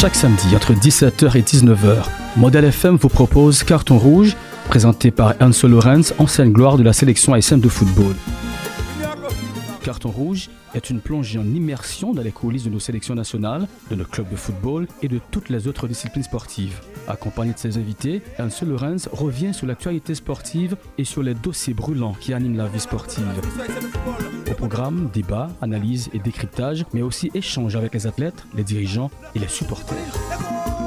Chaque 0.00 0.14
samedi 0.14 0.54
entre 0.54 0.74
17h 0.74 1.36
et 1.36 1.42
19h, 1.42 2.04
Model 2.36 2.66
FM 2.66 2.94
vous 2.94 3.08
propose 3.08 3.64
Carton 3.64 3.98
Rouge, 3.98 4.36
présenté 4.68 5.10
par 5.10 5.34
Enzo 5.42 5.66
Lorenz, 5.66 6.14
ancienne 6.18 6.52
gloire 6.52 6.76
de 6.76 6.84
la 6.84 6.92
sélection 6.92 7.32
haïtienne 7.32 7.58
de 7.58 7.68
football. 7.68 8.14
Carton 9.82 10.10
Rouge 10.10 10.50
est 10.74 10.90
une 10.90 11.00
plongée 11.00 11.38
en 11.38 11.46
immersion 11.46 12.12
dans 12.12 12.22
les 12.22 12.32
coulisses 12.32 12.64
de 12.64 12.70
nos 12.70 12.78
sélections 12.78 13.14
nationales, 13.14 13.66
de 13.90 13.96
nos 13.96 14.04
clubs 14.04 14.28
de 14.28 14.36
football 14.36 14.86
et 15.02 15.08
de 15.08 15.20
toutes 15.30 15.48
les 15.48 15.68
autres 15.68 15.88
disciplines 15.88 16.24
sportives. 16.24 16.80
Accompagné 17.06 17.52
de 17.52 17.58
ses 17.58 17.78
invités, 17.78 18.22
Enzo 18.38 18.66
Lorenz 18.66 19.08
revient 19.12 19.54
sur 19.54 19.66
l'actualité 19.66 20.14
sportive 20.14 20.76
et 20.98 21.04
sur 21.04 21.22
les 21.22 21.34
dossiers 21.34 21.74
brûlants 21.74 22.14
qui 22.14 22.32
animent 22.32 22.56
la 22.56 22.66
vie 22.66 22.80
sportive. 22.80 23.24
Au 24.50 24.54
programme, 24.54 25.10
débat, 25.12 25.48
analyse 25.60 26.10
et 26.12 26.18
décryptage, 26.18 26.84
mais 26.92 27.02
aussi 27.02 27.30
échange 27.34 27.76
avec 27.76 27.94
les 27.94 28.06
athlètes, 28.06 28.44
les 28.54 28.64
dirigeants 28.64 29.10
et 29.34 29.38
les 29.38 29.48
supporters. 29.48 30.77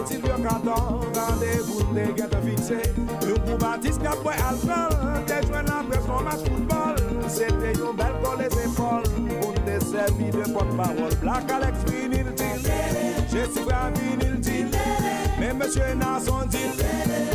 Patil 0.00 0.22
yo 0.24 0.36
katon, 0.42 1.12
randevoun 1.14 1.94
de 1.94 2.04
gete 2.16 2.38
fikse 2.44 2.78
Yo 3.28 3.34
pou 3.44 3.56
batis 3.60 3.98
kap 4.00 4.16
boy 4.24 4.32
alpel 4.48 4.94
Te 5.28 5.40
jwen 5.44 5.66
apres 5.68 6.06
kon 6.08 6.24
mas 6.24 6.40
koutbol 6.46 7.00
Sete 7.28 7.74
yon 7.76 7.98
bel 7.98 8.14
kol 8.22 8.40
e 8.40 8.46
sepol 8.54 9.04
Moun 9.18 9.58
de 9.66 9.74
sevi 9.84 10.30
de 10.32 10.46
pot 10.54 10.70
parol 10.78 11.12
Black 11.20 11.52
Alex 11.52 11.84
vinil 11.90 12.30
dil 12.40 12.64
Jesse 13.28 13.60
Brown 13.66 13.92
vinil 13.98 14.38
dil 14.40 14.72
eh, 14.72 15.26
Men 15.36 15.60
mèche 15.60 15.90
nan 16.00 16.16
son 16.24 16.48
dil 16.54 16.80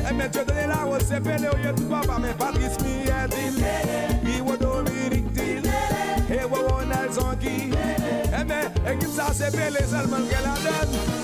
Men 0.07 0.17
mèche 0.23 0.45
dene 0.49 0.65
la 0.71 0.79
wos 0.89 1.05
se 1.05 1.19
pele 1.27 1.51
Ou 1.51 1.61
ye 1.61 1.73
tout 1.77 1.91
papa 1.91 2.17
men 2.23 2.33
Patrice 2.39 2.81
Mier 2.81 3.29
dil. 3.35 3.61
Biwo 4.23 4.57
Dominique 4.57 5.29
dil 5.37 5.69
Ewo 6.39 6.65
Ronald 6.65 7.13
Zonki 7.13 7.69
eh, 7.77 8.41
Men 8.41 8.73
ekip 8.89 9.13
sa 9.13 9.29
se 9.37 9.53
pele 9.53 9.85
selman 9.93 10.25
gen 10.33 10.49
la 10.49 10.57
den 10.65 11.14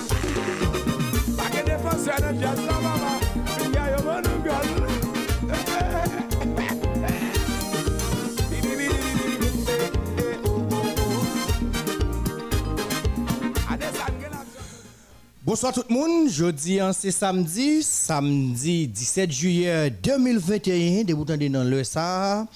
Bonsoir 15.44 15.72
tout 15.72 15.84
le 15.88 15.94
monde. 15.94 16.28
Jeudi, 16.28 16.80
hein, 16.80 16.92
c'est 16.92 17.12
samedi, 17.12 17.84
samedi 17.84 18.88
17 18.88 19.30
juillet 19.30 19.90
2021, 19.90 21.04
débutant 21.04 21.36
dans 21.36 21.62
le 21.62 21.84
SA 21.84 22.48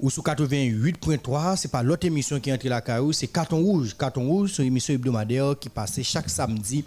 ou 0.00 0.10
sous 0.10 0.22
88.3, 0.22 1.56
c'est 1.56 1.70
pas 1.70 1.82
l'autre 1.82 2.06
émission 2.06 2.40
qui 2.40 2.50
est 2.50 2.52
entrée 2.52 2.68
la 2.68 2.80
caillou, 2.80 3.12
c'est 3.12 3.28
Carton 3.28 3.58
Rouge. 3.58 3.94
Carton 3.96 4.26
Rouge, 4.26 4.54
c'est 4.56 4.62
une 4.62 4.68
émission 4.68 4.94
hebdomadaire 4.94 5.54
qui 5.60 5.68
passe 5.68 6.00
chaque 6.02 6.30
samedi 6.30 6.84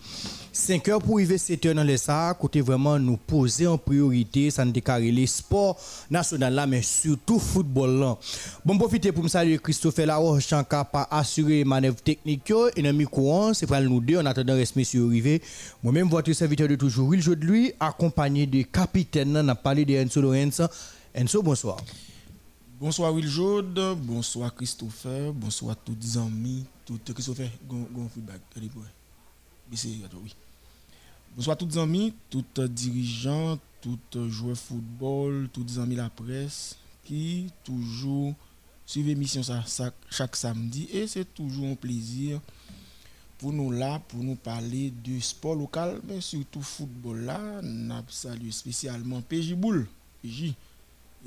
5 0.56 0.88
heures 0.88 1.02
pour 1.02 1.16
arriver 1.16 1.40
7 1.40 1.66
heures 1.66 1.74
dans 1.74 1.84
les 1.84 1.98
ça, 1.98 2.38
côté 2.40 2.62
vraiment 2.62 3.00
nous 3.00 3.18
poser 3.18 3.66
en 3.66 3.76
priorité, 3.76 4.52
ça 4.52 4.64
nous 4.64 4.72
les 5.00 5.26
sports 5.26 5.80
nationaux 6.12 6.48
là, 6.48 6.68
mais 6.68 6.84
surtout 6.84 7.40
football 7.40 8.00
là. 8.00 8.18
Bon, 8.64 8.78
profiter 8.78 9.12
pour 9.12 9.24
me 9.24 9.30
saluer 9.30 9.58
Christophe 9.58 9.98
Laroche, 9.98 10.48
qui 10.48 10.56
pas 10.70 11.08
assurer 11.10 11.64
manœuvre 11.64 12.00
technique 12.04 12.54
et 12.76 12.88
un 12.88 12.94
micro, 12.94 13.52
c'est 13.56 13.66
pour 13.66 13.82
nous 13.82 14.00
deux 14.00 14.20
en 14.20 14.26
attendant 14.28 14.54
reste 14.54 14.76
monsieur 14.76 15.08
arrivé. 15.08 15.42
Moi-même, 15.82 16.08
votre 16.08 16.32
serviteur 16.34 16.68
de 16.68 16.76
toujours, 16.76 17.08
Will 17.08 17.24
de 17.24 17.34
lui, 17.34 17.74
accompagné 17.80 18.46
de 18.46 18.62
capitaine, 18.62 19.36
on 19.36 19.48
a 19.48 19.56
parlé 19.56 19.86
de 19.86 19.96
Enzo 19.96 20.22
Lorenz. 20.22 20.62
Enzo, 21.16 21.42
bonsoir. 21.42 21.78
Bonsoir 22.80 23.12
Will 23.12 23.28
Jode, 23.28 23.98
bonsoir 23.98 24.54
Christopher, 24.54 25.34
bonsoir 25.34 25.76
tous 25.84 25.98
les 26.00 26.16
amis, 26.16 26.64
tout 26.86 27.00
Christopher, 27.12 27.50
gon 27.68 27.88
feedback, 28.14 28.42
oui. 28.56 28.70
Bonsoir 29.72 30.10
tous 30.10 30.18
les 30.18 30.22
amis, 30.22 30.36
tous 32.30 32.44
les 32.58 32.70
dirigeants, 32.70 33.60
tous 33.82 34.00
les 34.16 34.30
joueurs 34.30 34.54
de 34.54 34.60
football, 34.60 35.50
tous 35.52 35.64
les 35.64 35.80
amis 35.80 35.96
de 35.96 36.02
la 36.02 36.10
presse 36.10 36.78
qui 37.04 37.50
toujours 37.64 38.34
suivent 38.86 39.08
l'émission 39.08 39.42
chaque 40.10 40.36
samedi 40.36 40.88
et 40.94 41.08
c'est 41.08 41.34
toujours 41.34 41.68
un 41.68 41.76
plaisir 41.76 42.40
pour 43.38 43.52
nous 43.52 43.72
là, 43.72 44.00
pour 44.08 44.24
nous 44.24 44.36
parler 44.36 44.90
du 45.04 45.20
sport 45.20 45.56
local, 45.56 46.00
mais 46.08 46.22
surtout 46.22 46.62
football 46.62 47.26
là. 47.26 47.62
Nous 47.62 47.94
salué 48.08 48.52
spécialement 48.52 49.22
PJ 49.22 49.54
Boule, 49.54 49.86
PJ, 50.24 50.54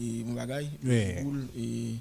et 0.01 0.25
mon 0.25 0.33
bagaille, 0.33 0.71
PJ 0.83 1.23
Boule 1.23 1.47
et 1.59 1.97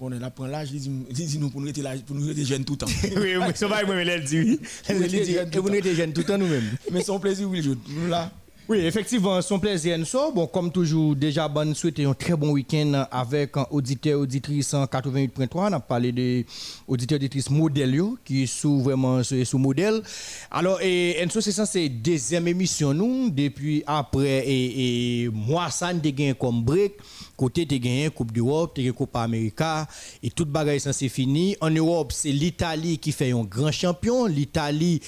on 0.00 0.12
est 0.12 0.18
là 0.18 0.30
pour 0.30 0.46
l'âge, 0.46 0.68
il 0.72 0.80
dit 0.80 1.38
nous 1.38 1.50
pour 1.50 1.60
nous 1.60 1.68
être 1.68 2.04
pour 2.04 2.16
nous 2.16 2.30
être 2.30 2.44
jeunes 2.44 2.64
tout 2.64 2.74
le 2.74 2.78
temps. 2.78 2.86
oui, 3.16 3.34
mais 3.38 3.54
ça 3.54 3.66
va, 3.66 3.84
moi, 3.84 3.96
elle 3.96 4.24
dit. 4.24 4.60
Elle 4.86 5.06
dit, 5.06 5.36
vous 5.54 5.68
nous 5.68 5.74
êtes 5.74 5.94
jeunes 5.94 6.12
tout 6.12 6.20
le 6.20 6.26
temps 6.26 6.38
nous-mêmes. 6.38 6.70
Mais 6.92 7.02
c'est 7.02 7.12
un 7.12 7.18
plaisir, 7.18 7.48
oui, 7.48 7.66
nous 7.88 8.08
là. 8.08 8.30
Oui, 8.68 8.80
effectivement, 8.80 9.40
son 9.40 9.58
plaisir 9.58 9.98
Enso. 9.98 10.30
Bon, 10.30 10.46
comme 10.46 10.70
toujours, 10.70 11.16
déjà, 11.16 11.48
bonne 11.48 11.74
souhaiter 11.74 12.04
un 12.04 12.12
très 12.12 12.36
bon 12.36 12.50
week-end 12.50 13.06
avec 13.10 13.56
un 13.56 13.66
auditeur, 13.70 14.20
auditrice 14.20 14.74
en 14.74 14.84
88.3. 14.84 15.48
On 15.54 15.72
a 15.72 15.80
parlé 15.80 16.12
de 16.12 16.44
auditeur, 16.86 17.16
auditrice 17.16 17.48
modèle, 17.48 17.98
qui 18.26 18.42
est 18.42 18.46
sous 18.46 18.82
vraiment 18.82 19.22
sous 19.22 19.56
modèle. 19.56 20.02
Alors, 20.50 20.82
et 20.82 21.16
Enso, 21.24 21.40
c'est 21.40 21.52
ça, 21.52 21.64
c'est 21.64 21.88
deuxième 21.88 22.46
émission, 22.46 22.92
nous, 22.92 23.30
depuis 23.30 23.82
après, 23.86 24.46
et, 24.46 25.22
et 25.22 25.28
moi, 25.30 25.70
ça, 25.70 25.90
nous 25.94 26.34
comme 26.38 26.62
break. 26.62 26.92
Côté, 27.38 27.64
tu 27.66 27.78
gagné 27.78 28.10
Coupe 28.10 28.32
d'Europe, 28.32 28.72
tu 28.74 28.92
Coupe 28.92 29.14
América, 29.14 29.86
et 30.24 30.28
toute 30.28 30.48
bagaille, 30.48 30.80
ça, 30.80 30.92
c'est 30.92 31.08
fini. 31.08 31.56
En 31.60 31.70
Europe, 31.70 32.10
c'est 32.12 32.32
l'Italie 32.32 32.98
qui 32.98 33.12
fait 33.12 33.30
un 33.30 33.44
grand 33.44 33.70
champion. 33.70 34.26
L'Italie, 34.26 35.00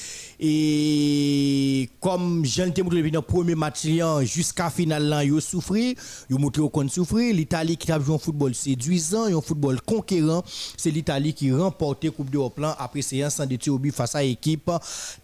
et 0.42 1.90
comme 2.00 2.44
j'en 2.46 2.64
ai 2.64 2.70
depuis 2.70 3.10
le 3.10 3.20
premier 3.20 3.54
match 3.54 3.86
jusqu'à 4.22 4.70
finale 4.70 5.04
là 5.04 5.22
yo 5.22 5.38
souffri 5.38 5.94
yo 6.30 6.38
montré 6.38 6.62
qu'on 6.72 6.88
souffrir 6.88 7.34
l'Italie 7.34 7.76
qui 7.76 7.92
a 7.92 8.00
joué 8.00 8.14
un 8.14 8.18
football 8.18 8.54
séduisant 8.54 9.24
un 9.24 9.40
football 9.42 9.80
conquérant 9.82 10.42
c'est 10.78 10.90
l'Italie 10.90 11.34
qui 11.34 11.52
remporte 11.52 12.08
coupe 12.10 12.30
d'Europe 12.30 12.58
après 12.78 13.02
séance 13.02 13.38
de 13.40 13.56
tir 13.56 13.74
face 13.92 14.14
à 14.14 14.22
l'équipe 14.22 14.70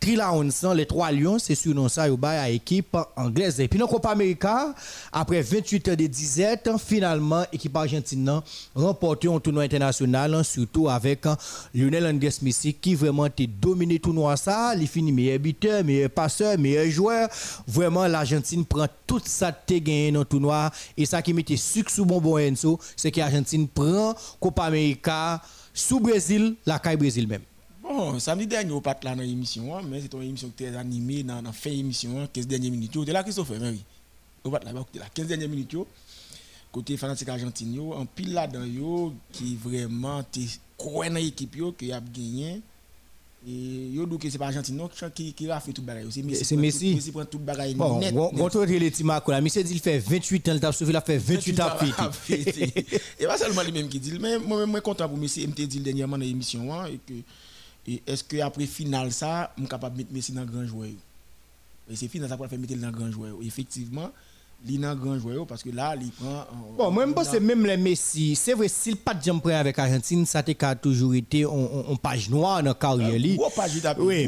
Trilaonsan 0.00 0.74
les 0.74 0.84
trois 0.84 1.10
lions 1.12 1.38
c'est 1.38 1.54
sur 1.54 1.74
non 1.74 1.88
ça 1.88 2.04
à 2.04 2.50
équipe 2.50 2.96
anglaise 3.16 3.58
et 3.60 3.68
puis 3.68 3.78
dans 3.78 3.86
Copa 3.86 4.10
América 4.10 4.74
après 5.12 5.40
28 5.40 5.88
heures 5.88 5.96
de 5.96 6.06
disette 6.06 6.68
finalement 6.96 7.44
équipe 7.52 7.76
argentine 7.76 8.40
remporte 8.74 9.26
un 9.26 9.38
tournoi 9.38 9.64
international 9.64 10.44
surtout 10.44 10.88
avec 10.88 11.24
Lionel 11.74 12.06
Andrés 12.06 12.38
Messi 12.42 12.74
qui 12.74 12.94
vraiment 12.94 13.24
a 13.24 13.30
dominé 13.60 13.94
le 13.94 14.00
tournoi 14.00 14.36
ça 14.36 14.74
il 14.74 14.88
finit 14.88 15.12
meilleur 15.12 15.38
buteur 15.38 15.84
meilleur 15.84 16.10
passeur 16.10 16.58
meilleur 16.58 16.90
joueur 16.90 17.28
vraiment 17.66 18.06
l'Argentine 18.06 18.64
prend 18.64 18.86
tout 19.06 19.20
ça 19.24 19.52
te 19.52 19.74
gagné 19.74 20.10
dans 20.12 20.20
le 20.20 20.24
tournoi 20.24 20.70
et 20.96 21.04
ça 21.06 21.22
qui 21.22 21.32
mettait 21.32 21.56
sucre 21.56 21.90
sous 21.90 22.04
bonbon 22.04 22.38
Enzo, 22.38 22.78
c'est 22.96 23.10
que 23.10 23.20
l'Argentine 23.20 23.68
prend 23.68 24.14
Copa 24.40 24.64
América 24.64 25.42
sous 25.74 26.00
Brésil, 26.00 26.54
la 26.64 26.78
caille 26.78 26.96
Brésil 26.96 27.26
même. 27.28 27.42
Bon, 27.82 28.18
samedi 28.18 28.46
dernier, 28.46 28.72
on 28.72 28.80
pas 28.80 28.98
là 29.02 29.14
dans 29.14 29.22
l'émission, 29.22 29.76
hein, 29.76 29.82
mais 29.88 30.00
c'est 30.00 30.12
une 30.14 30.22
émission 30.22 30.50
qui 30.56 30.64
est 30.64 30.74
animée 30.74 31.22
dans 31.22 31.40
la 31.40 31.52
fin 31.52 31.70
de 31.70 31.76
l'émission, 31.76 32.28
15 32.32 32.46
dernières 32.46 32.70
minutes. 32.72 32.90
Tu 32.92 33.02
es 33.02 33.12
là, 33.12 33.22
Christophe, 33.22 33.52
oui. 33.60 33.84
On 34.44 34.50
pas 34.50 34.58
là, 34.64 34.72
la 34.72 35.08
15 35.08 35.26
dernières 35.26 35.48
minutes. 35.48 35.76
Côté 36.76 36.98
fanatique 36.98 37.30
argentin, 37.30 37.64
en 37.78 38.04
pile 38.04 38.34
là-dedans, 38.34 39.14
qui 39.32 39.56
vraiment 39.56 40.22
croit 40.76 41.08
dans 41.08 41.14
l'équipe 41.14 41.56
qui 41.78 41.90
a 41.90 42.00
gagné. 42.00 42.60
Et 43.48 43.90
yo 43.94 44.06
que 44.18 44.28
c'est 44.28 44.36
pas 44.36 44.48
Argentine 44.48 44.82
qui 45.14 45.32
qui 45.32 45.50
a 45.50 45.58
fait 45.58 45.72
tout 45.72 45.80
bagaille 45.80 46.06
c'est 46.10 46.22
Messi 46.22 46.44
c'est 46.44 46.56
Messi. 46.56 46.96
Messi 46.96 47.12
prend 47.12 47.24
tout 47.24 47.38
bagaille 47.38 47.74
bon 47.74 48.00
net 48.00 48.12
bon 48.12 48.48
toi 48.50 48.66
les 48.66 48.90
timako 48.90 49.30
là. 49.30 49.40
Messi 49.40 49.62
dit 49.62 49.72
il 49.72 49.78
fait 49.78 50.00
28 50.00 50.48
ans 50.48 50.52
il 50.54 50.60
t'a 50.60 50.72
sauvé 50.72 50.90
il 50.90 50.96
a 50.96 51.00
fait 51.00 51.16
28 51.16 51.60
ans 51.60 51.70
et 53.20 53.26
pas 53.26 53.38
seulement 53.38 53.62
lui 53.62 53.72
même 53.72 53.88
qui 53.88 54.00
dit 54.00 54.18
mais 54.18 54.38
moi 54.38 54.66
même 54.66 54.80
content 54.82 55.08
pour 55.08 55.16
Messi 55.16 55.46
me 55.46 55.52
dit 55.52 55.78
dernièrement 55.78 56.18
dans 56.18 56.24
l'émission 56.24 56.74
hein, 56.74 56.86
et 56.86 56.98
que 57.06 57.14
et 57.86 58.02
est-ce 58.04 58.24
que 58.24 58.38
après 58.40 58.66
finale 58.66 59.12
ça 59.12 59.54
je 59.56 59.64
capable 59.66 59.94
de 59.94 60.02
mettre 60.02 60.12
Messi 60.12 60.32
dans 60.32 60.44
grand 60.44 60.66
joueur? 60.66 60.90
Et 61.88 61.94
c'est 61.94 62.08
final 62.08 62.28
ça 62.28 62.36
pour 62.36 62.48
faire 62.48 62.58
mettre 62.58 62.74
dans 62.74 62.90
grand 62.90 63.12
joueur. 63.12 63.36
Effectivement 63.42 64.10
li 64.64 64.78
nan 64.78 64.96
grand 64.98 65.18
joueur 65.18 65.46
parce 65.46 65.62
que 65.62 65.70
là 65.70 65.94
il 66.00 66.10
prend 66.10 66.44
bon 66.76 66.90
moi 66.90 67.04
je 67.06 67.12
pense 67.12 67.32
même 67.34 67.66
les 67.66 67.76
Messi 67.76 68.34
c'est 68.34 68.54
vrai 68.54 68.68
s'il 68.68 68.96
pas 68.96 69.14
de 69.14 69.52
avec 69.52 69.78
Argentine 69.78 70.24
ça 70.26 70.42
a 70.60 70.74
toujours 70.74 71.14
été 71.14 71.44
en 71.44 71.94
page 71.96 72.30
noire 72.30 72.62
dans 72.62 72.74
carrière 72.74 73.18
li 73.18 73.38
oui 73.98 74.26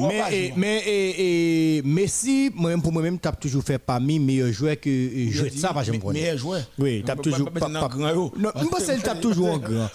mais 0.57 1.83
Messi 1.85 2.51
moi 2.55 2.73
pour 2.83 2.93
moi 2.93 3.03
même 3.03 3.19
t'as 3.19 3.33
toujours 3.33 3.63
fait 3.65 3.79
parmi 3.79 4.19
meilleurs 4.19 4.53
joueurs 4.53 4.79
que 4.79 5.31
joueur 5.31 5.51
ça 5.57 5.73
pas 5.73 5.83
j'aime 5.83 6.01
meilleur 6.13 6.37
joueur 6.39 6.63
oui 6.79 7.03
t'as 7.05 7.17
toujours 7.17 7.51
pas 7.51 7.69
grand 7.89 8.15
non 8.37 8.51
je 8.61 8.65
pense 8.67 8.85
qu'il 8.85 9.03
tape 9.03 9.21
toujours 9.21 9.53
en 9.55 9.59
grand 9.59 9.89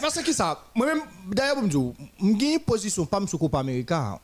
parce 0.00 0.20
que 0.22 0.32
ça 0.32 0.60
moi 0.74 0.86
même 0.86 1.00
d'ailleurs 1.30 1.62
me 1.62 1.68
dire 1.68 1.92
une 2.20 2.58
position 2.60 3.06
pas 3.06 3.24
sur 3.26 3.38
Copa 3.38 3.60
América 3.60 4.20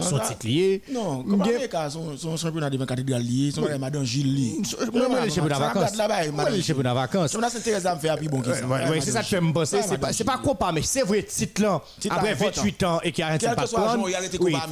son 0.00 0.18
titre 0.18 0.46
lié. 0.46 0.82
Non, 0.90 1.24
América 1.42 1.90
son 1.90 2.16
son 2.16 2.36
championnat 2.36 2.70
de 2.70 2.78
24 2.78 3.00
étoiles 3.00 3.22
lié, 3.22 3.50
son 3.50 3.62
madame 3.78 4.04
Gilles 4.04 4.34
lié. 4.34 4.62
Moi 4.92 5.24
le 5.24 5.30
championnat 5.30 5.58
vacances. 5.58 5.96
Moi 6.32 6.50
le 6.50 6.62
championnat 6.62 6.94
vacances. 6.94 7.32
Championnat 7.32 7.50
Saint-Thérèse 7.50 7.84
me 7.84 7.98
fait 7.98 8.16
plus 8.16 8.28
bon 8.28 8.40
que 8.40 8.52
ça. 8.54 8.60
Oui, 8.90 8.98
c'est 9.00 9.10
ça 9.10 9.22
que 9.22 9.28
je 9.28 9.36
me 9.36 9.52
penser, 9.52 9.80
c'est 10.12 10.24
pas 10.24 10.38
Copa 10.38 10.72
mais 10.72 10.82
c'est 10.82 11.02
vrai 11.02 11.22
titre 11.22 11.62
là 11.62 11.80
après 12.10 12.34
28 12.34 12.82
ans 12.84 13.00
et 13.02 13.12
qui 13.12 13.22
a 13.22 13.28
arrêté 13.28 13.46
pas 13.46 13.66
prendre. 13.66 14.08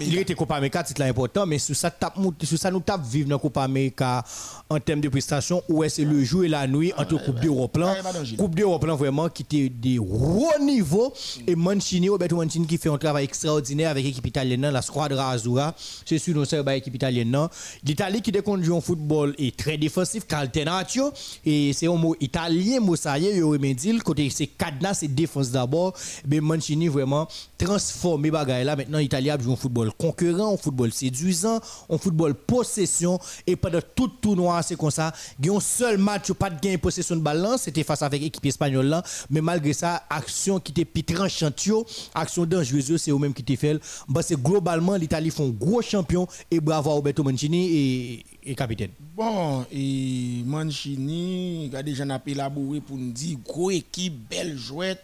Il 0.01 0.19
était 0.19 0.35
Copa 0.35 0.57
América, 0.57 0.83
titre 0.83 1.01
là 1.01 1.07
important 1.07 1.47
mais 1.47 1.59
sur 1.59 1.77
ça 1.77 1.91
tape 1.91 2.17
sur 2.43 2.59
ça 2.59 2.71
nous 2.71 2.81
tape 2.81 3.05
vivre 3.05 3.29
dans 3.29 3.39
Copa 3.39 3.63
América 3.63 4.25
en 4.69 4.79
termes 4.79 5.01
de 5.01 5.09
prestations 5.09 5.63
où 5.69 5.85
c'est 5.89 6.05
le 6.05 6.23
jour 6.25 6.45
et 6.45 6.49
la 6.49 6.67
nuit 6.67 6.93
entre 6.97 7.23
Coupe 7.25 7.41
d'Europe 7.41 7.77
là. 7.77 7.97
Coupe 8.39 8.55
d'Europe 8.55 8.85
là 8.85 8.95
vraiment 8.95 9.29
qui 9.29 9.43
était 9.43 9.69
des 9.69 9.99
hauts 9.99 10.59
niveaux 10.61 11.13
et 11.47 11.55
Mancini 11.55 12.09
Roberto 12.09 12.37
Mancini 12.37 12.67
qui 12.67 12.79
fait 12.79 12.89
un 12.89 12.99
travail 12.99 13.25
extraordinaire 13.25 13.91
avec 13.91 14.05
l'équipe 14.05 14.27
italienne 14.27 14.69
la 14.71 14.83
squadra 15.11 15.31
Azzurra 15.31 15.75
c'est 16.05 16.19
sûr 16.19 16.35
nous 16.35 16.45
c'est 16.45 16.63
l'équipe 16.63 16.95
italienne 16.95 17.31
non? 17.31 17.49
l'Italie 17.85 18.23
qui 18.23 18.33
déconne 18.33 18.63
joue 18.63 18.75
en 18.75 18.81
football 18.81 19.35
est 19.39 19.57
très 19.57 19.77
défensif 19.77 20.27
Caltenaccio 20.27 21.13
et 21.45 21.73
c'est 21.73 21.87
un 21.87 21.97
mot 21.97 22.15
italien 22.21 22.81
mot 22.81 22.97
ça 22.97 23.19
y 23.19 23.27
est 23.27 24.03
côté 24.05 24.31
c'est 24.31 24.47
cadenas 24.47 24.95
c'est 24.95 25.09
défense 25.09 25.51
d'abord. 25.51 25.95
Mais 26.27 26.41
Mancini 26.41 26.89
vraiment 26.89 27.29
transformé 27.59 28.31
bagaille 28.31 28.65
là 28.65 28.77
maintenant 28.77 28.99
l'Italie 28.99 29.31
joue 29.41 29.53
un 29.53 29.57
football 29.57 29.91
concurrent 29.97 30.55
un 30.55 30.57
football 30.57 30.93
séduisant 30.93 31.61
un 31.89 31.99
football 31.99 32.35
possession. 32.35 33.19
Et 33.47 33.57
pendant 33.57 33.81
tout 33.95 34.09
tournoi 34.09 34.63
c'est 34.63 34.77
comme 34.77 34.91
ça. 34.91 35.13
Il 35.39 35.47
y 35.47 35.51
a 35.51 35.55
un 35.55 35.61
seul 35.61 35.99
match, 35.99 36.33
pas 36.33 36.51
de 36.51 36.61
gain 36.61 36.77
possession 36.79 37.17
de 37.17 37.21
balance, 37.21 37.63
c'était 37.63 37.83
face 37.83 38.03
avec 38.03 38.23
l'équipe 38.23 38.45
espagnole 38.45 38.87
là. 38.87 39.03
Mais 39.31 39.41
malgré 39.41 39.73
ça, 39.73 40.05
action 40.09 40.61
qui 40.61 40.73
était 40.73 40.85
pitran 40.85 41.29
chantio, 41.29 41.87
action 42.15 42.45
dangereuse, 42.45 42.97
c'est 42.97 43.11
eux 43.11 43.19
même 43.19 43.35
qui 43.35 43.43
était 43.43 43.57
fait. 43.57 43.79
Bah, 44.09 44.23
c'est 44.23 44.41
globalement, 44.41 44.97
l'Italie 45.01 45.31
font 45.31 45.49
gros 45.49 45.83
champion 45.83 46.27
et 46.51 46.61
bravo 46.61 46.91
à 46.91 46.95
Roberto 46.95 47.23
Mancini 47.23 48.25
et, 48.45 48.55
capitaine. 48.55 48.91
Bon, 49.17 49.65
et 49.73 50.43
Mancini, 50.45 51.67
il 51.67 51.77
a 51.77 51.83
déjà 51.83 52.05
élaboré 52.27 52.81
pour 52.81 52.97
nous 52.97 53.13
dire, 53.13 53.39
gros 53.45 53.71
équipe, 53.71 54.15
belle 54.29 54.57
jouette, 54.57 55.03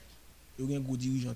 il 0.58 0.70
y 0.70 0.75
a 0.75 0.78
un 0.78 0.81
gros 0.81 0.96
dirigeant. 0.96 1.32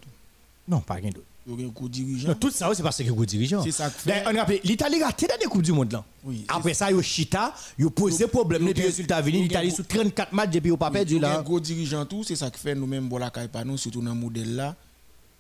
Non, 0.68 0.80
pas 0.80 0.94
rien 0.94 1.10
d'autre. 1.10 1.26
Il 1.46 1.60
y 1.60 1.64
a 1.64 1.66
un 1.66 1.70
gros 1.70 1.88
dirigeant. 1.88 2.34
tout 2.34 2.50
ça, 2.50 2.70
c'est 2.74 2.82
parce 2.82 2.96
qu'il 2.96 3.06
y 3.06 3.08
a 3.08 3.12
un 3.12 3.14
gros 3.14 3.24
dirigeant. 3.24 3.62
C'est 3.62 3.72
ça 3.72 3.90
que 3.90 3.98
fait. 3.98 4.22
On 4.26 4.36
rappelle, 4.36 4.60
l'Italie 4.62 5.02
a 5.02 5.10
dans 5.10 5.38
des 5.40 5.46
Coupes 5.46 5.62
du 5.62 5.72
Monde 5.72 5.92
là. 5.92 6.04
Oui, 6.22 6.44
Après 6.48 6.74
ça, 6.74 6.90
il 6.90 6.96
y 6.96 6.98
a 6.98 7.02
Chita, 7.02 7.54
il 7.78 7.86
a 7.86 7.90
posé 7.90 8.26
problème, 8.26 8.66
les 8.66 8.82
résultats 8.82 9.20
venus. 9.20 9.42
L'Italie 9.42 9.70
sous 9.70 9.82
34 9.82 10.32
matchs 10.32 10.50
depuis 10.50 10.70
au 10.70 10.76
pas 10.76 10.90
perdu. 10.90 11.16
Il 11.16 11.22
y 11.22 11.24
a 11.24 11.38
un 11.38 11.42
gros 11.42 11.58
dirigeant 11.58 12.04
tout, 12.04 12.22
c'est 12.24 12.36
ça 12.36 12.50
que 12.50 12.58
fait 12.58 12.74
nous-mêmes, 12.74 13.08
pas 13.50 13.64
nous, 13.64 13.78
surtout 13.78 14.00
dans 14.00 14.14
le 14.14 14.20
modèle 14.20 14.54
là. 14.54 14.76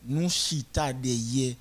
Nous 0.06 0.30
Chita 0.30 0.92
derrière 0.94 1.54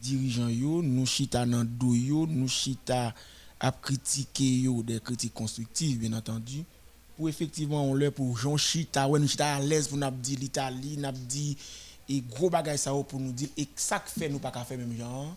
dirigeants 0.00 0.48
yo, 0.48 0.82
nous 0.82 1.06
Chita 1.06 1.46
dans 1.46 1.64
dos 1.64 1.94
yo, 1.94 2.26
nous 2.26 2.48
Chita 2.48 3.14
à 3.58 3.72
critiquer 3.72 4.60
yo, 4.60 4.82
des 4.82 5.00
critiques 5.00 5.34
constructives, 5.34 5.98
bien 5.98 6.12
entendu. 6.12 6.64
Pour 7.16 7.28
effectivement, 7.28 7.84
on 7.84 7.94
leur 7.94 8.12
pour 8.12 8.36
Jean 8.36 8.56
Chita, 8.56 9.06
ouais, 9.06 9.20
nous 9.20 9.28
Chita 9.28 9.56
à 9.56 9.60
l'aise 9.60 9.88
pour 9.88 9.98
nous 9.98 10.10
dire 10.10 10.38
l'Italie, 10.40 10.96
nous 10.96 11.12
dit 11.28 11.56
et 12.08 12.22
gros 12.28 12.50
bagay 12.50 12.76
ça 12.76 12.92
pour 12.92 13.20
nous 13.20 13.32
dire 13.32 13.48
et 13.56 13.68
ça 13.76 14.00
que 14.00 14.10
fait 14.10 14.28
nous 14.28 14.40
pas 14.40 14.50
faire 14.64 14.78
même 14.78 14.96
genre. 14.96 15.36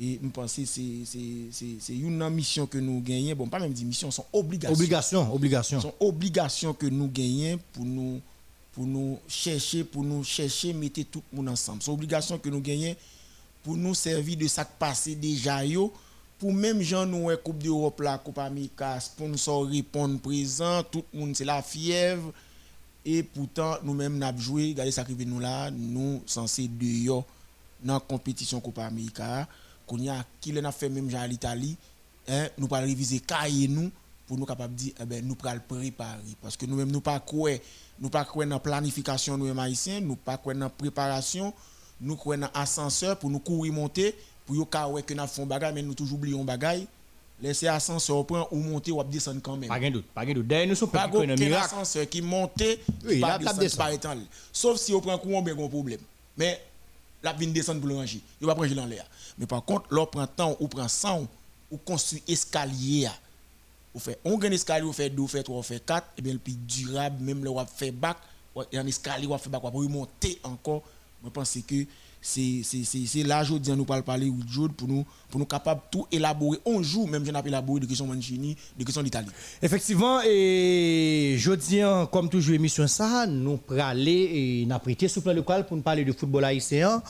Et 0.00 0.18
je 0.22 0.28
pense 0.28 0.54
que 0.54 0.64
c'est 0.64 1.94
une 1.94 2.28
mission 2.30 2.66
que 2.66 2.78
nous 2.78 3.00
gagnons. 3.00 3.34
Bon 3.34 3.48
pas 3.48 3.58
même 3.58 3.72
dire 3.72 3.86
mission 3.86 4.10
sont 4.10 4.24
obligations 4.32 4.74
obligation 4.74 5.34
obligation. 5.34 5.80
Sont 5.80 5.94
obligations 6.00 6.74
que 6.74 6.86
nous 6.86 7.08
gagnons 7.08 7.58
pour 7.72 7.84
nous 7.84 8.20
pour 8.72 8.86
nous 8.86 9.18
chercher 9.26 9.84
pour 9.84 10.04
nous 10.04 10.22
chercher 10.22 10.72
mettre 10.72 11.02
tout 11.10 11.22
le 11.32 11.36
monde 11.36 11.48
ensemble. 11.50 11.82
C'est 11.82 11.90
obligation 11.90 12.38
que 12.38 12.48
nous 12.48 12.60
gagnons 12.60 12.94
pour 13.66 13.76
nous 13.76 13.94
servir 13.94 14.38
de 14.38 14.46
ça 14.46 14.64
qui 14.64 14.70
passé 14.78 15.14
déjà 15.16 15.64
yo 15.64 15.92
pour 16.38 16.52
même 16.54 16.80
gens 16.82 17.04
nous 17.04 17.28
coupe 17.42 17.58
d'Europe 17.58 18.00
la 18.00 18.16
coupe 18.16 18.38
América 18.38 19.00
sponsor 19.00 19.66
répondre 19.66 20.20
présent 20.20 20.84
tout 20.84 21.04
le 21.12 21.18
monde 21.18 21.34
c'est 21.36 21.44
la 21.44 21.60
fièvre 21.62 22.32
et 23.08 23.22
pourtant, 23.22 23.76
nous 23.84 23.98
avons 24.00 24.38
joué, 24.38 24.70
regardez 24.70 24.90
ça 24.90 25.04
nous 25.08 25.38
là, 25.38 25.70
nous 25.70 26.20
censés 26.26 26.66
deux 26.66 27.06
dans 27.80 27.94
la 27.94 28.00
compétition 28.00 28.58
Copa 28.58 28.84
América. 28.86 29.46
Qu'on 29.86 29.98
y 29.98 30.08
a, 30.08 30.24
qui 30.40 30.58
a 30.58 30.72
fait 30.72 30.88
même 30.88 31.14
à 31.14 31.24
l'Italie, 31.24 31.76
hein, 32.26 32.48
nous 32.58 32.66
pas 32.66 32.80
réviser 32.80 33.20
cahier 33.20 33.68
nous 33.68 33.92
pour 34.26 34.36
nous 34.36 34.44
capables 34.44 34.74
de 34.74 34.78
dire, 34.80 34.92
eh 35.00 35.04
ben, 35.04 35.24
nous 35.24 35.36
le 35.40 35.60
préparer. 35.60 36.18
Parce 36.42 36.56
que 36.56 36.66
nous-mêmes, 36.66 36.90
nous 36.90 37.00
pas 37.00 37.20
quoi, 37.20 37.52
nous 38.00 38.10
pas 38.10 38.24
quoi 38.24 38.44
dans 38.44 38.58
planification, 38.58 39.38
nous 39.38 39.56
haïtiens, 39.60 40.00
nous 40.00 40.16
pas 40.16 40.36
quoi 40.36 40.52
dans 40.54 40.68
préparation, 40.68 41.54
nous 42.00 42.16
quoi 42.16 42.36
dans 42.36 42.50
ascenseur 42.54 43.18
pour 43.18 43.30
nous 43.30 43.38
courir 43.38 43.72
monter, 43.72 44.14
pour 44.44 44.54
nous 44.54 44.66
que 44.66 45.14
nous 45.14 45.26
faisons 45.26 45.46
bagage, 45.46 45.74
mais 45.74 45.82
nous 45.82 45.94
toujours 45.94 46.18
oublions 46.18 46.44
bagage 46.44 46.86
laissez 47.40 47.68
ascenseur 47.68 48.26
prend 48.26 48.48
ou 48.50 48.56
monter 48.56 48.92
ou 48.92 49.02
descendre 49.04 49.40
quand 49.42 49.56
même. 49.56 49.68
Pas 49.68 49.78
de 49.78 49.88
doute, 49.88 50.06
pas 50.06 50.24
de 50.24 50.32
doute. 50.32 50.46
D'ailleurs, 50.46 50.68
nous 50.68 50.74
sommes 50.74 50.90
pas 50.90 51.10
un 51.12 51.52
ascenseur 51.52 52.08
qui 52.08 52.22
monte, 52.22 52.62
oui, 53.04 53.20
pas 53.20 53.38
descendre 53.38 53.76
par 53.76 53.90
étant. 53.90 54.16
Sauf 54.52 54.78
si 54.78 54.94
on 54.94 55.00
prend 55.00 55.18
courant, 55.18 55.42
ben 55.42 55.58
un 55.58 55.68
problème. 55.68 56.00
Mais 56.36 56.62
la 57.22 57.32
vient 57.32 57.48
descendre 57.48 57.80
pour 57.80 57.88
le 57.88 57.96
ranger. 57.96 58.20
Il 58.40 58.46
va 58.46 58.54
prendre 58.54 58.74
dans 58.74 58.86
l'air. 58.86 59.06
Mais 59.38 59.46
par 59.46 59.64
contre, 59.64 59.86
l'on 59.90 60.06
prend 60.06 60.26
temps 60.26 60.56
ou 60.60 60.68
prend 60.68 60.88
100 60.88 61.26
ou 61.70 61.76
construit 61.78 62.22
escalier. 62.28 63.08
Ou 63.94 63.98
fait 63.98 64.18
on 64.24 64.36
gagne 64.38 64.52
escalier, 64.52 64.86
ou 64.86 64.92
fait 64.92 65.10
2, 65.10 65.22
ou 65.22 65.26
fait 65.26 65.42
3, 65.42 65.58
ou 65.58 65.62
fait 65.62 65.84
4, 65.84 66.06
et 66.18 66.22
bien 66.22 66.34
le 66.34 66.38
plus 66.38 66.54
durable, 66.54 67.22
même 67.22 67.42
le 67.42 67.50
ou 67.50 67.58
fait 67.74 67.90
bac, 67.90 68.18
un 68.72 68.86
escalier 68.86 69.26
ou 69.26 69.36
fait 69.38 69.50
bac 69.50 69.60
pour 69.60 69.82
monter 69.82 70.38
encore. 70.42 70.82
Je 71.24 71.28
pense 71.30 71.58
que 71.66 71.74
c'est 72.20 73.22
là 73.24 73.42
aujourd'hui 73.42 73.72
nous 73.72 73.84
parle 73.84 74.02
parler 74.02 74.30
pour 74.76 74.88
nous 74.88 75.04
pour 75.30 75.38
nous 75.38 75.46
capable 75.46 75.80
tout 75.90 76.06
élaborer. 76.10 76.58
On 76.64 76.82
joue 76.82 77.06
même 77.06 77.24
je 77.24 77.30
n'ai 77.30 77.38
élaboré 77.46 77.80
de 77.80 77.86
questions 77.86 78.06
Mancini 78.06 78.56
de 78.76 78.84
questions 78.84 79.02
d'Italie. 79.02 79.28
Effectivement 79.62 80.20
et 80.24 81.36
jeudi 81.38 81.80
comme 82.10 82.28
toujours 82.28 82.54
émission 82.54 82.86
ça 82.88 83.26
nous 83.26 83.60
aller 83.78 84.30
et 84.62 84.66
n'a 84.66 84.78
prêté 84.78 85.08
sur 85.08 85.22
plan 85.22 85.34
local 85.34 85.66
pour 85.66 85.76
nous 85.76 85.82
parler 85.82 86.04
de 86.04 86.12
football 86.12 86.44
haïtien 86.44 87.02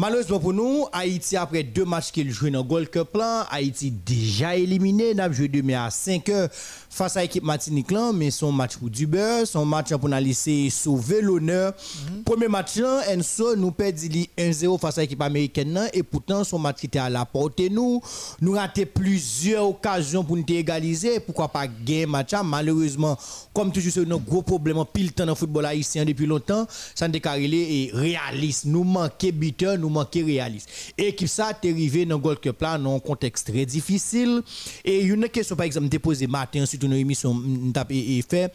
Malheureusement 0.00 0.38
pour 0.38 0.52
nous, 0.52 0.86
Haïti, 0.92 1.36
après 1.36 1.64
deux 1.64 1.84
matchs 1.84 2.12
qu'il 2.12 2.30
joue 2.30 2.48
dans 2.50 2.58
le 2.60 2.64
Gold 2.64 2.88
Cup, 2.88 3.18
Haïti 3.50 3.90
déjà 3.90 4.54
éliminé. 4.54 5.12
Nous 5.12 5.20
avons 5.20 5.34
joué 5.34 5.48
demain 5.48 5.86
à 5.86 5.90
5 5.90 6.28
heures 6.28 6.48
face 6.88 7.16
à 7.16 7.22
l'équipe 7.22 7.42
Martinique, 7.42 7.90
mais 8.14 8.30
son 8.30 8.52
match 8.52 8.76
pour 8.76 8.90
du 8.90 9.08
beurre, 9.08 9.44
son 9.44 9.64
match 9.64 9.92
pour 9.94 10.08
nous 10.08 10.16
laisser 10.18 10.70
sauver 10.70 11.20
l'honneur. 11.20 11.72
Mhm. 12.12 12.22
Premier 12.22 12.46
match, 12.46 12.78
Enso 13.12 13.56
nous 13.56 13.72
perdit 13.72 14.30
1-0 14.38 14.78
face 14.78 14.98
à 14.98 15.00
l'équipe 15.00 15.20
américaine, 15.20 15.88
et 15.92 16.04
pourtant 16.04 16.44
son 16.44 16.60
match 16.60 16.84
était 16.84 17.00
à 17.00 17.10
la 17.10 17.24
portée 17.24 17.68
nous. 17.68 18.00
Nous 18.40 18.52
raté 18.52 18.86
plusieurs 18.86 19.68
occasions 19.68 20.22
pour 20.22 20.36
nous 20.36 20.44
égaliser. 20.48 21.18
Pourquoi 21.18 21.48
pas 21.48 21.66
gagner 21.66 22.06
match 22.06 22.34
Malheureusement, 22.44 23.18
comme 23.52 23.72
toujours, 23.72 23.92
c'est 23.92 24.08
un 24.12 24.16
gros 24.16 24.42
problème 24.42 24.84
pile 24.92 25.12
temps 25.12 25.26
dans 25.26 25.32
le 25.32 25.36
football 25.36 25.66
haïtien 25.66 26.04
depuis 26.04 26.26
longtemps. 26.26 26.66
Ça 26.94 27.08
n'est 27.08 27.20
et 27.24 27.90
réaliste. 27.92 28.64
Nous 28.66 28.84
manquons 28.84 29.30
buteur, 29.32 29.76
nous 29.76 29.87
manquons 29.88 30.24
réaliste. 30.24 30.68
Et 30.96 31.14
qui 31.14 31.28
ça, 31.28 31.52
t'est 31.54 31.70
arrivé 31.70 32.04
dans 32.06 32.18
Gold 32.18 32.40
Cup 32.40 32.60
là, 32.60 32.78
dans 32.78 32.96
un 32.96 33.00
contexte 33.00 33.50
très 33.50 33.66
difficile. 33.66 34.42
Et 34.84 35.02
une 35.02 35.28
question, 35.28 35.56
par 35.56 35.66
exemple, 35.66 35.88
déposée 35.88 36.26
matin, 36.26 36.64
sur 36.66 36.82
une 36.82 36.92
émission, 36.94 37.40
et 37.90 38.22
fait. 38.28 38.52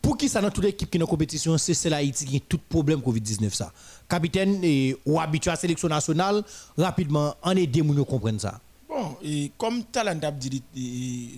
Pour 0.00 0.16
qui 0.16 0.28
ça 0.28 0.40
dans 0.40 0.50
toute 0.50 0.64
l'équipe 0.64 0.90
qui 0.90 0.98
est 0.98 1.02
en 1.02 1.06
compétition, 1.06 1.58
c'est 1.58 1.74
celle 1.74 1.92
Haïti 1.92 2.24
qui 2.24 2.36
a 2.36 2.40
tout 2.40 2.58
problème 2.68 3.00
Covid-19 3.00 3.50
ça. 3.52 3.72
Capitaine 4.08 4.60
et, 4.64 4.96
ou 5.04 5.20
habitué 5.20 5.50
à 5.50 5.54
la 5.54 5.60
sélection 5.60 5.88
nationale, 5.88 6.42
rapidement, 6.76 7.34
en 7.42 7.50
aider 7.52 7.82
nous 7.82 8.04
comprendre 8.04 8.40
ça. 8.40 8.60
Bon, 8.88 9.16
et 9.22 9.52
comme 9.56 9.84
Talent 9.84 10.18
dit, 10.38 10.62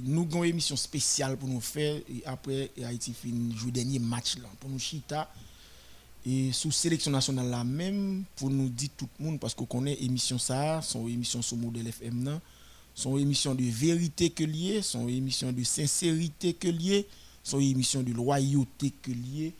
nous 0.04 0.22
avons 0.22 0.44
une 0.44 0.50
émission 0.50 0.76
spéciale 0.76 1.36
pour 1.36 1.48
nous 1.48 1.60
faire, 1.60 1.96
et 1.96 2.22
après 2.24 2.70
Haïti 2.86 3.12
finit 3.12 3.54
le 3.64 3.70
dernier 3.70 3.98
match 3.98 4.36
là, 4.36 4.48
pour 4.58 4.70
nous 4.70 4.78
chita, 4.78 5.28
et 6.24 6.52
sous 6.52 6.70
sélection 6.70 7.10
nationale 7.10 7.48
là 7.48 7.64
même, 7.64 8.24
pour 8.36 8.50
nous 8.50 8.68
dire 8.68 8.90
tout 8.96 9.08
le 9.18 9.24
monde, 9.24 9.40
parce 9.40 9.54
qu'on 9.54 9.64
connaît 9.64 9.94
émission 10.02 10.38
ça, 10.38 10.80
son 10.82 11.08
émission 11.08 11.42
sur 11.42 11.56
modèle 11.56 11.88
FM 11.88 12.24
là, 12.24 12.40
son 12.94 13.16
émission 13.18 13.54
de 13.54 13.64
vérité 13.64 14.30
que 14.30 14.44
lié, 14.44 14.82
son 14.82 15.08
émission 15.08 15.50
de 15.52 15.62
sincérité 15.64 16.54
que 16.54 16.68
lié, 16.68 17.06
son 17.42 17.58
émission 17.58 18.02
de 18.02 18.12
loyauté 18.12 18.92
que 19.02 19.10
lié. 19.10 19.52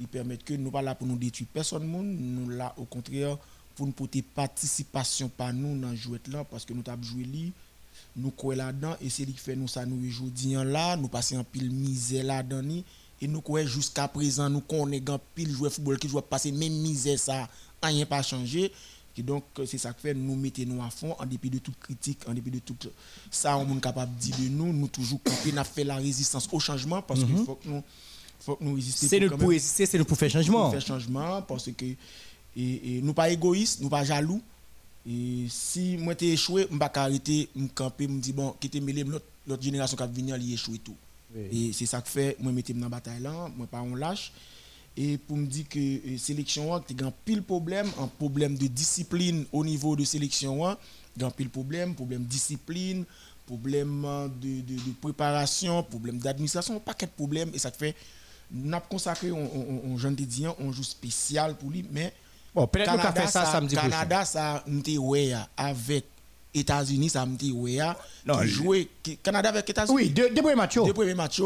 Ils 0.00 0.08
permettent 0.08 0.44
que 0.44 0.54
nous 0.54 0.70
pas 0.70 0.82
là 0.82 0.94
pour 0.94 1.06
nous 1.06 1.16
détruire 1.18 1.48
personne, 1.52 1.86
nous 1.86 2.48
là 2.48 2.74
au 2.76 2.84
contraire 2.84 3.36
pour 3.76 3.86
nous 3.86 3.92
porter 3.92 4.22
participation 4.22 5.28
par 5.28 5.52
nous 5.52 5.78
dans 5.78 5.94
jouet 5.94 6.18
là, 6.32 6.42
parce 6.42 6.64
que 6.64 6.72
nous 6.72 6.82
avons 6.88 7.02
joué 7.02 7.52
nous 8.16 8.30
croyons 8.32 8.58
là-dedans 8.58 8.96
et 9.00 9.08
c'est 9.08 9.24
ce 9.24 9.30
qui 9.30 9.36
fait 9.38 9.54
nous 9.54 9.68
ça 9.68 9.86
nous 9.86 10.04
aujourd'hui 10.08 10.52
là 10.54 10.96
nous 10.96 11.06
passons 11.08 11.36
en 11.36 11.44
pile 11.44 11.70
misère 11.70 12.24
là-dedans 12.24 12.82
et 13.20 13.28
nous 13.28 13.40
croyons 13.40 13.66
jusqu'à 13.68 14.08
présent 14.08 14.48
nous 14.48 14.60
connaissons 14.60 15.20
pile 15.34 15.50
joueur 15.50 15.72
football 15.72 15.98
qui 15.98 16.08
joue 16.08 16.20
passer 16.20 16.52
même 16.52 16.72
misère 16.72 17.18
ça 17.18 17.48
rien 17.82 18.06
pas 18.06 18.22
changé 18.22 18.72
et 19.16 19.22
donc 19.22 19.44
c'est 19.66 19.78
ça 19.78 19.92
qui 19.92 20.02
fait 20.02 20.14
nous 20.14 20.36
mettons 20.36 20.62
nous 20.66 20.82
à 20.82 20.90
fond 20.90 21.14
en 21.18 21.26
dépit 21.26 21.50
de 21.50 21.58
toute 21.58 21.78
critique 21.78 22.20
en 22.28 22.34
dépit 22.34 22.50
de 22.50 22.60
tout 22.60 22.76
ça 23.30 23.56
on 23.58 23.76
est 23.76 23.80
capable 23.80 24.14
de 24.16 24.20
dire 24.20 24.36
de 24.38 24.48
nous 24.54 24.72
nous 24.72 24.88
toujours 24.88 25.20
camper 25.22 25.52
n'a 25.52 25.64
fait 25.64 25.84
la 25.84 25.96
résistance 25.96 26.48
au 26.52 26.60
changement 26.60 27.02
parce 27.02 27.20
qu'il 27.20 27.34
mhm. 27.34 27.44
faut 27.44 27.54
que 27.56 27.68
nous 27.68 27.82
faut 28.40 28.56
que 28.56 28.64
nous 28.64 28.74
résistions 28.74 29.08
c'est 29.08 29.28
pour 29.28 29.48
résister 29.48 29.86
c'est 29.86 30.04
pour 30.04 30.16
faire 30.16 30.30
changement 30.30 30.62
pour 30.62 30.70
faire 30.72 30.86
changement 30.86 31.42
parce 31.42 31.70
que 31.72 31.84
et, 31.84 32.96
et 32.96 33.00
nous 33.02 33.12
pas 33.14 33.28
égoïstes 33.30 33.80
nous 33.80 33.88
pas 33.88 34.04
jaloux 34.04 34.40
et 35.08 35.46
si 35.48 35.96
moi 35.96 36.14
t'ai 36.14 36.32
échoué, 36.32 36.66
je 36.70 36.76
vais 36.76 36.84
arrêter, 36.94 37.48
me 37.56 37.68
camper, 37.68 38.06
me 38.06 38.20
dire 38.20 38.34
bon, 38.34 38.54
quitter 38.60 38.78
l'autre 38.80 39.62
génération 39.62 39.96
qui 39.96 40.02
va 40.02 40.06
venir, 40.06 40.34
elle 40.34 40.52
échoué 40.52 40.78
tout. 40.84 40.94
Et 41.34 41.72
c'est 41.72 41.86
ça 41.86 42.00
que 42.00 42.08
fait, 42.08 42.36
moi 42.40 42.52
mettre 42.52 42.72
dans 42.72 42.80
la 42.80 42.88
bataille 42.88 43.20
là, 43.20 43.50
moi 43.56 43.66
pas 43.66 43.82
on 43.82 43.94
lâche. 43.94 44.32
Et 44.96 45.16
pour 45.16 45.36
me 45.36 45.46
dire 45.46 45.68
que 45.68 45.78
euh, 45.78 46.18
sélection, 46.18 46.80
tu 46.80 46.94
as 47.04 47.10
pile 47.24 47.42
problème, 47.42 47.88
un 48.00 48.08
problème 48.08 48.56
de 48.56 48.66
discipline 48.66 49.44
au 49.52 49.64
niveau 49.64 49.94
de 49.94 50.02
sélection, 50.04 50.76
tu 51.16 51.24
as 51.24 51.30
pile 51.30 51.50
problème, 51.50 51.94
problème 51.94 52.24
de 52.24 52.28
discipline, 52.28 53.04
problème 53.46 54.02
de, 54.40 54.60
de, 54.60 54.74
de 54.74 54.92
préparation, 55.00 55.82
problème 55.84 56.18
d'administration, 56.18 56.80
pas 56.80 56.94
de 56.94 57.06
problème. 57.06 57.50
Et 57.54 57.58
ça 57.58 57.70
fait, 57.70 57.94
nous 58.50 58.72
avons 58.74 58.84
consacré 58.88 59.30
un 59.30 59.96
jeune 59.96 60.16
dédiant, 60.16 60.56
un 60.60 60.72
jour 60.72 60.84
spécial 60.84 61.56
pour 61.56 61.70
lui, 61.70 61.84
mais 61.92 62.12
Bon, 62.54 62.66
peut-être 62.66 62.92
nous 62.92 62.98
fait 62.98 63.26
ça, 63.28 63.44
samedi 63.44 63.76
prochain. 63.76 63.90
Canada, 63.90 64.24
ça 64.24 64.64
m'était 64.66 64.98
ouais 64.98 65.32
avec 65.56 66.06
États-Unis, 66.58 67.10
ça 67.10 67.24
m'était 67.26 67.50
ouais 67.50 67.78
Non, 68.26 68.42
jouer 68.44 68.88
Canada 69.22 69.48
avec 69.50 69.68
États-Unis. 69.68 69.94
Oui, 69.94 70.10
deux, 70.10 70.30
deux 70.30 70.42
premiers 70.42 70.56
matchs. 70.56 70.74
Deux 70.76 70.92
premiers 70.92 71.14
matchs. 71.14 71.42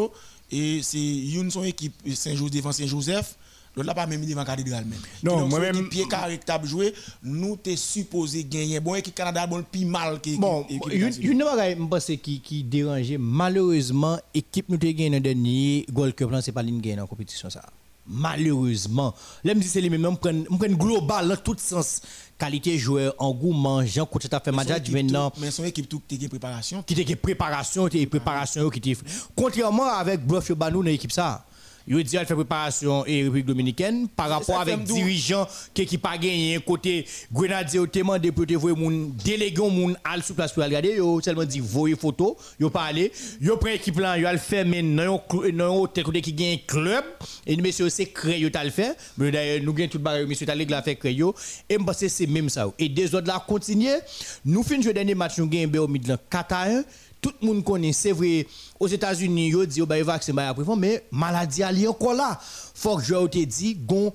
Et 0.50 0.80
c'est 0.82 0.98
une 0.98 1.50
son 1.50 1.64
équipe 1.64 1.94
Saint-Joseph 2.14 2.50
devant 2.50 2.72
Saint-Joseph. 2.72 3.36
L'autre 3.74 3.86
là 3.86 3.94
pas 3.94 4.06
même 4.06 4.24
devant 4.26 4.44
cathédrale 4.44 4.84
même. 4.84 5.00
Non, 5.22 5.48
moi 5.48 5.58
même 5.58 5.88
pied 5.88 6.06
caractère 6.06 6.62
jouer, 6.66 6.92
nous 7.22 7.56
t'es 7.56 7.74
supposé 7.76 8.44
gagner. 8.44 8.80
Bon 8.80 8.94
équipe 8.94 9.14
Canada 9.14 9.46
bon 9.46 9.64
plus 9.64 9.86
mal 9.86 10.20
que 10.20 10.36
Bon, 10.36 10.66
une 10.68 11.38
bagaille 11.38 11.76
me 11.76 11.86
pense 11.88 12.04
qui 12.22 12.40
qui 12.40 12.62
dérangeait 12.62 13.16
malheureusement 13.18 14.18
équipe 14.34 14.68
nous 14.68 14.76
t'ai 14.76 14.92
gagné 14.92 15.18
dans 15.18 15.22
dernier 15.22 15.86
Gold 15.90 16.14
Cup 16.14 16.30
là 16.30 16.42
c'est 16.42 16.52
pas 16.52 16.62
l'une 16.62 16.82
gagner 16.82 17.00
en 17.00 17.06
compétition 17.06 17.48
ça 17.48 17.62
malheureusement. 18.06 19.14
Dit 19.44 19.68
c'est 19.68 19.80
les 19.80 19.90
mêmes 19.90 20.16
prennent 20.16 20.44
prennent 20.44 20.76
global 20.76 21.28
dans 21.28 21.36
tout 21.36 21.56
sens. 21.58 22.00
Qualité 22.38 22.76
joueur 22.76 23.14
engouement 23.18 23.84
Jean 23.84 24.04
coach 24.06 24.24
as 24.30 24.40
fait 24.40 24.50
management 24.50 25.04
maintenant 25.04 25.32
mais 25.38 25.50
son 25.50 25.64
équipe 25.64 25.88
tout 25.88 26.02
qui 26.08 26.28
préparation. 26.28 26.82
Qui 26.82 27.00
était 27.00 27.16
préparation 27.16 27.88
préparation 28.06 28.70
qui 28.70 28.78
était 28.78 29.00
contrairement 29.36 29.86
avec 29.86 30.26
Bluff 30.26 30.50
Banou 30.52 30.82
dans 30.82 30.88
l'équipe 30.90 31.12
ça 31.12 31.44
il 31.86 32.02
dit 32.04 32.16
elle 32.16 32.26
fait 32.26 32.34
préparation 32.34 33.04
et 33.06 33.22
République 33.22 33.46
dominicaine 33.46 34.08
par 34.08 34.28
rapport 34.28 34.60
avec 34.60 34.84
dirigeant 34.84 35.46
qui 35.74 35.86
qui 35.86 35.98
pas 35.98 36.16
gagné. 36.16 36.58
Côté 36.64 37.06
Grenadier 37.32 37.78
au 37.78 37.86
demandé 37.86 38.32
pour 38.32 38.46
te 38.46 38.54
voir 38.54 38.76
mon 38.76 39.10
délégué 39.24 39.60
mon 39.62 39.94
al 40.04 40.22
sur 40.22 40.34
place 40.34 40.52
pour 40.52 40.62
regarder. 40.62 40.96
Yo 40.96 41.20
seulement 41.20 41.44
dit 41.44 41.60
voyer 41.60 41.96
photo 41.96 42.36
yo 42.58 42.70
parler 42.70 43.12
yo 43.40 43.56
prend 43.56 43.70
équipe 43.70 43.98
là 43.98 44.18
yo 44.18 44.26
al 44.26 44.38
faire 44.38 44.66
mais 44.66 44.82
non 44.82 45.20
non 45.52 45.82
hôtel 45.82 46.04
côté 46.04 46.20
qui 46.20 46.32
gagne 46.32 46.58
club. 46.66 47.04
Et 47.46 47.56
monsieur 47.56 47.88
c'est 47.88 48.06
créé 48.06 48.38
yo 48.40 48.48
le 48.52 48.70
fait 48.70 48.96
mais 49.18 49.30
d'ailleurs 49.30 49.62
nous 49.62 49.72
gagne 49.72 49.88
tout 49.88 49.98
bagarre 49.98 50.26
monsieur 50.26 50.46
t'a 50.46 50.54
la 50.54 50.82
fait 50.82 50.96
créé 50.96 51.20
et 51.68 51.78
me 51.78 51.84
penser 51.84 52.08
c'est 52.08 52.26
même 52.26 52.48
ça. 52.48 52.70
Et 52.78 52.88
des 52.88 53.14
autres 53.14 53.26
là 53.26 53.44
continuer 53.46 53.96
nous 54.44 54.62
fin 54.62 54.80
jouer 54.80 54.92
dernier 54.92 55.14
match 55.14 55.38
nous 55.38 55.46
gagne 55.46 55.76
au 55.78 55.88
Midland 55.88 56.18
4 56.30 56.52
à 56.52 56.70
1 56.70 56.84
tout 57.22 57.32
le 57.40 57.46
monde 57.46 57.64
connaît, 57.64 57.92
c'est 57.92 58.12
vrai, 58.12 58.46
aux 58.78 58.88
États-Unis, 58.88 59.48
ils 59.48 59.66
disent, 59.66 59.84
bah, 59.84 60.02
vaccin, 60.02 60.34
bah, 60.34 60.54
mais 60.76 61.04
maladie, 61.12 61.62
elle 61.62 61.84
est 61.84 61.86
encore 61.86 62.14
là. 62.14 62.38
Faut 62.74 62.96
que 62.96 63.04
je 63.04 63.14
te 63.28 63.44
dise, 63.44 63.76
gon, 63.86 64.12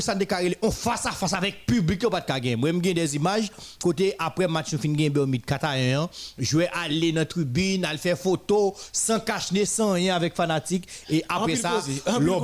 Ça 0.00 0.14
déclaré 0.14 0.56
on 0.60 0.70
face 0.70 1.06
à 1.06 1.12
face 1.12 1.32
avec 1.32 1.64
public 1.64 2.06
pas 2.08 2.20
de 2.20 2.26
gagner. 2.26 2.56
Moi 2.56 2.70
j'ai 2.82 2.94
des 2.94 3.16
images. 3.16 3.50
Côté 3.82 4.14
après 4.18 4.46
match 4.46 4.76
fin 4.76 4.94
au 5.16 5.26
mid 5.26 5.44
4 5.44 5.64
1 5.64 6.08
jouer 6.38 6.68
aller 6.72 7.12
dans 7.12 7.24
tribune, 7.24 7.84
aller 7.84 7.98
faire 7.98 8.18
photo 8.18 8.74
sans 8.92 9.18
cacher 9.20 9.64
sans 9.64 9.92
rien 9.92 10.14
avec 10.14 10.34
fanatique. 10.34 10.86
Et 11.08 11.24
après 11.28 11.56
ça 11.56 11.80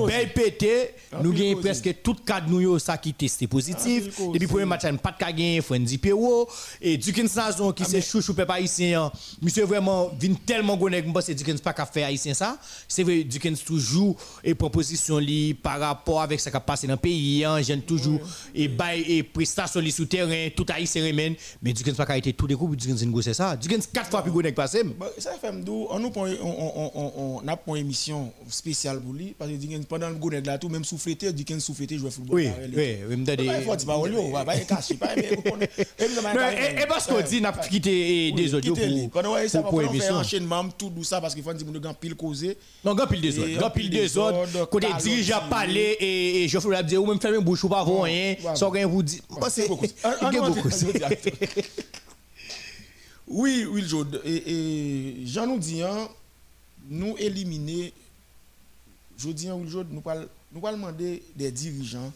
bel 0.07 0.33
pété. 0.33 0.91
Nous 1.23 1.33
gagne 1.33 1.61
presque 1.61 2.03
tout 2.03 2.15
cadre 2.15 2.49
nous 2.49 2.79
ça 2.79 2.97
qui 2.97 3.13
testé 3.13 3.47
positif. 3.47 4.21
Depuis 4.33 4.47
premier 4.47 4.65
match 4.65 4.83
pas 5.03 5.13
de 5.13 5.19
gagner 5.19 5.61
Frenzy 5.61 5.99
Pero 5.99 6.49
et 6.81 6.97
Dukin 6.97 7.27
Sazon 7.27 7.73
qui 7.73 7.85
c'est 7.85 8.01
chouchou 8.01 8.35
peuple 8.35 8.53
haïtien 8.53 9.13
monsieur 9.43 9.65
vraiment 9.65 10.11
vient 10.19 10.35
tellement 10.47 10.77
gonne 10.77 11.03
moi 11.07 11.21
c'est 11.21 11.35
Dukin 11.35 11.57
pas 11.59 11.73
qu'à 11.73 11.85
faire 11.85 12.07
haïtien 12.07 12.33
ça. 12.33 12.59
C'est 12.89 13.03
vrai 13.03 13.23
Dukin 13.25 13.55
toujours 13.55 14.17
et 14.43 14.55
proposition 14.55 15.19
li 15.19 15.53
par 15.53 15.79
rapport 15.79 16.23
avec 16.23 16.41
ce 16.41 16.49
qui 16.49 16.57
a 16.57 16.61
passé 16.61 16.87
dans 16.87 16.95
le 16.95 16.99
pays 16.99 17.24
j'aime 17.63 17.83
toujours 17.83 18.21
et 18.55 18.69
bail 18.69 19.03
et 19.09 19.23
prestation 19.23 19.81
li 19.81 19.91
sous 19.91 20.07
terrain 20.07 20.49
tout 20.55 20.67
remène. 20.69 21.35
Mais 21.63 21.73
du 21.73 21.83
pas 21.93 22.17
été 22.17 22.33
tout 22.33 22.47
découp 22.47 22.75
du 22.77 22.89
c'est 22.97 23.23
c'est 23.23 23.35
ça. 23.35 23.57
Du 23.57 23.69
quatre 23.69 24.11
fois 24.11 24.23
plus 24.23 24.31
gros 24.31 24.43
que 24.43 24.49
passé. 24.51 24.83
Ça 25.19 25.33
fait 25.41 25.49
on 25.49 25.99
nous 25.99 26.13
on 26.15 26.91
on 26.95 27.41
on 27.45 27.49
a 27.49 27.59
une 27.69 27.77
émission 27.77 28.33
spéciale 28.49 29.01
pour 29.01 29.13
lui 29.13 29.35
parce 29.39 29.51
que 29.51 29.85
pendant 29.85 30.09
le 30.09 30.15
gounet 30.17 30.41
là 30.41 30.59
tout 30.59 30.69
même 30.69 30.85
souffleté 30.85 31.33
du 31.33 31.45
souffleté 31.61 31.99
jouer 31.99 32.11
football 32.11 32.37
oui 32.37 32.51
oui 32.75 32.97
oui 33.09 33.17
me 33.17 33.25
donne 33.25 33.63
faut 33.63 33.77
dire 33.77 33.87
pas 33.87 33.97
on 33.99 34.31
va 34.33 34.45
pas 34.45 34.59
cacher 34.59 34.95
pas 34.95 35.17
et 35.17 35.37
parce 36.89 37.07
qu'on 37.07 37.21
dit 37.21 37.41
n'a 37.41 37.53
quitté 37.53 38.33
des 38.33 38.55
autres 38.55 38.69
pour 39.63 39.83
enchaînement 40.13 40.69
tout 40.77 40.93
ça 41.03 41.21
parce 41.21 41.35
qu'il 41.35 41.43
faut 41.43 41.53
dire 41.53 41.95
pile 42.01 42.15
causer 42.15 42.57
non 42.85 42.95
grand 42.95 43.07
pile 43.07 43.21
des 43.21 43.39
autres 43.39 43.59
grand 43.59 43.71
pile 43.71 43.91
des 43.91 44.19
autres. 44.19 44.69
côté 44.69 44.89
dirigeant 45.01 45.49
parler 45.49 45.97
et 46.01 46.49
je 46.49 46.59
même 47.15 47.21
fermer 47.21 47.41
bouche 47.41 47.65
ou 47.65 47.69
pas 47.69 47.83
voir 47.83 48.05
rien, 48.05 48.37
sans 48.55 48.71
rien 48.71 48.87
vous 48.87 49.03
dire. 49.03 49.23
C'est 49.49 49.69
beaucoup. 49.69 49.87
Oui, 53.27 53.67
oui, 53.71 53.83
Jod. 53.87 54.21
Et, 54.25 55.23
Jean 55.25 55.47
nous 55.47 55.59
dit, 55.59 55.83
hein, 55.83 56.09
nous 56.89 57.17
éliminer, 57.19 57.93
je 59.17 59.31
dis, 59.31 59.49
hein, 59.49 59.59
Jod, 59.67 59.87
nous 59.91 60.03
allons 60.07 60.29
nous 60.53 60.61
demander 60.61 61.23
des 61.35 61.51
dirigeants 61.51 62.13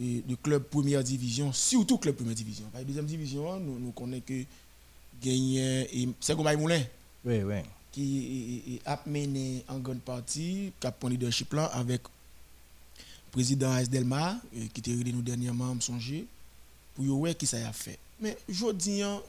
et 0.00 0.22
de 0.26 0.34
club 0.36 0.64
première 0.64 1.02
division, 1.02 1.52
surtout 1.52 1.98
club 1.98 2.16
première 2.16 2.34
division. 2.34 2.64
Deuxième 2.86 3.06
division, 3.06 3.52
hein, 3.52 3.58
nous, 3.60 3.78
nous 3.78 3.92
connaissons 3.92 4.22
que 4.26 4.44
gagner 5.22 5.88
et 5.92 6.08
c'est 6.20 6.36
comme 6.36 6.52
Moulin. 6.56 6.82
Oui, 7.24 7.42
oui. 7.42 7.56
Qui 7.90 8.80
a 8.84 9.00
mené 9.06 9.64
en 9.68 9.78
grande 9.78 10.00
partie, 10.00 10.72
qui 10.78 10.86
a 10.86 10.92
pris 10.92 11.10
leadership 11.10 11.52
là 11.52 11.66
avec 11.66 12.02
président 13.38 13.80
Delma, 13.84 14.36
euh, 14.56 14.66
qui 14.74 14.80
était 14.80 14.90
réuni 14.90 15.12
nous 15.12 15.22
dernièrement, 15.22 15.72
me 15.72 15.80
songer, 15.80 16.26
pour 16.96 17.04
voir 17.04 17.36
qui 17.36 17.46
ça 17.46 17.56
a 17.68 17.72
fait. 17.72 17.96
Mais 18.20 18.36
je 18.48 18.72
dis, 18.72 19.00
hein, 19.00 19.22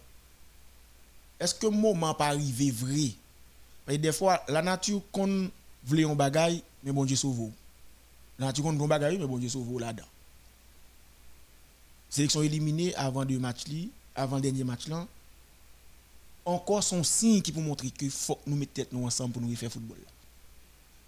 est-ce 1.40 1.54
que 1.54 1.68
le 1.68 1.74
moment 1.74 2.16
pas 2.16 2.30
arrivé 2.30 2.72
vrai? 2.72 3.12
Parce 3.86 3.98
que 3.98 4.02
des 4.02 4.12
fois, 4.12 4.44
la 4.48 4.64
nature, 4.64 5.04
qu'on 5.12 5.52
voulait 5.86 6.06
un 6.06 6.16
bagaille, 6.16 6.64
mais 6.84 6.92
bon 6.92 7.06
Dieu 7.06 7.16
sauve. 7.16 7.52
La 8.40 8.48
nature, 8.48 8.64
qu'on 8.64 8.74
veut 8.74 8.84
un 8.84 8.88
bagaille, 8.88 9.20
mais 9.20 9.28
bon 9.28 9.38
Dieu 9.38 9.48
sauve 9.48 9.80
là-dedans. 9.80 10.08
Sélection 12.10 12.42
éliminée 12.42 12.96
avant 12.96 13.26
deux 13.26 13.38
matchs, 13.38 13.66
avant 14.16 14.38
le 14.38 14.42
dernier 14.42 14.64
match 14.64 14.88
là. 14.88 15.06
Encore 16.46 16.84
son 16.84 17.04
signe 17.04 17.44
qui 17.44 17.52
pour 17.52 17.62
montrer 17.62 17.92
que 17.92 18.10
faut 18.10 18.40
nous 18.48 18.56
mettre 18.56 18.74
tête 18.74 18.92
nous 18.92 19.06
ensemble 19.06 19.34
pour 19.34 19.42
nous 19.44 19.56
faire 19.56 19.72
football. 19.72 20.00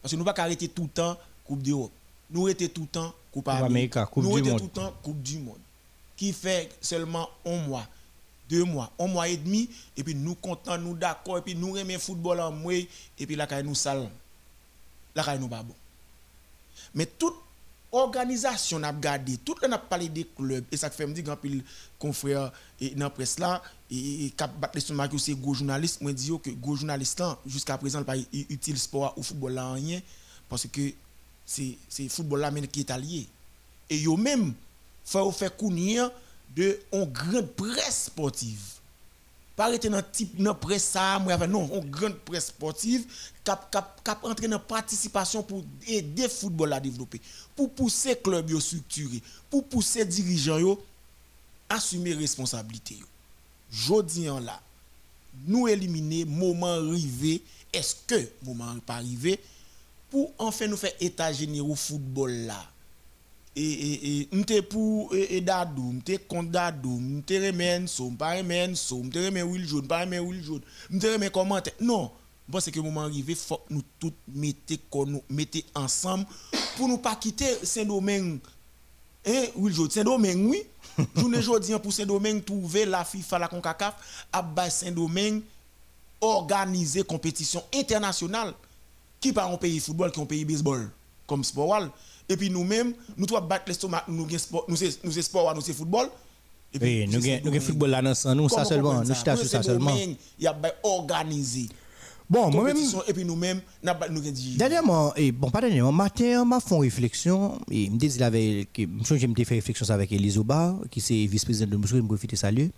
Parce 0.03 0.12
que 0.12 0.15
nous 0.15 0.20
ne 0.20 0.24
pouvons 0.24 0.36
pas 0.36 0.43
arrêter 0.43 0.67
tout 0.67 0.84
le 0.84 0.89
temps 0.89 1.17
Coupe 1.43 1.63
d'Europe 1.63 1.91
nous 2.31 2.47
étions 2.47 2.67
tout 2.67 2.81
le 2.81 2.88
temps 2.88 3.13
Coupe 3.31 3.47
Amérique, 3.47 3.95
nous 4.15 4.38
étions 4.38 4.57
tout 4.57 4.65
le 4.65 4.69
temps 4.69 4.93
Coupe 5.03 5.21
du 5.21 5.39
Monde. 5.39 5.59
Qui 6.17 6.33
fait 6.33 6.69
seulement 6.81 7.29
un 7.45 7.57
mois, 7.67 7.88
deux 8.50 8.63
mois, 8.63 8.91
un 9.00 9.07
mois 9.07 9.27
et 9.27 9.38
demi, 9.38 9.69
et 9.97 10.03
puis 10.03 10.13
nous 10.13 10.35
contents, 10.35 10.77
nous 10.77 10.93
d'accord, 10.93 11.38
et 11.38 11.41
puis 11.41 11.55
nous 11.55 11.77
aimons 11.77 11.93
le 11.93 12.00
football 12.00 12.39
en 12.41 12.51
moi, 12.51 12.73
et 12.73 13.25
puis 13.25 13.35
là, 13.35 13.47
nous 13.63 13.75
sale. 13.75 14.09
Là, 15.15 15.38
nous 15.38 15.47
pas 15.47 15.63
bon. 15.63 15.75
Mais 16.93 17.05
toute 17.05 17.35
organisation 17.91 18.81
a 18.83 18.93
gardé, 18.93 19.38
tout 19.38 19.55
le 19.61 19.67
monde 19.67 19.75
a 19.75 19.77
parlé 19.77 20.07
des 20.07 20.25
clubs, 20.25 20.63
et 20.71 20.77
ça 20.77 20.89
fait 20.89 21.05
me 21.05 21.13
dire 21.13 21.25
quand 21.25 21.35
pile 21.35 21.63
confrère 22.00 22.51
et 22.79 22.91
dans 22.91 23.05
la 23.05 23.09
presse 23.09 23.38
là, 23.38 23.61
et 23.89 24.31
cap 24.38 24.57
battre 24.57 24.79
c'est 24.79 25.33
gros 25.33 25.53
journaliste, 25.53 26.00
moi 26.01 26.13
dis 26.13 26.31
que 26.41 26.51
gros 26.51 26.75
journaliste 26.75 27.21
jusqu'à 27.45 27.77
présent 27.77 28.03
pas 28.03 28.15
utile 28.31 28.79
sport 28.79 29.13
ou 29.17 29.23
football 29.23 29.53
là 29.53 29.73
rien 29.73 30.01
parce 30.47 30.67
que 30.67 30.93
c'est 31.51 32.03
le 32.03 32.10
football 32.10 32.50
qui 32.72 32.81
est 32.81 32.91
allié. 32.91 33.27
Et 33.89 33.98
yo 33.98 34.15
même, 34.15 34.53
faut 35.03 35.31
faire 35.31 35.55
connaître 35.55 36.12
de 36.55 36.79
grande 36.93 37.48
presse 37.55 38.05
sportive. 38.05 38.62
Pas 39.55 39.65
arrêter 39.65 39.89
dans 39.89 40.01
type 40.01 40.41
presse 40.62 40.86
ça, 40.86 41.20
non, 41.50 41.70
une 41.74 41.89
grande 41.89 42.15
presse 42.20 42.48
sportive 42.48 43.05
qui 43.43 43.51
a 43.51 44.20
entré 44.24 44.48
dans 44.48 44.60
participation 44.60 45.43
pour 45.43 45.63
aider 45.86 46.29
football 46.29 46.72
à 46.74 46.79
développer, 46.79 47.20
pour 47.55 47.70
pousser 47.72 48.15
club 48.15 48.58
structuré, 48.60 49.22
pour 49.50 49.65
pousser 49.65 50.00
les 50.00 50.05
dirigeants 50.05 50.77
à 51.70 51.75
assumer 51.75 52.13
responsabilité. 52.13 52.98
jodi 53.70 54.29
an 54.29 54.39
là, 54.39 54.60
nous 55.48 55.67
éliminer 55.67 56.25
moment 56.25 56.74
arrivé, 56.75 57.41
est-ce 57.74 57.96
que 58.08 58.29
moment 58.43 58.75
pas 58.86 58.96
arrivé 58.96 59.39
pour 60.11 60.33
enfin 60.37 60.67
nous 60.67 60.77
faire 60.77 60.91
état 60.99 61.33
général 61.33 61.71
au 61.71 61.75
football 61.75 62.31
là. 62.31 62.63
Et 63.55 63.63
et 63.63 64.19
et 64.21 64.29
m'te 64.31 64.61
pour 64.61 65.15
et, 65.15 65.37
et 65.37 65.41
Dadou, 65.41 65.91
m'te 65.93 66.27
contre 66.27 66.51
Dadou, 66.51 66.99
m'te 66.99 67.31
remen 67.31 67.87
so, 67.87 68.09
m'pa 68.09 68.35
remen 68.35 68.75
so, 68.75 69.01
m'te 69.01 69.17
remen 69.17 69.43
Will 69.43 69.65
Jaune, 69.67 69.87
pas 69.87 70.01
remen 70.01 70.19
Will 70.19 70.43
Jaune, 70.43 70.61
m'te 70.89 71.05
remen 71.05 71.29
commentaire. 71.31 71.73
Non, 71.81 72.11
bon 72.47 72.59
c'est 72.59 72.71
que 72.71 72.79
moment 72.79 73.01
arrivé 73.01 73.33
faut 73.35 73.57
que 73.57 73.73
nous 73.73 73.83
tous 73.99 74.13
nous 74.27 75.23
mettez 75.29 75.65
ensemble 75.73 76.25
pour 76.77 76.87
nous 76.87 76.97
pas 76.99 77.15
quitter 77.15 77.57
Saint-Domingue. 77.63 78.39
Hein, 79.25 79.45
Will 79.55 79.73
Jaune, 79.73 79.89
Saint-Domingue 79.89 80.45
oui. 80.45 80.63
Journée 81.15 81.41
jodi 81.41 81.73
pour 81.81 81.93
Saint-Domingue 81.93 82.43
trouver 82.43 82.85
la 82.85 83.05
FIFA 83.05 83.39
la 83.39 83.47
CONCACAF 83.47 84.27
à 84.31 84.69
Saint-Domingue 84.69 85.41
organiser 86.19 87.03
compétition 87.03 87.63
internationale 87.73 88.53
qui 89.21 89.31
pas 89.31 89.45
un 89.45 89.55
pays 89.57 89.79
football 89.79 90.11
qui 90.11 90.19
un 90.19 90.25
pays 90.25 90.43
baseball 90.43 90.89
comme 91.27 91.43
sport 91.43 91.87
et 92.27 92.35
puis 92.35 92.49
nous-mêmes 92.49 92.93
nous 93.15 93.25
doit 93.25 93.41
battre 93.41 93.65
l'estomac 93.67 94.03
nous 94.07 94.27
sport 94.37 94.65
nous 94.67 94.75
c'est 94.75 95.21
sport 95.21 95.53
nous 95.55 95.61
c'est 95.61 95.73
football 95.73 96.09
et 96.73 96.79
puis 96.79 97.07
nous 97.07 97.51
nous 97.51 97.61
football 97.61 97.91
là 97.91 98.01
dans 98.01 98.35
nous 98.35 98.49
ça 98.49 98.65
seulement 98.65 99.01
nous 99.01 99.13
ça? 99.13 99.37
ça 99.37 99.63
seulement 99.63 99.95
il 99.95 100.17
y 100.39 100.47
a 100.47 100.57
organisé 100.83 101.69
Bon, 102.31 102.49
moi-même. 102.49 102.77
Et 103.09 103.13
puis 103.13 103.25
nous-mêmes, 103.25 103.59
nous 104.09 104.21
dit. 104.21 104.55
Dernièrement, 104.55 105.13
et 105.17 105.33
bon, 105.33 105.49
pas 105.49 105.59
dernièrement, 105.59 105.91
matin, 105.91 106.45
m'a 106.45 106.61
fait 106.61 106.75
une 106.75 106.81
réflexion, 106.81 107.59
et 107.69 107.89
me 107.89 107.97
dit, 107.97 108.23
avait, 108.23 108.69
que, 108.73 108.83
je 108.83 109.27
me 109.27 109.35
fait 109.43 109.55
réflexion 109.55 109.89
avec 109.89 110.13
Elise 110.13 110.37
Oba, 110.37 110.77
qui 110.89 110.99
est 111.01 111.27
vice-présidente 111.27 111.71
de 111.71 111.75
Moussou, 111.75 111.97
je 111.97 112.01
me 112.01 112.07
profite 112.07 112.33
salut. 112.37 112.71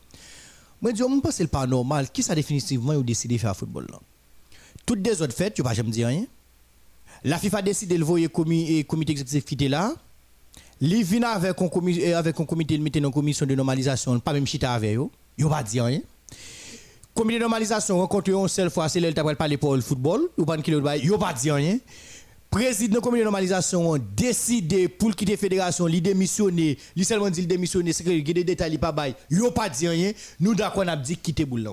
Moi, 0.81 0.93
je 0.95 1.03
me 1.03 1.21
pense 1.21 1.33
que 1.33 1.37
c'est 1.37 1.47
pas 1.47 1.67
normal, 1.67 2.09
qui 2.09 2.23
ça 2.23 2.33
définitivement, 2.33 2.93
a 2.93 3.03
décidé 3.03 3.35
de 3.35 3.41
faire 3.41 3.55
football 3.55 3.85
là? 3.91 3.99
Toutes 4.85 5.01
des 5.01 5.21
autres 5.21 5.33
fêtes, 5.33 5.53
tu 5.53 5.61
vas 5.61 5.73
jamais 5.73 5.91
dire 5.91 6.07
rien. 6.07 6.25
La 7.23 7.37
FIFA 7.37 7.59
a 7.59 7.61
décidé 7.61 7.97
de 7.97 7.99
le 7.99 8.27
comité 8.83 9.11
exécutif 9.11 9.45
qui 9.45 9.53
était 9.53 9.69
là. 9.69 9.93
Il 10.81 11.03
vient 11.03 11.23
avec 11.23 11.61
un 11.61 11.69
comité, 11.69 12.13
avec 12.13 12.37
un 12.39 12.45
comité, 12.45 12.73
il 12.73 12.81
mettait 12.81 12.99
une 12.99 13.11
commission 13.11 13.45
de 13.45 13.55
normalisation, 13.55 14.19
pas 14.19 14.33
même 14.33 14.45
chita 14.45 14.73
avec 14.73 14.97
eux. 14.97 15.07
Il 15.37 15.45
va 15.45 15.63
dire 15.63 15.85
rien. 15.85 16.01
Comité 17.13 17.37
de 17.37 17.43
normalisation 17.43 17.99
rencontre 17.99 18.31
une 18.31 18.47
seule 18.47 18.69
fois, 18.69 18.89
c'est 18.89 18.99
là 18.99 19.11
qu'il 19.11 19.35
parler 19.35 19.55
pour 19.57 19.75
le 19.75 19.81
football, 19.81 20.27
pas 20.45 20.57
qu'il 20.57 20.75
ne 20.75 21.17
pas 21.17 21.33
dire 21.33 21.55
rien. 21.55 21.77
Président 22.49 22.95
de 22.95 22.99
comité 22.99 23.19
de 23.19 23.23
normalisation 23.23 23.93
a 23.93 23.99
décidé 23.99 24.87
pour 24.87 25.15
quitter 25.15 25.31
la 25.31 25.37
fédération, 25.37 25.87
il 25.87 26.01
démissionner, 26.01 26.77
il 26.95 27.05
seulement 27.05 27.29
dit 27.29 27.47
démissionner, 27.47 27.93
c'est 27.93 28.03
que 28.03 28.09
il 28.09 28.23
des 28.23 28.43
détails, 28.43 28.73
il 28.73 28.79
pas 28.79 28.91
bail. 28.91 29.15
Il 29.31 29.41
pas 29.55 29.69
dit 29.69 29.87
rien, 29.87 30.11
nous 30.39 30.53
d'accord 30.53 30.83
on 30.85 30.87
a 30.87 30.95
dit 30.95 31.17
quitter 31.17 31.45
boule 31.45 31.61
là 31.61 31.71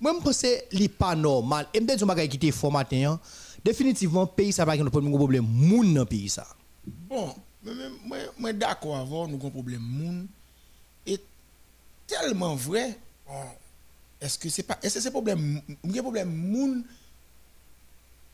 Moi 0.00 0.14
je 0.16 0.24
pense 0.24 0.42
que 0.42 0.76
n'est 0.78 0.88
pas 0.88 1.14
normal. 1.14 1.68
Et 1.74 1.80
me 1.80 1.94
dit 1.94 2.04
que 2.04 2.26
quitter 2.26 2.50
formaté 2.52 3.06
définitivement 3.62 4.26
pays 4.26 4.52
ça 4.52 4.64
pas 4.64 4.72
un 4.72 4.84
problème 4.86 5.44
moun 5.44 5.92
dans 5.92 6.06
pays 6.06 6.30
ça. 6.30 6.46
Bon, 6.86 7.34
moi 8.06 8.18
moi 8.38 8.52
d'accord 8.54 9.06
nous 9.28 9.36
un 9.36 9.50
problème 9.50 9.82
moun 9.82 10.26
est 11.06 11.22
tellement 12.06 12.56
vrai. 12.56 12.98
Est-ce 14.20 14.38
que 14.38 14.48
c'est 14.48 14.62
pas 14.62 14.78
est-ce 14.82 14.94
que 14.94 15.00
c'est 15.00 15.10
problème 15.10 15.60
un 15.84 16.02
problème 16.02 16.30
moun 16.30 16.82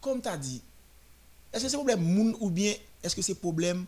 comme 0.00 0.22
tu 0.22 0.28
as 0.28 0.36
dit 0.36 0.62
est-ce 1.52 1.64
que 1.64 1.68
c'est 1.68 1.76
problème 1.76 2.00
moun 2.00 2.36
ou 2.40 2.48
bien 2.48 2.74
est-ce 3.02 3.16
que 3.16 3.22
c'est 3.22 3.34
problème 3.34 3.84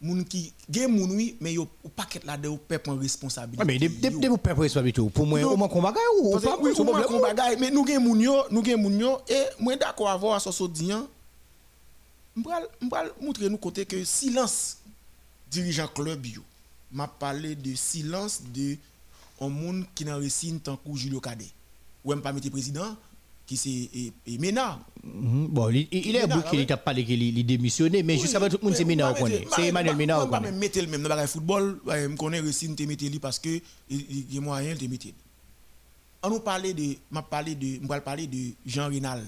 moun 0.00 0.24
qui 0.24 0.52
gen 0.70 0.90
moun 0.90 1.10
oui 1.12 1.36
mais 1.40 1.52
yo 1.52 1.68
paquet 1.94 2.20
là 2.24 2.36
de 2.36 2.48
ou 2.48 2.56
pep 2.56 2.88
en 2.88 2.96
responsabilité 2.96 3.64
mais 3.64 3.78
de 3.78 4.28
vous 4.28 4.38
pep 4.38 4.58
responsabilité 4.58 5.02
pour 5.12 5.26
moi 5.26 5.42
au 5.42 5.56
moins 5.56 5.68
qu'on 5.68 5.82
bagaille 5.82 6.02
ou 6.20 6.38
pas 6.38 6.56
ou 6.56 6.84
problème 6.84 7.04
qu'on 7.06 7.20
bagaille 7.20 7.56
mais 7.58 7.70
nous 7.70 7.86
gen 7.86 8.02
moun 8.02 8.20
yo 8.20 8.44
nous 8.50 8.64
gen 8.64 8.80
moun 8.80 8.98
yo 8.98 9.18
et 9.28 9.44
moi 9.58 9.76
d'accord 9.76 10.10
avoir 10.10 10.40
ça 10.40 10.52
so 10.52 10.66
dian 10.66 11.06
m'pral 12.36 12.66
m'pral 12.80 13.10
montrer 13.20 13.48
nous 13.48 13.58
côté 13.58 13.84
que 13.84 14.04
silence 14.04 14.78
dirigeant 15.50 15.88
club 15.88 16.24
yo. 16.26 16.42
M'a 16.92 17.06
parlé 17.06 17.54
de 17.54 17.72
silence 17.76 18.42
de 18.52 18.76
un 19.40 19.48
monde 19.48 19.84
qui 19.94 20.04
n'a 20.04 20.16
réussi 20.16 20.52
tant 20.58 20.76
que 20.76 20.92
Julio 20.92 21.20
Cadet. 21.20 21.46
Ou 22.04 22.10
même 22.10 22.20
pas 22.20 22.32
mettre 22.32 22.50
président 22.50 22.96
qui 23.50 23.56
c'est 23.56 24.38
Mena. 24.38 24.78
Mhm. 25.02 25.48
Bon, 25.48 25.68
il, 25.70 25.88
il 25.90 26.14
est 26.14 26.26
bouclé, 26.26 26.60
il 26.60 26.66
t'a 26.66 26.76
parlé 26.76 27.04
qu'il 27.04 27.36
est 27.38 27.42
démissionné, 27.42 28.02
mais 28.04 28.16
jusqu'à 28.16 28.38
tout 28.48 28.58
le 28.62 28.64
monde 28.64 28.76
c'est 28.76 28.84
Mena 28.84 29.10
on 29.10 29.14
connaît. 29.14 29.44
C'est 29.54 29.66
Emmanuel 29.66 29.96
Mena 29.96 30.24
on 30.24 30.28
connaît. 30.28 30.50
Même 30.52 30.58
mettre 30.58 30.78
le 30.80 30.86
même 30.86 31.02
dans 31.02 31.16
le 31.20 31.26
football, 31.26 31.80
je 31.86 32.14
connais 32.16 32.40
te 32.40 32.82
mettre 32.84 33.04
lui 33.06 33.18
parce 33.18 33.40
que 33.40 33.60
il 33.88 34.32
y 34.34 34.38
a 34.38 34.40
moyen 34.40 34.76
de 34.76 34.86
mettre. 34.86 35.08
On 36.22 36.30
nous 36.30 36.40
parlait 36.40 36.74
de 36.74 36.96
m'a 37.10 37.22
parlé 37.22 37.56
de 37.56 37.84
m'a 37.84 38.00
parler 38.00 38.28
de 38.28 38.52
Jean 38.64 38.88
Rénal 38.88 39.24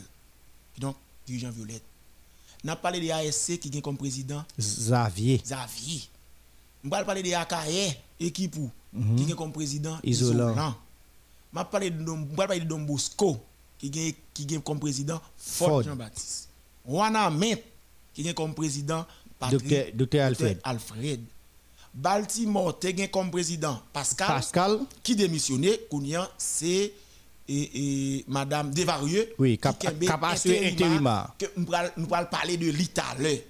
donc 0.79 0.95
dirigeant 1.27 1.51
Violette. 1.51 1.83
N'a 2.63 2.77
parlé 2.77 3.01
de 3.01 3.11
ASC 3.11 3.59
qui 3.59 3.71
vient 3.71 3.81
comme 3.81 3.97
président 3.97 4.45
Xavier. 4.57 5.39
Xavier. 5.39 6.03
M'a 6.85 7.03
parler 7.03 7.23
de 7.25 7.33
AKE 7.33 7.97
équipe 8.21 8.57
Mhm. 8.93 9.17
qui 9.17 9.33
est 9.33 9.35
comme 9.35 9.53
président 9.53 9.99
isolant. 10.05 10.75
Je 11.55 11.63
parler 11.65 11.91
de 11.91 12.65
Don 12.65 12.81
Bosco 12.81 13.41
qui 13.90 14.09
est 14.09 14.16
qui 14.33 14.61
comme 14.62 14.79
président 14.79 15.21
Fort 15.37 15.83
Jean-Baptiste. 15.83 16.49
Juana 16.87 17.31
Met 17.31 17.62
qui 18.14 18.27
est 18.29 18.35
comme 18.35 18.55
président 18.55 19.05
Docteur 19.95 20.27
Alfred. 20.27 20.61
Alfred. 20.62 21.21
Baltimore 21.92 22.79
qui 22.79 23.09
comme 23.11 23.31
président 23.31 23.81
Pascal, 23.92 24.29
Pascal. 24.29 24.79
qui 25.03 25.16
démissionné 25.16 25.81
c'est 26.38 26.92
et, 27.49 28.25
madame 28.29 28.73
Devarieux 28.73 29.35
oui 29.38 29.59
cap 29.59 29.79
cap 29.79 29.95
intérimar 30.25 31.35
que 31.37 31.47
nous 31.57 31.66
allons 31.73 32.27
parler 32.31 32.57
de 32.57 32.71
l'Italie 32.71 33.42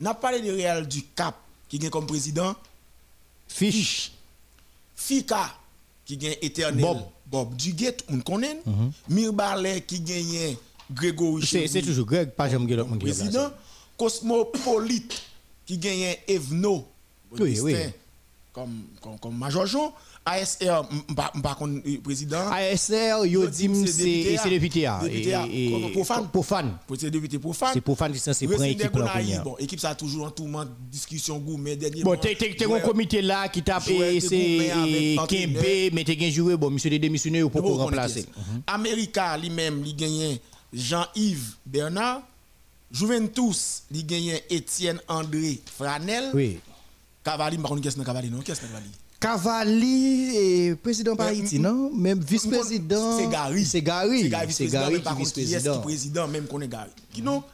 n'a 0.00 0.14
parlé 0.14 0.40
de 0.40 0.52
Real 0.52 0.86
du 0.86 1.02
Cap 1.14 1.36
qui 1.68 1.76
est 1.76 1.90
comme 1.90 2.06
président? 2.06 2.54
Fiche. 3.48 4.12
Fika 4.94 5.54
qui 6.04 6.16
gagne 6.16 6.36
éternel. 6.42 6.80
Bob, 6.82 7.02
Bob 7.30 7.56
Duguet, 7.56 7.96
on 8.08 8.20
connaît. 8.20 8.60
Mm 8.66 8.72
-hmm. 9.08 9.80
qui 9.86 10.00
gagne 10.00 10.56
Grégory 10.92 11.44
C'est 11.46 11.82
toujours 11.82 12.06
Greg, 12.06 12.30
pas 12.30 12.48
jamais 12.48 12.66
Grégory. 12.66 12.98
Président. 12.98 13.50
Cosmopolite 13.96 15.22
qui 15.66 15.78
gagne 15.78 16.16
Evno. 16.28 16.84
Oui, 17.32 17.60
oui. 17.60 17.74
Comme, 18.56 18.84
comme, 19.02 19.18
comme 19.18 19.36
Major 19.36 19.66
Jean. 19.66 19.92
ASR, 20.24 20.88
par 21.42 21.56
contre, 21.56 21.82
président. 22.02 22.48
ASR, 22.50 23.26
yo 23.26 23.46
dit 23.46 23.68
c'est 23.86 24.48
député. 24.48 24.88
Profane. 25.92 26.26
Profane. 26.28 26.78
C'est 26.98 27.10
député 27.10 27.38
profane. 27.38 27.74
C'est 27.74 27.82
profane 27.82 28.12
qui 28.14 28.18
c'est 28.18 28.46
prend 28.46 28.64
équipe 28.64 28.96
là. 28.96 29.42
Bon, 29.44 29.56
équipe 29.58 29.78
ça 29.78 29.94
toujours 29.94 30.24
en 30.24 30.30
tourment, 30.30 30.64
discussion 30.90 31.38
gourmet 31.38 31.76
dernier. 31.76 32.02
Bon, 32.02 32.16
t'es 32.16 32.34
un 32.64 32.80
comité 32.80 33.20
là 33.20 33.46
qui 33.48 33.62
tape 33.62 33.90
et 33.90 34.20
c'est 34.20 35.16
Kembe, 35.28 35.92
mais 35.92 36.04
t'es 36.04 36.30
joué, 36.30 36.56
bon, 36.56 36.70
monsieur 36.70 36.88
démissionné 36.98 37.42
pour 37.42 37.76
remplacer. 37.76 38.24
America 38.66 39.36
lui-même, 39.36 39.82
il 39.84 39.94
gagne 39.94 40.38
Jean-Yves 40.72 41.56
Bernard. 41.66 42.22
Juventus, 42.90 43.82
il 43.92 44.06
gagne 44.06 44.40
Étienne 44.48 44.98
André 45.08 45.60
Franel. 45.76 46.30
Oui. 46.32 46.58
Cavalli, 47.26 47.58
par 47.58 47.70
contre, 47.70 47.82
qu'est-ce 47.82 47.96
que 47.96 48.02
Cavalli, 48.02 48.30
non? 48.30 48.38
Qu'est-ce 48.40 48.60
que 48.60 48.66
Cavalli? 48.66 48.88
Cavalli 49.18 50.36
et 50.36 50.76
président 50.76 51.16
par 51.16 51.26
Haïti, 51.26 51.58
non? 51.58 51.90
Même 51.92 52.20
vice-président. 52.20 53.18
C'est 53.18 53.26
Gary. 53.26 53.64
C'est 53.64 53.82
Gary. 53.82 54.30
C'est 54.52 54.68
Gary 54.68 55.02
qui 55.02 55.08
est 55.08 55.14
vice-président. 55.14 55.80
président, 55.80 56.28
même 56.28 56.46
qu'on 56.46 56.60
est 56.60 56.68
Gary. 56.68 56.90
Donc, 57.18 57.44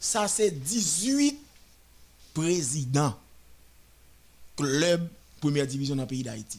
ça 0.00 0.26
c'est 0.26 0.50
18 0.50 1.38
présidents 2.34 3.14
club 4.56 5.08
première 5.40 5.66
division 5.66 5.94
dans 5.94 6.02
le 6.02 6.08
pays 6.08 6.24
d'Haïti. 6.24 6.58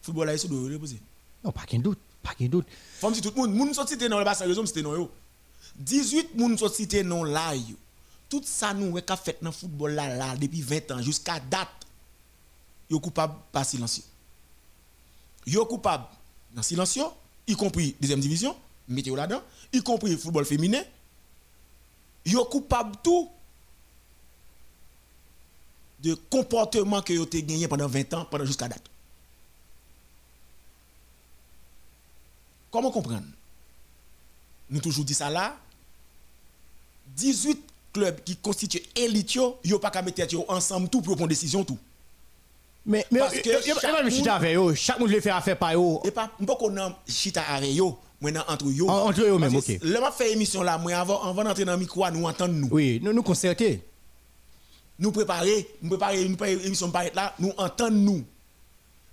Football 0.00 0.30
haïtien 0.30 0.48
doit 0.48 0.70
reposer. 0.70 0.98
Non, 1.44 1.52
pas 1.52 1.62
qu'un 1.66 1.78
doute. 1.78 1.98
Pas 2.22 2.34
qu'un 2.34 2.46
doute. 2.46 2.66
Faut 2.98 3.10
dire 3.10 3.22
tout 3.22 3.32
le 3.36 3.42
monde, 3.42 3.54
moun 3.54 3.74
sont 3.74 3.86
cité 3.86 4.08
dans 4.08 4.18
le 4.18 4.24
bassin 4.24 4.46
raison, 4.46 4.64
c'était 4.64 4.82
non 4.82 5.10
18 5.76 6.34
moun 6.36 6.56
sont 6.56 6.68
cité 6.68 7.02
non 7.02 7.24
là 7.24 7.52
Tout 8.32 8.40
ça 8.46 8.72
nous 8.72 8.96
a 8.96 9.16
fait 9.18 9.36
dans 9.42 9.50
le 9.50 9.54
football 9.54 9.92
là, 9.92 10.08
là 10.16 10.34
depuis 10.34 10.62
20 10.62 10.90
ans 10.92 11.02
jusqu'à 11.02 11.38
date 11.38 11.68
yo 12.88 12.98
coupable 12.98 13.34
par 13.52 13.66
silencieux. 13.66 14.04
Yo 15.44 15.66
coupable 15.66 16.06
dans 16.54 16.62
silencieux, 16.62 17.04
y 17.46 17.54
compris 17.54 17.94
deuxième 18.00 18.20
division, 18.20 18.56
mettez 18.88 19.10
là-dedans, 19.10 19.42
y 19.70 19.82
compris 19.82 20.16
football 20.16 20.46
féminin. 20.46 20.82
Yo 22.24 22.42
coupable 22.46 22.96
tout 23.04 23.28
de 26.02 26.14
comportement 26.30 27.02
que 27.02 27.12
yo 27.12 27.24
avez 27.24 27.42
gagné 27.42 27.68
pendant 27.68 27.86
20 27.86 28.14
ans, 28.14 28.24
pendant 28.24 28.46
jusqu'à 28.46 28.66
date. 28.66 28.88
Comment 32.70 32.90
comprendre? 32.90 33.26
Nous 34.70 34.80
toujours 34.80 35.04
dit 35.04 35.12
ça 35.12 35.28
là. 35.28 35.54
18 37.08 37.71
clubs 37.92 38.22
qui 38.24 38.36
constituent 38.36 38.82
élite, 38.96 39.34
yo 39.34 39.78
pas 39.80 39.90
qu'à 39.90 40.02
mettre 40.02 40.22
ensemble 40.48 40.88
tout 40.88 41.00
pour 41.02 41.16
prendre 41.16 41.28
décision 41.28 41.64
tout. 41.64 41.78
Mais, 42.84 43.06
mais, 43.10 43.20
parce 43.20 43.38
que 43.38 43.50
chaque 43.62 43.92
monde 43.92 44.28
avec 44.28 44.56
eux, 44.56 44.74
chaque 44.74 44.98
monde 44.98 45.10
le 45.10 45.20
fait 45.20 45.30
affaire 45.30 45.56
par 45.56 45.74
eux. 45.74 45.98
Et 46.04 46.10
pas, 46.10 46.30
pas 46.44 46.56
qu'on 46.56 46.74
chita 47.06 47.42
avec 47.42 47.78
eux, 47.78 47.92
maintenant 48.20 48.44
entre 48.48 48.66
eux. 48.66 48.88
Entre 48.88 49.20
eux 49.22 49.38
même, 49.38 49.54
ok. 49.54 49.78
Le 49.82 50.00
m'a 50.00 50.10
fait 50.10 50.32
émission 50.32 50.62
là, 50.62 50.78
moi 50.78 50.92
avant, 50.94 51.22
avant 51.22 51.44
d'entrer 51.44 51.64
dans 51.64 51.76
micro, 51.76 52.08
nous 52.10 52.24
entendre 52.24 52.54
nous. 52.54 52.68
Oui, 52.70 52.98
nous 53.02 53.12
nous 53.12 53.22
concerter. 53.22 53.82
Nous 54.98 55.12
préparer, 55.12 55.68
nous 55.80 55.90
préparer 55.90 56.24
une 56.24 56.36
émission 56.64 56.92
être 56.92 57.14
là, 57.14 57.34
nous 57.38 57.52
entendre 57.56 57.96
nous. 57.96 58.24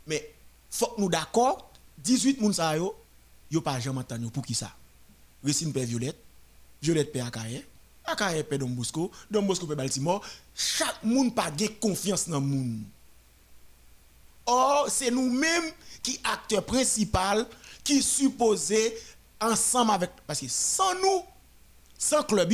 Mais 0.07 0.33
faut 0.71 0.87
que 0.87 1.01
nous 1.01 1.09
d'accord, 1.09 1.71
18 1.99 2.41
moun 2.41 2.53
sa 2.53 2.75
yo, 2.75 2.95
yo 3.51 3.61
pas 3.61 3.79
jamais 3.79 3.99
entendu 3.99 4.27
pour 4.31 4.43
qui 4.43 4.55
ça? 4.55 4.71
Racine 5.45 5.71
Père 5.71 5.85
Violette, 5.85 6.17
Violette 6.81 7.11
Père 7.11 7.27
Akaye, 7.27 7.63
Père 8.15 8.59
Don 8.59 8.69
Bosco, 8.69 9.11
Don 9.29 9.43
Bosco 9.43 9.65
Baltimore, 9.67 10.21
chaque 10.55 11.03
monde 11.03 11.33
pas 11.35 11.51
confiance 11.79 12.27
dans 12.29 12.41
monde. 12.41 12.81
Or, 14.45 14.87
c'est 14.89 15.11
nous-mêmes 15.11 15.71
qui 16.01 16.19
acteurs 16.23 16.65
principal 16.65 17.45
qui 17.83 18.01
supposés 18.01 18.95
ensemble 19.39 19.91
avec 19.91 20.11
parce 20.25 20.39
que 20.39 20.47
sans 20.47 20.93
nous, 20.95 21.23
sans 21.97 22.23
club 22.23 22.51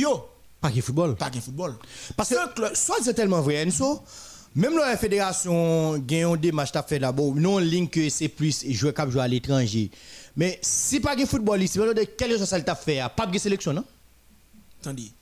pas 0.60 0.70
de 0.70 0.80
football. 0.80 1.16
Pas 1.16 1.30
de 1.30 1.38
football. 1.38 1.74
Parce 2.16 2.30
que 2.30 2.54
club, 2.54 2.74
soit 2.74 2.96
c'est 3.02 3.14
tellement 3.14 3.40
vrai, 3.40 3.64
Enso, 3.64 4.02
même 4.54 4.76
la 4.76 4.96
fédération 4.96 5.98
gagne 5.98 6.36
des 6.38 6.50
matchs 6.50 6.74
à 6.74 6.82
fait 6.82 6.98
d'abord, 6.98 7.34
non 7.34 7.58
que 7.88 8.08
c'est 8.08 8.28
plus 8.28 8.64
jouer 8.70 8.92
cap 8.92 9.10
jouer 9.10 9.22
à 9.22 9.28
l'étranger. 9.28 9.90
Mais 10.34 10.58
si 10.62 10.98
pas 11.00 11.14
de 11.14 11.24
football 11.24 11.62
ici, 11.62 11.78
de 11.78 12.04
quelle 12.04 12.38
chose 12.38 12.48
ça 12.48 12.60
t'a 12.60 12.74
fait 12.74 13.00
Pas 13.14 13.26
de 13.26 13.38
sélection, 13.38 13.72
non? 13.72 13.84
Attendez. 14.80 15.12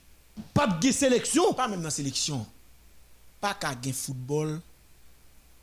Pas 0.53 0.67
de 0.67 0.91
sélection 0.91 1.53
Pas 1.53 1.67
même 1.67 1.81
dans 1.81 1.89
sélection. 1.89 2.45
Pas 3.41 3.53
qu'à 3.53 3.75
de 3.75 3.91
football. 3.91 4.61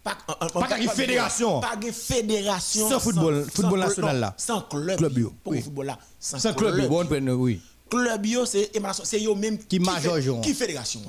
Pas 0.02 0.16
pas 0.26 0.78
de 0.78 0.88
fédération. 0.88 1.61
Pas 1.61 1.76
de 1.76 1.90
fédération. 1.92 2.88
Sans 2.88 3.00
football, 3.00 3.46
football 3.52 3.80
national 3.80 4.20
là. 4.20 4.35
Sans 4.37 4.62
club. 4.62 4.98
Club. 4.98 5.30
Pour 5.44 5.54
football 5.54 5.87
là. 5.87 5.98
Sans 6.18 6.54
club 6.54 6.88
bon 6.88 7.06
oui. 7.37 7.61
Club 7.88 8.22
bio 8.22 8.46
c'est 8.46 8.70
c'est 9.04 9.24
eux 9.24 9.35
même 9.35 9.58
qui 9.58 9.78
major 9.78 10.18
qui 10.40 10.54
fédération. 10.54 11.02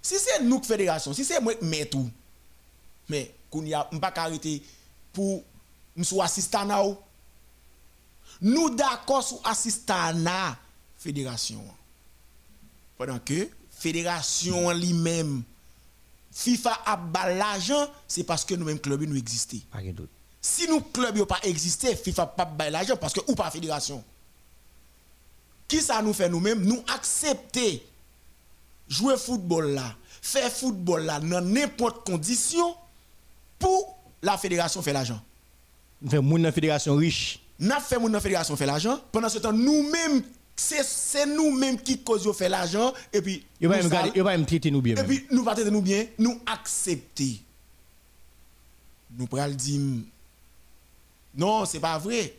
Si 0.00 0.16
c'est 0.18 0.42
nous 0.42 0.60
qui 0.60 0.68
fédération, 0.68 1.12
si 1.12 1.24
c'est 1.24 1.40
moi 1.40 1.54
qui 1.54 1.64
mets 1.64 1.86
tout. 1.86 2.08
Mais 3.08 3.34
qu'on 3.50 3.64
y 3.64 3.74
a 3.74 3.84
pas 3.84 4.12
arrêter 4.16 4.62
pour 5.12 5.42
nous 5.96 6.04
soit 6.04 6.26
assistant 6.26 6.96
Nous 8.40 8.70
d'accord 8.70 9.22
sur 9.22 9.40
assistant 9.44 10.12
la 10.14 10.56
fédération. 10.96 11.62
Pendant 12.98 13.18
que 13.18 13.48
fédération 13.70 14.70
lui-même 14.70 15.42
FIFA 16.32 16.78
a 16.84 17.28
l'argent, 17.34 17.88
c'est 18.06 18.24
parce 18.24 18.44
que 18.44 18.54
nous-mêmes 18.54 18.78
club 18.78 19.02
nous 19.02 19.16
existons. 19.16 19.58
Si 20.40 20.68
nous 20.68 20.80
club 20.80 21.24
pas 21.24 21.40
existé, 21.42 21.96
FIFA 21.96 22.26
pas 22.26 22.70
l'argent 22.70 22.96
parce 22.96 23.12
que 23.12 23.20
ou 23.26 23.34
pas 23.34 23.50
fédération. 23.50 24.04
Qui 25.66 25.80
ça 25.80 26.00
nous 26.02 26.12
fait 26.12 26.28
nous-mêmes? 26.28 26.62
Nous 26.62 26.82
accepter 26.94 27.82
jouer 28.88 29.16
football 29.16 29.72
là, 29.72 29.94
faire 30.22 30.50
football 30.50 31.04
là 31.04 31.18
dans 31.20 31.40
n'importe 31.40 32.06
condition 32.06 32.74
pour 33.58 33.96
la 34.22 34.38
fédération 34.38 34.82
faire 34.82 34.94
l'argent. 34.94 35.20
Nous 36.02 36.10
faisons 36.10 36.36
la 36.36 36.52
fédération 36.52 36.94
riche. 36.96 37.40
Nous 37.58 37.70
faisons 37.80 38.08
la 38.08 38.20
fédération 38.20 38.56
faire 38.56 38.66
l'argent. 38.66 39.00
Pendant 39.10 39.28
ce 39.28 39.38
temps, 39.38 39.52
nous-mêmes 39.52 40.22
c'est 40.56 41.26
nous-mêmes 41.26 41.78
qui 41.78 41.98
causons 42.02 42.34
l'argent 42.48 42.92
et 43.12 43.20
puis 43.20 43.44
il 43.60 43.68
va 43.68 43.82
me 43.82 44.44
traiter 44.44 44.70
nous 44.70 44.80
bien. 44.80 44.96
Et 44.96 45.04
puis 45.04 45.26
nous 45.30 45.44
traiter 45.44 45.70
nous 45.70 45.82
bien, 45.82 46.06
nous 46.18 46.40
accepter. 46.46 47.42
Nous 49.18 49.26
prenons 49.26 49.54
dire 49.54 49.80
non, 51.34 51.66
c'est 51.66 51.80
pas 51.80 51.98
vrai. 51.98 52.34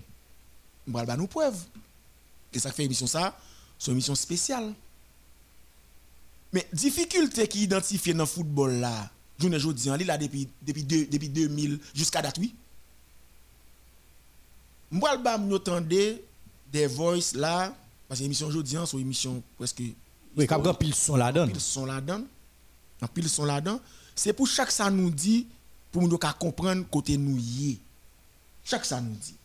Nous 0.88 0.98
allons 0.98 1.18
nous 1.18 1.28
preuve. 1.28 1.58
Et 2.52 2.60
ça 2.60 2.72
fait 2.72 2.86
émission 2.86 3.06
ça, 3.06 3.38
c'est 3.78 3.92
une 3.92 3.94
émission 3.94 4.16
spéciale. 4.16 4.74
Mais 6.52 6.68
difficulté 6.74 7.48
qui 7.48 7.64
identifiée 7.64 8.14
dans 8.14 8.24
le 8.24 8.28
football 8.28 8.80
là, 8.80 9.12
je 9.40 9.48
ne 9.48 9.74
dis 9.74 9.90
là 10.06 10.18
depuis 10.18 10.48
depuis 10.62 10.84
depuis 10.84 11.30
2000 11.30 11.80
jusqu'à 11.94 12.22
date 12.22 12.38
oui. 12.40 12.56
Moi 14.90 15.16
le 15.16 15.54
entendez 15.54 16.24
des 16.72 16.88
voices 16.88 17.36
là 17.36 17.76
parce 18.08 18.20
que 18.20 18.24
l'émission 18.24 18.48
aujourd'hui, 18.48 18.78
c'est 18.86 18.94
une 18.94 19.02
émission 19.02 19.44
presque. 19.58 19.82
Oui, 20.36 20.48
quand 20.48 20.74
pile 20.76 20.96
son 20.96 21.16
là-dedans. 21.16 21.48
Pile 21.48 21.60
son 21.60 21.86
là-dedans. 21.86 22.22
En 23.02 23.08
pile 23.08 23.30
son 23.30 23.46
là-dedans. 23.46 23.80
C'est 24.16 24.34
pour 24.34 24.48
chaque 24.48 24.72
ça 24.72 24.90
nous 24.90 25.12
dit, 25.12 25.48
pour 25.92 26.08
nous 26.08 26.18
comprendre 26.18 26.86
côté 26.90 27.18
nous 27.18 27.38
y 27.38 27.80
Chaque 28.64 28.86
ça 28.86 29.02
nous 29.02 29.16
dit. 29.16 29.36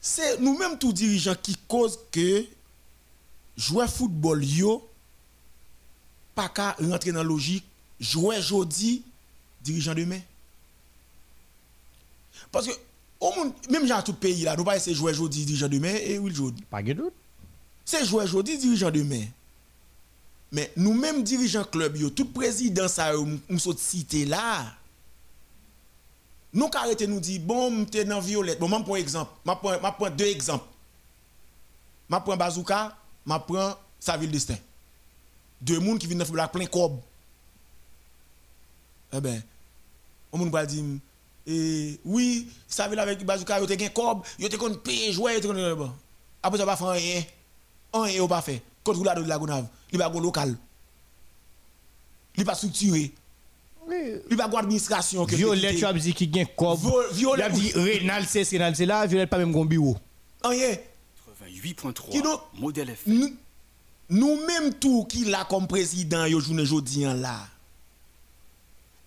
C'est 0.00 0.40
nous-mêmes 0.40 0.78
tous 0.78 0.92
dirigeants 0.92 1.36
qui 1.40 1.56
causent 1.68 1.98
que 2.10 2.44
jouer 3.56 3.86
football 3.86 4.42
yo 4.42 4.88
pas 6.34 6.48
qu'à 6.48 6.72
rentrer 6.80 7.12
dans 7.12 7.18
la 7.18 7.24
logique 7.24 7.64
jouer 7.98 8.38
aujourd'hui 8.38 9.02
dirigeant 9.62 9.94
demain. 9.94 10.20
Parce 12.50 12.66
que 12.66 12.72
même 13.68 13.86
dans 13.86 14.02
tout 14.02 14.14
pays 14.14 14.42
là, 14.42 14.56
nous 14.56 14.64
pas 14.64 14.76
essayer 14.76 14.92
de 14.92 14.98
jouer 14.98 15.12
aujourd'hui, 15.12 15.44
dirigeant 15.44 15.68
demain 15.68 15.94
et 15.94 16.18
oui 16.18 16.30
aujourd'hui. 16.30 16.64
Pas 16.70 16.82
de 16.82 16.92
doute. 16.92 17.12
C'est 17.84 18.04
jouer 18.04 18.24
aujourd'hui, 18.24 18.56
dirigeant 18.56 18.90
demain. 18.90 19.24
Mais 20.52 20.72
nous-mêmes 20.76 21.22
dirigeants 21.22 21.64
club, 21.64 21.96
yo, 21.96 22.10
tout 22.10 22.26
président 22.26 22.88
ça 22.88 23.12
nous 23.14 23.72
cité 23.76 24.24
là. 24.24 24.64
Nous 26.52 26.68
arrêter 26.74 27.06
nous 27.06 27.20
dire 27.20 27.40
bon, 27.40 27.84
t'es 27.84 28.04
dans 28.04 28.20
violette. 28.20 28.58
Bon, 28.58 28.68
je 28.68 28.82
prends 28.82 28.96
exemple, 28.96 29.30
je 29.46 29.52
prends 29.52 30.10
deux 30.10 30.26
exemples. 30.26 30.64
Je 32.10 32.16
prends 32.16 32.36
Bazooka, 32.36 32.96
je 33.26 33.32
prends 33.46 33.76
Saville 34.00 34.30
Destin. 34.30 34.56
Deux 35.60 35.78
monde 35.78 35.98
qui 35.98 36.06
viennent 36.06 36.24
faire 36.24 36.50
plein 36.50 36.66
cob. 36.66 36.98
Eh 39.12 39.20
ben, 39.20 39.42
on 40.32 40.38
va 40.46 40.64
dire 40.64 40.84
et 41.46 41.98
oui, 42.04 42.48
ça 42.68 42.88
veut 42.88 42.98
avec 42.98 43.24
bazooka, 43.24 43.60
yo 43.60 43.66
te 43.66 43.78
gen 43.78 43.90
cob, 43.90 44.22
yo 44.38 44.48
te 44.48 44.56
kon 44.56 44.74
paye 44.84 45.12
jouer, 45.12 45.34
yo 45.34 45.40
te 45.40 45.46
kon 45.46 45.76
bon. 45.76 45.90
Après 46.42 46.58
ça 46.58 46.66
pas 46.66 46.76
faire 46.76 46.88
rien. 46.88 47.22
Rien 47.92 48.26
pas 48.26 48.40
fait. 48.40 48.62
Contre 48.84 49.04
la 49.04 49.14
de 49.14 49.22
la 49.28 49.38
Gonave, 49.38 49.66
il 49.92 49.98
va 49.98 50.08
go 50.08 50.20
local. 50.20 50.56
Il 52.36 52.44
pas 52.44 52.54
structuré. 52.54 53.12
Il 53.90 54.36
va 54.36 54.48
go 54.48 54.56
administration 54.56 55.26
que 55.26 55.34
Violet 55.34 55.74
tu 55.74 55.84
as 55.84 55.92
dit 55.92 56.14
qui 56.14 56.32
gen 56.32 56.46
cob. 56.56 56.78
Violet 57.12 57.42
a 57.42 57.50
dit 57.50 57.72
Renal 57.72 58.24
c'est 58.26 58.48
Renal 58.52 58.76
c'est 58.76 58.86
là, 58.86 59.06
Violet 59.06 59.26
pas 59.26 59.38
même 59.38 59.52
gon 59.52 59.64
bureau. 59.64 59.96
Rien. 60.42 60.76
88.3 61.52 62.40
modèle 62.54 62.94
F. 62.94 63.06
Nous 63.06 64.46
même 64.46 64.74
tout 64.74 65.04
qui 65.04 65.24
là 65.24 65.44
comme 65.48 65.66
président 65.66 66.24
yo 66.26 66.40
journée 66.40 66.64
jodi 66.64 67.02
là 67.04 67.46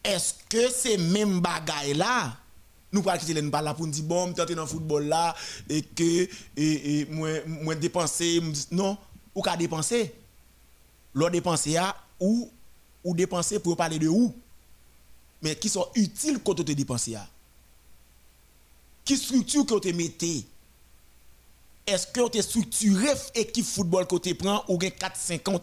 est-ce 0.04 0.34
que 0.50 0.70
c'est 0.70 0.98
même 0.98 1.40
bagaille 1.40 1.94
là 1.94 2.38
nous 2.92 3.02
pas 3.02 3.18
quitter 3.18 3.42
nous 3.42 3.50
pas 3.50 3.62
là 3.62 3.74
pour 3.74 3.86
nous 3.88 3.92
dire 3.92 4.04
bon 4.04 4.32
tenter 4.34 4.54
dans 4.54 4.62
le 4.62 4.68
football 4.68 5.06
là 5.06 5.36
et 5.68 5.82
que 5.82 6.04
et, 6.56 7.00
et 7.00 7.06
moi 7.10 7.30
moi 7.46 7.76
dépenser 7.76 8.42
non 8.72 8.98
ou 9.34 9.42
qu'à 9.42 9.58
dépenser. 9.58 10.14
L'on 11.14 11.30
dépenser 11.30 11.78
à 11.78 11.96
ou 12.20 12.50
ou 13.04 13.16
dépenser 13.16 13.60
pour 13.60 13.76
parler 13.76 14.00
de 14.00 14.08
où? 14.08 14.34
Mais 15.42 15.56
qui 15.56 15.70
sont 15.70 15.88
utiles 15.96 16.40
quand 16.44 16.56
tu 16.56 16.64
te 16.64 16.72
dépenser 16.72 17.16
à 17.16 17.28
qui 19.04 19.18
structure 19.18 19.66
que 19.66 19.80
tu 19.80 19.94
mettez 19.94 20.46
est-ce 21.86 22.08
que 22.08 22.30
tu 22.30 22.42
structuré 22.42 23.10
équipe 23.36 23.66
football 23.66 24.08
que 24.08 24.16
tu 24.16 24.34
prends 24.36 24.64
ou 24.70 24.78
4 24.78 25.18
5 25.18 25.48
ans 25.50 25.62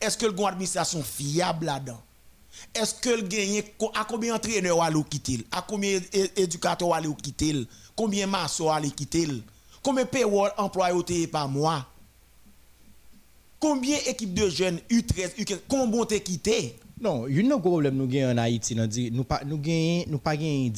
est-ce 0.00 0.18
que 0.18 0.26
le 0.26 0.44
administration 0.44 1.02
fiable 1.04 1.66
là-dedans? 1.66 2.02
Est-ce 2.74 2.94
que 2.94 3.20
gagne 3.22 3.62
à 3.94 4.04
combien 4.04 4.34
d'entraîneurs 4.34 4.82
aller 4.82 5.02
quitter 5.08 5.46
à 5.50 5.62
combien 5.62 6.00
d'éducateurs 6.36 6.94
aller 6.94 7.08
quitter 7.22 7.66
combien 7.96 8.26
de 8.26 8.30
maçons 8.30 8.70
aller 8.70 8.90
quitter 8.90 9.26
combien 9.82 10.04
de 10.04 10.08
payroll 10.08 10.50
employés 10.56 11.26
par 11.26 11.48
mois? 11.48 11.86
Combien 13.60 13.96
d'équipes 14.06 14.34
de 14.34 14.48
jeunes 14.48 14.78
U13 14.90 15.34
U15 15.36 15.58
combien 15.68 16.00
ont 16.00 16.06
quitté? 16.06 16.76
Non, 17.00 17.26
il 17.28 17.46
y 17.46 17.50
a 17.50 17.54
un 17.54 17.58
problème 17.58 17.96
nous 17.96 18.06
gagnons 18.06 18.32
en 18.32 18.38
Haïti 18.38 18.74
nous 18.74 19.24
pas 19.24 19.42
nous 19.44 20.18
pas 20.18 20.36
gagnons 20.36 20.72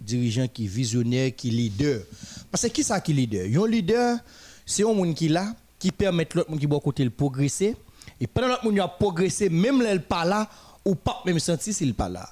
dirigeant 0.00 0.46
qui 0.48 0.66
visionnaire 0.66 1.34
qui 1.34 1.50
leader. 1.50 2.02
Parce 2.50 2.64
que 2.64 2.68
qui 2.68 2.84
ça 2.84 3.00
qui 3.00 3.12
leader? 3.12 3.46
Un 3.62 3.68
leader 3.68 4.18
c'est 4.64 4.82
un 4.82 4.92
monde 4.92 5.14
qui 5.14 5.28
là 5.28 5.54
qui 5.78 5.92
permet 5.92 6.26
l'autre 6.34 6.50
monde 6.50 6.60
qui 6.60 6.66
bon 6.66 6.80
côté 6.80 7.08
progresser. 7.10 7.76
Et 8.20 8.26
pendant 8.26 8.48
l'autre 8.48 8.64
monde 8.64 8.78
a 8.80 8.88
progressé 8.88 9.48
même 9.48 9.82
là 9.82 9.96
pas 9.98 10.24
là 10.24 10.48
ou 10.86 10.94
pas 10.94 11.20
même 11.26 11.38
senti 11.38 11.74
s'il 11.74 11.92
pas 11.94 12.08
là. 12.08 12.30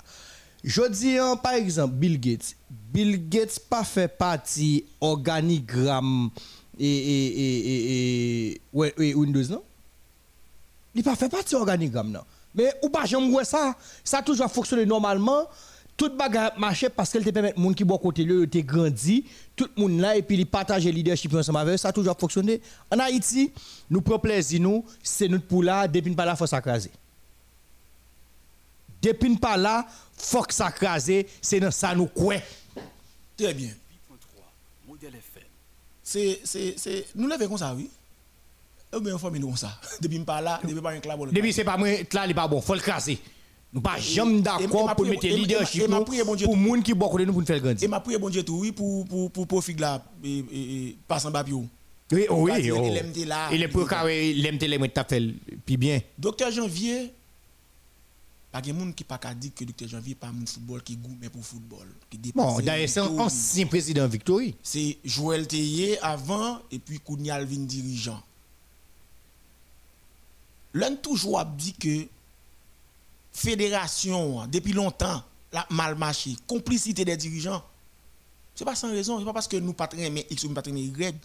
Je 0.62 0.88
dis 0.88 1.18
hein, 1.18 1.36
par 1.36 1.52
exemple 1.52 1.94
Bill 1.94 2.18
Gates. 2.18 2.56
Bill 2.70 3.28
Gates 3.28 3.60
pas 3.68 3.84
fait 3.84 4.08
partie 4.08 4.86
organigramme 5.00 6.30
et, 6.78 8.60
Windows 8.72 9.44
non? 9.50 9.62
Il 10.94 11.02
pas 11.02 11.16
fait 11.16 11.28
partie 11.28 11.54
organigramme 11.54 12.10
non. 12.12 12.22
Mais 12.54 12.72
ou 12.82 12.88
pas 12.88 13.04
j'aime 13.04 13.30
ça, 13.44 13.76
ça 14.02 14.18
a 14.18 14.22
toujours 14.22 14.50
fonctionné 14.50 14.86
normalement. 14.86 15.48
Tout 15.96 16.10
bagarre 16.16 16.58
marché 16.58 16.88
parce 16.88 17.10
qu'elle 17.10 17.24
te 17.24 17.30
permet 17.30 17.54
monde 17.56 17.76
qui 17.76 17.84
boit 17.84 17.98
côté 17.98 18.24
lui 18.24 18.48
te 18.48 18.58
grandi, 18.58 19.24
tout 19.54 19.68
le 19.76 19.82
monde 19.82 20.00
là 20.00 20.16
et 20.16 20.22
puis 20.22 20.36
il 20.36 20.46
partage 20.46 20.84
le 20.84 20.90
leadership 20.90 21.32
ensemble 21.34 21.58
avec 21.58 21.78
ça 21.78 21.88
a 21.88 21.92
toujours 21.92 22.16
fonctionné. 22.18 22.60
En 22.90 22.98
Haïti, 22.98 23.52
nous 23.88 24.00
prenons 24.00 24.18
plaisir 24.18 24.60
nous, 24.60 24.84
c'est 25.02 25.28
notre 25.28 25.46
pour 25.46 25.62
là 25.62 25.86
depuis 25.86 26.12
pas 26.14 26.24
là 26.24 26.34
faut 26.34 26.48
s'accraser. 26.48 26.90
Depuis 29.04 29.36
pas 29.36 29.56
là, 29.56 29.86
faut 30.16 30.42
que 30.42 30.54
s'accraser, 30.54 31.26
c'est 31.42 31.60
dans 31.60 31.70
ça 31.70 31.94
nous 31.94 32.06
quoi. 32.06 32.36
Très 33.36 33.54
bien. 33.54 33.70
C'est 36.02 36.40
c'est 36.44 37.06
nous 37.14 37.28
l'avons 37.28 37.48
comme 37.48 37.58
ça 37.58 37.74
oui. 37.74 37.90
Ou 38.94 39.00
bien 39.00 39.18
famille 39.18 39.42
comme 39.42 39.56
ça. 39.56 39.78
Depuis 40.00 40.18
pas 40.20 40.40
là, 40.40 40.60
depuis 40.62 40.80
pas 40.80 40.92
un. 40.92 41.00
Depuis 41.32 41.52
c'est 41.52 41.64
pas 41.64 41.76
moi 41.76 41.88
là 42.12 42.26
il 42.26 42.34
pas 42.34 42.46
bon, 42.46 42.60
faut 42.60 42.74
le 42.74 42.80
craser. 42.80 43.18
Nous 43.72 43.80
pas 43.80 43.98
jamais 43.98 44.40
d'accord 44.40 44.94
pour 44.94 45.04
mettre 45.04 45.26
leadership 45.26 45.86
pour 46.44 46.56
moun 46.56 46.82
qui 46.82 46.94
boit 46.94 47.08
nous 47.18 47.32
pour 47.32 47.40
nous 47.40 47.46
faire 47.46 47.60
grandir. 47.60 47.82
Et 47.84 47.88
m'a 47.88 48.00
prié 48.00 48.18
bon 48.18 48.28
Dieu 48.28 48.44
tout 48.44 48.58
oui 48.60 48.70
pour 48.70 49.04
pour 49.06 49.30
pour 49.32 49.46
profit 49.48 49.74
là 49.74 50.02
et 50.22 50.96
passe 51.08 51.24
en 51.24 51.30
bas 51.32 51.44
Oui, 51.48 52.26
oui, 52.30 52.52
il 53.52 53.62
est 53.62 53.68
pour 53.68 53.88
carré 53.88 54.32
l'aime 54.34 54.58
télé 54.58 54.78
t'as 54.90 55.04
fait 55.04 55.22
puis 55.66 55.76
bien. 55.76 56.00
Docteur 56.16 56.52
Janvier 56.52 57.12
pas 58.54 58.60
de 58.60 58.70
monde 58.70 58.94
qui 58.94 59.02
pas 59.02 59.18
dit 59.34 59.50
que 59.50 59.64
docteur 59.64 59.88
Janvier 59.88 60.14
pas 60.14 60.28
un 60.28 60.46
football 60.46 60.80
qui 60.80 60.96
goûte 60.96 61.28
pour 61.28 61.44
football 61.44 61.88
qui 62.08 62.18
Bon, 62.32 62.60
d'ailleurs 62.60 62.88
c'est 62.88 63.00
un 63.00 63.18
ancien 63.18 63.66
président 63.66 64.06
Victory. 64.06 64.54
C'est 64.62 64.96
Joël 65.04 65.48
Théier 65.48 65.98
avant 65.98 66.60
et 66.70 66.78
puis 66.78 67.00
Kounial 67.00 67.46
vin 67.46 67.64
dirigeant. 67.64 68.22
L'un 70.72 70.94
toujours 70.94 71.44
dit 71.44 71.72
que 71.72 72.06
fédération, 73.32 74.46
depuis 74.46 74.72
longtemps, 74.72 75.20
la 75.52 75.66
mal 75.70 75.96
marché, 75.96 76.36
complicité 76.46 77.04
des 77.04 77.16
dirigeants. 77.16 77.64
Ce 78.54 78.62
n'est 78.62 78.70
pas 78.70 78.76
sans 78.76 78.92
raison, 78.92 79.16
ce 79.16 79.18
n'est 79.18 79.24
pas 79.24 79.32
parce 79.32 79.48
que 79.48 79.56
nous 79.56 79.72
pas 79.72 79.88
mais 79.96 80.28
X 80.30 80.44
ou 80.44 80.48
nous 80.50 80.54
pas 80.54 80.62
Y. 80.64 81.16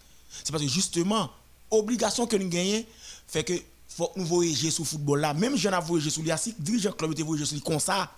C'est 0.44 0.52
parce 0.52 0.64
que 0.64 0.70
justement, 0.70 1.30
obligation 1.70 2.26
que 2.26 2.38
nous 2.38 2.50
gagnons 2.50 2.84
fait 3.28 3.44
que 3.44 3.54
faut 3.90 4.08
que 4.08 4.20
nous 4.20 4.26
voyager 4.26 4.72
sur 4.72 4.84
le 4.84 4.88
football 4.88 5.20
là. 5.22 5.34
Même 5.34 5.58
je 5.58 5.68
n'ai 5.68 5.80
voyagé 5.82 6.10
sur 6.10 6.22
l'IASIC, 6.22 6.62
dirigeant 6.62 6.92
club 6.92 7.12
était 7.12 7.24
voyagé 7.24 7.46
sur 7.46 7.64
comme 7.64 7.80
ça. 7.80 8.10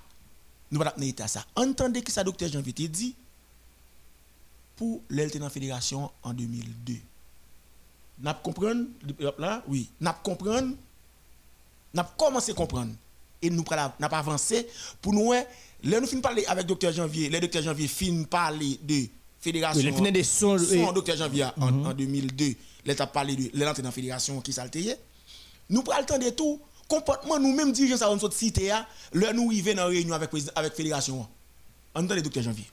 Nous 0.70 0.80
pas 0.80 0.94
à 1.20 1.28
ça. 1.28 1.46
Entendez 1.56 2.02
que 2.02 2.12
ça 2.12 2.24
docteur 2.24 2.50
Jean 2.50 2.62
Vité 2.62 2.88
dit? 2.88 3.16
Pour 4.76 5.02
l'ELT 5.10 5.38
dans 5.38 5.46
la 5.46 5.50
fédération 5.50 6.10
en 6.24 6.34
2002. 6.34 6.94
N'a 8.22 8.34
comprendre 8.34 8.86
là? 9.38 9.64
Oui, 9.68 9.90
n'a 10.00 10.14
comprendre 10.14 10.76
n'a 11.94 12.04
commencé 12.18 12.52
à 12.52 12.56
comprendre. 12.56 12.94
Et 13.42 13.50
nous 13.50 13.64
pas 13.64 13.92
avancé 14.00 14.68
pour 15.02 15.14
nous 15.14 15.32
là 15.34 15.44
nous 15.84 16.06
finissons 16.06 16.22
parler 16.22 16.46
avec 16.46 16.68
docteur 16.68 16.94
Janvier 16.94 17.30
le 17.30 17.40
docteur 17.40 17.64
Janvier 17.64 17.88
fin 17.88 18.24
parler 18.24 18.80
de 18.84 19.08
fédération. 19.40 19.82
Oui, 19.82 20.04
le 20.06 20.12
des 20.12 20.24
son, 20.24 20.56
docteur 20.94 21.18
Janvier 21.18 21.48
en, 21.60 21.94
2002 21.94 22.54
l'état 22.86 23.08
parlé 23.08 23.36
de 23.36 23.64
l'entrée 23.64 23.82
dans 23.82 23.90
la 23.90 23.94
fédération 23.94 24.40
qui 24.42 24.54
s'altérait 24.54 25.00
nous 25.72 25.82
prenons 25.82 26.00
le 26.00 26.06
temps 26.06 26.20
de 26.20 26.30
tout 26.30 26.60
comportement 26.88 27.40
nous 27.40 27.54
mêmes 27.54 27.72
dirigeants 27.72 27.98
ça 27.98 28.12
on 28.12 28.20
sorte 28.20 28.34
cité 28.34 28.68
là 29.14 29.34
nous 29.34 29.50
arrivons 29.50 29.74
dans 29.74 29.88
réunion 29.88 30.14
avec 30.14 30.30
avec 30.56 30.76
fédération 30.76 31.28
en 31.96 32.02
le 32.02 32.22
docteur 32.22 32.44
Janvier 32.44 32.70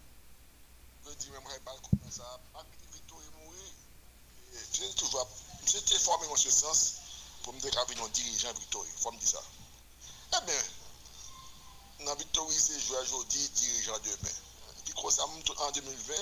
J'ai 5.88 5.98
formé 5.98 6.26
en 6.26 6.36
ce 6.36 6.50
sens 6.50 6.94
pour 7.42 7.54
me 7.54 7.60
déclarer 7.60 7.94
un 8.02 8.08
dirigeant 8.08 8.52
Victorie. 8.52 8.88
Il 8.94 9.02
faut 9.02 9.10
me 9.10 9.18
dire 9.18 9.28
ça. 9.28 9.42
Eh 10.36 10.44
bien, 10.44 12.06
dans 12.06 12.14
Victory, 12.16 12.54
c'est 12.54 12.78
jouer 12.80 12.98
aujourd'hui, 13.02 13.48
dirigeant 13.54 13.98
demain. 14.04 14.34
Puis 14.84 14.94
comme 14.94 15.10
ça, 15.10 15.24
en 15.24 15.70
2020, 15.70 16.14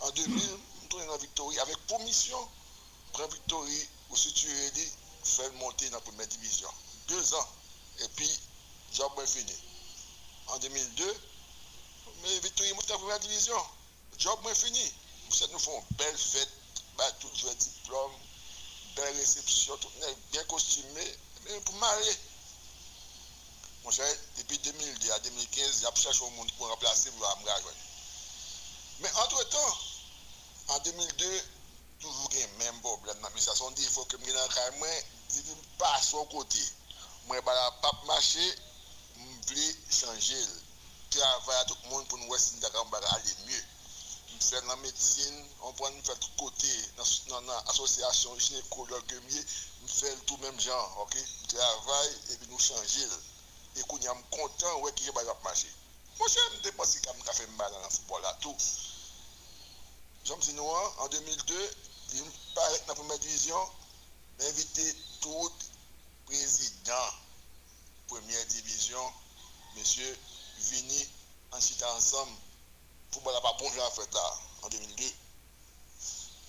en 0.00 0.10
2000, 0.10 0.40
je 0.40 0.88
tourne 0.88 1.06
dans 1.06 1.16
Victory 1.18 1.58
avec 1.60 1.76
pour 1.86 2.00
mission, 2.00 2.38
prendre 3.12 3.32
Victory, 3.32 3.88
aussi 4.10 4.32
tu 4.32 4.48
dit, 4.74 4.92
faire 5.24 5.52
monter 5.54 5.88
dans 5.90 5.96
la 5.96 6.02
première 6.02 6.26
division. 6.26 6.68
Deux 7.08 7.34
ans. 7.34 7.48
Et 8.00 8.08
puis, 8.16 8.30
job 8.92 9.12
est 9.22 9.26
fini. 9.26 9.54
En 10.48 10.58
2002, 10.58 11.16
mais 12.22 12.38
Victory 12.40 12.72
monte 12.72 12.88
dans 12.88 12.94
la 12.94 13.00
première 13.00 13.20
division. 13.20 13.56
Job 14.18 14.38
est 14.50 14.54
fini. 14.54 14.92
Nous 15.28 15.36
faisons 15.36 15.84
une 15.90 15.96
belle 15.96 16.18
fête, 16.18 16.48
bah, 16.96 17.10
tout 17.20 17.30
le 17.44 17.54
diplôme, 17.54 18.12
belle 18.96 19.16
réception, 19.16 19.76
tout 19.78 19.90
bien 20.32 20.44
costumé, 20.44 21.18
mais 21.44 21.60
pour 21.60 21.74
marier. 21.76 22.16
Mon 23.84 23.90
cher, 23.90 24.06
depuis 24.36 24.58
2010 24.58 25.10
à 25.10 25.18
2015, 25.20 25.76
il 25.78 25.82
y 25.82 25.86
a 25.86 25.94
cherché 25.94 26.24
un 26.24 26.30
monde 26.30 26.50
pour 26.52 26.68
remplacer 26.68 27.10
pour 27.12 27.38
me 27.38 27.72
Mais 29.00 29.10
entre-temps, 29.12 29.78
en 30.68 30.78
2002, 30.80 31.42
toujours 32.00 32.30
a 32.42 32.64
même 32.64 32.80
problème 32.80 33.16
dans 33.20 33.30
faut 33.88 34.04
que 34.04 34.16
je 34.18 35.38
ne 35.38 35.54
pas 35.78 36.00
son 36.02 36.24
côté. 36.26 36.58
Je 37.28 37.34
ne 37.34 37.40
pas 37.40 37.92
marcher, 38.06 38.54
je 39.16 39.54
veux 39.54 39.74
changer. 39.90 40.44
Je 41.12 41.18
travaille 41.18 41.56
à 41.56 41.64
tout 41.66 41.76
le 41.84 41.90
monde 41.90 42.06
pour 42.08 42.18
nous 42.18 42.26
voir 42.26 42.40
si 42.40 42.54
nous 42.56 42.60
aller 42.62 43.34
mieux. 43.46 43.64
Je 44.40 44.46
fais 44.46 44.60
la 44.66 44.76
médecine, 44.76 45.44
on 45.62 45.72
prend 45.74 45.90
faire 46.02 46.18
tout 46.18 46.30
côté, 46.38 46.68
dans 47.28 47.40
l'association 47.40 48.38
gynécologue, 48.38 49.02
je 49.86 49.92
fais 49.92 50.16
tout 50.26 50.36
même 50.38 50.58
genre? 50.60 51.08
Je 51.12 51.56
travaille 51.56 52.14
et 52.30 52.36
puis 52.36 52.48
nous 52.48 52.58
changer 52.58 53.06
et 53.76 53.82
qu'on 53.82 53.98
est 53.98 54.08
content 54.30 54.80
ouais 54.80 54.92
qui 54.94 55.04
j'ai 55.04 55.12
pas 55.12 55.22
marché. 55.44 55.66
Moi 56.18 56.28
j'aime 56.28 56.60
dépenser 56.62 57.00
comme 57.02 57.16
ça 57.24 57.32
fait 57.32 57.46
mal 57.58 57.70
dans 57.72 57.82
le 57.82 57.90
football 57.90 58.24
tout. 58.40 58.56
Jean 60.24 60.36
Noir 60.52 60.94
en 60.98 61.08
2002, 61.08 61.70
il 62.12 62.22
paraît 62.54 62.78
dans 62.80 62.88
la 62.88 62.94
première 62.94 63.18
division, 63.18 63.58
invité 64.40 64.96
tout 65.20 65.52
président 66.26 67.12
première 68.10 68.46
division, 68.46 69.12
monsieur 69.76 70.18
Vini, 70.58 71.08
ensuite 71.52 71.82
ensemble, 71.84 72.32
football 73.12 73.34
n'a 73.34 73.40
pas 73.40 73.56
bon 73.58 73.66
à 73.66 73.90
faire 73.90 74.06
là 74.12 74.34
en 74.62 74.68
2002. 74.68 75.04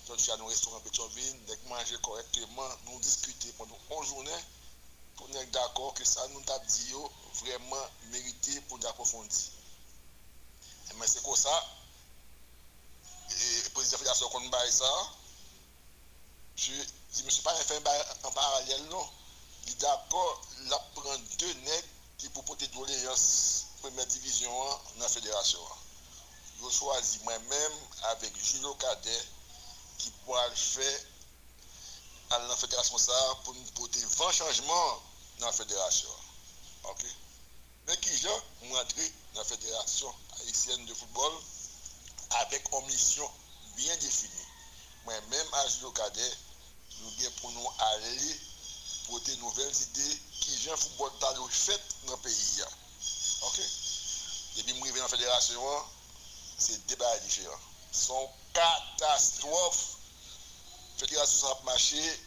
Donc, 0.08 0.18
je 0.18 0.22
suis 0.22 0.32
à 0.32 0.36
nos 0.38 0.46
restaurants 0.46 0.80
Pétionville, 0.80 1.36
nous 1.46 1.68
manger 1.68 1.96
correctement, 2.02 2.68
nous 2.86 2.98
discuter 2.98 3.52
pendant 3.52 3.78
11 3.90 4.08
journées 4.08 4.44
pour 5.16 5.28
être 5.30 5.50
d'accord 5.52 5.94
que 5.94 6.04
ça 6.04 6.26
nous 6.28 6.42
a 6.52 6.58
dit 6.58 6.92
vraiment 7.44 7.86
mérité 8.10 8.60
pour 8.62 8.78
nous 8.78 8.86
approfondir. 8.86 9.52
Mais 10.96 11.06
c'est 11.06 11.22
comme 11.22 11.36
ça, 11.36 11.64
et 13.30 13.62
le 13.64 13.70
président 13.70 13.98
de 13.98 14.04
la 14.04 14.14
fédération 14.14 14.70
ça, 14.70 15.12
je 16.62 17.20
ne 17.20 17.26
me 17.26 17.30
suis 17.30 17.42
pas 17.42 17.54
fait 17.54 17.80
en 18.22 18.30
parallèle, 18.30 18.84
non. 18.84 19.08
Il 19.66 19.76
d'accord, 19.78 20.40
il 20.60 20.68
prend 20.94 21.18
deux 21.38 21.54
nègres 21.54 21.88
qui 22.18 22.28
pour 22.28 22.44
porter 22.44 22.68
doléance 22.68 23.66
première 23.80 24.06
division 24.06 24.50
dans 24.96 25.02
la 25.02 25.08
fédération. 25.08 25.58
Je 26.62 26.70
choisis 26.70 27.20
moi-même 27.24 27.72
avec 28.04 28.32
Julio 28.44 28.74
Cadet 28.74 29.26
qui 29.98 30.10
pourra 30.24 30.46
le 30.48 30.54
faire 30.54 31.00
à 32.30 32.38
la 32.38 32.56
fédération 32.56 32.96
ça 32.96 33.12
pour 33.44 33.54
nous 33.54 33.62
porter 33.74 34.00
20 34.00 34.32
changements 34.32 35.02
dans 35.40 35.46
la 35.46 35.52
fédération. 35.52 36.08
Mais 37.88 37.96
qui 37.96 38.16
j'ai 38.16 38.28
rentré 38.72 39.12
dans 39.34 39.40
la 39.40 39.44
fédération 39.44 40.14
haïtienne 40.40 40.86
de 40.86 40.94
football 40.94 41.32
avec 42.30 42.64
une 42.72 42.86
mission 42.86 43.28
bien 43.76 43.96
définie. 43.96 44.46
Moi-même, 45.04 45.46
à 45.54 45.68
Julio 45.68 45.90
Cadet, 45.90 46.32
pour 47.40 47.50
nous 47.52 47.68
aller 47.78 48.40
porter 49.08 49.34
de 49.34 49.40
nouvelles 49.40 49.82
idées 49.82 50.20
qui 50.40 50.58
j'ai 50.62 50.76
football 50.76 51.10
dans 51.20 51.48
fait 51.48 51.80
dans 52.06 52.12
le 52.12 52.18
pays. 52.18 52.62
OK? 53.42 53.60
Depuis 54.56 54.72
que 54.72 54.86
je 54.86 54.92
suis 54.92 55.00
la 55.00 55.08
fédération, 55.08 55.62
c'est 56.58 56.86
débat 56.86 57.18
différent. 57.20 57.58
Son 57.90 58.28
catastrophe. 58.52 59.96
La 61.00 61.06
fédération 61.08 61.48
ça 61.48 61.58
marché, 61.64 62.20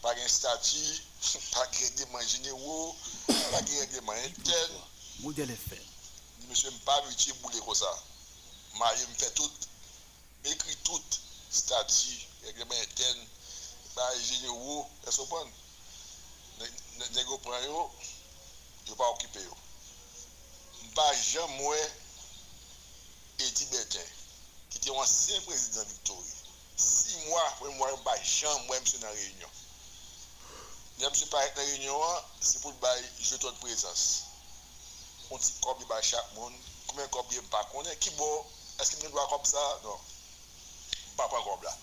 pas 0.00 0.14
un 0.14 0.28
statut, 0.28 1.02
pas 1.52 1.66
de 1.66 1.76
règlement 1.76 2.20
généraux, 2.26 2.96
pas 3.26 3.62
de 3.62 3.78
règlement 3.80 4.12
interne. 4.12 4.72
Monsieur, 6.48 6.70
je 6.70 6.74
ne 6.74 6.80
pas 6.80 7.02
utile 7.10 7.34
bouler 7.42 7.58
comme 7.60 7.74
ça. 7.74 8.02
Je 8.72 9.06
me 9.06 9.14
fait 9.14 9.30
tout, 9.34 9.50
m'écrit 10.44 10.76
tout, 10.82 11.02
statut, 11.50 12.26
règlement 12.44 12.74
interne, 12.80 13.18
pas 13.94 14.18
généraux, 14.20 14.88
est-ce 15.06 15.16
que 15.16 15.22
vous 15.22 15.26
comprenez? 15.28 15.52
Les 16.60 17.22
gens 17.24 17.38
prennent, 17.38 17.88
je 18.86 18.90
ne 18.90 18.96
pas 18.96 19.08
occuper. 19.10 19.40
Je 20.80 20.86
ne 20.86 20.90
pas 20.92 21.14
jamais 21.14 21.92
Eddie 23.38 23.66
Bertin, 23.66 23.98
qui 24.70 24.78
était 24.78 24.90
ancien 24.90 25.40
président 25.42 25.84
Victorie. 25.84 26.24
Six 26.76 27.16
mois, 27.28 27.54
moi, 27.76 27.88
je 27.90 27.96
ne 27.96 28.02
pas 28.02 28.22
jamais, 28.22 28.66
moi, 28.66 28.76
je 28.84 28.88
suis 28.90 28.98
dans 28.98 29.06
la 29.06 29.12
réunion. 29.12 29.48
Bien, 30.98 31.08
monsieur 31.08 31.26
pas 31.26 31.46
la 31.46 31.62
réunion, 31.62 31.98
c'est 32.40 32.60
pour 32.60 32.72
le 32.72 32.76
bail 32.76 33.04
jeton 33.20 33.54
présence. 33.60 34.24
On 35.30 35.38
dit 35.38 35.54
combien 35.62 35.86
par 35.86 36.02
chaque 36.02 36.34
monde, 36.34 36.52
combien 36.86 37.06
de 37.06 37.10
combien 37.10 37.42
pas 37.44 37.64
connaît, 37.72 37.96
qui 37.96 38.10
bon, 38.10 38.44
est-ce 38.78 38.96
qu'il 38.96 39.04
me 39.04 39.10
doit 39.10 39.26
comme 39.28 39.44
ça? 39.44 39.80
Non. 39.84 39.98
Pas 41.16 41.28
pas 41.28 41.42
comme 41.42 41.62
là. 41.62 41.76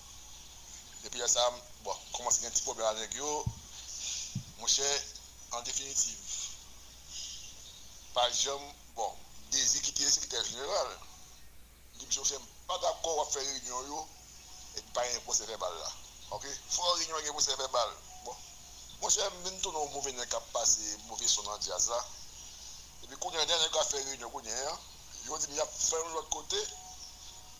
Depuis 1.02 1.20
ça, 1.26 1.52
bon, 1.84 1.94
commence 2.12 2.44
un 2.44 2.50
petit 2.50 2.62
problème 2.62 2.86
avec 2.86 3.16
eux. 3.16 3.42
Mon 4.58 4.66
cher, 4.66 5.02
en 5.52 5.62
définitive, 5.62 6.18
par 8.14 8.26
exemple, 8.26 8.74
bon, 8.96 9.12
des 9.50 9.76
équipes 9.76 9.98
le 9.98 10.10
secrétaire 10.10 10.44
général, 10.44 10.98
dit, 11.98 12.06
monsieur, 12.06 12.22
je 12.24 12.34
pas 12.66 12.78
d'accord 12.78 13.22
à 13.22 13.30
faire 13.30 13.42
réunion, 13.42 13.86
yo, 13.86 14.08
et 14.76 14.82
pas 14.92 15.02
un 15.02 15.20
procès 15.20 15.46
verbal 15.46 15.72
là. 15.78 15.92
Ok? 16.32 16.46
Faut 16.70 16.82
réunion 16.82 17.16
avec 17.16 17.28
un 17.28 17.32
procès 17.32 17.54
verbal. 17.56 17.88
Bon. 18.24 18.34
Mon 19.00 19.08
cher, 19.08 19.30
même 19.44 19.60
tout 19.60 19.70
le 19.70 19.78
mauvais 19.94 20.12
n'est 20.12 20.26
pas 20.26 20.40
passé, 20.52 20.82
mauvais 21.06 21.26
son 21.26 21.46
en 21.46 21.60
jazz 21.60 21.88
là. 21.88 22.04
Et 23.04 23.06
puis, 23.06 23.16
quand 23.20 23.30
il 23.30 23.36
y 23.36 23.38
a 23.38 23.42
un 23.42 23.46
dernier 23.46 23.68
qui 23.70 23.78
a 23.78 23.84
fait 23.84 24.02
réunion, 24.02 24.30
il 24.42 24.50
a 25.32 25.38
dit, 25.38 25.46
il 25.50 25.60
a 25.60 25.66
fait 25.66 25.96
de 25.96 26.12
l'autre 26.14 26.28
côté, 26.28 26.56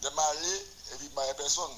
démarrer, 0.03 0.55
et 0.93 0.97
puis, 0.99 1.07
il 1.07 1.35
personne. 1.37 1.71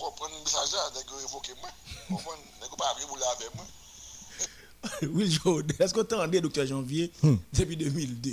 On 0.00 0.04
comprend 0.10 0.26
le 0.28 0.42
message 0.44 0.72
là, 0.72 0.90
dès 0.94 1.02
que 1.04 1.10
vous 1.10 1.20
évoquez 1.28 1.52
moi. 1.60 1.70
On 2.10 2.14
comprend, 2.16 2.32
dès 2.60 2.66
que 2.66 2.70
vous 2.70 2.76
parlez, 2.76 3.04
vous 3.08 3.16
l'avez 3.16 3.44
avec 3.44 3.54
moi. 3.54 3.66
Will 5.14 5.30
Jordan, 5.30 5.76
est-ce 5.78 5.92
que 5.92 6.00
tu 6.00 6.14
entendez, 6.14 6.40
docteur 6.40 6.66
Janvier, 6.66 7.10
Hmm. 7.22 7.36
depuis 7.52 7.76
2002 7.76 8.30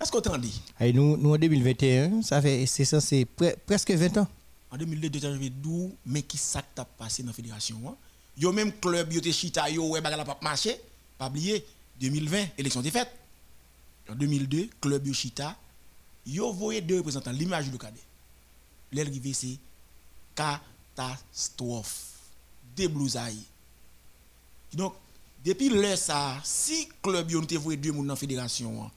Est-ce 0.00 0.12
que 0.12 0.18
tu 0.20 0.28
entendez 0.28 0.50
Hey, 0.78 0.92
nous, 0.92 1.16
nous, 1.16 1.34
en 1.34 1.38
2021, 1.38 2.22
ça 2.22 2.42
fait, 2.42 2.66
c'est 2.66 2.84
ça, 2.84 3.00
c'est 3.00 3.26
pre- 3.36 3.56
presque 3.66 3.90
20 3.90 4.18
ans. 4.18 4.28
En 4.70 4.76
2002, 4.76 5.08
docteur 5.08 5.32
Janvier, 5.32 5.50
d'où, 5.50 5.94
mais 6.04 6.22
qui 6.22 6.36
ça 6.36 6.60
t'a 6.62 6.84
passé 6.84 7.22
dans 7.22 7.28
la 7.28 7.32
fédération 7.32 7.76
hein? 7.86 7.94
Yo 8.38 8.52
même 8.52 8.70
club, 8.78 9.10
yo 9.14 9.20
te 9.22 9.32
chita, 9.32 9.70
yo, 9.70 9.88
ouais, 9.88 10.02
bagala 10.02 10.22
pas 10.22 10.38
marché. 10.42 10.78
Pas 11.16 11.28
oublier, 11.28 11.64
2020, 11.98 12.48
élection 12.58 12.82
était 12.82 12.90
faite. 12.90 13.08
En 14.10 14.14
2002, 14.14 14.68
club 14.78 15.06
yo 15.06 15.14
chita, 15.14 15.56
yo 16.26 16.52
voyé 16.52 16.82
deux 16.82 16.98
représentants, 16.98 17.32
l'image 17.32 17.70
du 17.70 17.78
cadet. 17.78 17.98
L'arrivée, 18.92 19.32
c'est 19.32 19.56
catastrophe. 20.36 22.12
Déblousaille. 22.76 23.42
Donc, 24.74 24.94
depuis 25.44 25.70
là, 25.70 25.96
ça, 25.96 26.36
si 26.44 26.88
club 27.02 27.30
yo 27.30 27.40
nous 27.40 27.46
te 27.46 27.54
voyé 27.54 27.78
deux 27.78 27.92
moun 27.92 28.06
dans 28.06 28.12
la 28.12 28.16
fédération, 28.16 28.84
hein, 28.84 28.90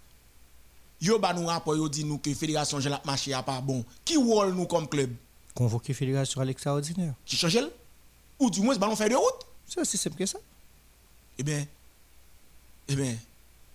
yo 0.99 1.17
ba 1.17 1.33
nous 1.33 1.45
rapport, 1.45 1.75
yo 1.75 1.87
dit 1.87 2.03
nous 2.03 2.17
que 2.17 2.33
fédération 2.33 2.79
j'ai 2.79 2.89
la 2.89 3.01
marché 3.05 3.33
a 3.33 3.41
pas 3.41 3.61
bon. 3.61 3.85
Qui 4.03 4.17
rôle 4.17 4.53
nous 4.53 4.65
comme 4.65 4.87
club? 4.87 5.15
Convoqué 5.55 5.93
fédération 5.93 6.41
à 6.41 6.45
l'extraordinaire. 6.45 7.13
Qui 7.25 7.37
change 7.37 7.55
elle? 7.55 7.71
Ou 8.37 8.49
du 8.49 8.61
moins 8.61 8.75
ballon 8.75 8.95
fait 8.95 9.09
de 9.09 9.15
route 9.15 9.45
C'est 9.65 9.79
aussi 9.79 9.97
simple 9.97 10.17
que 10.17 10.25
ça. 10.25 10.39
Eh 11.37 11.43
bien, 11.43 11.65
eh 12.87 12.95
bien, 12.95 13.15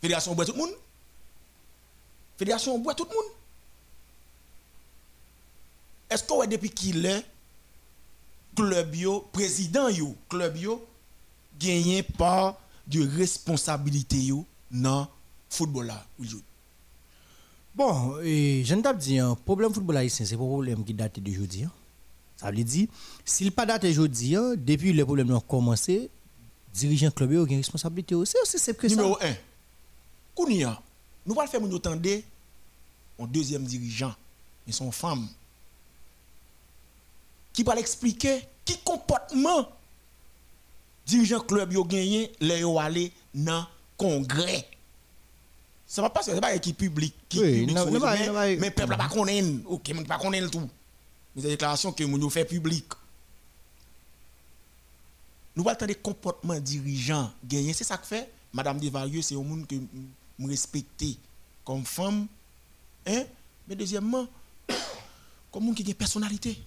fédération 0.02 0.34
boit 0.34 0.44
tout 0.44 0.52
le 0.52 0.58
monde. 0.58 0.74
Fédération 2.36 2.78
boit 2.78 2.94
tout 2.94 3.06
le 3.08 3.14
monde. 3.14 3.32
Est-ce 6.10 6.24
que 6.24 6.32
ouais, 6.34 6.46
depuis 6.46 6.70
qu'il 6.70 7.06
est, 7.06 7.24
club 8.54 8.94
yo, 8.94 9.28
président 9.32 9.88
yo, 9.88 10.14
club 10.28 10.56
yo, 10.56 10.86
gagné 11.58 12.02
par 12.02 12.58
de 12.86 13.06
responsabilité 13.16 14.16
yo 14.16 14.44
dans 14.70 15.08
football 15.48 15.86
là. 15.86 16.06
Bon, 17.74 18.16
je 18.22 18.74
ne 18.74 18.82
t'ai 18.82 18.94
dit, 18.94 19.18
un 19.18 19.34
problème 19.34 19.72
football 19.72 19.96
haïtien, 19.96 20.24
c'est 20.24 20.36
pas 20.36 20.42
un 20.42 20.46
problème 20.46 20.84
qui 20.84 20.94
date 20.94 21.18
d'aujourd'hui. 21.20 21.64
hein. 21.64 21.70
Ça 22.36 22.50
veut 22.50 22.64
dire, 22.64 22.88
s'il 23.24 23.52
pas 23.52 23.66
date 23.66 23.82
d'aujourd'hui, 23.82 24.36
hein, 24.36 24.54
depuis 24.56 24.92
le 24.92 25.04
problème 25.04 25.32
a 25.34 25.40
commencé, 25.40 26.10
dirigeant 26.72 27.10
club 27.10 27.32
yo 27.32 27.44
a 27.44 27.48
une 27.48 27.56
responsabilité 27.56 28.14
aussi. 28.14 28.36
C'est 28.44 28.76
que 28.76 28.88
ça. 28.88 28.96
Numéro 28.96 29.16
1. 29.20 29.34
Kounia, 30.34 30.80
nous 31.24 31.38
allons 31.38 31.50
faire 31.50 31.62
entendre 31.62 32.08
un 33.18 33.26
deuxième 33.26 33.64
dirigeant, 33.64 34.14
mais 34.66 34.72
son 34.72 34.90
femme, 34.90 35.28
qui 37.54 37.62
va 37.62 37.74
l'expliquer 37.74 38.46
qui 38.64 38.76
comportement 38.78 39.66
dirigeant 41.06 41.40
club 41.40 41.72
yo 41.72 41.84
gagné, 41.84 42.30
les 42.40 42.60
yo 42.60 42.78
aller 42.78 43.12
dans 43.32 43.66
congrès. 43.96 44.68
Ça 45.86 46.02
va 46.02 46.10
pas 46.10 46.22
c'est 46.22 46.38
pas 46.40 46.54
équipe 46.54 46.76
publique 46.76 47.14
qui 47.28 47.38
Oui, 47.40 47.60
public 47.60 47.76
non, 47.76 48.00
pas- 48.00 48.16
mais, 48.16 48.26
pas- 48.26 48.56
mais 48.56 48.70
peuple 48.70 48.96
pas 48.96 49.08
connaît, 49.08 49.42
OK, 49.66 49.88
moun 49.94 50.06
pas 50.06 50.18
connaît 50.18 50.46
tout. 50.48 50.68
Mais 51.36 51.42
des 51.42 51.48
déclarations 51.50 51.92
que 51.92 52.02
yo 52.02 52.30
fait 52.30 52.44
public. 52.44 52.86
Nous 55.56 55.62
allons 55.62 55.70
attendre 55.72 55.94
comportement 56.02 56.58
dirigeant 56.58 57.30
gagné, 57.44 57.72
c'est 57.72 57.84
ça 57.84 57.96
que 57.96 58.06
fait 58.06 58.28
madame 58.52 58.80
Devarieux, 58.80 59.22
c'est 59.22 59.34
un 59.36 59.42
monde 59.42 59.66
que 59.66 59.76
me 60.38 60.48
respecter 60.48 61.16
comme 61.64 61.84
femme 61.84 62.26
hein 63.06 63.24
mais 63.68 63.76
deuxièmement 63.76 64.26
comme 65.52 65.64
monde 65.64 65.76
qui 65.76 65.82
a 65.84 65.86
une 65.86 65.94
personnalité. 65.94 66.58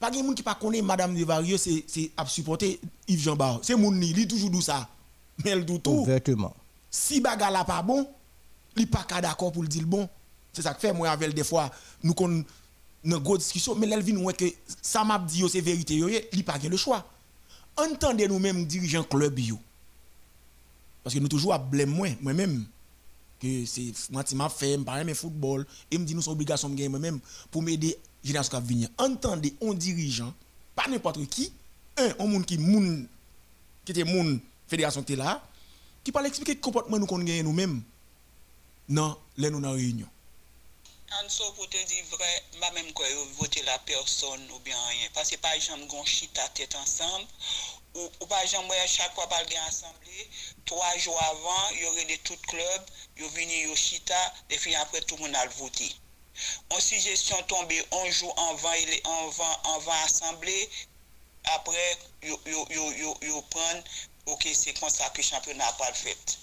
Pas 0.00 0.10
de 0.10 0.18
monde 0.18 0.34
qui 0.34 0.42
pas 0.42 0.54
connaît 0.54 0.82
madame 0.82 1.14
Devarieux, 1.14 1.56
c'est 1.56 1.84
c'est 1.86 2.10
à 2.16 2.26
supporter 2.26 2.80
Yves 3.08 3.20
Jean 3.20 3.36
Bar. 3.36 3.60
C'est 3.62 3.76
moun 3.76 3.98
ni, 3.98 4.10
il 4.10 4.28
toujours 4.28 4.50
dit 4.50 4.62
ça. 4.62 4.88
Mais 5.42 5.50
elle 5.50 5.64
dit 5.64 5.80
tout 5.80 5.90
Ouvertement. 5.90 6.54
si 6.90 7.20
baga 7.20 7.50
la 7.50 7.64
pas 7.64 7.82
bon, 7.82 8.06
li 8.76 8.86
pas 8.86 9.04
d'accord 9.20 9.52
pour 9.52 9.62
le 9.62 9.68
dire 9.68 9.86
bon. 9.86 10.08
C'est 10.52 10.62
ça 10.62 10.74
que 10.74 10.80
fait 10.80 10.92
moi 10.92 11.10
avec 11.10 11.34
des 11.34 11.44
fois 11.44 11.70
nous 12.02 12.14
kon 12.14 12.44
une 13.04 13.16
grosse 13.18 13.40
discussion 13.40 13.74
mais 13.74 13.88
elle 13.88 14.02
vient 14.02 14.14
nous 14.14 14.30
que 14.32 14.44
ça 14.80 15.04
m'a 15.04 15.18
dit 15.18 15.40
yo, 15.40 15.48
c'est 15.48 15.60
vérité 15.60 15.94
yo, 15.94 16.08
li 16.08 16.42
pas 16.42 16.58
le 16.58 16.76
choix. 16.76 17.04
Entendez 17.76 18.28
nous 18.28 18.38
même 18.38 18.64
dirigeants 18.64 19.04
club 19.04 19.38
yo. 19.38 19.58
Parce 21.02 21.14
que 21.14 21.20
nous 21.20 21.28
toujours 21.28 21.54
à 21.54 21.58
blâme 21.58 21.90
moi 21.90 22.08
même 22.20 22.64
que 23.40 23.66
c'est 23.66 23.92
moi 24.10 24.22
qui 24.22 24.36
m'a 24.36 24.48
fait 24.48 24.78
mais 25.04 25.14
football 25.14 25.66
et 25.90 25.98
me 25.98 26.04
dit 26.04 26.14
nous 26.14 26.22
son 26.22 26.32
obligation 26.32 26.68
de 26.68 26.74
gagner 26.74 26.88
moi 26.88 27.00
même 27.00 27.20
pour 27.50 27.62
m'aider 27.62 27.98
génération 28.24 28.60
qui 28.60 28.66
venir. 28.66 28.88
Entendez 28.98 29.54
un 29.62 29.74
dirigeant 29.74 30.32
pas 30.74 30.88
n'importe 30.88 31.24
qui, 31.28 31.52
un 31.96 32.14
un 32.18 32.26
monde 32.26 32.46
qui 32.46 32.58
moun 32.58 33.06
qui 33.84 33.92
était 33.92 34.04
moun 34.04 34.40
fédération 34.66 35.02
était 35.02 35.16
là 35.16 35.42
qui 36.02 36.10
parle 36.12 36.26
expliquer 36.26 36.54
le 36.54 36.60
comportement 36.60 36.98
nous 36.98 37.06
qu'on 37.06 37.18
gagne 37.18 37.42
nous-mêmes 37.42 37.82
non 38.88 39.16
les 39.36 39.50
nous 39.50 39.60
dans 39.60 39.72
réunion 39.72 40.08
Anso 41.22 41.52
pour 41.52 41.68
te 41.68 41.76
dire 41.76 42.04
vrai, 42.10 42.44
pas 42.60 42.72
même 42.72 42.92
quoi 42.92 43.06
voter 43.38 43.62
la 43.62 43.78
personne 43.80 44.50
ou 44.50 44.58
bien 44.60 44.76
rien. 44.88 45.08
Parce 45.14 45.30
que 45.30 45.36
par 45.36 45.52
exemple, 45.52 45.86
gon 45.86 46.04
chita 46.04 46.48
tête 46.48 46.74
ensemble, 46.74 47.26
ou, 47.94 48.00
ou 48.20 48.26
exemple, 48.42 48.66
moi, 48.66 48.76
chaque 48.86 49.14
fois 49.14 49.28
par 49.28 49.40
assemblée, 49.68 50.28
trois 50.64 50.96
jours 50.98 51.20
avant, 51.22 51.70
il 51.74 51.82
y 51.82 51.84
aurait 51.86 52.04
des 52.06 52.18
tout 52.18 52.36
club, 52.48 52.82
il 53.16 53.24
venu 53.26 53.68
yo 53.68 53.76
chita, 53.76 54.34
et 54.50 54.56
puis 54.56 54.74
après 54.74 55.02
tout 55.02 55.16
le 55.16 55.22
monde 55.22 55.36
a 55.36 55.46
voté. 55.46 55.94
An 56.74 56.80
sujesyon 56.80 57.42
tombe 57.50 57.76
anjou 58.00 58.32
anvan 58.48 60.00
asemble, 60.04 60.56
apre 61.54 61.84
yo 62.22 63.42
pran, 63.52 63.84
ok, 64.26 64.48
se 64.54 64.72
konsa 64.80 65.10
ke 65.14 65.22
championat 65.22 65.76
pal 65.78 65.94
fet. 65.94 66.38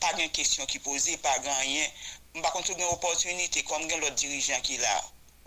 Pa 0.00 0.12
gen 0.16 0.30
kesyon 0.30 0.68
ki 0.70 0.78
pose, 0.86 1.16
pa 1.24 1.34
gen 1.42 1.62
yen, 1.66 1.94
mba 2.38 2.50
kontou 2.54 2.78
gen 2.78 2.88
opotunite 2.94 3.64
kon 3.66 3.88
gen 3.90 4.00
lot 4.04 4.14
dirijan 4.20 4.62
ki 4.62 4.78
la. 4.78 4.94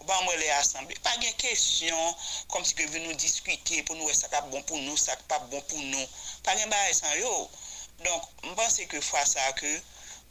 Ou 0.02 0.06
ba 0.10 0.18
mwen 0.26 0.40
le 0.42 0.50
asemble, 0.58 0.98
pa 1.06 1.14
gen 1.24 1.34
kesyon, 1.40 2.16
kom 2.52 2.66
si 2.68 2.76
ke 2.76 2.88
ven 2.92 3.06
nou 3.08 3.18
diskute 3.24 3.82
pou 3.88 3.96
nou 3.96 4.12
e 4.12 4.16
sak 4.18 4.36
ap 4.40 4.50
bon 4.52 4.66
pou 4.68 4.82
nou, 4.82 5.00
sak 5.00 5.24
pap 5.32 5.48
bon 5.54 5.64
pou 5.72 5.82
nou. 5.88 6.06
Pa 6.44 6.58
gen 6.60 6.70
ba 6.74 6.80
e 6.90 6.94
san 6.98 7.16
yo. 7.22 7.34
Donk, 8.04 8.28
mba 8.52 8.66
se 8.74 8.88
ke 8.92 9.02
fwa 9.06 9.24
sa 9.30 9.52
ke, 9.58 9.72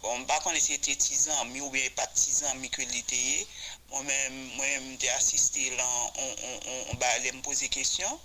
bon, 0.02 0.24
pas 0.24 0.40
qu'on 0.40 0.54
c'était 0.54 0.94
10 0.94 1.30
ans, 1.30 1.44
mais 1.46 1.60
ou 1.60 1.70
bien 1.70 1.88
pas 1.96 2.06
10 2.06 2.44
ans, 2.44 2.54
mais 2.56 2.68
que 2.68 2.82
l'été, 2.82 3.46
moi-même, 3.90 4.50
moi-même, 4.56 4.96
j'ai 5.00 5.10
assisté 5.10 5.70
là, 5.76 5.84
on, 6.16 6.20
on, 6.20 6.60
on, 6.66 6.84
on, 6.92 7.36
me 7.36 7.42
poser 7.42 7.68
question. 7.68 8.20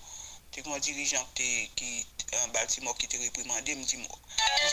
C'est 0.53 0.65
un 0.67 0.79
dirigeant 0.79 1.27
qui, 1.35 1.69
qui 1.75 2.07
en 2.43 2.47
Baltimore 2.49 2.97
qui 2.97 3.05
était 3.05 3.17
réprimandé, 3.17 3.75
me 3.75 3.83
dit 3.83 3.97
moi. 3.97 4.17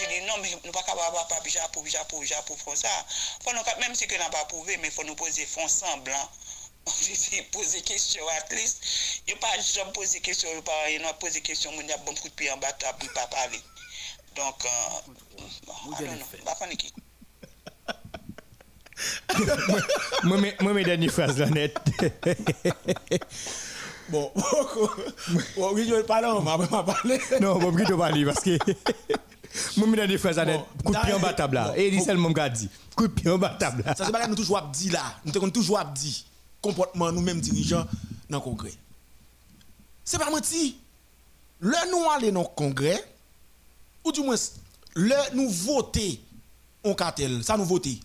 Je 0.00 0.06
dis 0.08 0.20
non, 0.26 0.34
mais 0.38 0.50
nous 0.50 0.56
ne 0.56 0.70
pouvons 0.70 0.72
pas 0.72 1.26
pas 1.28 1.48
Japon, 1.48 1.84
Japon, 1.86 2.22
Japon, 2.24 2.56
pour 2.64 2.76
ça. 2.76 2.88
Faut 3.42 3.52
nous, 3.52 3.62
même 3.80 3.94
si 3.94 4.06
que 4.06 4.14
nous 4.14 4.30
pas 4.30 4.44
prouvé, 4.46 4.76
mais 4.78 4.88
il 4.88 4.94
faut 4.94 5.04
nous 5.04 5.14
poser 5.14 5.46
fond 5.46 5.66
semblant. 5.68 6.30
On 6.86 6.92
poser 7.52 7.80
question 7.82 8.28
at 8.28 8.48
bon. 11.98 12.14
Donc, 14.34 14.64
euh, 14.64 14.68
bon, 15.66 15.74
I 15.92 16.04
don't 16.04 16.16
know, 16.16 16.44
pas 16.44 16.54
paniquer. 16.54 16.92
Moi, 20.24 20.38
mes- 20.40 20.54
moi, 20.60 20.72
mes 20.74 20.84
dernières 20.84 21.10
phrases, 21.10 21.38
là, 21.38 21.46
net. 21.50 21.76
bon 24.08 24.30
bon 25.56 25.70
oui 25.74 25.86
je 25.88 25.94
vais 25.94 26.04
parler 26.04 26.28
on 26.28 26.40
va 26.40 26.82
parler 26.82 27.20
non, 27.40 27.72
plutôt 27.72 27.96
pas 27.96 28.10
lui, 28.10 28.24
parce 28.24 28.40
que. 28.40 28.56
Moi, 29.76 29.86
mes 29.88 29.96
dernières 29.96 30.18
phrases, 30.20 30.36
là, 30.36 30.44
net. 30.44 30.60
Coup 30.84 30.92
de 30.92 30.98
pied 31.00 31.12
en 31.14 31.20
bas 31.20 31.32
table, 31.32 31.54
là. 31.56 31.72
Et 31.76 31.88
il 31.88 32.02
seulement 32.02 32.30
m'a 32.30 32.48
dit. 32.48 32.68
Coup 32.94 33.08
de 33.08 33.12
pied 33.12 33.30
en 33.30 33.38
bas 33.38 33.56
table, 33.58 33.82
là. 33.86 33.94
ça 33.96 34.04
c'est 34.06 34.12
pas 34.12 34.26
nous 34.26 34.34
toujours 34.36 34.62
dit 34.72 34.90
là 34.90 35.02
nous 35.24 35.36
avons 35.36 35.50
toujours 35.50 35.82
dit 35.94 36.24
comportement 36.60 37.10
nous 37.10 37.22
mêmes 37.22 37.40
dirigeants 37.40 37.86
dans 38.28 38.38
le 38.38 38.42
congrès 38.44 38.72
c'est 40.04 40.18
pas 40.18 40.30
menti 40.30 40.76
le 41.62 41.90
nous 41.92 42.10
aller 42.10 42.32
dans 42.32 42.40
le 42.42 42.46
congrès, 42.48 43.02
ou 44.04 44.10
du 44.10 44.20
moins, 44.20 44.34
le 44.94 45.14
nous 45.36 45.48
voter 45.48 46.20
en 46.84 46.94
cartel, 46.94 47.42
ça 47.44 47.56
nous 47.56 47.64
voter. 47.64 47.98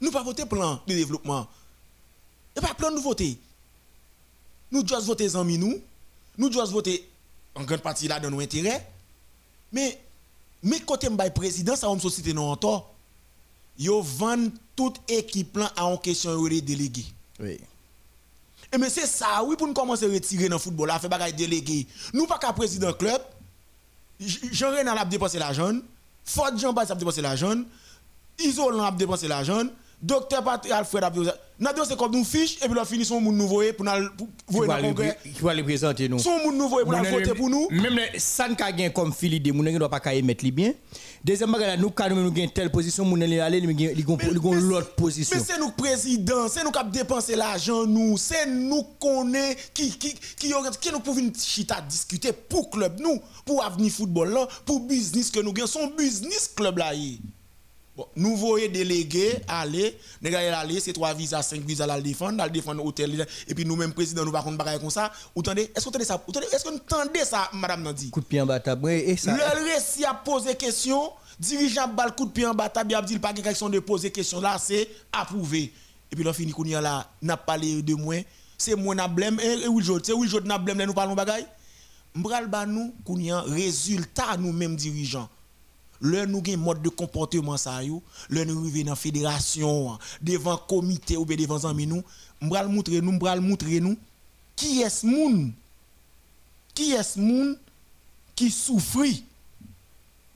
Nous 0.00 0.10
pas 0.10 0.22
voter 0.22 0.44
plan 0.46 0.80
de 0.86 0.94
développement. 0.94 1.46
Et 2.56 2.60
pas 2.60 2.74
plan 2.74 2.90
de 2.90 2.98
voter. 2.98 3.38
Nous 4.70 4.82
devons 4.82 5.00
voter 5.00 5.34
en 5.36 5.44
nous. 5.44 5.80
Nous 6.38 6.48
devons 6.48 6.64
voter 6.66 7.08
en 7.54 7.62
grande 7.64 7.80
partie 7.80 8.08
là 8.08 8.18
dans 8.18 8.30
nos 8.30 8.40
intérêts. 8.40 8.86
Mais, 9.72 9.98
mais 10.62 10.80
côté 10.80 11.08
m'bay 11.08 11.30
président, 11.30 11.76
ça 11.76 11.92
me 11.94 12.00
société 12.00 12.32
non 12.32 12.56
tort. 12.56 12.92
Yo 13.78 14.02
vend 14.02 14.50
toute 14.76 15.00
équipe 15.08 15.56
là 15.56 15.72
en 15.78 15.96
question 15.96 16.44
les 16.44 16.60
délégués. 16.60 17.06
Oui. 17.40 17.58
Et 18.72 18.78
mais 18.78 18.88
c'est 18.88 19.06
ça, 19.06 19.42
oui, 19.44 19.56
pour 19.56 19.66
nous 19.66 19.74
commencer 19.74 20.06
à 20.06 20.08
retirer 20.08 20.48
dans 20.48 20.56
le 20.56 20.60
football, 20.60 20.88
là, 20.88 20.98
faire 20.98 21.10
bagaille 21.10 21.34
délégué. 21.34 21.86
Nous 22.14 22.26
pas 22.26 22.38
qu'à 22.38 22.52
président 22.52 22.92
club. 22.92 23.20
Jean-René 24.18 24.88
a 24.90 25.04
dépensé 25.04 25.38
l'argent. 25.38 25.74
Ford 26.24 26.56
Jean-Baptiste 26.56 26.92
a 26.92 26.94
dépensé 26.94 27.20
l'argent. 27.20 27.56
Isolant 28.38 28.84
a 28.84 28.90
dépensé 28.92 29.28
l'argent. 29.28 29.64
Docteur 30.02 30.42
Patrick 30.42 30.72
Alfred 30.72 31.04
a 31.04 31.12
l'argent. 31.60 31.84
c'est 31.86 31.96
comme 31.96 32.10
nous 32.10 32.24
fiche 32.24 32.56
et 32.56 32.66
puis 32.66 32.74
là 32.74 32.84
finissons 32.84 33.20
mon 33.20 33.30
nouveau 33.30 33.62
pour 33.76 33.84
nous 33.84 33.92
dans 33.92 34.76
le 34.76 34.88
congrès. 34.88 35.16
Qui 35.22 35.40
va 35.40 35.54
les 35.54 35.62
présenter 35.62 36.08
nous? 36.08 36.18
Son 36.18 36.38
moun 36.38 36.58
nouveau 36.58 36.82
pour 36.82 36.92
nous 36.92 37.04
voter 37.04 37.34
pour 37.34 37.48
nous. 37.48 37.68
Même 37.70 38.00
ça 38.18 38.48
ne 38.48 38.54
gagne 38.54 38.90
comme 38.90 39.12
Philippe 39.12 39.44
de 39.44 39.52
moun 39.52 39.70
ne 39.70 39.78
doit 39.78 39.88
pas 39.88 40.00
qu'à 40.00 40.12
émettre 40.12 40.44
bien. 40.50 40.72
Deuxième 41.22 41.52
bagage 41.52 41.78
nous 41.78 41.90
quand 41.90 42.10
nous 42.10 42.32
gagne 42.32 42.50
telle 42.50 42.72
position 42.72 43.04
moun 43.04 43.22
aller 43.22 43.38
aller 43.38 43.58
ils 43.58 44.10
ont 44.10 44.52
l'autre 44.54 44.92
position. 44.96 45.36
Mais 45.38 45.44
c'est 45.44 45.60
nous 45.60 45.70
président, 45.70 46.48
c'est 46.48 46.64
nous 46.64 46.72
qui 46.72 46.84
dépenser 46.90 47.36
l'argent 47.36 47.86
nous, 47.86 48.16
c'est 48.18 48.46
nous 48.46 48.82
connaît 49.00 49.56
qui 49.72 49.90
qui 49.90 50.14
qui 50.14 50.52
qui 50.80 50.90
nous 50.92 50.98
pouvons 50.98 51.30
chita 51.38 51.80
discuter 51.80 52.32
pour 52.32 52.70
club 52.70 52.98
nous, 52.98 53.20
pour 53.44 53.64
avenir 53.64 53.92
football 53.92 54.30
là, 54.30 54.48
pour 54.66 54.80
business 54.80 55.30
que 55.30 55.38
nous 55.38 55.52
gagnons 55.52 55.68
son 55.68 55.86
business 55.96 56.50
club 56.56 56.78
là. 56.78 56.92
Bon, 57.94 58.06
nous 58.16 58.36
voyons 58.36 58.72
délégués 58.72 59.38
aller, 59.46 59.98
les 60.22 60.34
aller, 60.34 60.80
c'est 60.80 60.94
trois 60.94 61.12
visas, 61.12 61.42
cinq 61.42 61.60
visas 61.60 61.84
à 61.84 61.88
la 61.88 62.00
défendre, 62.00 62.42
à 62.42 62.48
défendre 62.48 62.82
l'hôtel, 62.82 63.26
et 63.46 63.54
puis 63.54 63.66
nous-mêmes, 63.66 63.92
président, 63.92 64.24
nous, 64.24 64.32
par 64.32 64.44
contre, 64.44 64.64
comme 64.80 64.88
ça. 64.88 65.12
Est-ce 65.36 65.42
que 65.42 65.80
vous 65.84 65.88
entendez 65.90 66.04
ça? 66.06 66.24
Est-ce 66.52 66.64
que 66.64 66.68
vous 66.70 66.76
entendez 66.76 67.24
ça, 67.26 67.50
madame 67.52 67.82
Nandi? 67.82 68.08
Coup 68.08 68.20
de 68.20 68.24
pied 68.24 68.40
en 68.40 68.46
bataille, 68.46 68.78
et 68.94 69.14
ça. 69.18 69.34
Le 69.34 69.74
récit 69.74 70.06
a 70.06 70.14
posé 70.14 70.54
question, 70.54 71.12
dirigeant 71.38 71.86
bal 71.88 72.14
coup 72.14 72.24
de 72.24 72.30
pied 72.30 72.46
en 72.46 72.54
bataille, 72.54 72.86
il 72.88 72.94
a 72.94 73.02
dit 73.02 73.18
pas 73.18 73.34
question 73.34 73.68
de 73.68 73.78
poser 73.80 74.10
question 74.10 74.40
là, 74.40 74.56
c'est 74.58 74.88
approuvé. 75.12 75.70
Et 76.10 76.16
puis 76.16 76.24
là, 76.24 76.32
fini, 76.32 76.52
qu'on 76.52 76.64
y 76.64 76.74
a 76.74 76.80
là, 76.80 77.06
n'a 77.20 77.36
parlé 77.36 77.82
de 77.82 77.94
moi, 77.94 78.16
c'est 78.56 78.74
moi 78.74 78.94
n'a 78.94 79.06
blême, 79.06 79.38
et 79.38 79.68
oui, 79.68 79.84
c'est 80.02 80.14
oui, 80.14 80.28
je 80.28 80.38
n'a 80.38 80.56
blême, 80.56 80.82
nous 80.82 80.94
parlons 80.94 81.14
bagaille. 81.14 81.46
M'bral 82.14 82.46
ba 82.46 82.64
nous, 82.64 82.94
qu'on 83.04 83.18
y 83.18 83.30
a 83.30 83.42
résultat, 83.42 84.38
nous-mêmes 84.38 84.76
dirigeants 84.76 85.28
le 86.02 86.26
nous 86.26 86.42
avons 86.46 86.58
mode 86.58 86.82
de 86.82 86.88
comportement 86.88 87.56
ça 87.56 87.82
yo 87.82 88.02
le 88.28 88.44
nous 88.44 88.60
arrivons 88.68 88.90
dans 88.90 88.96
fédération 88.96 89.98
devant 90.20 90.56
comité 90.56 91.16
ou 91.16 91.24
devant 91.24 91.64
amis 91.64 91.86
nous 91.86 92.02
m'bral 92.40 92.68
montrer 92.68 93.00
nous 93.00 93.12
m'bral 93.12 93.40
montrer 93.40 93.80
nous 93.80 93.96
qui 94.56 94.82
est 94.82 95.04
moun? 95.04 95.52
Qui 96.74 96.92
est 96.92 97.16
moun 97.16 97.56
qui 98.34 98.50
souffre 98.50 99.06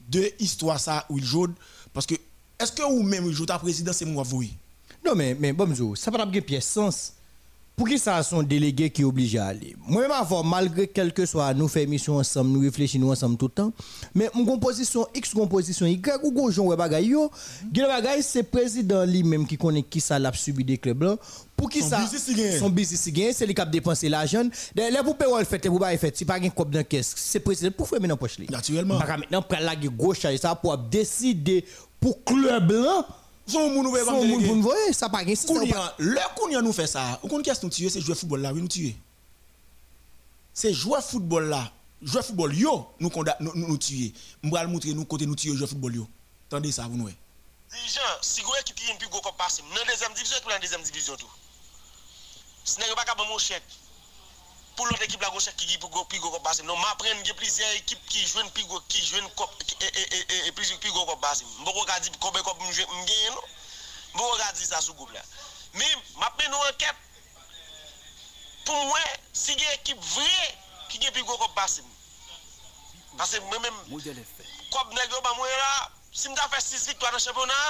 de 0.09 0.31
histoire 0.39 0.79
ça 0.79 1.05
ou 1.09 1.19
parce 1.93 2.05
que 2.05 2.15
est-ce 2.59 2.71
que 2.71 2.83
ou 2.83 3.03
même 3.03 3.27
il 3.27 3.45
ta 3.45 3.59
président 3.59 3.91
c'est 3.91 4.05
moi 4.05 4.23
vous? 4.23 4.45
Non 5.05 5.15
mais 5.15 5.35
mais 5.35 5.51
bon 5.51 5.95
ça 5.95 6.11
pas 6.11 6.25
de 6.25 6.39
pièce 6.39 6.65
sens 6.65 7.13
pour 7.77 7.87
qui 7.87 7.99
ça 7.99 8.23
sont 8.23 8.41
délégués 8.41 8.89
qui 8.89 9.03
obligés 9.03 9.37
à 9.37 9.45
aller 9.45 9.75
Moi-même, 9.87 10.09
avant, 10.09 10.43
malgré 10.43 10.87
quel 10.87 11.13
que 11.13 11.27
soit, 11.27 11.53
nous 11.53 11.67
faisons 11.67 11.87
mission 11.87 12.15
ensemble, 12.17 12.49
nous 12.49 12.61
réfléchissons 12.61 13.11
ensemble 13.11 13.37
tout 13.37 13.45
le 13.45 13.51
temps. 13.51 13.71
Mais 14.15 14.31
mon 14.33 14.45
composition 14.45 15.05
X, 15.13 15.35
composition 15.35 15.85
Y, 15.85 16.23
ou 16.23 16.31
gonjon 16.31 16.65
ouais 16.65 16.75
bagay 16.75 17.05
yo, 17.05 17.31
bagay 17.71 18.23
c'est 18.23 18.41
président 18.41 19.05
lui-même 19.05 19.45
qui 19.45 19.57
connaît 19.57 19.83
qui 19.83 20.01
ça 20.01 20.17
l'a 20.17 20.33
subi 20.33 20.65
des 20.65 20.79
clubs 20.79 21.03
là. 21.03 21.17
Pour 21.55 21.69
qui 21.69 21.83
ça? 21.83 22.03
son 22.59 22.71
business 22.71 23.09
gain, 23.09 23.29
c'est 23.31 23.45
lui 23.45 23.53
qui 23.53 23.61
a 23.61 23.65
dépensé 23.65 24.09
l'argent. 24.09 24.49
Les 24.75 24.89
pour 25.03 25.15
payer 25.15 25.31
le 25.37 25.45
fait 25.45 25.59
pour 25.69 25.79
pas 25.79 25.95
fait, 25.97 26.17
si 26.17 26.25
pas 26.25 26.39
gain 26.39 26.49
cop 26.49 26.71
dans 26.71 26.83
caisse, 26.83 27.13
c'est 27.15 27.39
président 27.39 27.71
pour 27.77 27.87
faire 27.87 28.01
maintenant 28.01 28.17
poche 28.17 28.39
Naturellement. 28.49 28.97
Maintenant 28.97 29.43
prendre 29.43 29.63
la 29.63 29.75
gauche 29.75 30.25
ça 30.41 30.55
pour 30.55 30.75
décider 30.79 31.63
pour 31.99 32.23
club 32.23 32.71
là 32.71 33.05
son 33.47 33.69
moun 33.69 33.87
ouve 33.87 34.03
Son 34.03 34.23
moun 34.23 34.45
pou 34.45 34.61
voye, 34.61 34.93
ça 34.93 35.09
pas 35.09 35.25
gen 35.25 35.35
Le 35.97 36.35
kounya 36.35 36.61
nous 36.61 36.73
fait 36.73 36.87
ça. 36.87 37.19
Ou 37.23 37.27
kon 37.27 37.41
qu'est-ce 37.41 37.63
nous 37.63 37.71
tuer, 37.71 37.89
c'est 37.89 38.01
jouer 38.01 38.15
football 38.15 38.41
là, 38.41 38.53
oui 38.53 38.61
nous 38.61 38.67
tuer. 38.67 38.95
C'est 40.53 40.73
jouer 40.73 40.99
football 41.01 41.49
là. 41.49 41.71
Jouer 42.01 42.21
football 42.23 42.55
yo, 42.55 42.87
nous 42.99 43.11
nous 43.39 43.67
nous 43.67 43.77
tuer. 43.77 44.13
M'bral 44.43 44.67
montrer 44.67 44.93
nous 44.93 45.05
côté 45.05 45.25
nous 45.25 45.35
tuer 45.35 45.55
jouer 45.55 45.67
football 45.67 45.95
yo. 45.95 46.07
Tendez 46.49 46.71
ça 46.71 46.83
vous 46.83 46.97
nous. 46.97 47.05
Dirigeant, 47.05 48.01
si 48.21 48.41
vous 48.41 48.53
équipe 48.61 48.75
qui 48.75 48.89
est 48.89 48.97
plus 48.97 49.09
gros 49.09 49.21
comme 49.21 49.35
passé, 49.37 49.61
dans 49.61 49.75
la 49.75 49.91
deuxième 49.91 50.13
division 50.13 50.37
dans 50.43 50.49
la 50.49 50.59
deuxième 50.59 50.81
division 50.81 51.15
tout. 51.17 51.27
Ce 52.63 52.79
n'est 52.79 52.85
pas 52.95 53.25
mon 53.29 53.37
chèque 53.37 53.63
pou 54.77 54.85
lot 54.85 55.01
ekip 55.01 55.23
la 55.25 55.31
gosek 55.33 55.55
ki 55.57 55.65
gi 55.71 55.79
pou 55.81 55.89
go 55.89 56.03
pigo 56.05 56.29
kop 56.29 56.43
basim. 56.45 56.67
Non, 56.69 56.77
ma 56.77 56.93
pren 57.01 57.23
ge 57.25 57.33
plizye 57.39 57.65
ekip 57.79 58.03
ki 58.11 58.21
jwen 58.29 58.49
pigo, 58.53 58.77
ki 58.93 59.01
jwen 59.01 59.25
kop, 59.39 59.53
e, 59.81 59.89
e, 59.89 60.03
e, 60.05 60.37
e, 60.37 60.51
plizye 60.53 60.77
pigo 60.83 61.05
kop 61.09 61.19
basim. 61.23 61.49
Mbo 61.63 61.73
kwa 61.73 61.85
gadi 61.89 62.13
kope 62.21 62.43
kop 62.45 62.61
mjwen 62.61 62.93
mgen, 63.01 63.33
no? 63.33 63.43
Mbo 64.13 64.29
kwa 64.29 64.37
gadi 64.43 64.65
sa 64.69 64.81
sou 64.85 64.93
goup 64.99 65.11
la. 65.15 65.25
Mi, 65.73 65.89
ma 66.21 66.29
pren 66.37 66.53
nou 66.53 66.69
anket, 66.69 67.01
pou 68.69 68.85
mwen, 68.91 69.19
si 69.33 69.57
ge 69.57 69.73
ekip 69.79 70.01
vre, 70.13 70.47
ki 70.93 71.01
ge 71.01 71.13
pigo 71.17 71.41
kop 71.41 71.57
basim. 71.57 71.89
Pase 73.17 73.41
mwen 73.49 73.65
men, 73.65 73.83
kop 74.69 74.93
negyo 74.93 75.21
ba 75.25 75.33
mwen 75.41 75.57
la, 75.57 75.71
si 76.13 76.29
mda 76.29 76.45
fe 76.53 76.61
6 76.61 76.91
viktoa 76.93 77.15
nan 77.15 77.23
chepona, 77.23 77.61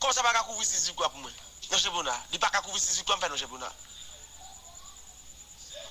kom 0.00 0.16
sa 0.16 0.24
pa 0.24 0.32
kakouvri 0.40 0.64
6 0.64 0.88
viktoa 0.94 1.12
pou 1.12 1.26
mwen, 1.26 1.42
nan 1.68 1.82
chepona. 1.82 2.16
Li 2.32 2.40
pa 2.40 2.48
kakouvri 2.56 2.80
6 2.80 3.02
viktoa 3.02 3.18
mwen 3.18 3.26
fè 3.26 3.34
nan 3.34 3.42
chepona. 3.44 3.74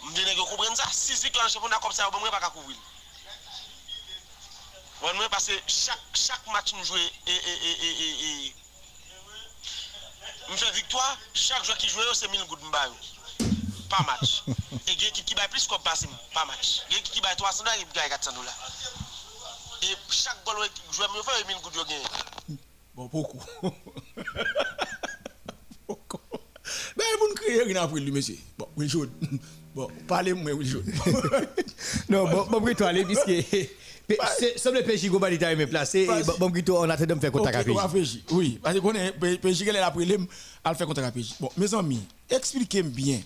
Championnat 0.03 0.11
Mdene 0.11 0.35
yo 0.35 0.45
koubren 0.45 0.75
sa, 0.75 0.83
6 0.91 1.23
victoires 1.23 1.43
dans 1.43 1.47
le 1.47 1.53
championnat 1.53 1.79
comme 1.81 1.91
ça, 1.91 2.09
on 2.11 2.25
ne 2.25 2.29
pas 2.29 2.49
couvrir. 2.49 2.77
Ouais, 5.01 5.29
parce 5.29 5.47
que 5.47 5.53
chaque, 5.67 5.99
chaque 6.13 6.47
match 6.47 6.73
nous 6.73 6.83
jouons 6.85 6.95
et, 6.95 7.31
et, 7.31 7.33
et, 7.33 7.85
et, 7.85 8.47
et, 8.47 8.55
nous 10.49 10.57
faisons 10.57 10.71
victoire, 10.71 11.17
chaque 11.33 11.63
joueur 11.65 11.77
qui 11.77 11.89
joue, 11.89 11.99
c'est 12.13 12.29
1000 12.29 12.43
gouttes 12.45 12.61
Pas 13.89 14.03
match. 14.05 14.43
et 14.47 14.91
il 14.93 15.03
y 15.03 15.07
a 15.07 15.11
qui 15.11 15.23
qui 15.23 15.35
plus 15.35 15.67
comme 15.67 15.81
passe, 15.81 16.05
pas 16.33 16.45
match. 16.45 16.81
Il 16.89 16.95
y 16.95 16.99
a 16.99 17.01
qui 17.01 17.11
qui 17.11 17.21
300 17.21 17.63
dollars 17.63 17.75
et 17.75 17.85
qui 17.85 18.09
400 18.09 18.31
dollars. 18.33 18.57
Et 19.81 19.95
chaque 20.09 20.43
goal 20.45 20.69
joueur 20.91 21.11
me 21.13 21.21
fait 21.21 21.47
1000 21.47 21.57
gouttes 21.57 21.75
gagné. 21.75 22.01
Bon, 22.95 23.05
beaucoup. 23.07 23.43
beaucoup. 25.87 26.19
Ben, 26.95 27.05
vous 27.19 27.27
ne 27.29 27.33
criez 27.33 27.63
rien 27.63 27.83
après 27.83 27.99
lui, 27.99 28.11
monsieur. 28.11 28.37
Bon, 28.57 28.69
oui, 28.77 28.87
je 28.87 28.99
Bon, 29.75 29.87
parlez-moi, 30.07 30.51
oui, 30.53 30.65
je. 30.65 30.77
non, 32.09 32.29
bon, 32.29 32.45
bon, 32.49 32.61
plutôt 32.61 32.85
aller, 32.85 33.03
puisque. 33.05 33.31
Semble 34.57 34.79
le 34.79 34.83
PJ 34.83 35.09
Goba 35.09 35.31
est 35.31 35.55
même 35.55 35.69
placé, 35.69 36.07
bon, 36.37 36.51
plutôt 36.51 36.77
on 36.77 36.89
attend 36.89 37.05
de 37.05 37.13
me 37.13 37.19
faire 37.21 37.31
contact 37.31 37.55
avec 37.55 37.67
PJ. 37.93 38.19
Oui, 38.31 38.59
parce 38.61 38.77
qu'on 38.79 38.93
est, 38.93 39.13
PJ, 39.13 39.63
elle 39.65 39.77
a 39.77 39.89
pris 39.91 40.17
à 40.63 40.75
faire 40.75 40.87
contact 40.87 41.07
avec 41.07 41.23
PJ. 41.23 41.35
Bon, 41.39 41.49
mes 41.55 41.73
amis, 41.73 42.01
expliquez-moi 42.29 42.91
bien. 42.91 43.21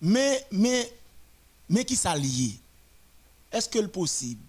Mais, 0.00 0.44
mais, 0.50 0.92
mais 1.68 1.84
qui 1.84 1.94
s'allie 1.94 2.58
Est-ce 3.52 3.68
que 3.68 3.80
c'est 3.80 3.88
possible? 3.88 4.40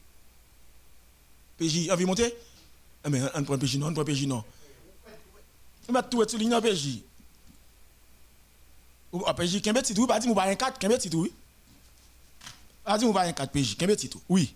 PJ, 1.60 1.90
envie 1.92 2.06
monter 2.06 2.34
ah, 3.04 3.10
Mais 3.10 3.22
on 3.36 3.44
prend 3.44 3.60
PJ 3.60 3.78
non, 3.78 3.88
on 3.88 3.94
prend 3.94 4.04
PJ 4.04 4.26
non. 4.26 4.44
On 5.88 5.94
va 5.94 6.02
tout 6.02 6.24
être 6.24 6.32
sur 6.32 6.40
ligne 6.40 6.60
PJ. 6.60 7.04
PJ, 9.20 9.62
combien 9.62 9.82
de 9.82 9.86
titres 9.86 10.08
Pas 10.08 10.20
dit, 10.20 10.28
moi, 10.28 10.36
pas 10.36 10.50
un 10.50 10.56
4, 10.56 10.80
combien 10.80 10.98
de 10.98 11.02
titres 11.02 11.18
Oui. 11.18 11.32
Pas 12.84 12.98
dit, 12.98 13.06
moi, 13.06 13.14
pas 13.14 13.28
un 13.28 13.34
4 13.34 13.52
PJ, 13.52 13.78
de 13.78 13.96
titres 13.96 14.18
Oui. 14.30 14.56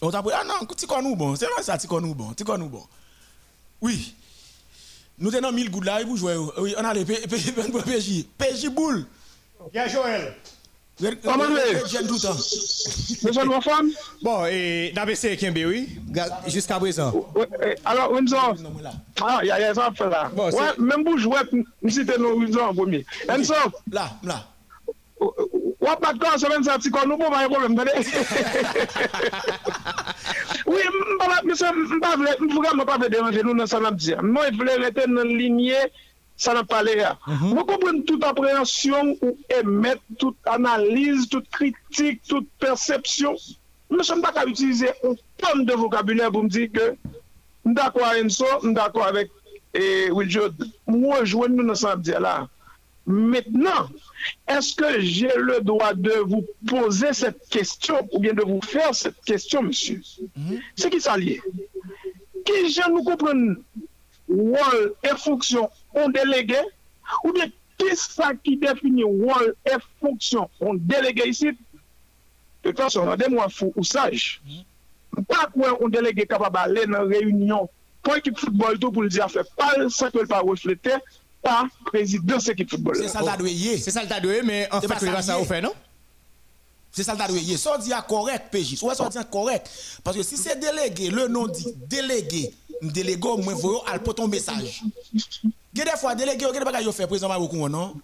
On 0.00 0.10
t'a 0.10 0.20
dit, 0.22 0.28
ah 0.34 0.44
non, 0.44 0.66
tu 0.66 0.86
connais 0.86 1.08
nous 1.08 1.16
bon, 1.16 1.34
c'est 1.34 1.46
vrai 1.46 1.62
ça, 1.62 1.78
tu 1.78 1.86
connais 1.86 2.12
bon, 2.12 2.34
tu 2.34 2.44
connais 2.44 2.68
bon. 2.68 2.86
Oui. 3.80 4.14
Nous 5.18 5.30
tenons 5.30 5.52
1000 5.52 5.70
gouttes 5.70 5.84
là, 5.84 6.04
pour 6.04 6.16
jouer. 6.16 6.36
Oui, 6.58 6.74
on 6.76 6.84
a 6.84 6.92
les 6.92 7.04
PJ. 7.04 8.26
PJ 8.36 8.68
boule. 8.68 9.06
Bien 9.72 9.86
Joël. 9.86 10.36
Comment 11.24 11.44
vous 11.44 11.88
J'aime 11.88 12.06
tout 12.06 12.14
le 12.14 12.20
temps. 12.20 12.34
Monsieur 12.34 13.44
mon 13.44 13.60
femme 13.60 13.90
Bon, 14.22 14.46
et 14.46 14.92
d'ABC 14.94 15.36
Kembe, 15.36 15.58
oui, 15.66 15.88
jusqu'à 16.46 16.78
présent. 16.78 17.12
Alors, 17.84 18.12
Windsor, 18.12 18.54
ah, 19.20 19.40
il 19.42 19.48
y 19.48 19.50
a 19.50 19.74
ça 19.74 19.90
fait 19.96 20.08
là. 20.08 20.30
Bon, 20.34 20.50
ouais, 20.50 20.60
même 20.78 21.04
pour 21.04 21.18
jouer, 21.18 21.40
nous 21.52 21.90
citons 21.90 22.20
nos 22.20 22.38
Windsor 22.38 22.70
en 22.70 22.74
premier. 22.74 23.04
Windsor 23.28 23.72
Là, 23.90 24.10
là. 24.22 24.46
Ou 25.20 25.86
pas 26.00 26.12
quand 26.18 26.38
semaine 26.38 26.62
ça 26.64 26.78
petit 26.78 26.90
nous 26.90 27.16
pas 27.16 27.44
un 27.44 27.48
problème 27.48 27.76
Oui, 30.66 30.80
monsieur, 31.44 31.66
m'pa 31.72 32.16
vle, 32.16 32.54
vraiment 32.54 32.84
pas 32.84 32.98
déranger 33.08 33.42
nous 33.42 33.54
dans 33.54 33.66
ça 33.66 33.80
n'a 33.80 33.90
dire. 33.90 34.22
Moi, 34.22 34.44
je 34.52 34.56
voulais 34.56 34.76
rester 34.76 35.06
dans 35.06 35.22
lignée 35.22 35.74
ça 36.36 36.54
n'a 36.54 36.64
pas 36.64 36.82
l'air. 36.82 37.18
Vous 37.26 37.64
comprenez 37.64 38.02
toute 38.04 38.24
appréhension 38.24 39.16
ou 39.22 39.36
émettre 39.48 40.02
toute 40.18 40.36
analyse, 40.46 41.28
toute 41.28 41.48
critique, 41.48 42.22
toute 42.28 42.48
perception. 42.58 43.36
Nous 43.90 43.98
ne 43.98 44.02
sommes 44.02 44.22
pas 44.22 44.32
qu'à 44.32 44.44
utiliser 44.46 44.88
un 45.04 45.14
tonne 45.36 45.64
de 45.64 45.72
vocabulaire 45.74 46.32
pour 46.32 46.42
me 46.42 46.48
dire 46.48 46.68
que 46.72 46.96
d'accord 47.64 48.06
avec 48.06 48.24
Enzo, 48.24 48.46
d'accord 48.64 49.06
avec 49.06 49.30
et 49.74 50.08
Moi, 50.86 51.24
je 51.24 51.36
nous 51.36 51.66
dans 51.66 51.74
ce 51.74 52.20
là. 52.20 52.48
Maintenant, 53.06 53.88
est-ce 54.48 54.74
que 54.74 55.00
j'ai 55.00 55.32
le 55.36 55.60
droit 55.60 55.92
de 55.92 56.12
vous 56.24 56.44
poser 56.66 57.12
cette 57.12 57.46
question 57.50 58.08
ou 58.12 58.18
bien 58.18 58.32
de 58.32 58.42
vous 58.42 58.60
faire 58.62 58.94
cette 58.94 59.20
question, 59.26 59.62
monsieur? 59.62 60.00
Mhm. 60.36 60.60
C'est 60.76 60.90
qui 60.90 61.00
ça 61.00 61.16
lié? 61.16 61.40
Qui 62.46 62.70
je 62.70 62.90
nous 62.90 63.04
comprendre 63.04 63.56
rôle 64.28 64.94
et 65.02 65.16
fonction 65.18 65.68
ont 65.94 66.08
délégué 66.08 66.58
ou 67.24 67.32
bien 67.32 67.46
qu'est-ce 67.78 68.12
ça 68.12 68.32
qui 68.42 68.56
définit 68.56 69.04
rôle 69.04 69.54
et 69.66 69.76
fonction 70.00 70.48
ont 70.60 70.74
délégué 70.74 71.28
ici? 71.28 71.46
De 71.46 72.70
toute 72.70 72.78
façon, 72.78 73.02
regardez-moi 73.02 73.48
fou 73.48 73.72
ou 73.76 73.84
sage. 73.84 74.40
Mhm. 74.46 75.24
Pas 75.24 75.46
quoi 75.52 75.78
on 75.80 75.88
délégué 75.88 76.26
capable 76.26 76.56
d'aller 76.56 76.86
dans 76.86 77.04
une 77.04 77.12
réunion 77.12 77.68
pour 78.02 78.14
l'équipe 78.14 78.38
football 78.38 78.78
tout 78.78 78.90
pour 78.90 79.02
le 79.02 79.08
dire 79.08 79.30
fait 79.30 79.46
pas 79.56 79.88
ça 79.88 80.10
que 80.10 80.24
pas 80.26 80.40
refléter 80.40 80.90
pas 81.42 81.66
président 81.84 82.38
de 82.38 82.48
l'équipe 82.48 82.70
football. 82.70 82.96
C'est 82.96 83.08
ça 83.08 83.20
le. 83.20 83.46
C'est 83.78 83.90
ça 83.90 84.02
le 84.02 84.42
mais 84.42 84.68
en 84.72 84.80
fait 84.80 84.94
c'est 84.98 85.22
ça 85.22 85.38
au 85.38 85.44
fait 85.44 85.60
non? 85.60 85.72
C'est 86.94 87.02
ça 87.02 87.14
le. 87.14 87.56
Ça 87.56 87.76
dit 87.78 87.90
correct 88.08 88.46
PJ. 88.50 88.76
Soit 88.76 88.94
ça 88.94 89.08
dit 89.08 89.18
correct 89.30 89.68
parce 90.02 90.16
que 90.16 90.22
si 90.22 90.36
c'est 90.36 90.58
délégué 90.58 91.10
le 91.10 91.28
nom 91.28 91.46
dit 91.46 91.74
délégué 91.88 92.54
délégué 92.80 93.28
moi 93.38 93.54
voyons 93.54 93.82
al 93.86 94.02
pour 94.02 94.14
ton 94.14 94.28
message. 94.28 94.82
Il 95.12 95.50
y 95.78 95.82
a 95.82 95.84
des 95.84 95.90
fois 95.98 96.14
délégué 96.14 96.46
il 96.48 96.54
y 96.54 96.56
a 96.56 96.58
des 96.58 96.64
bagages 96.64 96.90
fait 96.90 97.06
président 97.06 97.38
beaucoup 97.38 97.68
non? 97.68 97.94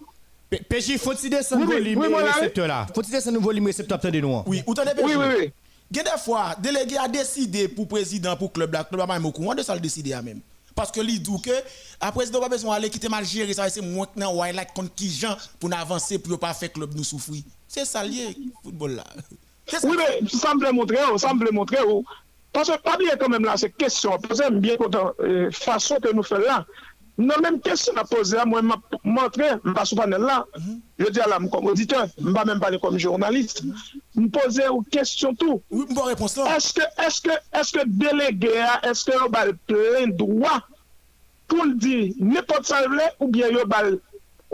PJ 0.69 0.97
faut-il 0.97 1.29
descendre 1.29 1.65
volume 1.65 2.01
récepteur 2.01 2.67
là 2.67 2.85
Faut-il 2.93 3.11
descendre 3.11 3.39
volume 3.39 3.67
récepteur 3.67 3.97
de 3.97 4.19
nous 4.19 4.43
Oui, 4.45 4.61
ou 4.67 4.73
t'entendez 4.73 5.01
Oui 5.01 5.15
oui 5.15 5.25
oui. 5.39 5.53
Il 5.91 5.97
y 5.97 5.99
a 5.99 6.03
des 6.03 6.21
fois, 6.23 6.55
délégué 6.57 6.97
a 6.97 7.07
décidé 7.07 7.67
pour 7.67 7.85
président, 7.85 8.35
pour 8.37 8.53
club, 8.53 8.73
le 8.73 8.83
club 8.83 9.31
courant 9.33 9.53
de 9.53 9.61
ça 9.61 9.73
le 9.73 9.81
décider 9.81 10.15
même. 10.21 10.39
Parce 10.73 10.89
que 10.89 11.01
lui 11.01 11.19
dit 11.19 11.41
que, 11.41 11.51
après, 11.99 12.19
président 12.19 12.39
pas 12.39 12.47
besoin 12.47 12.75
d'aller 12.75 12.89
quitter 12.89 13.09
Malgérie, 13.09 13.53
ça 13.53 13.63
va 13.63 13.69
c'est 13.69 13.81
maintenant, 13.81 14.33
like 14.41 14.73
contre 14.73 14.95
qui 14.95 15.09
gens 15.09 15.35
pour 15.59 15.73
avancer, 15.73 16.17
pour 16.17 16.31
ne 16.31 16.37
pas 16.37 16.53
faire 16.53 16.71
club 16.71 16.95
nous 16.95 17.03
souffrir. 17.03 17.43
C'est 17.73 17.85
ça 17.85 18.03
lié, 18.03 18.35
football 18.63 18.95
là. 18.95 19.05
Oui, 19.85 19.95
mais 19.97 20.27
ça 20.27 20.53
me 20.53 20.71
montrer, 20.73 20.97
ça 21.17 21.33
me 21.33 21.51
montrer. 21.51 21.77
Parce 22.51 22.69
que 22.69 22.77
pas 22.81 22.97
bien 22.97 23.15
quand 23.17 23.29
même 23.29 23.45
là, 23.45 23.55
c'est 23.55 23.69
question, 23.69 24.19
parce 24.19 24.41
que 24.41 24.49
bien 24.51 24.75
content, 24.75 25.13
euh, 25.21 25.49
façon 25.51 25.95
que 26.03 26.13
nous 26.13 26.21
faisons 26.21 26.41
là. 26.41 26.65
Non, 27.17 27.35
même 27.41 27.61
question 27.61 27.93
à 27.95 28.03
poser, 28.03 28.39
moi, 28.45 28.59
je 28.61 28.97
montré, 29.05 29.45
je 29.63 29.69
ne 29.69 29.85
suis 29.85 29.95
pas 29.95 30.05
là. 30.05 30.45
Je 30.99 31.05
dis 31.05 31.21
à 31.21 31.27
l'âme 31.27 31.49
comme 31.49 31.65
auditeur, 31.67 32.07
je 32.17 32.27
ne 32.27 32.33
vais 32.33 32.43
même 32.43 32.59
pas 32.59 32.77
comme 32.77 32.97
journaliste. 32.97 33.63
Je 34.17 34.27
poser 34.27 34.63
une 34.65 34.83
question 34.83 35.33
tout. 35.33 35.61
Oui, 35.71 35.85
bonne 35.91 36.07
réponse 36.07 36.35
là. 36.35 36.57
Est-ce 36.57 36.73
que, 36.73 36.81
est-ce 37.07 37.21
que, 37.21 37.29
est-ce 37.53 37.71
que 37.71 37.87
délégué, 37.87 38.65
est-ce 38.83 39.05
que 39.05 39.17
vous 39.17 39.33
avez 39.33 39.53
plein 39.65 40.07
droit 40.09 40.59
pour 41.47 41.63
le 41.63 41.75
dire 41.75 42.13
n'importe 42.19 42.65
ça 42.65 42.81
ou 43.21 43.27
bien 43.27 43.49
vous 43.49 43.59
avez 43.59 43.97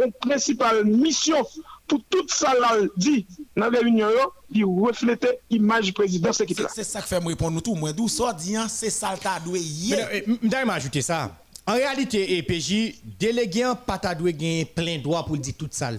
une 0.04 0.12
principale 0.14 0.86
mission 0.86 1.44
pour 1.88 2.02
tout 2.10 2.26
ça 2.28 2.54
là 2.54 2.78
dit 2.96 3.26
dans 3.56 3.70
la 3.70 3.80
réunion 3.80 4.08
qui 4.52 4.64
reflète 4.64 5.42
l'image 5.50 5.86
du 5.86 5.94
président 5.94 6.30
de 6.30 6.44
équipe 6.44 6.60
là. 6.60 6.70
C'est 6.74 6.84
ça 6.84 7.02
que 7.02 7.08
fait 7.08 7.20
me 7.20 7.28
répondre 7.28 7.54
nous 7.54 7.62
tout. 7.62 7.76
Moi, 7.76 7.94
d'où 7.94 8.08
ça 8.08 8.34
dit, 8.34 8.56
hein, 8.56 8.68
c'est 8.70 8.90
ça 8.90 9.12
le 9.12 9.18
cas. 9.18 9.40
Je 9.46 9.52
vais 9.52 10.72
ajouter 10.72 11.02
ça. 11.02 11.32
En 11.70 11.74
réalité, 11.74 12.38
EPJ, 12.38 13.02
délégué 13.20 13.70
pas 13.86 13.98
ta 13.98 14.16
dû 14.16 14.24
gagner 14.32 14.64
plein 14.64 15.00
droit 15.00 15.26
pour 15.26 15.38
dire 15.38 15.54
tout 15.58 15.68
ça 15.70 15.92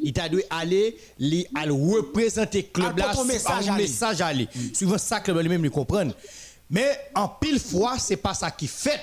Il 0.00 0.12
t'a 0.12 0.28
dû 0.28 0.40
aller 0.48 0.96
li 1.18 1.44
al 1.52 1.72
représenter 1.72 2.62
club 2.62 2.96
là 2.96 3.12
message, 3.24 3.68
message 3.72 4.20
aller. 4.20 4.48
Suivant 4.72 4.98
ça 4.98 5.18
que 5.18 5.32
lui 5.32 5.48
même 5.48 5.62
lui 5.62 5.70
comprendre. 5.70 6.14
Mais 6.70 6.96
en 7.12 7.26
pile 7.28 7.58
fois, 7.58 7.98
c'est 7.98 8.16
pas 8.16 8.34
ça 8.34 8.52
qui 8.52 8.68
fait. 8.68 9.00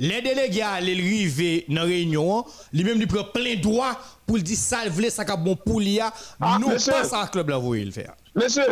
Les 0.00 0.20
délégués 0.20 0.62
allaient 0.62 0.94
arriver 0.94 1.64
dans 1.68 1.76
la 1.76 1.82
réunion, 1.82 2.44
lui-même 2.72 2.98
lui 2.98 3.06
prend 3.06 3.22
plein 3.24 3.54
droit 3.54 3.96
pour 4.32 4.38
le 4.38 4.42
dire 4.42 4.56
ça 4.56 4.88
vle 4.88 5.10
ça 5.10 5.26
cap 5.26 5.44
bon 5.44 5.54
pour 5.54 5.78
l'IA 5.78 6.10
ah, 6.40 6.56
nous 6.58 6.70
pas 6.70 7.04
ça 7.04 7.28
club 7.30 7.50
là 7.50 7.58
vous 7.58 7.74
le 7.74 7.90
faire 7.90 8.14
monsieur 8.34 8.64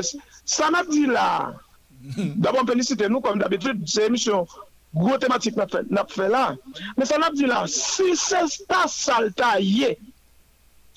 ça 0.44 0.70
m'a 0.70 0.82
dit 0.84 1.04
là 1.04 1.52
d'abord 2.36 2.64
féliciter 2.66 3.10
nous 3.10 3.20
comme 3.20 3.38
d'habitude 3.38 3.82
c'est 3.86 4.06
émission 4.06 4.46
gros 4.94 5.18
thématique 5.18 5.56
n'a 5.56 6.06
fait 6.08 6.28
là 6.30 6.54
mais 6.96 7.04
ça 7.04 7.18
m'a 7.18 7.30
dit 7.30 7.44
là 7.44 7.64
si 7.66 8.16
c'est 8.16 8.66
pas 8.66 8.86
saltaillé 8.88 9.98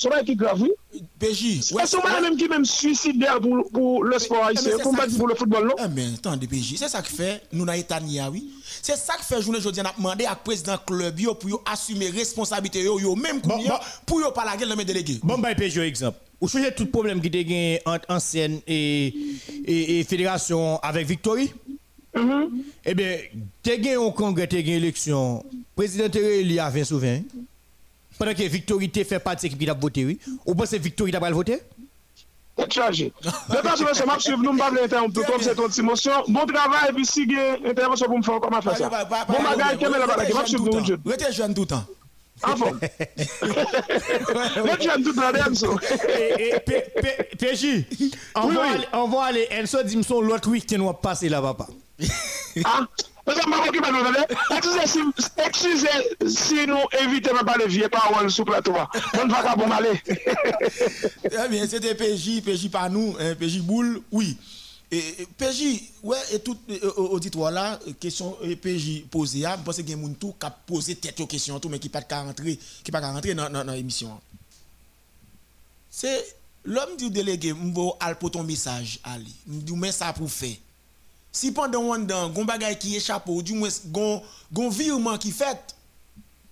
Sou 0.03 0.09
mwen 0.09 0.25
ki 0.25 0.33
gravi? 0.35 0.69
Beji. 1.21 1.51
E 1.61 1.85
sou 1.87 2.01
mwen 2.01 2.25
mèm 2.25 2.37
ki 2.39 2.47
mèm 2.51 2.65
suicider 2.67 3.37
pou 3.43 4.01
le 4.03 4.17
sport 4.21 4.47
haïsè, 4.49 4.79
pou 4.81 4.91
mwen 4.95 5.13
pou 5.13 5.29
le 5.29 5.37
football 5.37 5.69
ah, 5.69 5.69
nou? 5.69 5.85
E 5.85 5.93
men, 5.93 6.15
tan 6.23 6.39
de 6.41 6.49
Beji, 6.49 6.79
se 6.81 6.89
sa 6.91 7.03
ki 7.05 7.13
fè, 7.13 7.29
nou 7.53 7.67
na 7.69 7.77
etan 7.79 8.07
yawi, 8.09 8.41
C'est 8.85 8.97
ça 8.97 9.13
qui 9.17 9.23
fait, 9.23 9.41
journée 9.41 9.59
aujourd'hui, 9.59 9.81
on 9.81 9.85
a 9.87 9.93
demandé 9.95 10.25
à 10.25 10.35
président 10.35 10.77
club 10.77 11.17
pour 11.39 11.63
assumer 11.65 12.09
responsabilité, 12.09 12.83
yo, 12.83 12.99
yo, 12.99 13.15
même 13.15 13.39
bon, 13.39 13.57
bon, 13.57 13.75
pour 14.05 14.19
yo 14.19 14.29
pas 14.31 14.43
la 14.43 14.57
gueule 14.57 14.67
de 14.71 14.75
mes 14.75 14.83
délégués. 14.83 15.19
Bon, 15.23 15.37
bah, 15.37 15.55
PJ, 15.55 15.77
exemple. 15.77 16.17
Vous 16.41 16.49
choisissez 16.49 16.75
tout 16.75 16.87
problème 16.87 17.21
qui 17.21 17.27
était 17.27 17.81
entre 17.85 18.05
ancienne 18.09 18.59
et, 18.67 19.15
et, 19.65 19.99
et 19.99 20.03
fédération 20.03 20.79
avec 20.79 21.07
Victory? 21.07 21.53
Mm-hmm. 22.13 22.49
Eh 22.83 22.93
bien, 22.93 23.17
tu 23.63 23.71
as 23.71 23.77
gagné 23.77 23.95
un 23.95 24.11
congrès, 24.11 24.49
tu 24.49 24.57
as 24.57 24.61
gagné 24.61 24.81
l'élection. 24.81 25.45
Le 25.49 25.59
président 25.77 26.09
il 26.13 26.59
a 26.59 26.69
20 26.69 26.83
souvent. 26.83 27.21
Pendant 28.19 28.33
que 28.33 28.43
Victory 28.43 28.91
fait 28.93 29.17
partie 29.19 29.47
de 29.47 29.53
l'équipe 29.53 29.65
qui 29.65 29.69
a 29.69 29.73
voté, 29.73 30.03
oui. 30.03 30.19
Ou 30.45 30.55
pensez 30.55 30.77
que 30.77 30.83
Victory 30.83 31.13
n'a 31.13 31.21
pas 31.21 31.31
voté 31.31 31.61
chargé. 32.69 33.11
De 33.23 33.55
toute 33.55 33.67
façon, 33.67 33.85
c'est 33.93 34.05
ma 34.05 34.19
suivre, 34.19 34.37
nous 34.37 34.53
ne 34.53 34.57
pouvons 34.57 34.75
pas 34.75 34.83
interrompre 34.83 35.25
comme 35.25 35.41
c'est 35.41 35.55
ton 35.55 35.67
émotion. 35.67 36.11
Bon 36.27 36.45
travail, 36.45 36.89
et 36.89 36.93
puis 36.93 37.05
si 37.05 37.27
intervention 37.65 38.05
pour 38.07 38.17
me 38.17 38.23
faire, 38.23 38.39
comment 38.39 38.61
faire 38.61 38.77
ça 38.77 38.89
Bon 38.89 39.43
bagage, 39.43 39.77
quel 39.79 39.93
est 39.93 39.99
le 39.99 40.07
bagage 40.07 40.27
Je 40.41 40.47
suivre 40.47 40.69
nous, 40.69 40.85
jeune. 40.85 41.01
Restez 41.05 41.33
jeune 41.33 41.53
tout 41.53 41.61
le 41.61 41.67
temps. 41.67 41.85
Ah 42.41 42.55
bon 42.57 42.71
Restez 43.41 44.83
jeune 44.83 45.03
tout 45.03 45.13
le 45.13 45.15
temps, 45.15 45.47
Enzo. 45.47 45.79
PJ, 47.39 47.85
on 48.93 49.07
va 49.07 49.23
aller, 49.23 49.47
Enzo 49.51 49.83
dit 49.83 49.95
que 49.95 50.13
l'autre 50.21 50.49
week-end, 50.49 50.79
on 50.81 50.87
va 50.87 50.93
passer 50.93 51.29
là, 51.29 51.41
papa. 51.41 51.67
Ah 52.65 52.81
Excusez 53.25 54.87
si 56.27 56.67
nous 56.67 56.77
évitons 56.99 57.37
pas 57.45 57.55
le 57.57 57.67
vieux 57.67 57.87
paroles 57.87 58.29
sous 58.29 58.43
plateau. 58.43 58.73
On 59.21 59.27
va 59.27 59.43
pas 59.43 59.55
bon 59.55 59.71
aller. 59.71 60.01
Très 61.31 61.49
bien, 61.49 61.65
c'était 61.67 61.95
PJ, 61.95 62.41
PJ 62.41 62.69
par 62.69 62.89
nous, 62.89 63.15
hein, 63.19 63.35
PJ 63.35 63.59
Boule, 63.59 64.01
oui. 64.11 64.37
Et, 64.91 65.27
PJ, 65.37 65.81
ouais, 66.03 66.17
et 66.33 66.39
tout 66.39 66.57
euh, 66.69 66.91
auditoire 66.97 67.49
là, 67.51 67.79
question 67.99 68.37
PJ 68.61 69.05
posée, 69.09 69.39
je 69.39 69.63
pense 69.63 69.77
qu'il 69.77 69.89
y 69.89 69.93
a 69.93 69.95
des 69.95 70.03
gens 70.03 70.33
qui 70.39 70.45
a 70.45 70.49
posé 70.51 70.95
tête 70.95 71.19
aux 71.19 71.25
questions, 71.25 71.59
mais 71.69 71.79
qui 71.79 71.87
ne 71.87 71.93
pas 71.93 72.21
rentrer, 72.21 72.59
qui 72.83 72.91
pas 72.91 72.99
rentrer 72.99 73.33
dans 73.33 73.73
l'émission. 73.73 74.19
C'est 75.89 76.35
l'homme 76.65 76.95
du 76.97 77.09
délégué, 77.09 77.49
je 77.49 78.07
vais 78.07 78.29
ton 78.29 78.43
message, 78.43 78.99
Ali. 79.03 79.33
Je 79.47 79.59
dis, 79.59 79.91
ça 79.91 80.13
pour 80.13 80.29
faire. 80.29 80.57
Si 81.35 81.51
pendant 81.51 81.91
un 81.93 82.09
an, 82.11 82.29
gon 82.29 82.45
bagay 82.45 82.77
qui 82.77 82.95
échappe 82.95 83.27
ou 83.27 83.41
du 83.41 83.53
moins 83.53 83.69
gon 83.87 84.69
virement 84.69 85.17
qui 85.17 85.31
fait 85.31 85.75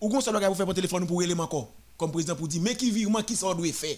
ou 0.01 0.19
seul 0.19 0.34
bagay 0.34 0.47
pour 0.47 0.57
faire 0.57 0.67
un 0.67 0.73
téléphone 0.73 1.05
pour 1.05 1.21
élément 1.21 1.43
encore 1.43 1.69
comme 1.95 2.11
président 2.11 2.36
pour 2.36 2.47
dire 2.47 2.63
mais 2.63 2.75
qui 2.75 2.89
virement 2.89 3.21
qui 3.21 3.36
ça 3.36 3.53
doit 3.53 3.71
faire? 3.71 3.95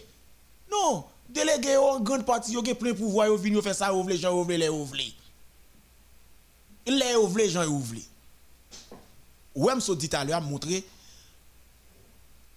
Non, 0.69 1.05
délégué 1.29 1.77
en 1.77 2.01
grande 2.01 2.25
partie 2.25 2.51
yo 2.51 2.61
gen 2.65 2.75
plein 2.75 2.93
pouvoir 2.93 3.27
yo 3.27 3.37
venir 3.37 3.63
faire 3.63 3.73
ça 3.73 3.93
ou 3.93 4.05
les 4.05 4.17
gens 4.17 4.37
ou 4.37 4.45
les 4.45 4.67
ou 4.67 4.83
vle. 4.83 5.03
Les 6.85 7.15
ou 7.15 7.33
les 7.33 7.49
gens 7.49 7.65
ou 7.65 7.79
vle. 7.79 8.01
Ou 9.55 9.69
so 9.79 9.95
dit 9.95 10.09
à 10.11 10.25
l'heure 10.25 10.41
montrer 10.41 10.83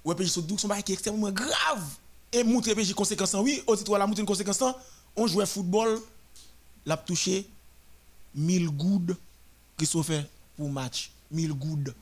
ouais 0.05 0.16
puis 0.16 0.29
so 0.29 0.41
doux 0.41 0.59
son 0.59 0.66
bagay 0.66 0.83
qui 0.83 0.93
est 0.93 0.95
extrêmement 0.95 1.31
grave 1.31 1.85
et 2.33 2.43
montrer 2.43 2.74
puis 2.74 2.93
conséquences 2.93 3.35
oui, 3.35 3.62
auditoire 3.68 4.01
la 4.01 4.07
montrer 4.09 4.22
une 4.22 4.27
conséquence 4.27 4.64
on 5.14 5.29
jouait 5.29 5.47
football 5.47 6.01
l'a 6.85 6.97
touché 6.97 7.49
1000 8.37 8.68
gouttes 8.70 9.16
Christophe 9.76 10.12
pour 10.57 10.70
match. 10.70 11.11
1000 11.30 11.53
gouttes. 11.53 11.95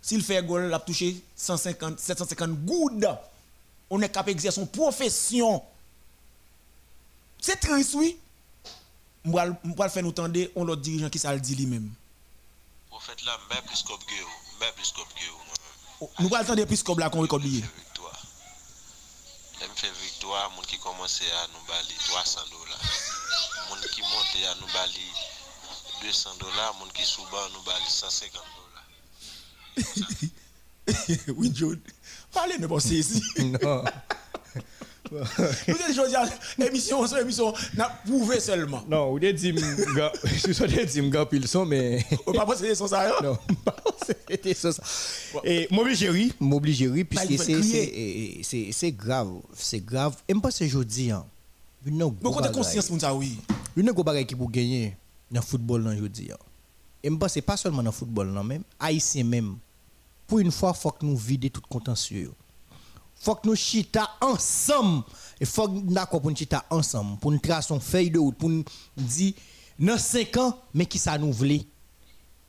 S'il 0.00 0.22
fait 0.22 0.42
goal, 0.42 0.66
il 0.68 0.74
a 0.74 0.78
touché 0.78 1.16
150, 1.36 1.98
750 1.98 2.64
gouttes. 2.64 3.06
On 3.90 4.00
est 4.02 4.08
capable 4.08 4.30
d'exercer 4.30 4.60
son 4.60 4.66
profession. 4.66 5.62
C'est 7.40 7.56
triste, 7.56 7.94
oui. 7.94 8.16
Je 9.24 9.30
vais 9.30 9.88
faire 9.88 10.02
nous 10.02 10.12
tendre, 10.12 10.38
on 10.56 10.64
l'autre 10.64 10.82
dirigeant 10.82 11.08
qui 11.08 11.18
ça 11.18 11.32
le 11.34 11.40
dit 11.40 11.54
lui-même. 11.54 11.90
Faites 13.00 13.24
là, 13.24 13.38
mais 13.50 13.60
plus 13.66 13.82
comme 13.82 13.98
mais 14.60 14.72
plus 14.76 14.92
comme 14.92 15.04
oh, 16.00 16.10
Nous 16.20 16.26
allons 16.28 16.36
attendre 16.36 16.64
plus 16.64 16.82
comme 16.82 16.98
là 16.98 17.10
qu'on 17.10 17.20
récolte 17.20 17.44
lié. 17.44 17.62
Je 19.60 19.66
fait 19.80 19.92
victoire, 20.02 20.50
mon 20.52 20.62
qui 20.62 20.78
commence 20.78 21.20
à 21.20 21.46
nous 21.48 21.66
bali 21.66 21.94
300 22.08 22.40
dollars. 22.50 22.80
Mon 23.70 23.76
qui 23.88 24.00
monte 24.02 24.36
à 24.50 24.54
nous 24.60 24.66
bali 24.72 25.06
200 26.02 26.30
dollars, 26.40 26.74
mon 26.80 26.86
qui 26.92 27.02
sous 27.04 27.22
nous 27.54 27.62
bali 27.62 27.84
150 27.88 28.42
dollars. 29.76 30.04
oui, 31.36 31.50
Joe. 31.54 31.76
Parlez, 32.32 32.58
ne 32.58 32.66
pensez 32.66 32.96
ici. 32.96 33.22
Non. 33.62 33.84
Nous 35.12 35.18
avons 35.18 35.86
dit 35.88 35.94
choses, 35.94 36.14
émission, 36.66 37.06
c'est 37.06 37.20
émission, 37.20 37.52
n'a 37.74 37.88
prouvé 38.06 38.40
seulement. 38.40 38.82
Non, 38.88 39.12
ou 39.12 39.18
des 39.18 39.32
dim, 39.34 39.54
je 40.24 40.52
suis 40.52 40.54
gars 41.10 41.26
pile 41.26 41.46
son, 41.46 41.66
mais. 41.66 42.04
Va 42.26 42.46
pas 42.46 42.56
son 42.74 42.88
ça. 42.88 43.10
hein? 43.10 43.12
Non, 43.22 43.38
c'était 44.04 44.54
ça. 44.54 44.70
Et 45.44 45.68
m'oblige 45.70 46.08
oui, 46.10 46.32
m'oblige 46.40 46.82
oui, 46.90 47.04
Bah, 47.04 47.22
puisque 47.26 47.42
c'est- 47.44 48.92
grave, 48.92 49.30
c'est 49.54 49.84
grave. 49.84 50.16
Et 50.26 50.34
pas 50.34 50.50
c'est 50.50 50.68
jeudi 50.68 51.10
hein. 51.10 51.26
Une 51.86 51.96
Mais 51.98 52.10
quand 52.22 52.42
tu 52.42 52.52
conscience 52.52 52.88
pour 52.88 53.00
ça, 53.00 53.14
oui. 53.14 53.38
Une 53.76 53.90
gros 53.92 54.04
bagay 54.04 54.24
qui 54.24 54.34
pour 54.34 54.50
gagner 54.50 54.96
dans 55.30 55.40
le 55.40 55.46
football 55.46 55.84
dans 55.84 55.96
jeudi. 55.96 56.28
hein. 56.32 56.36
Et 57.02 57.10
me 57.10 57.28
c'est 57.28 57.42
pas 57.42 57.56
seulement 57.56 57.78
dans 57.82 57.90
le 57.90 57.90
football 57.92 58.28
non 58.28 58.42
même, 58.44 58.62
haïtien 58.80 59.24
même. 59.24 59.56
Pour 60.26 60.38
une 60.38 60.50
fois, 60.50 60.72
faut 60.72 60.90
que 60.90 61.04
nous 61.04 61.16
vider 61.16 61.50
tout 61.50 61.60
contentieux. 61.68 62.32
Faut 63.16 63.34
que 63.34 63.46
nous 63.46 63.56
chita 63.56 64.08
ensemble. 64.20 65.04
Et 65.40 65.44
faut 65.44 65.66
que 65.68 65.72
nous 65.72 65.92
d'accord 65.92 66.20
pour 66.22 66.30
nous 66.30 66.36
chita 66.36 66.64
ensemble, 66.70 67.18
pour 67.18 67.30
nous 67.32 67.38
tracer 67.38 67.74
une 67.74 67.80
feuille 67.80 68.10
de 68.10 68.18
route, 68.18 68.36
pour 68.36 68.48
nous 68.48 68.64
dire 68.96 69.34
dans 69.78 69.98
5 69.98 70.36
ans, 70.38 70.58
mais 70.72 70.86
qui 70.86 70.98
ça 70.98 71.18
nous 71.18 71.32
voulait? 71.32 71.66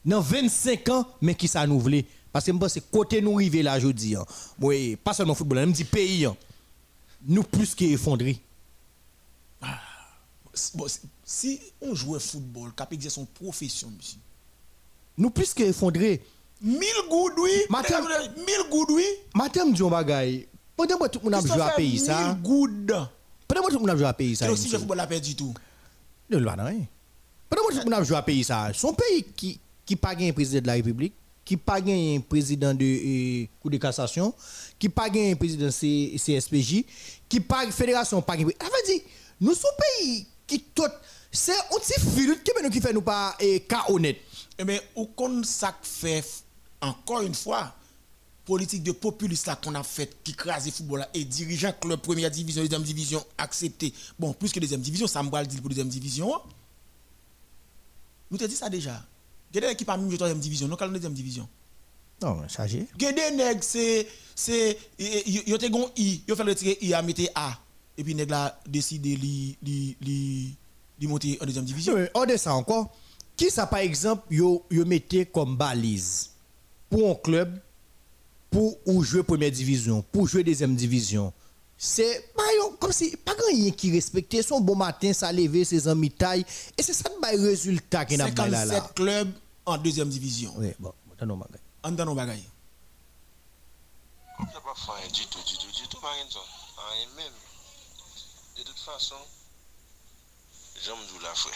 Dans 0.06 0.22
25 0.22 0.90
ans, 0.90 1.08
mais 1.22 1.36
qui 1.36 1.48
ça 1.48 1.66
nous 1.68 1.80
voulait? 1.80 2.06
Parce 2.32 2.46
que 2.46 2.52
moi, 2.52 2.70
c'est 2.70 2.90
côté 2.92 3.22
nous 3.22 3.36
arriver 3.36 3.64
là 3.64 3.76
aujourd'hui. 3.78 4.16
Hein. 4.16 4.26
Oui, 4.62 4.96
pas 4.98 5.14
seulement 5.14 5.34
football, 5.36 5.60
même 5.60 5.72
dit 5.72 5.84
pays. 5.84 6.26
hein. 6.26 6.36
Nous 7.28 7.44
plus 7.44 7.74
qu'effondrés. 7.74 8.40
Bon, 10.74 10.86
si- 11.24 11.60
on 11.82 11.94
joue 11.96 12.16
au 12.16 12.20
football, 12.20 12.72
cap 12.76 12.92
exerce 12.94 13.16
son 13.16 13.26
profession, 13.26 13.90
monsieur. 13.96 14.20
Nous 15.18 15.30
plus 15.30 15.54
qu'effondrés. 15.54 16.22
1000 16.62 16.80
gouttes, 17.10 17.34
oui. 17.38 17.52
Matin- 17.70 18.02
1000 18.02 18.70
gouttes, 18.72 18.90
oui. 18.92 19.06
Dit 19.74 19.82
un 19.84 19.90
bagay. 19.90 20.48
Pendant 20.76 20.98
que 20.98 21.08
tout 21.08 21.20
le 21.20 21.26
monde 21.26 21.34
a 21.36 21.42
joué 21.42 21.62
à 21.62 21.70
pays 21.72 22.00
ça? 22.00 22.34
1000 22.34 22.42
gouttes. 22.42 22.92
Pendant 23.48 23.62
que 23.64 23.68
tout 23.68 23.74
le 23.76 23.80
monde 23.80 23.90
a 23.92 23.96
joué 23.98 24.06
à 24.06 24.14
pays 24.14 24.36
ça. 24.36 24.46
C'est 24.46 24.52
aussi 24.52 24.70
le 24.70 24.78
football 24.80 24.98
la 24.98 25.08
perdu 25.08 25.36
tout. 25.36 25.54
De 26.30 26.38
loi 26.38 26.56
non. 26.56 26.66
hein? 26.66 26.80
Pendant 27.50 27.64
que 27.68 27.74
tout 27.74 27.78
le 27.80 27.84
monde 27.86 27.94
a 27.94 28.04
joué 28.04 28.18
à 28.18 28.22
pays 28.22 28.44
ça. 28.44 28.72
Son 28.74 28.94
pays 28.94 29.24
qui 29.36 29.60
qui 29.86 29.96
pas 29.96 30.16
un 30.20 30.32
président 30.34 30.62
de 30.62 30.68
la 30.68 30.74
République, 30.74 31.14
qui 31.46 31.56
pas 31.58 31.80
un 31.80 32.20
président 32.28 32.74
de 32.74 32.84
euh, 32.84 33.46
Cour 33.62 33.70
de 33.70 33.78
cassation, 33.78 34.34
qui 34.80 34.90
pas 34.90 35.06
un 35.14 35.36
président 35.36 35.70
C- 35.70 36.16
CSPJ, 36.18 36.84
qui 37.30 37.40
pas 37.40 37.70
fédération 37.72 38.20
pas 38.22 38.34
un 38.34 38.38
Ça 38.40 38.44
veut 38.66 38.86
dire 38.94 39.02
nous 39.40 39.54
sommes 39.54 39.70
pays 40.00 40.26
qui 40.48 40.62
tout 40.74 40.84
c'est 41.32 41.52
un 41.52 41.80
petit 41.80 42.00
filut 42.16 42.42
qui 42.44 42.52
nous 42.64 42.70
qui 42.70 42.80
fait 42.80 42.94
nous 42.94 43.02
pas 43.02 43.36
eh, 43.40 43.60
cas 43.62 43.86
honnête. 43.90 44.18
Eh 44.58 44.64
bien, 44.64 44.80
au 44.96 45.06
qu'on 45.06 45.44
ça 45.44 45.76
fait, 45.82 46.24
encore 46.80 47.22
une 47.22 47.36
fois, 47.36 47.76
politique 48.46 48.84
de 48.84 48.94
populiste 48.94 49.48
là 49.48 49.58
qu'on 49.58 49.76
a 49.76 49.84
fait, 49.84 50.16
qui 50.24 50.34
crase 50.34 50.66
le 50.68 50.72
football 50.72 51.06
et 51.14 51.26
dirigeant 51.26 51.74
club 51.74 52.00
première 52.00 52.32
division, 52.32 52.62
deuxième 52.62 52.84
division, 52.84 53.26
accepté. 53.38 53.94
Bon, 54.18 54.32
plus 54.34 54.52
que 54.52 54.60
deuxième 54.62 54.80
division, 54.82 55.08
ça 55.08 55.22
me 55.24 55.30
va 55.30 55.42
le 55.42 55.48
dire 55.48 55.60
pour 55.60 55.70
deuxième 55.70 55.90
division. 55.90 56.34
hein. 56.34 56.42
Nous 58.32 58.38
te 58.38 58.46
dit 58.46 58.56
ça 58.56 58.70
déjà. 58.70 59.04
Il 59.54 59.62
y 59.62 59.66
a 59.66 59.70
à 59.70 59.98
même 59.98 60.16
troisième 60.16 60.40
division, 60.40 60.68
non, 60.68 60.76
quand 60.76 60.88
deuxième 60.88 61.14
division. 61.14 61.48
Non, 62.22 62.42
a 62.44 62.68
des 62.68 63.32
nègres, 63.36 63.64
c'est. 63.64 64.08
c'est 64.34 64.78
Yo 64.98 65.58
te 65.58 65.68
gon 65.68 65.92
I, 65.98 66.24
yo 66.28 66.36
fait 66.36 66.44
retirer 66.44 66.78
I 66.82 66.94
à 66.94 67.02
mettre 67.02 67.24
A. 67.36 67.60
Et 67.98 68.04
puis 68.04 68.16
nègres 68.16 68.32
là 68.32 68.60
décidé 68.68 69.16
de 69.16 69.22
li, 69.22 69.58
li, 70.02 70.58
li 71.00 71.08
monter 71.08 71.38
en 71.42 71.46
deuxième 71.46 71.66
division. 71.66 71.94
Oui, 71.96 72.06
hors 72.14 72.28
de 72.28 72.38
ça 72.38 72.54
encore, 72.54 72.94
qui 73.36 73.50
ça 73.50 73.66
par 73.68 73.80
exemple, 73.80 74.24
yo, 74.34 74.66
yo 74.70 74.86
mettez 74.86 75.26
comme 75.26 75.56
balise 75.56 76.32
pour 76.90 77.12
un 77.12 77.16
club 77.16 77.60
pour 78.50 78.78
ou 78.86 79.04
jouer 79.04 79.24
première 79.24 79.52
division, 79.52 80.04
pour 80.12 80.28
jouer 80.28 80.44
deuxième 80.44 80.76
division? 80.76 81.34
C'est 81.78 82.32
bah, 82.38 82.44
comme 82.80 82.94
si 82.94 83.18
pas 83.18 83.36
grand 83.36 83.72
qui 83.72 83.92
respectait 83.92 84.42
son 84.42 84.62
bon 84.62 84.76
matin, 84.76 85.12
ça 85.12 85.32
lever 85.32 85.66
ses 85.66 85.88
amis 85.90 86.12
taille 86.12 86.46
et 86.78 86.82
c'est 86.82 86.94
ça 86.94 87.10
le 87.10 87.48
résultat 87.48 88.06
qui 88.06 88.18
n'a 88.18 88.32
pas 88.32 88.48
là 88.48 88.66
57 88.66 88.72
là. 88.72 88.90
clubs 88.96 89.34
en 89.66 89.78
deuxième 89.78 90.08
division. 90.08 90.54
Oui, 90.58 90.70
bon, 90.80 90.94
attends 91.14 91.26
non 91.26 91.38
bagay. 91.38 91.60
En 91.84 91.92
dans 91.92 92.06
nos 92.06 92.16
bagailles. 92.16 92.44
Je 94.40 94.46
pas 94.46 95.08
du 95.14 95.26
tout, 95.28 95.40
du 95.46 95.58
tout, 95.58 95.72
du 95.72 95.88
tout. 95.88 95.98
Rien 96.02 97.08
même. 97.16 97.34
de 98.56 98.64
tout 98.64 98.78
fason, 98.78 99.22
Jamdou 100.84 101.20
la 101.20 101.34
fwe. 101.36 101.56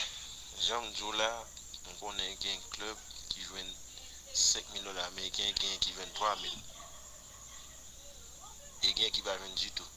Jamdou 0.66 1.12
la, 1.20 1.28
m 1.86 1.98
konen 2.00 2.38
gen 2.44 2.62
klub 2.74 3.04
ki 3.32 3.44
jwen 3.44 3.70
5.000 4.42 4.84
dola 4.88 5.06
Ameriken, 5.08 5.54
gen 5.60 5.78
ki 5.84 5.94
jwen 5.96 6.12
3.000. 6.18 6.56
E 8.88 8.94
gen 9.00 9.14
ki 9.16 9.24
ba 9.28 9.36
jwen 9.38 9.56
ditou. 9.60 9.88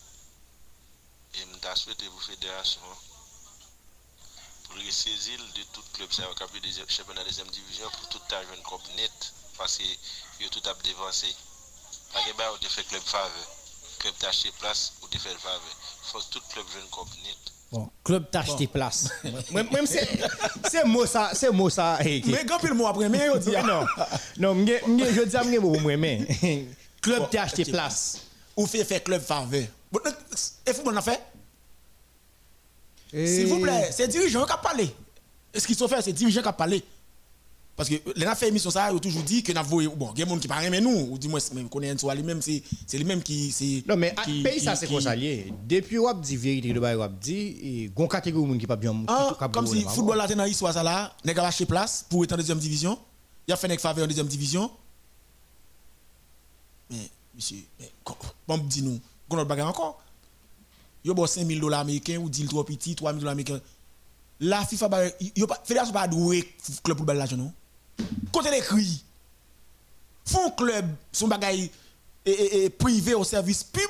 E 1.39 1.47
m 1.47 1.57
da 1.65 1.73
swete 1.79 2.11
pou 2.11 2.27
federasyon 2.27 2.99
pou 4.67 4.83
resezil 4.83 5.43
de 5.57 5.65
tout 5.75 5.91
klub 5.97 6.15
sa 6.15 6.29
wak 6.31 6.45
api 6.47 6.63
championnat 6.67 7.31
2e 7.31 7.51
division 7.57 7.91
pou 7.97 8.13
tout 8.13 8.29
ta 8.29 8.43
jwen 8.45 8.63
kop 8.69 8.87
net. 8.99 9.33
Paske 9.57 9.89
yo 10.43 10.51
tout 10.51 10.71
ap 10.71 10.83
devanse. 10.87 11.35
Pake 12.13 12.33
ba 12.39 12.53
ou 12.53 12.63
te 12.63 12.69
fe 12.69 12.87
klub 12.91 13.11
fave. 13.15 13.62
Club 14.03 14.15
t'a 14.19 14.29
acheté 14.31 14.51
place 14.59 14.93
ou 15.03 15.07
te 15.07 15.17
fait 15.17 15.29
faveur. 15.31 15.61
Faut 16.03 16.19
que 16.19 16.25
tout 16.33 16.41
club 16.53 16.67
jeune 16.73 16.83
net. 17.23 17.37
Bon, 17.71 17.89
club 18.05 18.31
t'a 18.31 18.41
acheté 18.41 18.67
place. 18.67 19.09
Même 19.53 19.71
même 19.73 19.87
c'est 19.87 20.09
c'est 20.69 20.85
mot 20.85 21.07
ça, 21.07 21.31
c'est 21.35 21.51
mot 21.51 21.71
ça. 21.71 21.99
eh, 22.05 22.21
Mais 22.27 22.45
quand 22.45 22.61
le 22.65 22.75
mot 22.75 22.87
après, 22.89 23.09
mais 23.09 23.27
yo 23.27 23.39
dit. 23.39 23.51
non. 23.65 23.87
Non, 24.39 24.55
m'ge 24.57 24.83
m'ge 24.87 25.15
je 25.15 25.23
dis 25.23 25.37
à 25.37 25.45
m'ge 25.45 25.61
pour 25.61 25.81
moi 25.81 25.97
mais 25.97 26.27
club 27.01 27.31
t'a 27.31 27.43
acheté 27.45 27.65
place. 27.65 28.19
Ou 28.57 28.67
fait 28.67 28.85
faire 28.85 29.03
club 29.05 29.23
faveur. 29.23 29.65
Bon, 29.91 30.01
Et 30.67 30.75
football 30.75 30.99
a 30.99 31.03
fait? 31.03 31.23
S'il 33.13 33.47
vous 33.47 33.61
plaît, 33.61 33.91
c'est 33.93 34.09
dirigeant 34.09 34.45
qui 34.47 34.53
a 34.53 34.57
parlé. 34.57 34.95
Ce 35.55 35.67
qu'ils 35.67 35.77
sont 35.77 35.87
fait, 35.89 36.01
c'est 36.03 36.13
dirigeant 36.13 36.43
qui 36.43 36.49
a 36.49 36.53
parlé. 36.53 36.83
Parce 37.75 37.89
que 37.89 37.95
les 38.15 38.27
gens 38.27 38.35
fait 38.35 38.49
émission 38.49 38.71
ça, 38.71 38.91
ils 38.91 38.95
ont 38.95 38.99
toujours 38.99 39.23
dit 39.23 39.43
que 39.43 39.51
nous 39.51 39.59
avons 39.59 39.97
bon, 39.97 40.13
il 40.15 40.19
y 40.19 40.23
a 40.23 40.27
des 40.27 40.31
gens 40.31 40.39
qui 40.39 40.47
parlent 40.47 40.69
mais 40.71 40.81
nous, 40.81 41.09
ou 41.11 41.17
dis-moi 41.19 41.41
même 41.55 41.69
connaît 41.71 41.97
soit 41.97 42.15
lui 42.15 42.23
même 42.23 42.43
c'est 42.43 42.63
c'est 42.87 42.99
lui 42.99 43.05
même 43.05 43.23
qui 43.23 43.51
c'est 43.51 43.83
Non 43.89 43.97
mais 43.97 44.15
qui- 44.25 44.43
pays 44.43 44.61
ça 44.61 44.77
c'est 44.77 44.87
comme 44.87 45.01
ça 45.01 45.17
lié? 45.17 45.53
Depuis 45.67 45.97
wap 45.99 46.21
dit 46.21 46.37
vérité 46.37 46.73
de 46.73 46.79
bail 46.79 46.97
wap 46.97 47.19
dit 47.19 47.91
gon 47.97 48.07
catégorie 48.07 48.47
moun 48.47 48.59
qui 48.59 48.67
pas 48.67 48.77
bien 48.77 48.95
Ah, 49.09 49.37
comme 49.53 49.67
si 49.67 49.83
qui- 49.85 49.89
football 49.89 50.19
là 50.19 50.27
dans 50.29 50.45
l'histoire 50.45 50.75
ça 50.75 50.83
là, 50.83 51.17
nèg 51.25 51.39
a 51.39 51.43
lâché 51.43 51.65
place 51.65 52.05
pour 52.09 52.23
être 52.25 52.33
en 52.33 52.37
deuxième 52.37 52.59
division. 52.59 52.99
Il 53.49 53.53
a 53.55 53.57
fait 53.57 53.69
nèg 53.69 53.81
faveur 53.81 54.05
en 54.05 54.09
deuxième 54.09 54.27
division. 54.29 54.71
Mais 56.91 57.11
monsieur, 57.35 57.57
mais 57.81 57.91
bon 58.47 58.59
dis 58.59 58.83
nous, 58.83 59.01
qu'on 59.29 59.39
autre 59.39 59.49
bagarre 59.49 59.69
encore? 59.71 59.99
Yo 61.05 61.15
bon 61.15 61.27
5000 61.27 61.59
dollars 61.59 61.81
américains 61.81 62.19
ou 62.19 62.29
dit 62.29 62.45
trop 62.45 62.63
petit, 62.65 62.95
3000 62.95 63.19
dollars 63.21 63.33
américains. 63.33 63.61
La 64.41 64.65
FIFA 64.67 64.89
ba 64.89 65.03
yo 65.37 65.47
pas 65.47 65.61
fédération 65.65 65.93
pas 65.95 66.07
doué 66.07 66.47
club 66.85 66.97
pour 66.99 67.07
balle 67.07 67.17
l'argent 67.17 67.37
non? 67.37 67.53
Côté 68.33 68.51
les 68.51 68.61
cris. 68.61 69.05
Font 70.25 70.51
club 70.51 70.87
son 71.11 71.29
bagaille 71.29 71.71
et, 72.25 72.71
privé 72.71 73.15
au 73.15 73.25
service 73.25 73.65
public. 73.65 73.89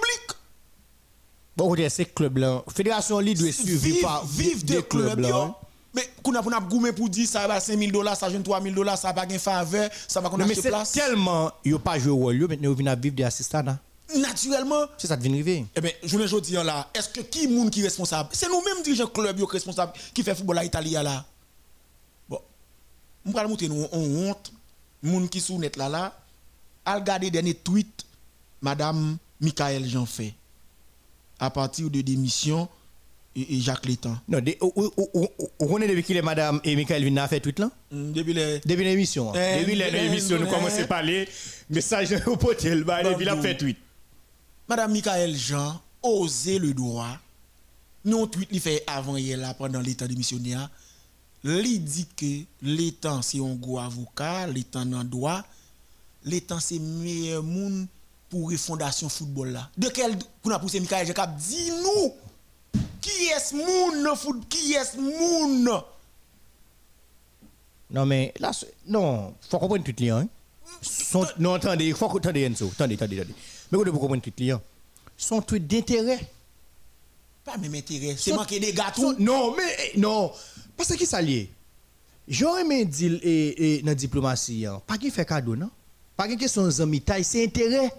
Bon 1.57 1.69
côté 1.69 1.89
c'est 1.89 2.07
club 2.07 2.39
là. 2.39 2.63
Fédération 2.75 3.19
li 3.19 3.35
doit 3.35 3.53
suivre 3.53 4.01
par 4.01 4.25
vive 4.27 4.65
de 4.65 4.75
des 4.77 4.83
club 4.83 5.19
là. 5.21 5.37
hein. 5.37 5.55
Mais 5.95 6.09
qu'on 6.23 6.35
a 6.35 6.61
goumé 6.61 6.93
pour 6.93 7.11
dire 7.11 7.29
ça 7.29 7.47
va 7.47 7.61
5000 7.61 7.93
dollars, 7.93 8.17
ça 8.17 8.31
jeune 8.31 8.43
3000 8.43 8.75
dollars, 8.75 8.97
ça 8.97 9.13
va 9.13 9.27
gain 9.27 9.39
faveur, 9.39 9.91
ça 10.09 10.23
va 10.23 10.31
qu'on 10.31 10.39
c'est 10.55 10.69
place. 10.69 10.93
tellement 10.93 11.51
yo 11.65 11.79
pas 11.79 11.99
jouer 11.99 12.13
rôle 12.13 12.37
yo 12.37 12.49
maintenant 12.49 12.73
vinn 12.73 12.89
à 12.89 12.95
vivre 12.95 13.15
des 13.15 13.25
assistants 13.25 13.63
là. 13.63 13.79
Naturellement, 14.17 14.85
C'est 14.99 15.07
ça 15.07 15.17
devient 15.17 15.33
arriver. 15.33 15.65
eh 15.75 15.81
bien, 15.81 15.91
je 16.03 16.17
ne 16.19 16.41
dis 16.41 16.53
là, 16.53 16.87
est-ce 16.95 17.09
que 17.09 17.21
qui 17.23 17.45
est 17.45 17.83
responsable? 17.83 18.29
C'est 18.33 18.49
nous-mêmes 18.49 18.83
dirigeants 18.83 19.07
club 19.07 19.37
qui 19.39 19.45
responsable 19.45 19.93
qui 20.13 20.23
fait 20.23 20.35
football 20.35 20.59
à 20.59 20.65
Italie 20.65 20.91
là? 20.93 21.25
Bon, 23.25 23.31
on 23.33 23.35
va 23.35 23.47
montrer 23.49 23.69
nous 23.69 23.87
on 23.93 24.29
honte 24.29 24.53
moun 25.03 25.29
qui 25.29 25.41
sous 25.41 25.59
net 25.59 25.77
là 25.77 25.89
là. 25.89 26.19
Al 26.85 26.99
regarder 27.01 27.31
dernier 27.31 27.55
tweet 27.55 28.05
madame 28.61 29.17
Michael 29.41 29.87
Jean 29.89 30.07
fait 30.07 30.35
à 31.39 31.51
partir 31.51 31.89
de 31.91 32.01
démission 32.01 32.69
et, 33.35 33.57
et 33.57 33.61
Jacques 33.61 33.87
Létan. 33.87 34.17
Non, 34.29 34.41
de- 34.41 34.57
ou- 34.61 34.73
ou- 34.77 34.93
ou- 34.97 35.29
ou- 35.39 35.49
on 35.61 35.67
connaît 35.69 35.89
depuis 35.89 36.03
qu'il 36.03 36.17
est 36.17 36.23
madame 36.23 36.61
et 36.65 36.75
Michael 36.77 37.03
Vina 37.05 37.27
fait 37.29 37.41
tout 37.41 37.55
là? 37.59 37.71
Mm, 37.91 38.13
Depuis 38.13 38.85
l'émission. 38.85 39.31
hein. 39.35 39.39
Eh, 39.39 39.61
Depuis 39.61 39.81
eh, 39.81 39.91
l'émission 39.91 40.39
nous 40.39 40.47
eh. 40.47 40.51
commençons 40.51 40.83
à 40.83 40.87
parler 40.87 41.29
message 41.71 42.13
au 42.27 42.37
potel 42.37 42.85
bah 42.85 43.03
depuis 43.03 43.25
la 43.25 43.33
Babou. 43.37 43.43
fait 43.47 43.57
tweet. 43.57 43.79
Madame 44.69 44.93
Michael 44.93 45.35
Jean, 45.37 45.81
osez 46.03 46.59
le 46.59 46.75
droit. 46.75 47.19
Non, 48.05 48.27
tweet 48.27 48.51
li 48.51 48.59
fait 48.61 48.83
avant 48.87 49.17
hier 49.17 49.39
là, 49.39 49.55
pendant 49.55 49.81
l'état 49.81 50.07
de 50.09 50.15
missionnaire. 50.15 50.69
Li 51.45 51.79
dit 51.81 52.07
que 52.17 52.45
l'état 52.63 53.21
c'est 53.23 53.41
un 53.41 53.55
gros 53.55 53.79
avocat, 53.79 54.47
l'état 54.47 54.85
nan 54.85 55.09
droit. 55.09 55.43
L'état 56.25 56.61
c'est 56.61 56.79
meilleur 56.79 57.43
monde 57.43 57.87
pour 58.31 58.51
la 58.51 58.57
fondation 58.59 59.09
football 59.09 59.51
là. 59.51 59.69
De 59.77 59.89
quel 59.89 60.17
pour 60.41 60.53
nous 60.53 60.59
pousser 60.59 60.79
Michael 60.81 61.07
Jean 61.07 61.15
cap 61.15 61.37
dis 61.37 61.71
nous 61.71 62.13
qui 63.01 63.27
est 63.27 63.53
moun 63.53 64.17
foot 64.17 64.49
qui 64.49 64.75
est 64.75 64.97
moun 64.97 65.69
Non 67.91 68.07
mais 68.07 68.33
là 68.39 68.53
non, 68.87 69.35
faut 69.41 69.59
comprendre 69.59 69.85
tout 69.85 69.95
lien. 70.03 70.19
hein. 70.21 70.29
Son, 70.81 71.27
non, 71.39 71.55
attendez, 71.55 71.93
faut 71.93 72.17
attendez, 72.17 72.43
Enzo. 72.43 72.71
Attendez, 72.73 72.95
attendez, 72.95 73.21
attendez. 73.21 73.35
Mais 73.71 73.79
vous 73.79 73.85
devez 73.85 73.99
comprendre 73.99 74.23
tout 74.23 74.31
client. 74.31 74.61
Son 75.17 75.43
tweet 75.43 75.67
d'intérêt. 75.67 76.31
Pas 77.45 77.57
même 77.59 77.75
intérêt. 77.75 78.17
C'est 78.17 78.33
manquer 78.33 78.59
des 78.59 78.73
gâteaux. 78.73 79.15
Non, 79.19 79.55
mais 79.55 79.93
eh, 79.95 79.99
non. 79.99 80.33
Parce 80.77 80.97
que 80.97 81.07
ça 81.07 81.21
lié? 81.21 81.51
J'aurais 82.29 82.63
aimé 82.63 82.85
dire 82.85 83.21
dans 83.83 83.91
la 83.91 83.95
diplomatie, 83.95 84.67
hein, 84.67 84.81
pas 84.87 84.99
qu'il 84.99 85.11
fait 85.11 85.25
cadeau, 85.25 85.57
non? 85.57 85.71
Pas 86.17 86.29
qu'il 86.29 86.37
question 86.37 86.67
de 86.67 86.99
taille, 86.99 87.25
c'est 87.25 87.45
intérêt. 87.45 87.93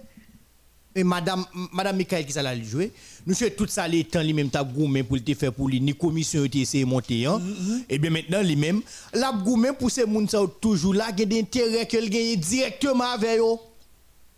Et 0.95 1.03
madame, 1.03 1.43
madame 1.71 1.97
Michael 1.97 2.25
qui 2.25 2.33
l'a 2.33 2.61
joué, 2.61 2.91
nous 3.25 3.33
faisons 3.33 3.51
tout 3.57 3.67
ça 3.67 3.87
les 3.87 4.03
temps 4.03 4.21
lui-même 4.21 4.49
t'a 4.49 4.63
gourmand 4.63 5.03
pour 5.03 5.17
le 5.17 5.33
faire 5.33 5.51
pour 5.51 5.67
lui, 5.67 5.81
ni 5.81 5.95
commission 5.95 6.45
était 6.45 6.59
essayé 6.59 6.85
monter 6.85 7.25
hein? 7.25 7.41
Et 7.89 7.97
bien 7.97 8.11
maintenant 8.11 8.43
lui-même, 8.43 8.81
la 9.11 9.31
gourmand 9.31 9.73
pour 9.73 9.89
ces 9.89 10.05
ça 10.29 10.39
toujours 10.61 10.93
là, 10.93 11.09
y 11.17 11.23
a 11.23 11.25
des 11.25 11.39
intérêts 11.39 11.87
qu'elle 11.87 12.09
gagne 12.09 12.35
directement 12.35 13.05
avec 13.05 13.39
eux. 13.39 13.57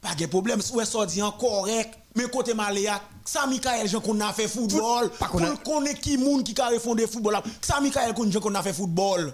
Pas 0.01 0.15
de 0.15 0.27
problème. 0.27 0.61
Si 0.61 0.71
vous 0.71 0.85
sorti 0.85 1.21
en 1.21 1.31
correct. 1.31 1.93
Mais 2.15 2.29
côté 2.29 2.53
Maléa, 2.53 3.01
ça 3.25 3.45
Michael 3.47 3.87
Jean 3.87 3.99
qu'on 4.01 4.19
a 4.21 4.31
fait 4.33 4.47
football. 4.47 5.09
Pas 5.19 5.27
qu'on 5.27 5.39
Pour 5.39 5.63
connaître 5.63 5.99
qui 6.01 6.17
moun 6.17 6.43
qui 6.43 6.59
a 6.61 6.79
fondé 6.79 7.07
football 7.07 7.33
là. 7.33 7.43
Ça 7.61 7.79
Michael 7.81 8.13
Jean 8.31 8.39
qu'on 8.39 8.55
a 8.55 8.61
fait 8.63 8.73
football. 8.73 9.33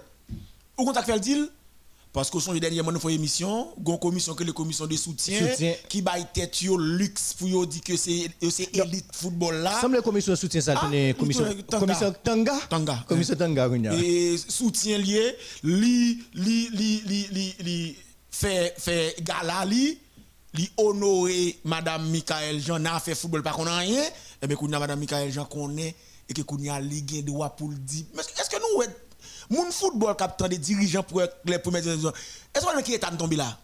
Ou 0.78 0.84
qu'on 0.84 0.92
t'a 0.92 1.02
fait 1.02 1.14
le 1.14 1.20
deal? 1.20 1.48
Parce 2.12 2.28
que 2.28 2.38
son 2.40 2.52
dernier 2.52 2.76
moment, 2.78 2.92
nous 2.92 2.98
faisons 2.98 3.08
émission, 3.08 3.68
une 3.86 3.98
commission 3.98 4.34
que 4.34 4.44
les 4.44 4.52
commissions 4.52 4.86
de 4.86 4.94
soutien, 4.96 5.48
Soutien. 5.50 5.72
qui 5.88 6.02
baille 6.02 6.26
tête 6.34 6.60
yo 6.60 6.76
luxe 6.76 7.32
pour 7.32 7.48
yo 7.48 7.64
dire 7.64 7.80
que 7.82 7.96
c'est 7.96 8.28
c'est 8.50 8.68
élite 8.76 9.06
football 9.12 9.54
là. 9.62 9.80
Semble 9.80 10.02
commission 10.02 10.36
soutien 10.36 10.60
ça 10.60 10.74
Ah, 10.76 10.84
tenait 10.84 11.14
commission 11.14 11.44
Tanga. 11.70 11.78
commission 11.86 12.14
Tanga? 12.22 12.60
Tanga. 12.68 13.04
Commission 13.08 13.34
Tanga 13.34 13.66
et 13.96 14.36
soutien 14.46 14.98
lié 14.98 15.34
li 15.64 16.22
li 16.34 16.68
li 16.74 17.02
li 17.06 17.26
li 17.32 17.54
li 17.60 17.96
fait 18.30 18.74
fait 18.76 19.16
gala 19.22 19.64
li 19.64 19.96
li 20.54 20.70
honorer 20.76 21.56
madame 21.64 22.10
Michael 22.10 22.60
Jean 22.60 22.84
a 22.84 23.00
fait 23.00 23.14
football 23.14 23.42
pas 23.42 23.52
qu'on 23.52 23.66
a 23.66 23.76
rien. 23.78 24.02
Et 24.40 24.46
bien 24.46 24.56
kounya 24.56 24.78
madame 24.78 25.00
Michael 25.00 25.32
Jean 25.32 25.44
connaît 25.44 25.94
et 26.28 26.34
que 26.34 26.42
kounya 26.42 26.80
li 26.80 27.04
gen 27.06 27.24
droit 27.24 27.50
pour 27.50 27.68
le 27.68 27.76
dire. 27.76 28.04
Mais 28.14 28.20
est-ce 28.20 28.50
que 28.50 28.56
nous 28.56 28.84
moun 29.50 29.70
football 29.70 30.16
captant 30.16 30.48
des 30.48 30.58
dirigeants 30.58 31.02
pour 31.02 31.22
les 31.44 31.58
premières 31.58 31.86
est-ce 31.86 32.64
qu'on 32.64 32.76
a 32.76 32.82
qui 32.82 32.94
est 32.94 33.18
tombé 33.18 33.36
là? 33.36 33.58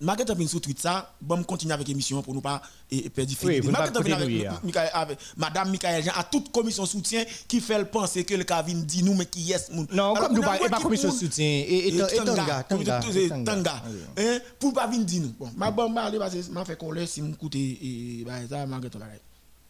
Margaret 0.00 0.30
a 0.30 0.48
sur 0.48 0.60
ça, 0.76 1.14
bon, 1.20 1.42
continuer 1.44 1.72
avec 1.72 1.86
l'émission 1.86 2.20
pour 2.20 2.34
nous 2.34 2.40
pas 2.40 2.60
et, 2.90 3.08
perdre 3.08 3.32
Oui, 3.44 3.60
ne 3.62 3.70
pas 3.70 3.84
a 3.84 3.88
continuer, 3.90 4.12
avec, 4.12 4.44
hein. 4.44 4.88
Avec 4.92 5.18
Madame 5.36 5.70
Michael 5.70 6.02
Jean, 6.02 6.12
à 6.16 6.24
toute 6.24 6.50
commission 6.50 6.84
soutien 6.84 7.24
qui 7.46 7.60
fait 7.60 7.84
penser 7.84 8.24
que 8.24 8.34
le 8.34 8.42
Kavin 8.42 8.74
dit 8.82 9.04
nous, 9.04 9.14
mais 9.14 9.26
qui 9.26 9.54
moun? 9.70 9.86
Non, 9.92 10.14
Alors, 10.14 10.28
comme 10.28 10.36
nous 10.36 10.42
pas, 10.42 10.58
commission 10.80 11.12
soutien 11.12 11.64
et 11.66 11.96
Tanga, 12.24 12.64
Tanga. 12.64 13.00
Tanga. 13.44 13.82
Hein, 14.18 14.38
Pour 14.58 14.74
pas 14.74 14.88
venir 14.88 15.04
dire 15.04 15.22
nous. 15.22 15.34
Bon, 15.38 15.50
ma 15.56 15.70
bonne 15.70 15.94
parler 15.94 16.18
parce 16.18 16.34
que 16.34 16.50
m'a 16.50 16.64
fait 16.64 16.78
laisse 16.92 17.12
si 17.12 17.22
m'écoute 17.22 17.54
et 17.54 18.24
bah 18.26 18.34
ça 18.48 18.66
Margaret 18.66 18.90
va 18.98 19.06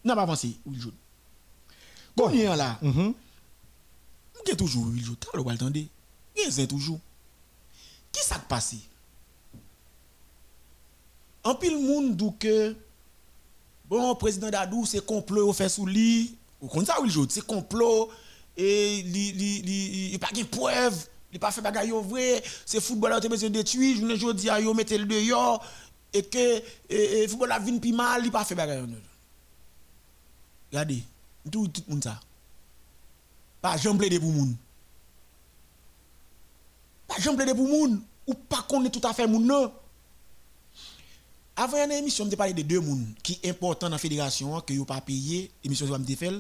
Non 0.05 0.14
pas 0.14 0.22
avancer, 0.22 0.57
oui 0.66 0.79
jaune. 0.81 0.93
Bon, 2.16 2.29
là. 2.29 2.79
Il 2.83 3.14
y 4.49 4.53
a 4.53 4.57
toujours 4.57 4.87
huile 4.87 5.05
jaune. 5.05 5.16
T'as 5.20 5.29
le 5.35 5.41
droit 5.41 5.53
d'entendre. 5.53 5.77
Il 5.77 5.89
y 6.37 6.62
a 6.62 6.66
toujours. 6.66 6.99
Qui 8.11 8.20
qui 8.20 8.35
passe 8.49 8.75
En 11.45 11.55
pile 11.55 11.79
monde 11.79 12.17
dit 12.17 12.33
que 12.41 12.75
bon 13.89 14.15
président 14.17 14.51
Dadou 14.51 14.87
c'est 14.87 15.05
complot 15.05 15.49
au 15.49 15.53
fait 15.53 15.69
sous 15.69 15.87
lit. 15.87 16.37
Ou 16.63 16.69
comme 16.69 16.87
ça 16.87 16.97
jaune, 17.05 17.29
c'est 17.29 17.47
complot 17.47 18.11
et 18.57 19.03
li 19.03 19.33
li 19.33 19.61
li 19.61 20.11
il 20.13 20.19
pas 20.19 20.31
de 20.35 20.45
preuve, 20.45 21.07
il 21.31 21.39
pas 21.39 21.51
fait 21.51 21.61
bagaille 21.61 21.91
vrai, 21.91 22.43
c'est 22.65 22.81
football 22.81 23.21
qui 23.21 23.29
besoin 23.29 23.51
de 23.51 23.55
détruire, 23.55 23.99
je 23.99 24.03
ne 24.03 24.17
jodi 24.17 24.49
a 24.49 24.61
yo 24.61 24.73
mettre 24.73 24.95
le 24.97 25.05
dehors 25.05 25.63
et 26.11 26.23
que 26.23 26.63
et 26.89 27.29
football 27.29 27.53
a 27.53 27.59
vinn 27.59 27.79
pi 27.81 27.93
mal, 27.93 28.25
il 28.25 28.31
pas 28.31 28.45
fait 28.45 28.55
bagaille. 28.55 28.87
Regardez, 30.71 31.03
tout 31.53 31.69
tout 31.69 31.83
monde 31.87 32.03
ça. 32.03 32.19
Pas 33.61 33.77
jamais 33.77 33.99
plaider 33.99 34.19
pour 34.19 34.31
moun. 34.31 34.57
Pas 37.07 37.19
jamais 37.19 37.37
plaider 37.37 37.55
pour 37.55 37.69
moun 37.69 38.01
ou 38.27 38.33
pas 38.33 38.65
connaître 38.67 38.99
tout 38.99 39.07
à 39.07 39.13
fait 39.13 39.27
non. 39.27 39.71
Avant 41.57 41.85
une 41.85 41.93
émission, 41.93 42.29
je 42.29 42.35
parlé 42.35 42.53
de 42.53 42.63
deux 42.63 42.81
moun 42.81 43.15
qui 43.23 43.35
sont 43.35 43.49
importants 43.49 43.87
dans 43.87 43.93
la 43.93 43.99
fédération 43.99 44.61
que 44.61 44.73
yo 44.73 44.85
pas 44.85 45.01
payé, 45.01 45.51
émission 45.63 45.87
je 45.87 45.93
me 45.93 46.05
fait. 46.17 46.33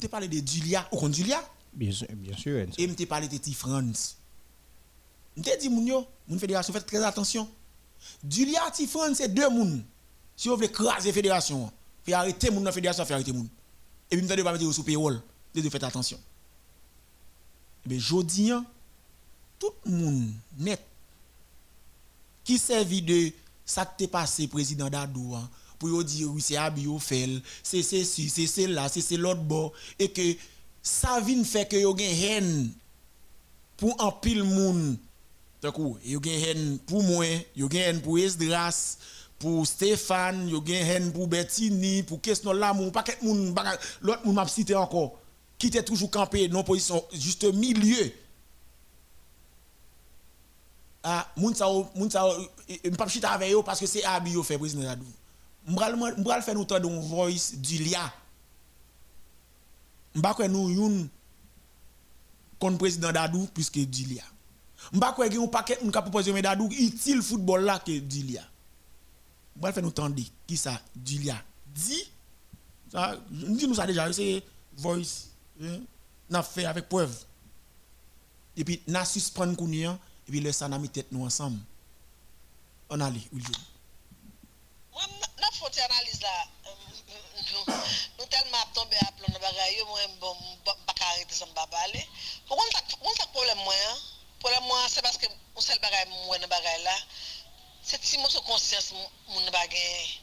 Je 0.00 0.06
parlé 0.06 0.28
de 0.28 0.46
Julia, 0.46 0.88
ou 0.92 0.96
kon 0.96 1.12
Julia? 1.12 1.42
Bien 1.72 1.92
sûr, 1.92 2.06
bien 2.12 2.36
sûr. 2.36 2.66
Et 2.76 2.88
je 2.88 3.04
parlé 3.04 3.28
de 3.28 3.36
Ti 3.36 3.54
France. 3.54 4.16
Je 5.36 5.58
dit 5.60 5.68
moun 5.68 5.86
yo, 5.86 6.06
moun 6.26 6.40
fédération 6.40 6.72
faites 6.72 6.86
très 6.86 7.02
attention. 7.04 7.48
Julia 8.28 8.70
Ti 8.72 8.86
France 8.86 9.18
c'est 9.18 9.32
deux 9.32 9.48
moun. 9.48 9.84
Si 10.36 10.48
vous 10.48 10.56
voulez 10.56 10.70
craser 10.70 11.12
fédération, 11.12 11.70
fait 12.04 12.12
arrêter 12.12 12.50
moun 12.50 12.60
dans 12.60 12.70
la 12.70 12.72
fédération, 12.72 13.04
fait 13.04 13.14
arrêter 13.14 13.32
moun. 13.32 13.48
Et 14.10 14.16
puis 14.16 14.26
vous 14.26 14.44
pas 14.44 14.52
mettre 14.52 14.72
sous 14.72 14.82
payroll. 14.82 15.20
De 15.54 15.68
faites 15.68 15.82
attention. 15.82 16.20
Mais 17.86 17.98
jodi 17.98 18.52
an, 18.52 18.64
tout 19.58 19.72
moun 19.84 20.32
net 20.56 20.80
qui 22.44 22.58
servi 22.58 23.02
de 23.02 23.32
ça 23.68 23.84
qui 23.84 23.92
t'est 24.04 24.10
passé 24.10 24.48
président 24.48 24.88
Dadou 24.88 25.34
hein, 25.34 25.48
pour 25.78 26.02
dire 26.02 26.28
oui 26.32 26.40
c'est 26.40 26.56
Abi 26.56 26.82
yo 26.82 26.98
fait 26.98 27.28
c'est 27.62 27.82
c'est 27.82 28.02
ci 28.04 28.28
c'est 28.28 28.66
là 28.66 28.88
c'est 28.88 29.16
l'autre 29.16 29.42
bord. 29.42 29.72
Et 29.98 30.08
que 30.10 30.34
ça 30.82 31.20
vient 31.20 31.44
fait 31.44 31.68
que 31.68 31.76
yo 31.76 31.96
gen 31.96 32.10
haine 32.10 32.70
pour 33.76 33.94
un 34.02 34.10
pile 34.10 34.42
Tant 35.60 35.72
coup, 35.72 35.98
yo 36.04 36.20
gen 36.22 36.40
haine 36.40 36.78
pour 36.86 37.02
moi, 37.02 37.26
yo 37.56 37.68
gen 37.70 37.80
haine 37.82 38.00
pour 38.00 38.16
Esdras, 38.18 38.96
pour 39.40 39.66
Stéphane, 39.66 40.48
yo 40.48 40.62
gen 40.64 40.86
haine 40.86 41.12
pour 41.12 41.26
Bettini, 41.26 42.04
pour 42.04 42.20
question 42.20 42.52
l'amour, 42.52 42.92
pas 42.92 43.02
quelqu'un 43.02 43.26
moun, 43.26 43.52
baka- 43.52 43.78
l'autre 44.00 44.24
moun 44.24 44.36
m'a 44.36 44.46
cité 44.46 44.76
encore, 44.76 45.18
qui 45.58 45.66
était 45.66 45.82
toujours 45.82 46.10
campé 46.12 46.46
dans 46.46 46.62
position 46.62 47.04
juste 47.12 47.44
milieu. 47.52 48.12
Ah, 51.02 51.26
moun 51.36 51.54
sa 51.54 51.70
ou- 51.70 51.86
moun 51.94 52.10
sa 52.10 52.24
m'pa 52.84 53.06
chita 53.08 53.30
avec 53.30 53.50
yo 53.50 53.62
parce 53.62 53.80
que 53.80 53.86
c'est 53.86 54.04
Abi 54.04 54.32
yo 54.32 54.42
fait 54.42 54.58
président 54.58 54.82
Dadou. 54.82 55.06
M'bral 55.66 55.96
m'bral 55.96 56.42
faire 56.42 56.54
nous 56.54 56.64
tendre 56.64 56.90
un 56.90 57.00
voice 57.00 57.54
du 57.54 57.78
lia. 57.78 58.12
M'ba 60.14 60.32
kwe 60.34 60.48
nou 60.50 60.70
youn 60.72 61.08
contre 62.58 62.78
président 62.78 63.12
Dadou 63.12 63.46
plus 63.54 63.70
que 63.70 63.80
Dilia. 63.80 64.24
M'ba 64.92 65.12
kwe 65.14 65.28
gen 65.30 65.44
un 65.44 65.48
paquet 65.52 65.78
moun 65.82 65.92
ka 65.94 66.02
propose 66.02 66.32
mais 66.34 66.42
Dadou 66.42 66.68
utile 66.72 67.22
football 67.22 67.64
là 67.64 67.78
que 67.78 67.98
Dilia. 68.00 68.42
M'ba 69.56 69.72
faire 69.72 69.82
nous 69.82 69.90
tendre 69.92 70.20
qui 70.46 70.56
ça 70.56 70.80
Dilia 70.96 71.36
dit 71.74 72.10
ça 72.90 73.16
nous 73.30 73.56
dit 73.56 73.68
nous 73.68 73.74
ça 73.74 73.86
déjà 73.86 74.12
c'est 74.12 74.42
voice 74.76 75.28
hein, 75.62 75.78
n'a 76.28 76.42
fait 76.42 76.64
avec 76.64 76.88
preuve. 76.88 77.14
Et 78.56 78.64
puis 78.64 78.82
n'a 78.88 79.04
suspendre 79.04 79.56
kounia 79.56 79.96
et 80.28 80.30
puis 80.30 80.40
laisse 80.40 80.58
ça 80.58 80.68
mis 80.68 80.90
tête 80.90 81.10
nous 81.10 81.24
ensemble. 81.24 81.58
On 82.90 83.00
allait, 83.00 83.20
oui, 83.32 83.42
je- 83.42 83.58
Moi, 84.92 85.02
n'a 85.40 85.50
faut 85.52 85.66
analyse 85.66 86.20
là. 86.20 86.46
euh, 86.66 87.72
Nous 88.18 88.26
tellement 88.26 88.58
tombé 88.74 88.96
à 88.98 89.10
plan 89.12 89.26
de 89.32 89.38
bagaille, 89.40 89.82
moi 89.86 90.00
bon 90.20 90.36
pas 90.64 90.76
arrêter 91.00 91.34
pas 91.54 91.66
parler. 91.68 92.06
Pourquoi 92.46 92.66
pourquoi 92.90 93.14
ça 93.14 93.26
problème 93.28 93.56
moi 93.58 93.74
hein? 93.88 93.96
Problème 94.40 94.64
moi 94.64 94.84
c'est 94.88 95.00
parce 95.00 95.16
que 95.16 95.26
on 95.56 95.60
seul 95.62 95.78
bagaille 95.80 96.08
moi 96.26 96.38
dans 96.38 96.48
bagaille 96.48 96.82
là. 96.82 96.94
C'est 97.82 98.04
si 98.04 98.18
mon 98.18 98.28
conscience 98.28 98.92
mon 99.28 99.50
bagaille. 99.50 100.20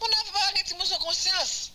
On 0.00 0.32
pas 0.32 0.44
arrêté 0.46 0.74
mon 0.74 0.98
conscience. 0.98 1.72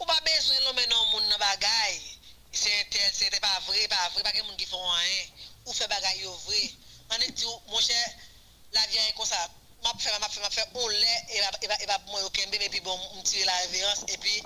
Ou 0.00 0.04
pas 0.04 0.20
besoin 0.22 0.58
l'homme 0.64 0.80
non 0.90 1.06
mon 1.12 1.38
bagaille. 1.38 2.02
C'est 2.50 3.40
pas 3.40 3.60
vrai, 3.66 3.86
pas 3.88 4.08
vrai, 4.14 4.22
pas 4.22 4.32
que 4.32 4.42
moun 4.42 4.56
qui 4.56 4.66
font 4.66 4.88
rien. 4.88 5.26
Ou 5.66 5.72
fait 5.72 5.88
bagaille 5.88 6.22
vrai. 6.22 6.70
On 7.10 7.14
est 7.20 7.30
dit 7.32 7.44
mon 7.68 7.80
cher 7.80 8.08
la 8.72 8.86
vie 8.86 8.96
est 8.96 9.12
comme 9.16 9.26
ça. 9.26 9.50
M'a 9.82 9.92
fait 9.98 10.18
m'a 10.18 10.28
fait 10.28 10.40
m'a 10.40 10.50
fait 10.50 10.68
on 10.74 10.88
lait 10.88 11.26
et 11.30 11.40
va 11.40 11.74
et 11.82 11.86
moi 12.10 12.22
au 12.24 12.30
kembe 12.30 12.54
et 12.54 12.68
puis 12.68 12.80
bon 12.80 12.98
me 13.14 13.22
tirer 13.22 13.44
la 13.44 13.56
révérence 13.58 14.04
et 14.08 14.16
puis 14.18 14.42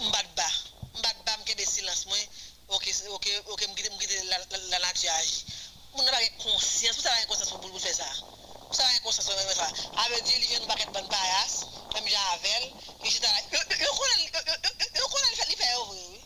m'bat 0.00 0.22
bas. 0.34 0.42
M'bat 0.96 1.14
bas 1.24 1.36
m'kembe 1.38 1.64
silence 1.64 2.06
moi. 2.06 2.16
OK 2.68 2.92
OK 3.10 3.42
OK 3.48 3.68
m'quitte 3.68 3.90
m'quitte 3.92 4.24
la 4.24 4.38
la 4.56 4.78
nature. 4.80 5.10
On 5.94 6.02
n'a 6.02 6.10
pas 6.10 6.18
conscience, 6.42 6.96
vous 6.96 7.02
savez 7.02 7.26
conscience 7.26 7.50
pour 7.50 7.80
faire 7.80 7.94
ça. 7.94 8.04
Vous 8.68 8.74
savez 8.74 8.98
conscience 9.00 9.26
pour 9.26 9.34
faire 9.34 9.56
ça. 9.56 9.70
Avec 10.04 10.24
Dieu 10.24 10.34
il 10.38 10.46
vient 10.46 10.60
nous 10.60 10.66
bonne 10.92 11.08
paillasse, 11.08 11.66
yo 14.96 15.08
connaît 15.08 15.32
il 15.48 15.56
fait 15.56 15.74
vrai 15.74 15.86
oui. 15.90 16.25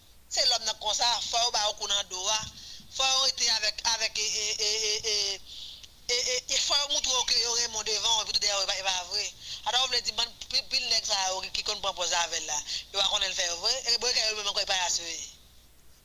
Se 0.31 0.45
lom 0.47 0.63
nan 0.63 0.77
konsa, 0.79 1.07
fwa 1.27 1.39
ou 1.45 1.51
ba 1.51 1.67
ou 1.67 1.73
konan 1.75 2.07
do 2.07 2.19
wa, 2.23 2.37
fwa 2.95 3.07
ou 3.17 3.27
ite 3.27 3.49
avek, 3.57 3.81
avek, 3.93 4.17
e, 4.17 4.27
e, 4.47 4.69
e, 4.69 5.11
e, 5.11 6.15
e, 6.15 6.35
e, 6.55 6.59
fwa 6.59 6.77
ou 6.85 6.93
moutou 6.93 7.17
ou 7.17 7.25
kre 7.27 7.41
yore 7.41 7.67
moun 7.73 7.83
devan, 7.83 8.21
epi 8.21 8.31
tout 8.31 8.39
de 8.39 8.47
yore 8.47 8.65
pa 8.69 9.03
vre. 9.09 9.25
Ata 9.65 9.81
ou 9.81 9.89
vle 9.91 9.99
di 10.01 10.15
man, 10.15 10.31
pil 10.47 10.85
nek 10.87 11.05
sa 11.05 11.19
yore 11.33 11.51
ki 11.51 11.65
kon 11.67 11.83
pwampoza 11.83 12.23
avel 12.23 12.45
la, 12.47 12.61
yo 12.93 13.03
akon 13.03 13.27
el 13.27 13.35
fè 13.35 13.49
vre, 13.59 13.73
e 13.91 13.97
bwe 13.97 14.13
kè 14.15 14.23
yore 14.29 14.45
mwen 14.45 14.55
kon 14.55 14.71
pa 14.71 14.79
yaswe. 14.79 15.17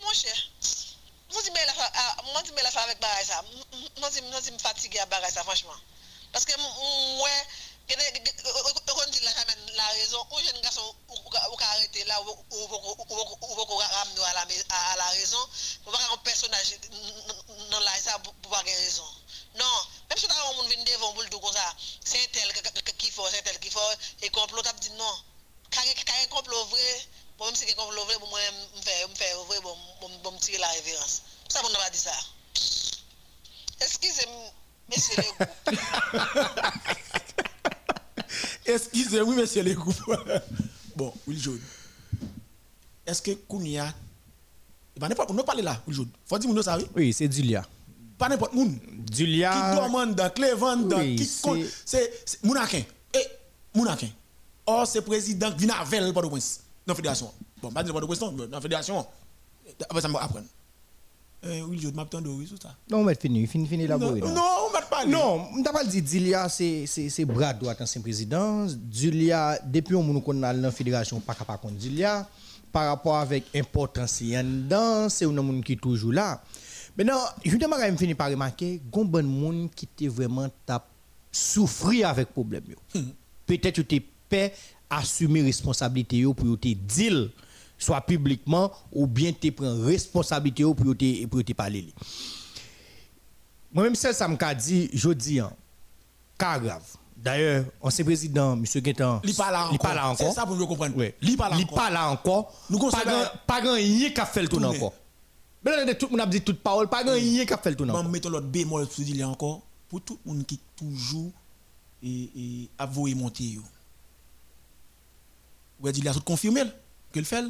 Mwen 0.03 0.19
chè, 0.19 0.35
mwen 1.31 1.47
ti 1.47 1.55
me 1.55 2.67
la 2.67 2.73
fwa 2.75 2.83
avek 2.83 2.99
baray 3.07 3.25
sa, 3.31 3.43
mwen 3.47 4.43
ti 4.43 4.51
me 4.51 4.59
fatige 4.59 5.05
a 5.05 5.07
baray 5.07 5.31
sa, 5.31 5.47
franchman. 5.47 5.79
Paske 6.35 6.59
mwen, 6.59 7.47
raison, 9.97 10.27
un 10.33 10.43
jeune 10.43 10.61
garçon 10.61 10.95
ou 11.09 11.31
là 11.31 11.41
à 14.25 14.35
la 14.35 14.45
la 14.97 15.05
raison, 15.07 15.49
on 15.87 15.91
va 15.91 15.99
un 16.13 16.17
personnage 16.19 16.77
dans 17.71 17.81
la 17.81 17.91
ça 18.01 18.19
pour 18.19 18.35
pas 18.51 18.63
raison. 18.63 19.05
Non, 19.57 19.65
même 20.09 20.19
si 20.19 20.27
on 20.27 20.63
vient 20.65 20.85
devant 20.85 21.13
pour 21.13 21.23
le 21.23 21.29
comme 21.31 21.51
c'est 22.05 22.23
un 22.23 22.27
tel 22.33 22.53
qui 22.99 23.11
faut, 23.11 23.27
c'est 23.31 23.43
tel 23.43 23.59
qui 23.59 23.71
faut 23.71 23.81
et 24.23 24.29
complot 24.31 24.63
t'a 24.63 24.73
dit 24.75 24.91
non. 24.91 25.19
Quand 25.73 25.81
un 25.83 26.27
complot 26.29 26.65
vrai, 26.67 27.09
bon 27.39 27.47
même 27.47 27.57
si 27.57 27.71
un 27.71 27.75
complot 27.75 28.05
vrai, 28.05 28.17
moi 28.19 28.41
me 28.77 28.83
faire 28.83 29.09
me 29.09 29.15
faire 29.15 30.59
la 30.59 30.69
révérence. 30.69 31.23
Ça 31.49 31.63
on 31.65 31.73
pas 31.73 31.91
dit 31.91 31.99
ça. 31.99 32.13
Excusez-moi, 33.81 34.53
messieurs 34.89 35.23
les 38.67 38.75
Excusez-moi, 38.75 39.35
monsieur 39.35 39.63
les 39.63 39.75
groupes. 39.75 39.97
bon, 40.97 41.13
Will 41.27 41.41
Jaune. 41.41 41.61
Est-ce 43.07 43.23
que 43.23 43.31
Kounia. 43.33 43.93
Ben, 44.99 45.09
n'importe, 45.09 45.31
on 45.31 45.35
ne 45.35 45.43
parler 45.43 45.63
là, 45.63 45.81
Will 45.87 45.95
Jaune. 45.97 46.09
Faut 46.27 46.39
dire, 46.39 46.53
nous 46.53 46.63
ça, 46.63 46.77
oui? 46.79 46.87
Oui, 46.95 47.13
c'est 47.13 47.31
Julia. 47.31 47.65
Pas 48.19 48.29
n'importe 48.29 48.55
où. 48.55 48.71
Julia. 49.13 49.53
Qui 49.53 49.83
demande 49.85 50.15
dans 50.15 50.31
Cleveland, 50.31 50.77
dans 50.77 50.99
Oui, 50.99 51.17
qui 51.17 51.25
c'est- 51.27 52.43
Mounakin. 52.43 52.83
Et 53.15 53.27
Mounakin. 53.75 54.09
Or, 54.65 54.87
c'est 54.87 55.03
président 55.03 55.53
qui 55.53 55.67
vient 55.67 55.75
avec 55.77 56.01
le 56.01 56.13
dans 56.13 56.21
la 56.87 56.95
fédération. 56.95 57.33
Bon, 57.61 57.71
pas 57.71 57.83
dire 57.83 57.93
Port-au-Prince, 57.93 58.21
non, 58.21 58.33
dans 58.33 58.49
la 58.49 58.61
fédération. 58.61 59.07
Après, 59.89 60.01
ça 60.01 60.09
m'a 60.09 60.21
apprendre. 60.21 60.47
Euh, 61.45 61.63
Will 61.63 61.81
Jaune, 61.81 61.95
m'a 61.95 62.05
tendu, 62.05 62.29
oui, 62.29 62.47
tout 62.47 62.57
ça. 62.61 62.75
Non, 62.91 62.99
on 62.99 63.05
va 63.05 63.15
finir, 63.15 63.49
finir, 63.49 63.69
finir 63.69 63.89
la 63.89 63.99
Non, 63.99 64.15
non, 64.17 64.43
on 64.69 64.73
va 64.73 64.83
parler. 64.83 65.11
Non, 65.13 65.47
on 65.57 65.63
t'a 65.63 65.73
pas 65.73 65.85
dit 65.85 66.03
Dilia, 66.03 66.49
c'est 66.49 66.87
c'est 66.87 67.09
c'est 67.09 67.25
bras 67.25 67.53
droit 67.53 67.75
ancien 67.79 68.01
président. 68.01 68.67
Dilia 68.67 69.59
depuis 69.65 69.95
on 69.95 70.03
nous 70.03 70.21
connaît 70.21 70.41
dans 70.41 70.61
la 70.61 70.71
fédération 70.73 71.21
pas 71.21 71.35
capable 71.35 71.61
contre 71.61 71.75
Dilia 71.75 72.27
par 72.73 72.89
rapport 72.89 73.17
avec 73.17 73.45
importance 73.55 74.21
y 74.21 74.35
dedans, 74.37 75.09
c'est 75.09 75.25
un 75.25 75.31
monde 75.31 75.63
qui 75.63 75.75
est 75.75 75.81
toujours 75.81 76.13
là. 76.13 76.43
Maintenant, 76.97 77.21
je 77.45 77.57
demande 77.57 77.81
me 77.91 77.97
finir 77.97 78.17
par 78.17 78.31
remarquer 78.31 78.81
gon 78.91 79.05
bon 79.05 79.25
monde 79.27 79.71
qui 79.75 79.85
était 79.85 80.09
vraiment 80.09 80.49
tap 80.65 80.87
souffrir 81.31 82.09
avec 82.09 82.29
problème 82.33 82.65
yo. 82.69 83.03
Peut-être 83.47 83.83
tu 83.83 84.03
prêt 84.29 84.53
à 84.91 84.99
assumer 84.99 85.43
responsabilité 85.43 86.19
yo 86.19 86.35
pour 86.35 86.59
te 86.59 86.69
dire 86.69 87.31
soit 87.79 88.01
publiquement 88.01 88.71
ou 88.93 89.07
bien 89.07 89.33
tu 89.33 89.53
prends 89.53 89.77
responsabilité 89.83 90.63
pour 90.65 90.97
te 90.97 91.27
pour 91.27 91.45
te 91.45 91.53
parler. 91.53 91.83
li. 91.83 91.95
Moi-même, 93.73 93.95
ça, 93.95 94.13
ça 94.13 94.27
m'a 94.27 94.55
dit, 94.55 94.89
je 94.93 95.11
dis, 95.11 95.39
hein, 95.41 95.53
grave. 96.39 96.83
D'ailleurs, 97.17 97.65
ancien 97.81 98.05
président, 98.05 98.53
M. 98.55 98.65
Guetan, 98.65 99.21
Il 99.25 99.35
pas 99.35 99.51
là 99.51 99.69
il 99.73 99.79
pas 99.79 99.95
là 99.95 100.03
encore. 100.09 100.13
encore. 100.13 100.29
C'est 100.29 100.35
ça 100.41 100.47
pour 100.47 100.57
nous 100.57 100.67
comprendre. 100.67 100.95
Il 101.23 101.37
pas 101.37 101.49
là 101.49 101.57
Il 101.59 101.65
encore. 101.65 101.77
pas 101.77 101.91
là 101.91 102.11
encore. 102.11 102.53
Nous 102.71 102.79
Pas 103.47 103.61
grand- 103.61 103.75
rien 103.75 104.11
qui 104.11 104.21
a 104.21 104.27
fait 104.27 104.43
le 104.43 104.49
tour 104.49 104.63
encore. 104.65 104.93
Mais 105.65 105.85
là, 105.85 105.95
tout 105.95 106.07
le 106.07 106.13
monde 106.13 106.21
a 106.21 106.27
dit 106.27 106.41
toute 106.43 106.61
parole, 106.61 106.89
pas 106.89 107.03
grand 107.03 107.15
rien 107.15 107.45
qui 107.45 107.53
a 107.53 107.59
fait 107.59 107.71
le 107.71 107.77
tour 107.77 107.89
encore. 107.89 108.05
mettons 108.09 108.29
l'autre 108.29 108.47
bémol 108.47 108.87
pour 108.87 109.05
dire 109.05 109.29
encore, 109.29 109.63
pour 109.89 110.01
tout 110.03 110.19
le 110.25 110.33
monde 110.33 110.47
qui 110.47 110.61
toujours 110.77 111.33
et, 112.03 112.31
et 112.37 112.69
avoué 112.79 113.15
monter. 113.15 113.59
Ou 115.81 115.91
dit, 115.91 116.01
il 116.01 116.09
a 116.09 116.15
tout 116.15 116.21
confirmé 116.21 116.63
que 117.13 117.19
le 117.19 117.25
fait? 117.25 117.45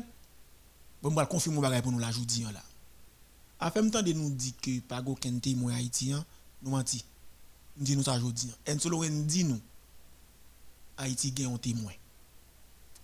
Bon, 1.07 1.13
on 1.13 1.15
va 1.15 1.27
confirmer 1.27 1.61
bagay 1.61 1.83
pour 1.83 1.93
nous 1.93 2.01
la 2.01 2.11
joudi 2.11 2.43
là. 2.43 2.61
En 3.61 3.71
même 3.77 3.93
temps 3.93 4.03
de 4.03 4.13
nous 4.13 4.29
dire 4.29 4.55
que 4.61 4.81
pas 4.81 5.01
aucun 5.07 5.39
témoin 5.39 5.77
haïtien, 5.77 6.25
nous 6.61 6.73
menti. 6.73 7.05
Nous 7.77 7.85
dit 7.85 7.97
nous 7.97 8.03
ça 8.03 8.19
joudi. 8.19 8.51
En 8.69 8.77
solo 8.77 9.05
dit 9.05 9.45
nous 9.45 9.61
Haïti 10.97 11.31
gagne 11.31 11.55
un 11.55 11.59
témoin 11.59 11.93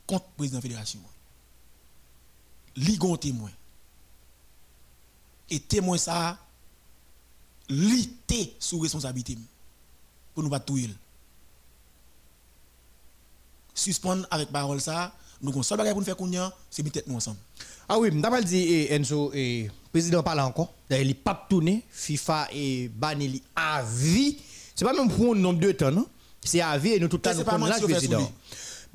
contre 0.05 0.24
président 0.30 0.61
fédération. 0.61 0.98
Li 2.74 2.96
gon 2.96 3.16
témoin. 3.16 3.53
Et 5.48 5.61
témoin 5.61 5.96
ça 5.96 6.36
li 7.68 8.09
te 8.26 8.34
sous 8.59 8.80
responsabilité 8.80 9.38
pour 10.34 10.42
nous 10.42 10.50
pas 10.50 10.59
tout 10.59 10.76
Suspendre 13.74 14.26
avec 14.28 14.48
parole 14.50 14.80
ça, 14.80 15.14
nous 15.40 15.50
avons 15.50 15.62
seul 15.62 15.78
bagage 15.78 15.92
pour 15.92 16.00
nous 16.00 16.05
faire 16.05 16.16
kounya, 16.16 16.53
c'est 16.68 16.82
mettre 16.82 17.00
nous 17.07 17.14
ensemble. 17.14 17.38
Ah 17.95 17.99
oui, 17.99 18.11
m'ta 18.11 18.30
pas 18.30 18.40
dit 18.40 18.57
eh, 18.57 18.95
Enzo, 18.95 19.30
eh, 19.34 19.68
président 19.93 20.22
parle 20.22 20.40
encore. 20.40 20.72
Il 20.90 21.14
pas 21.14 21.47
tourné, 21.47 21.82
FIFA 21.90 22.49
et 22.55 22.88
banni 22.88 23.43
à 23.55 23.82
vie. 23.82 24.38
C'est 24.74 24.86
pas 24.86 24.95
même 24.95 25.11
pour 25.11 25.34
un 25.34 25.38
nombre 25.38 25.61
de 25.61 25.72
temps, 25.72 25.90
non? 25.90 26.07
C'est 26.43 26.62
à 26.62 26.78
vie 26.78 26.93
et 26.93 26.99
nous 26.99 27.09
tout 27.09 27.18
le 27.18 27.20
temps 27.20 27.34
nous 27.34 27.66
le 27.66 27.70
au 27.70 27.88
fait, 27.88 27.93
président. 27.93 28.32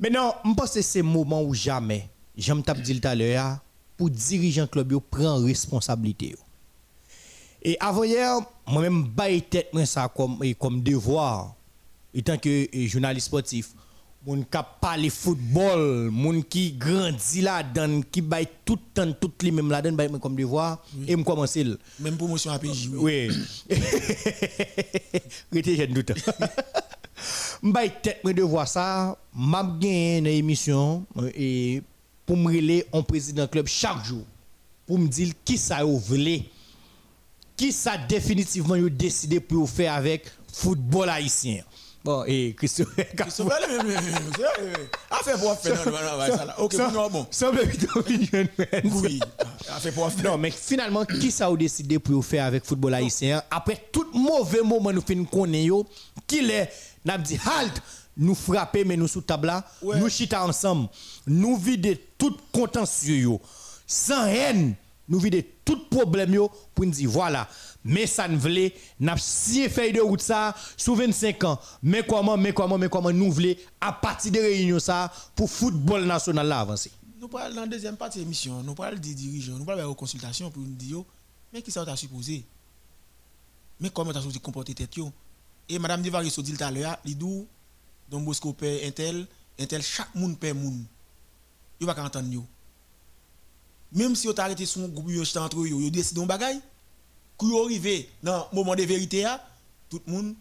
Mais 0.00 0.10
non, 0.10 0.32
je 0.44 0.52
pense 0.52 0.72
que 0.72 0.82
c'est 0.82 0.98
le 0.98 1.04
moment 1.04 1.40
où 1.44 1.54
jamais, 1.54 2.08
j'aime 2.36 2.60
t'a 2.60 2.74
dit 2.74 3.00
tout 3.00 3.06
à 3.06 3.14
l'heure, 3.14 3.58
pour 3.96 4.10
dirigeant 4.10 4.66
club 4.66 4.90
yo 4.90 4.98
prend 4.98 5.36
responsabilité. 5.44 6.34
Et 7.62 7.76
avant 7.78 8.02
hier, 8.02 8.40
moi-même, 8.66 9.04
baille 9.04 9.42
tête 9.42 9.70
ça 9.84 10.08
comme, 10.08 10.40
eh, 10.42 10.54
comme 10.54 10.82
devoir, 10.82 11.54
étant 12.12 12.36
que 12.36 12.66
journaliste 12.74 13.26
sportif, 13.26 13.68
moun 14.26 14.44
qui 14.44 14.58
parle 14.80 15.08
football, 15.10 16.10
moun 16.10 16.42
qui 16.44 16.72
grandit 16.72 17.40
là-dedans, 17.40 18.02
qui 18.10 18.20
baille 18.20 18.48
tout 18.64 18.76
le 18.76 18.80
temps, 19.06 19.12
tout 19.18 19.32
les 19.42 19.50
mêmes 19.50 19.70
là-dedans, 19.70 19.96
baille 19.96 20.10
comme 20.20 20.36
devoir, 20.36 20.84
et 21.06 21.16
me 21.16 21.22
commencer. 21.24 21.64
le- 21.64 21.78
Même 22.00 22.16
promotion 22.16 22.50
à 22.50 22.58
PJ. 22.58 22.88
oui. 22.92 23.28
oui. 23.70 23.76
Rete 25.52 25.76
jeune 25.76 25.92
doute. 25.94 26.12
M'bay 27.62 27.90
tête 28.02 28.22
me 28.24 28.32
de 28.32 28.42
voir 28.42 28.68
ça, 28.68 29.16
m'a 29.34 29.62
gagné 29.64 30.18
une 30.18 30.26
émission 30.28 31.04
et 31.34 31.82
pour 32.24 32.36
me 32.36 32.46
relayer 32.46 32.84
en 32.92 33.02
président 33.02 33.46
club 33.48 33.66
chaque 33.66 34.04
jour 34.04 34.22
pour 34.86 34.98
me 34.98 35.08
dire 35.08 35.32
qui 35.44 35.58
ça 35.58 35.82
vous 35.82 35.98
voulez. 35.98 36.44
Qui 37.56 37.72
ça 37.72 37.98
définitivement 37.98 38.76
vous 38.78 38.88
décidé 38.90 39.40
pour 39.40 39.68
faire 39.68 39.94
avec 39.94 40.30
football 40.52 41.08
haïtien. 41.08 41.62
Bon 42.04 42.24
et 42.26 42.54
Christophe 42.56 42.94
Christophe, 43.16 43.52
Affaire 45.10 45.38
pour 45.38 45.58
faire, 45.58 45.74
non, 45.84 45.92
non, 45.92 45.98
non, 46.28 46.36
ça. 46.36 46.54
Ok, 46.60 46.72
Ça- 46.74 46.90
bon. 47.10 47.26
Semble 47.30 47.60
plutôt 47.68 48.02
mignon. 48.08 48.46
Oui, 49.02 49.20
affaire 49.70 49.92
pour 49.92 50.10
faire. 50.12 50.30
Non, 50.30 50.38
mais 50.38 50.50
finalement, 50.50 51.04
qui 51.04 51.30
ça 51.30 51.46
a 51.48 51.56
décidé 51.56 51.98
pour 51.98 52.24
faire 52.24 52.44
avec 52.46 52.64
football 52.64 52.94
haïtien 52.94 53.42
Après 53.50 53.88
tout 53.92 54.06
mauvais 54.14 54.62
moment 54.62 54.92
nous 54.92 55.00
fin 55.02 55.22
connaît 55.24 55.64
yo, 55.64 55.86
qui 56.26 56.40
les 56.42 56.66
n'a 57.04 57.18
dit 57.18 57.38
halt, 57.44 57.82
nous 58.16 58.34
frapper 58.34 58.84
mais 58.84 58.96
nous 58.96 59.08
sous 59.08 59.20
table 59.22 59.52
nous 59.82 60.08
chita 60.08 60.44
ensemble, 60.44 60.88
nous 61.26 61.56
vider 61.56 61.98
tout 62.16 62.36
contentieux 62.52 63.38
sans 63.86 64.26
haine, 64.26 64.74
nous 65.08 65.18
vider 65.18 65.42
tout 65.64 65.86
problème 65.88 66.34
yo 66.34 66.50
pour 66.74 66.84
nous 66.84 66.92
dire 66.92 67.08
voilà, 67.10 67.48
mais 67.84 68.06
ça 68.06 68.28
ne 68.28 68.36
voulait 68.36 68.74
n'a 69.00 69.16
si 69.16 69.68
feuille 69.68 69.92
de 69.92 70.00
route 70.00 70.20
ça 70.20 70.54
sous 70.76 70.94
25 70.94 71.44
ans, 71.44 71.60
mais 71.82 72.02
comment 72.06 72.36
mais 72.36 72.52
comment 72.52 72.78
mais 72.78 72.88
comment 72.88 73.10
nous 73.10 73.32
voulons 73.32 73.54
à 73.80 73.92
partir 73.92 74.32
de 74.32 74.38
réunion 74.38 74.78
ça 74.78 75.12
pour 75.34 75.50
football 75.50 76.04
national 76.04 76.52
avancer. 76.52 76.90
Nous 77.20 77.28
parlons 77.28 77.54
dans 77.54 77.60
la 77.62 77.66
deuxième 77.66 77.96
partie 77.96 78.18
de 78.18 78.24
l'émission, 78.24 78.62
nous 78.62 78.74
parlons 78.74 78.98
des 78.98 79.14
dirigeants, 79.14 79.58
nous 79.58 79.64
parlons 79.64 79.88
de 79.88 79.94
consultation 79.94 80.50
pour 80.50 80.62
nous 80.62 80.74
dire, 80.74 81.02
mais 81.52 81.62
qui 81.62 81.70
ça 81.70 81.84
t'a 81.84 81.96
supposé? 81.96 82.44
Mais 83.80 83.90
comment 83.90 84.12
t'as 84.12 84.20
supposé 84.20 84.38
comporter 84.38 84.74
tête 84.74 84.96
yo? 84.96 85.10
Et 85.68 85.78
Madame 85.78 86.02
Divari 86.02 86.30
so 86.30 86.42
dit 86.42 86.54
tout 86.54 86.64
à 86.64 86.70
l'heure, 86.70 86.96
il 87.04 87.16
dit, 87.16 87.46
Don 88.10 88.20
Bosco 88.20 88.52
paie 88.52 88.86
un 88.86 88.90
tel, 88.90 89.26
un 89.58 89.66
tel, 89.66 89.82
chaque 89.82 90.14
monde 90.14 90.38
paie 90.38 90.52
moun. 90.52 90.84
Yo 91.80 91.86
pas 91.86 92.02
entendre 92.02 92.32
yo. 92.32 92.44
Même 93.92 94.14
si 94.14 94.26
yo 94.26 94.32
t'a 94.32 94.44
arrêté 94.44 94.66
son 94.66 94.88
groupe 94.88 95.10
chita 95.24 95.42
entre 95.42 95.66
yo, 95.66 95.80
yo 95.80 95.90
décide 95.90 96.18
un 96.18 96.26
bagay, 96.26 96.58
quand 97.36 97.48
yo 97.48 97.64
arrive 97.64 98.06
dans 98.22 98.46
le 98.52 98.56
moment 98.56 98.74
de 98.74 98.82
vérité, 98.82 99.24
a, 99.24 99.42
tout 99.88 100.00
le 100.06 100.12
monde 100.12 100.34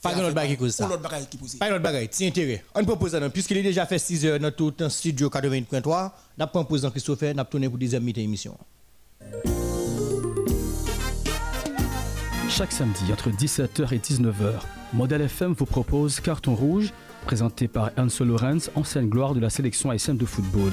Pas 0.00 0.10
fait 0.10 0.16
grand 0.16 0.26
autre 0.26 0.34
bagay 0.34 0.54
qui 0.54 0.56
cause 0.58 0.74
ça. 0.74 0.84
Pas 0.86 0.90
l'autre 0.90 1.02
bagay 1.02 1.26
qui 1.26 1.36
pose. 1.36 1.56
Pas 1.56 1.68
une 1.68 1.74
autre 1.74 1.82
bagaille, 1.82 2.08
tiens 2.08 2.28
intérêt. 2.28 2.64
On 2.74 2.84
propose 2.84 3.14
non, 3.14 3.30
puisqu'il 3.30 3.58
est 3.58 3.62
déjà 3.62 3.86
fait 3.86 3.98
6 3.98 4.26
heures 4.26 4.38
dans 4.38 4.50
tout 4.50 4.74
un 4.80 4.88
studio 4.88 5.28
80.3, 5.28 6.10
n'a 6.38 6.46
pas 6.46 6.50
proposé 6.60 6.88
Christopher, 6.90 7.34
n'a 7.34 7.44
tourné 7.44 7.68
pour 7.68 7.78
deuxième 7.78 8.02
mi 8.02 8.12
émission. 8.16 8.56
Chaque 12.50 12.72
samedi 12.72 13.12
entre 13.12 13.30
17h 13.30 13.92
et 13.92 13.98
19h, 13.98 14.60
Model 14.92 15.22
FM 15.22 15.54
vous 15.54 15.66
propose 15.66 16.20
Carton 16.20 16.54
Rouge, 16.54 16.92
présenté 17.24 17.66
par 17.66 17.90
Anso 17.96 18.24
Lorenz, 18.24 18.70
ancienne 18.74 19.08
gloire 19.08 19.34
de 19.34 19.40
la 19.40 19.50
sélection 19.50 19.90
haïtienne 19.90 20.16
de 20.16 20.26
football. 20.26 20.70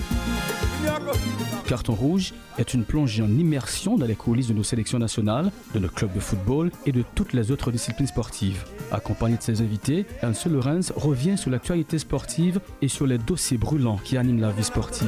Carton 1.71 1.93
rouge 1.93 2.33
est 2.57 2.73
une 2.73 2.83
plongée 2.83 3.23
en 3.23 3.29
immersion 3.29 3.95
dans 3.95 4.05
les 4.05 4.15
coulisses 4.15 4.49
de 4.49 4.53
nos 4.53 4.61
sélections 4.61 4.99
nationales, 4.99 5.53
de 5.73 5.79
nos 5.79 5.87
clubs 5.87 6.11
de 6.13 6.19
football 6.19 6.69
et 6.85 6.91
de 6.91 7.01
toutes 7.15 7.31
les 7.31 7.49
autres 7.49 7.71
disciplines 7.71 8.09
sportives. 8.09 8.65
Accompagné 8.91 9.37
de 9.37 9.41
ses 9.41 9.61
invités, 9.61 10.05
Hans 10.21 10.33
Lorenz 10.49 10.91
revient 10.97 11.37
sur 11.37 11.49
l'actualité 11.49 11.97
sportive 11.97 12.59
et 12.81 12.89
sur 12.89 13.07
les 13.07 13.17
dossiers 13.17 13.57
brûlants 13.57 14.01
qui 14.03 14.17
animent 14.17 14.41
la 14.41 14.51
vie 14.51 14.65
sportive. 14.65 15.07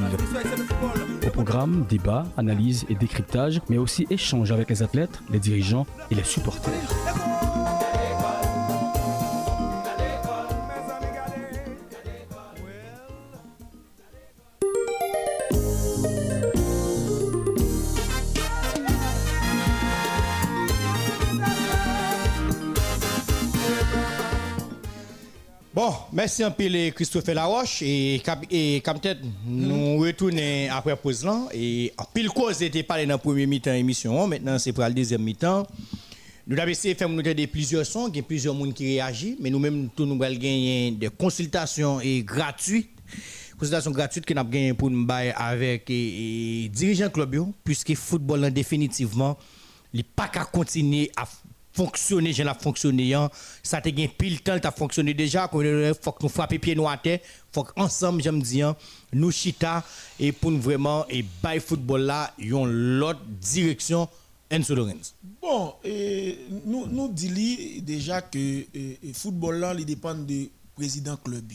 Au 1.28 1.30
programme, 1.32 1.86
débat, 1.89 2.24
analyse 2.38 2.86
et 2.88 2.95
décryptage, 2.95 3.59
mais 3.68 3.78
aussi 3.78 4.07
échange 4.09 4.53
avec 4.53 4.70
les 4.70 4.84
athlètes, 4.84 5.20
les 5.34 5.39
dirigeants 5.39 5.86
et 6.11 6.16
les 6.16 6.24
supporters. 6.24 7.52
Bon, 25.76 25.91
merci 26.11 26.43
un 26.43 26.51
peu 26.51 26.67
les 26.67 26.91
Christophe 26.91 27.26
Laroche 27.30 27.82
et 27.82 28.21
et 28.51 28.80
capitaine 28.82 29.17
nous 29.43 29.97
retournons 29.97 30.67
après 30.69 30.95
pause 30.95 31.26
là 31.26 31.47
et 31.51 31.91
en 31.97 32.03
pile 32.03 32.30
cause 32.30 32.61
était 32.61 32.84
parlé 32.84 33.07
dans 33.07 33.15
le 33.15 33.19
premier 33.19 33.47
mi-temps 33.47 33.74
émission. 33.74 34.28
Maintenant 34.28 34.59
c'est 34.59 34.71
pour 34.71 34.84
le 34.84 34.93
deuxième 34.93 35.24
mi-temps. 35.24 35.65
Nous 36.45 36.59
avons 36.59 36.69
essayé 36.69 36.93
de 36.93 36.99
faire 36.99 37.09
des 37.36 37.47
plusieurs 37.47 37.88
sons, 37.88 38.07
il 38.09 38.17
y 38.17 38.19
a 38.19 38.21
plusieurs 38.21 38.53
monde 38.53 38.76
qui 38.76 38.86
réagissent 38.86 39.38
mais 39.39 39.49
nous-mêmes 39.49 39.89
tout 39.95 40.05
nous 40.05 40.21
allons 40.21 40.36
gagner 40.36 40.91
des 40.91 41.09
consultations 41.09 41.99
et 42.01 42.21
gratuites. 42.21 42.91
Consultations 43.57 43.89
gratuites 43.89 44.26
que 44.26 44.34
nous 44.36 44.41
avons 44.41 44.49
gagné 44.51 44.76
pour 44.76 44.91
nous 44.91 45.07
bailler 45.07 45.34
avec 45.36 45.89
et, 45.89 46.65
et 46.65 46.69
dirigeant 46.69 47.09
club 47.09 47.36
puisque 47.63 47.95
football 47.95 48.41
là, 48.41 48.51
définitivement 48.51 49.39
il 49.91 50.03
pas 50.03 50.28
qu'à 50.28 50.43
continuer 50.45 51.11
à 51.15 51.26
fonctionner, 51.74 52.34
j'ai 52.34 52.43
la 52.43 52.53
fonctionné, 52.53 53.13
hein. 53.13 53.30
ça 53.63 53.82
te 53.82 53.89
gain 53.89 54.07
pile 54.07 54.41
temps, 54.41 54.59
t'as 54.59 54.71
fonctionné 54.71 55.13
déjà, 55.13 55.49
il 55.51 55.93
faut 55.99 56.11
que 56.11 56.24
nous 56.24 56.30
frappions 56.30 56.59
pied 56.59 56.76
nous 56.76 56.88
à 56.88 56.97
terre, 56.97 57.19
faut 57.51 57.63
qu'ensemble, 57.63 58.21
j'aime 58.21 58.41
dire, 58.41 58.76
nous 59.11 59.32
chita, 59.32 59.84
et 60.19 60.32
pour 60.32 60.51
nous 60.51 60.61
vraiment, 60.61 61.05
et 61.09 61.24
by 61.24 61.59
football 61.59 62.01
là, 62.01 62.34
yon 62.38 62.65
l'autre 62.65 63.21
direction, 63.41 64.07
Enzo 64.49 64.76
Lorenz. 64.76 65.15
Bon, 65.41 65.74
nous, 66.65 66.86
nous 66.86 67.07
disons 67.07 67.82
déjà 67.82 68.21
que 68.21 68.65
le 68.74 69.13
football 69.13 69.57
là, 69.57 69.74
il 69.76 69.86
dépend 69.86 70.13
de 70.13 70.49
président 70.76 71.17
club, 71.17 71.51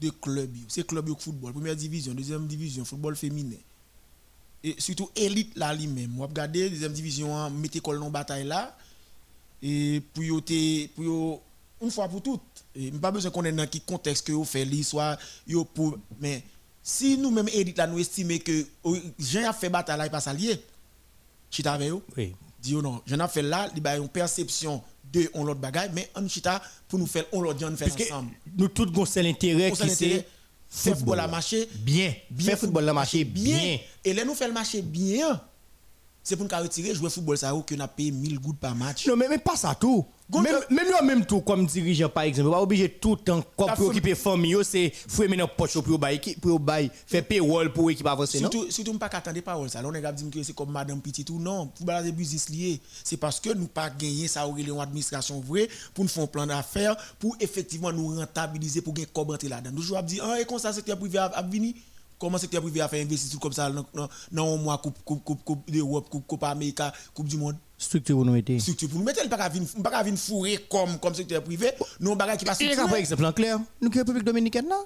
de 0.00 0.10
club. 0.10 0.50
C'est 0.68 0.86
club 0.86 1.08
yo 1.08 1.16
football, 1.18 1.52
première 1.52 1.76
division, 1.76 2.12
deuxième 2.12 2.46
division, 2.46 2.84
football 2.84 3.16
féminin. 3.16 3.56
Et 4.62 4.74
surtout 4.78 5.08
élite 5.16 5.56
là 5.56 5.74
lui-même. 5.74 6.10
Moi, 6.10 6.26
regardez, 6.26 6.68
deuxième 6.68 6.92
division, 6.92 7.34
hein, 7.36 7.48
mettez 7.48 7.80
col 7.80 7.98
non 7.98 8.10
bataille 8.10 8.44
là. 8.44 8.76
Et 9.62 10.02
pour 10.12 10.24
yo 10.24 10.40
te, 10.40 10.88
pour 10.88 11.04
yo, 11.04 11.42
une 11.80 11.90
fois 11.90 12.08
pour 12.08 12.22
toutes. 12.22 12.40
Et 12.74 12.90
pas 12.90 13.10
besoin 13.10 13.30
qu'on 13.30 13.44
ait 13.44 13.52
dans 13.52 13.66
qui 13.66 13.80
contexte 13.80 14.26
que 14.26 14.32
vous 14.32 14.44
fait 14.44 14.64
l'histoire, 14.64 15.16
yo 15.46 15.64
pour, 15.64 15.98
mais 16.20 16.42
si 16.82 17.16
nous-mêmes 17.16 17.48
élite 17.48 17.78
là, 17.78 17.86
nous 17.86 17.98
estimons 17.98 18.38
que 18.38 18.66
oh, 18.82 18.96
Jean 19.18 19.48
a 19.48 19.52
fait 19.52 19.68
bataille 19.68 19.98
là, 19.98 20.06
il 20.06 20.10
passe 20.10 20.26
à 20.26 20.34
lier. 20.34 20.60
Chita 21.50 21.74
avec 21.74 21.88
yo? 21.88 22.02
Oui. 22.16 22.34
Dis 22.60 22.72
yo 22.72 22.82
non, 22.82 23.02
Jean 23.06 23.20
a 23.20 23.28
fait 23.28 23.42
là, 23.42 23.68
il 23.76 23.82
y 23.82 23.86
a 23.86 23.96
une 23.96 24.08
perception 24.08 24.82
de 25.12 25.30
on 25.34 25.44
l'autre 25.44 25.60
bagaille, 25.60 25.90
mais 25.92 26.10
on 26.16 26.26
chita 26.26 26.60
pour 26.88 26.98
nous 26.98 27.06
faire 27.06 27.24
on 27.32 27.42
l'autre, 27.42 27.64
on 27.64 27.76
fait 27.76 27.90
Puisque 27.90 28.10
ensemble. 28.10 28.32
nous 28.56 28.68
tous 28.68 28.88
avons 28.88 29.04
l'intérêt 29.16 29.70
On 29.70 29.74
qui 29.74 29.88
c'est 29.90 30.06
intérêt, 30.06 30.26
faire 30.68 30.96
football 30.96 31.20
à 31.20 31.28
marcher 31.28 31.68
bien, 31.80 32.14
faire 32.38 32.58
football 32.58 32.84
là 32.84 32.92
marcher 32.94 33.24
bien. 33.24 33.78
Et 34.04 34.14
là 34.14 34.24
nous 34.24 34.34
fait 34.34 34.48
le 34.48 34.54
marché 34.54 34.82
bien. 34.82 35.40
C'est 36.24 36.36
pour 36.36 36.46
nous 36.46 36.56
retirer 36.62 36.94
jouer 36.94 37.10
football 37.10 37.36
ça 37.36 37.54
ou 37.54 37.62
que 37.62 37.74
n'a 37.74 37.88
payé 37.88 38.12
1000 38.12 38.38
gouttes 38.38 38.58
par 38.58 38.74
match. 38.76 39.06
Non, 39.08 39.16
mais, 39.16 39.28
mais 39.28 39.38
pas 39.38 39.56
ça 39.56 39.74
tout. 39.74 40.04
Même, 40.32 40.56
même 40.70 40.86
nous, 40.88 41.06
même 41.06 41.26
tout, 41.26 41.42
comme 41.42 41.66
dirigeant, 41.66 42.08
par 42.08 42.22
exemple, 42.22 42.52
pas 42.52 42.62
obligé 42.62 42.88
tout 42.88 43.16
le 43.16 43.16
temps 43.18 43.36
La 43.36 43.42
pour 43.66 43.76
foot- 43.76 43.86
occuper 43.88 44.14
famille, 44.14 44.56
c'est 44.64 44.90
fouer 45.08 45.28
maintenant 45.28 45.48
poche 45.54 45.78
pour 45.78 45.98
bailler, 45.98 46.20
pour 46.40 46.58
bailler, 46.58 46.90
faire 47.06 47.26
paywall 47.26 47.70
pour 47.70 47.90
équipe 47.90 48.06
avancer, 48.06 48.40
non? 48.40 48.50
Surtout, 48.50 48.70
surtout, 48.70 48.96
pas 48.98 49.10
qu'attendre 49.10 49.42
parole 49.42 49.68
ça. 49.68 49.82
On 49.84 49.92
est 49.92 50.12
dit 50.12 50.30
que 50.30 50.42
c'est 50.42 50.54
comme 50.54 50.70
Madame 50.70 51.02
Petit 51.02 51.26
ou 51.30 51.38
non. 51.38 51.66
Pour 51.66 51.84
balader 51.84 52.12
business 52.12 52.48
lié. 52.48 52.80
C'est 53.04 53.18
parce 53.18 53.40
que 53.40 53.52
nous 53.52 53.66
pas 53.66 53.90
gagné 53.90 54.26
ça 54.26 54.48
ou 54.48 54.56
une 54.56 54.80
administration 54.80 55.38
vraie 55.40 55.68
pour 55.92 56.04
nous 56.04 56.08
faire 56.08 56.22
un 56.22 56.26
plan 56.28 56.46
d'affaires 56.46 56.96
pour 57.18 57.36
effectivement 57.38 57.92
nous 57.92 58.16
rentabiliser 58.16 58.80
pour 58.80 58.94
gagner 58.94 59.08
comme 59.12 59.30
entrer 59.32 59.48
là-dedans. 59.48 59.72
Nous 59.74 59.82
jouons 59.82 60.00
dit, 60.00 60.18
ah, 60.22 60.40
et 60.40 60.46
comme 60.46 60.58
ça, 60.58 60.72
secteur 60.72 60.98
privé 60.98 61.18
a, 61.18 61.24
a. 61.26 61.42
Comment 62.22 62.38
secteur 62.38 62.62
privé 62.62 62.80
a 62.80 62.86
fait 62.86 63.02
investir 63.02 63.40
comme 63.40 63.52
ça 63.52 63.68
dans, 63.68 64.08
un 64.52 64.56
mois, 64.56 64.78
coupe, 64.78 64.96
coupe, 65.04 65.24
coupe, 65.24 65.42
coupe 65.42 65.68
d'Europe, 65.68 66.08
coupe, 66.08 66.24
coupe 66.24 66.44
Amérique, 66.44 66.78
coupe 67.12 67.26
du 67.26 67.36
monde? 67.36 67.56
Structure 67.76 68.16
où 68.16 68.24
nous 68.24 68.36
était. 68.36 68.60
Structure 68.60 68.88
pour 68.88 69.00
nous 69.00 69.04
mettre, 69.04 69.28
pas 69.28 69.48
venir, 69.48 69.68
pas 69.82 69.90
qu'à 69.90 70.04
venir 70.04 70.20
fourrer 70.20 70.64
comme, 70.70 71.00
comme 71.00 71.16
secteur 71.16 71.42
privé. 71.42 71.72
Nous, 71.98 72.12
on 72.12 72.36
qui 72.36 72.44
passe 72.44 72.60
Et 72.60 72.76
par 72.76 72.94
exemple, 72.94 73.24
en 73.24 73.32
clair, 73.32 73.58
nous, 73.80 73.90
qui 73.90 73.98
République 73.98 74.22
Dominicaine 74.22 74.68
là, 74.68 74.78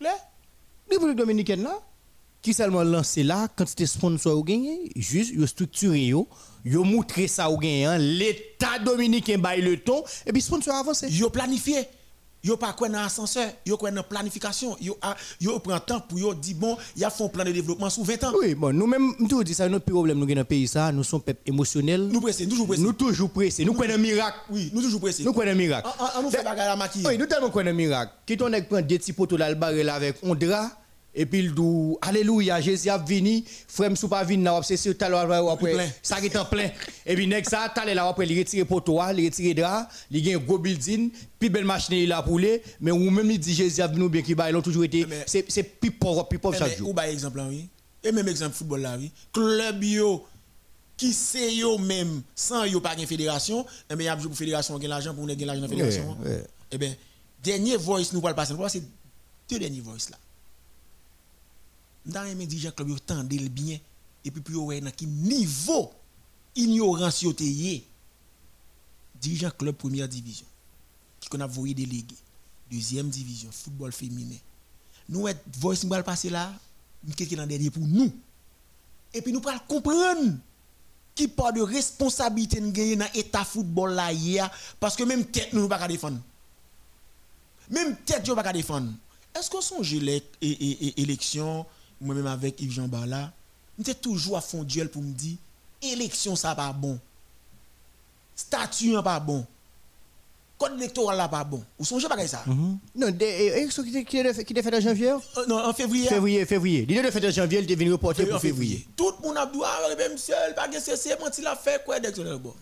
Là, 0.00 0.10
République 0.90 1.16
Dominicaine 1.16 1.62
là, 1.62 1.78
qui 2.42 2.52
seulement 2.52 2.82
lancé 2.82 3.22
là, 3.22 3.46
quantité 3.54 3.86
sponsor 3.86 4.36
ou 4.36 4.42
gagné, 4.42 4.90
juste, 4.96 5.32
yo 5.34 5.46
structuré 5.46 6.06
yo, 6.06 6.26
yo 6.64 6.82
montré 6.82 7.28
ça 7.28 7.48
ou 7.48 7.56
gagné, 7.56 7.84
hein, 7.84 7.98
l'État 7.98 8.80
dominicain 8.84 9.38
baille 9.38 9.62
le 9.62 9.78
ton, 9.78 10.02
et 10.26 10.32
puis 10.32 10.42
sponsor 10.42 10.74
avance. 10.74 11.04
yo 11.08 11.30
planifié 11.30 11.86
yo 12.44 12.56
pas 12.56 12.72
quoi 12.72 12.88
dans 12.88 13.00
ascenseur 13.00 13.50
yo 13.66 13.76
quoi 13.76 13.90
dans 13.90 14.02
planification 14.02 14.76
yo 14.80 14.96
a- 15.02 15.16
yo 15.40 15.58
prend 15.58 15.80
temps 15.80 16.00
pour 16.00 16.18
yo 16.18 16.34
dire 16.34 16.56
bon 16.56 16.76
y 16.96 17.04
a 17.04 17.08
un 17.20 17.28
plan 17.28 17.44
de 17.44 17.52
développement 17.52 17.90
sous 17.90 18.04
20 18.04 18.24
ans 18.24 18.32
Oui, 18.40 18.54
bon, 18.54 18.72
nous-mêmes, 18.72 19.12
nous 19.18 19.26
tout 19.28 19.42
dit 19.42 19.54
ça, 19.54 19.68
notre 19.68 19.84
problème, 19.90 20.18
nous, 20.18 20.26
dans 20.26 20.34
le 20.34 20.44
pays, 20.44 20.68
ça, 20.68 20.92
nous 20.92 21.02
sommes 21.04 21.20
peuple 21.22 21.40
émotionnel. 21.46 22.08
nous 22.08 22.20
pressés 22.20 22.46
toujours 22.48 22.66
pressés 22.68 22.82
Nous 22.82 22.92
toujours 22.92 23.30
pressés. 23.30 23.64
Nous 23.64 23.72
croyons 23.74 23.94
un 23.94 23.98
miracle. 23.98 24.38
oui 24.50 24.70
nous 24.72 24.82
toujours 24.82 25.00
pressés 25.00 25.24
Nous 25.24 25.32
croyons 25.32 25.52
un 25.52 25.54
miracle. 25.56 25.88
on, 26.18 26.22
nous 26.22 26.30
fait 26.30 26.42
bagarre 26.44 26.72
à 26.72 26.76
maquiller 26.76 27.06
Oui, 27.08 27.18
nous 27.18 27.26
tellement 27.26 27.50
croyons 27.50 27.70
un 27.70 27.74
miracle. 27.74 28.12
Qui 28.26 28.36
ton 28.36 28.48
nèg 28.48 28.68
prend 28.68 28.80
des 28.80 28.98
petits 28.98 29.12
poteaux 29.12 29.36
là, 29.36 29.48
le 29.48 29.56
barré 29.56 29.82
là 29.82 29.94
avec 29.94 30.16
un 30.24 30.34
drap, 30.34 30.70
et 31.20 31.26
puis 31.26 31.40
il 31.40 31.52
dit 31.52 31.96
Alléluia, 32.00 32.60
Jésus 32.60 32.88
a 32.88 32.96
venu, 32.96 33.42
frère 33.66 33.90
m'sou 33.90 34.06
pas 34.06 34.22
là, 34.22 34.60
c'est 34.62 34.94
plein. 34.94 35.50
après, 35.50 35.94
ça 36.00 36.20
qui 36.20 36.26
est 36.26 36.36
en 36.36 36.44
plein. 36.44 36.70
Et 37.04 37.16
puis 37.16 37.26
nèg 37.26 37.44
ça, 37.44 37.68
t'allais 37.74 37.94
là 37.94 38.06
après, 38.06 38.24
il 38.24 38.38
retire 38.38 38.64
poteau, 38.64 39.00
il 39.16 39.24
retire 39.24 39.52
drap, 39.56 39.88
il 40.12 40.22
gagne 40.22 40.36
un 40.36 40.38
gros 40.38 40.58
building, 40.58 41.10
puis 41.40 41.48
belle 41.48 41.64
machine 41.64 41.96
il 41.96 42.12
a 42.12 42.22
pour 42.22 42.38
lui, 42.38 42.60
mais 42.80 42.92
ou 42.92 43.10
même 43.10 43.28
il 43.32 43.40
dit 43.40 43.52
Jésus 43.52 43.82
a 43.82 43.88
venu 43.88 44.08
bien 44.08 44.22
qu'il 44.22 44.36
ba, 44.36 44.48
ils 44.48 44.54
ont 44.54 44.62
toujours 44.62 44.84
été, 44.84 45.04
c'est 45.26 45.44
c'est 45.48 45.64
plus 45.64 45.90
pauvre, 45.90 46.28
plus 46.28 46.38
pauvre 46.38 46.54
Eh, 46.54 46.58
chaque 46.60 46.78
jour. 46.78 46.94
ou 46.94 47.00
exemple 47.00 47.40
oui? 47.48 47.68
Et 48.04 48.12
même 48.12 48.28
exemple 48.28 48.54
football 48.54 48.82
là 48.82 48.96
oui? 48.96 49.10
Club 49.32 49.82
yo 49.82 50.24
qui 50.96 51.12
c'est 51.12 51.52
yo 51.52 51.78
même 51.78 52.22
sans 52.36 52.64
yo 52.64 52.80
pas 52.80 52.94
une 52.96 53.06
fédération 53.08 53.66
et 53.90 53.96
bien 53.96 54.06
y 54.06 54.08
a 54.08 54.16
pour 54.16 54.36
fédération 54.36 54.78
gagne 54.78 54.90
l'argent 54.90 55.12
pour 55.14 55.22
nous 55.24 55.28
gagner 55.30 55.46
l'argent 55.46 55.62
dans 55.62 55.66
la 55.66 55.72
fédération. 55.72 56.16
et 56.70 56.78
bien 56.78 56.94
dernier 57.42 57.76
voice 57.76 58.12
nous 58.12 58.20
va 58.20 58.30
le 58.30 58.36
passer 58.36 58.54
c'est 58.68 58.82
deux 59.50 59.58
derniers 59.58 59.80
voice 59.80 60.10
là 60.10 60.18
dans 62.08 62.22
les 62.22 62.46
dirigeants 62.46 62.72
club 62.72 62.88
yo 62.88 62.98
tendez 62.98 63.38
le 63.38 63.48
bien. 63.48 63.78
Et 64.24 64.30
puis 64.30 64.40
puis 64.40 64.54
yo 64.54 64.72
dans 64.80 64.90
qui 64.90 65.06
niveau 65.06 65.92
ignorance 66.56 67.22
yo 67.22 67.34
dirigeant 69.20 69.50
club 69.50 69.76
première 69.76 70.08
division 70.08 70.46
qui 71.20 71.28
qu'on 71.28 71.40
a 71.40 71.46
voyé 71.46 71.74
délégué. 71.74 72.16
Deuxième 72.70 73.08
division 73.08 73.50
football 73.52 73.92
féminin. 73.92 74.36
Nous 75.08 75.28
être 75.28 75.40
voice 75.58 75.84
nous 75.84 76.02
passer 76.02 76.30
là 76.30 76.52
qu'est-ce 77.16 77.28
qui 77.28 77.34
est 77.34 77.38
dans 77.38 77.46
dernier 77.46 77.70
pour 77.70 77.86
nous. 77.86 78.12
Et 79.12 79.22
puis 79.22 79.32
nous 79.32 79.40
pas 79.40 79.58
comprendre 79.60 80.36
qui 81.14 81.28
part 81.28 81.52
de 81.52 81.60
responsabilité 81.60 82.60
nous 82.60 82.72
gagner 82.72 82.96
dans 82.96 83.10
état 83.14 83.44
football 83.44 83.92
là 83.92 84.12
hier 84.12 84.50
parce 84.80 84.96
que 84.96 85.02
même 85.02 85.24
tête 85.26 85.52
nous 85.52 85.68
pas 85.68 85.88
défendre. 85.88 86.20
Même 87.70 87.96
tête 88.04 88.26
nous 88.26 88.34
pas 88.34 88.52
défendre. 88.52 88.92
Est-ce 89.34 89.50
qu'on 89.50 89.60
songe 89.60 89.94
les 89.94 90.22
é- 92.00 92.04
é- 92.04 92.06
é- 92.06 92.06
élections 92.06 92.06
moi 92.06 92.14
même 92.14 92.26
avec 92.26 92.60
Yves 92.60 92.72
Jean 92.72 92.88
Barla 92.88 93.32
nous 93.78 93.94
toujours 93.94 94.36
à 94.36 94.40
fond 94.40 94.62
duel 94.64 94.88
pour 94.88 95.02
me 95.02 95.12
dire 95.12 95.36
élection 95.82 96.36
ça 96.36 96.54
pas 96.54 96.72
bon 96.72 96.98
statut 98.34 98.96
hein, 98.96 99.02
pas 99.02 99.20
bon 99.20 99.46
code 100.58 100.76
électoral 100.76 101.16
là 101.16 101.28
pas 101.28 101.44
bon 101.44 101.62
ou 101.78 101.84
songez 101.84 102.08
pas 102.08 102.26
ça? 102.26 102.44
Non, 102.94 103.10
des 103.10 103.24
élections 103.24 103.84
qui 103.84 104.04
qui 104.04 104.18
est 104.18 104.44
qui 104.44 104.52
est 104.52 104.62
fait 104.62 104.74
en 104.76 104.80
janvier? 104.80 105.10
Euh, 105.10 105.46
non 105.46 105.64
en 105.64 105.72
février 105.72 106.08
Février, 106.08 106.44
février. 106.46 106.86
L'idée 106.86 107.02
de 107.02 107.10
faire 107.10 107.24
en 107.24 107.30
janvier, 107.30 107.60
il 107.60 107.70
est 107.70 107.76
venu 107.76 107.92
reporter 107.92 108.28
pour 108.28 108.40
février. 108.40 108.86
Tout 108.96 109.12
le 109.20 109.28
monde 109.28 109.36
a 109.36 109.46
dit, 109.46 109.60
ah, 109.64 109.94
même 109.96 110.18
seul, 110.18 110.54
pas 110.54 110.68
que 110.68 110.80
c'est 110.80 110.96
c'est, 110.96 111.18
menti 111.20 111.42
la 111.42 111.54
fait 111.54 111.84
quoi, 111.84 111.96
c'est 112.02 112.38
bon. 112.38 112.54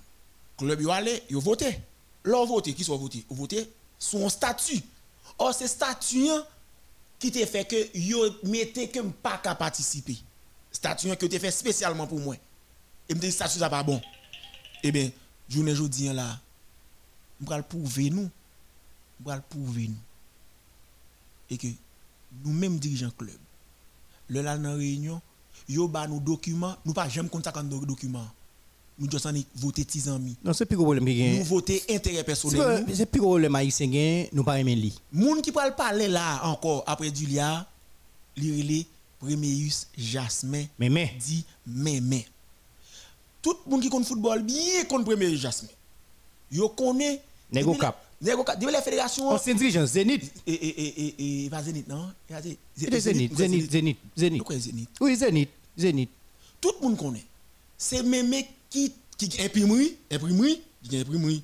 Club, 0.59 0.80
yo 0.80 0.91
allé, 0.91 1.22
yo 1.30 1.41
voté. 1.41 1.80
Leur 2.22 2.45
voté, 2.45 2.74
qui 2.74 2.84
soit 2.84 2.97
voté? 2.99 3.24
Voté 3.30 3.70
son 3.99 4.28
statut. 4.28 4.82
Or, 5.39 5.55
c'est 5.55 5.68
statut 5.68 6.28
hein, 6.28 6.45
qui 7.18 7.30
te 7.30 7.44
fait 7.46 7.64
que 7.64 7.96
yo 7.96 8.18
mettez 8.44 8.88
que 8.88 9.00
pas 9.00 9.38
qu'à 9.38 9.54
participer. 9.54 10.18
Statut 10.70 11.14
que 11.16 11.26
te 11.26 11.38
fait 11.38 11.50
spécialement 11.50 12.06
pour 12.06 12.20
moi. 12.20 12.36
Et 13.08 13.14
me 13.14 13.20
dit, 13.20 13.32
statut 13.32 13.58
ça 13.58 13.70
pas 13.70 13.82
bon. 13.82 14.00
Eh 14.82 14.92
bien, 14.92 15.10
journée 15.48 15.72
aujourd'hui 15.72 16.06
là, 16.12 16.38
on 17.40 17.48
va 17.48 17.56
le 17.56 17.62
prouver 17.62 18.10
nous. 18.10 18.30
On 19.20 19.28
va 19.28 19.36
le 19.36 19.42
prouver 19.42 19.88
nous. 19.88 19.96
Et 21.48 21.56
que 21.56 21.68
nous-mêmes 22.44 22.78
dirigeants 22.78 23.10
club, 23.16 23.38
le 24.28 24.42
là 24.42 24.58
dans 24.58 24.76
réunion, 24.76 25.22
yo 25.68 25.88
ba 25.88 26.06
nous 26.06 26.20
documents, 26.20 26.76
nous 26.84 26.92
pas 26.92 27.08
jamais 27.08 27.28
compte 27.28 27.44
ça 27.44 27.52
comme 27.52 27.68
document. 27.68 28.26
Nous 28.99 29.11
juste 29.11 29.28
voter 29.55 29.84
10 29.84 30.09
ans. 30.09 30.20
Non, 30.42 30.55
c'est 30.55 30.64
plus 30.64 30.76
gros 30.76 30.86
problème 30.86 31.05
Nous 31.38 31.44
voter 31.44 31.82
intérêt 31.90 32.24
personnel. 32.24 32.86
C'est 32.94 33.05
plus 33.07 33.20
gros 33.20 33.30
problème 33.30 33.55
haïtien 33.55 34.26
nous 34.32 34.42
pas 34.42 34.59
aimer 34.59 34.74
li. 34.74 34.99
Moun 35.12 35.42
qui 35.42 35.53
parle 35.53 35.74
parler 35.74 36.09
là 36.09 36.40
encore 36.44 36.82
après 36.86 37.14
Julia, 37.14 37.66
li 38.36 38.86
Premius 39.18 39.86
Jasmin 39.97 40.64
Mémé 40.78 41.14
dit 41.18 41.44
Mémé. 41.66 42.26
Tout 43.42 43.57
le 43.66 43.70
monde 43.70 43.82
qui 43.82 43.90
connaît 43.90 44.05
football 44.05 44.42
bien 44.42 44.84
connaît 44.88 45.36
Jasmin. 45.36 45.68
Yo 46.51 46.68
connaît 46.70 47.20
Nego 47.53 47.74
Cap. 47.74 48.03
Nego 48.20 48.44
Cap, 48.44 48.62
la 48.62 48.80
fédération. 48.80 49.28
Ancien 49.28 49.55
dirigeant 49.55 49.86
Zénith. 49.86 50.32
Et 50.47 50.53
et 50.53 51.07
et 51.07 51.44
et 51.44 51.51
pas 51.51 51.62
Zénith 51.62 51.86
non? 51.86 52.11
Zénith 52.76 53.01
Zénith 53.01 53.36
Zénith 53.36 53.70
Zénith. 53.70 53.99
Zénith. 54.16 54.88
Oui 55.01 55.16
Zénith 55.16 55.51
Zénith. 55.76 56.11
Tout 56.61 56.72
le 56.80 56.88
monde 56.88 56.97
connaît. 56.97 57.24
C'est 57.76 58.03
Mémé 58.03 58.49
qui 58.76 58.92
qui 59.16 59.42
imprimerie, 59.42 59.96
imprimerie, 60.10 60.62
qui 60.82 60.98
imprimerie. 60.98 61.42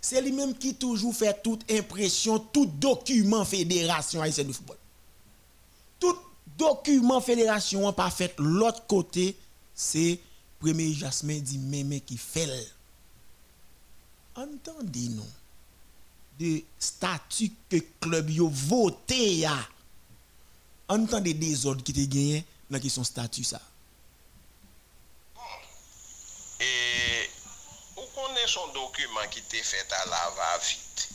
C'est 0.00 0.22
lui-même 0.22 0.54
qui 0.56 0.74
toujours 0.74 1.14
fait 1.14 1.42
toute 1.42 1.70
impression, 1.70 2.38
tout 2.38 2.66
document 2.66 3.44
fédération 3.44 4.22
haïtienne 4.22 4.46
de 4.46 4.52
football. 4.52 4.76
Tout 5.98 6.16
document 6.56 7.20
fédération 7.20 7.92
pas 7.92 8.10
fait. 8.10 8.34
L'autre 8.38 8.86
côté 8.86 9.36
c'est 9.74 10.18
premier 10.58 10.92
Jasmin 10.94 11.38
dit 11.38 11.58
mémé 11.58 12.00
qui 12.00 12.16
fait 12.16 12.48
entendez 14.34 15.08
nous 15.10 15.22
de 16.38 16.62
statut 16.78 17.52
que 17.68 17.76
club 18.00 18.30
yo 18.30 18.48
voté 18.48 19.46
entendez 20.88 21.34
des 21.34 21.66
ordres 21.66 21.82
qui 21.82 21.92
te 21.92 22.00
gagné 22.00 22.44
dans 22.70 22.78
qui 22.78 22.90
son 22.90 23.04
statut 23.04 23.44
ça 23.44 23.60
genyen 28.46 28.48
son 28.48 28.72
dokumen 28.72 29.28
ki 29.28 29.42
te 29.50 29.62
fet 29.62 29.92
alava 29.92 30.58
vit. 30.58 31.08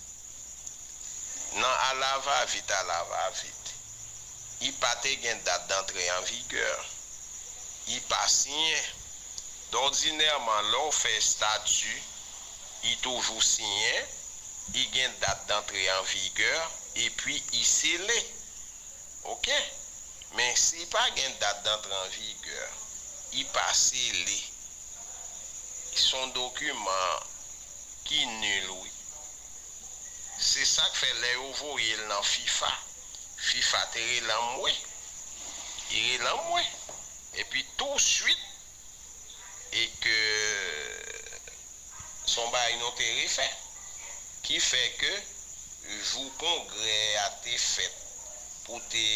Nan 1.54 1.76
alava 1.90 2.46
vit, 2.46 2.72
alava 2.72 3.30
vit. 3.42 3.74
I 4.68 4.72
pa 4.80 4.96
te 5.02 5.16
gen 5.22 5.40
dat 5.44 5.68
d'antre 5.70 6.04
en 6.18 6.24
vigor. 6.24 6.86
I 7.88 8.00
pa 8.08 8.28
sinye. 8.28 8.82
D'ordinèrman 9.72 10.72
lò 10.74 10.92
fè 10.92 11.16
statu, 11.24 11.96
i 12.84 12.98
toujou 13.00 13.42
sinye, 13.42 13.96
i 14.76 14.88
gen 14.92 15.16
dat 15.24 15.48
d'antre 15.48 15.88
en 15.96 16.04
vigor, 16.12 16.62
e 17.00 17.10
pwi 17.22 17.40
i 17.56 17.64
sele. 17.64 18.20
Ok? 19.32 19.48
Men 20.36 20.56
si 20.60 20.84
pa 20.92 21.08
gen 21.16 21.38
dat 21.40 21.64
d'antre 21.64 21.96
en 21.96 22.10
vigor, 22.20 22.80
i 23.40 23.48
pa 23.56 23.70
sele. 23.72 24.51
son 26.00 26.34
dokumen 26.36 27.26
ki 28.08 28.22
nul 28.26 28.70
wè. 28.82 28.89
Se 30.52 30.66
sa 30.66 30.86
k 30.89 31.00
fè 31.02 31.12
lè 31.24 31.34
yo 31.38 31.50
vò 31.60 31.76
yè 31.80 31.98
nan 32.12 32.24
FIFA. 32.34 32.72
FIFA 33.50 33.82
te 33.96 34.06
re 34.12 34.22
lan 34.30 34.48
mwè. 34.56 34.72
Yè 35.96 36.06
re 36.08 36.24
lan 36.24 36.39
mwè. 36.50 36.64
E 37.39 37.46
pi 37.52 37.66
tout 37.80 38.00
suite 38.00 38.48
e 39.82 39.86
ke 40.04 40.18
son 42.36 42.50
ba 42.56 42.64
yon 42.78 42.98
te 43.00 43.12
re 43.20 43.28
fè. 43.36 43.48
Ki 44.46 44.60
fè 44.60 44.84
ke 45.00 45.14
jou 46.00 46.30
kongre 46.38 46.96
a 47.24 47.28
te 47.44 47.58
fèt 47.58 47.98
pou 48.66 48.80
te 48.92 49.08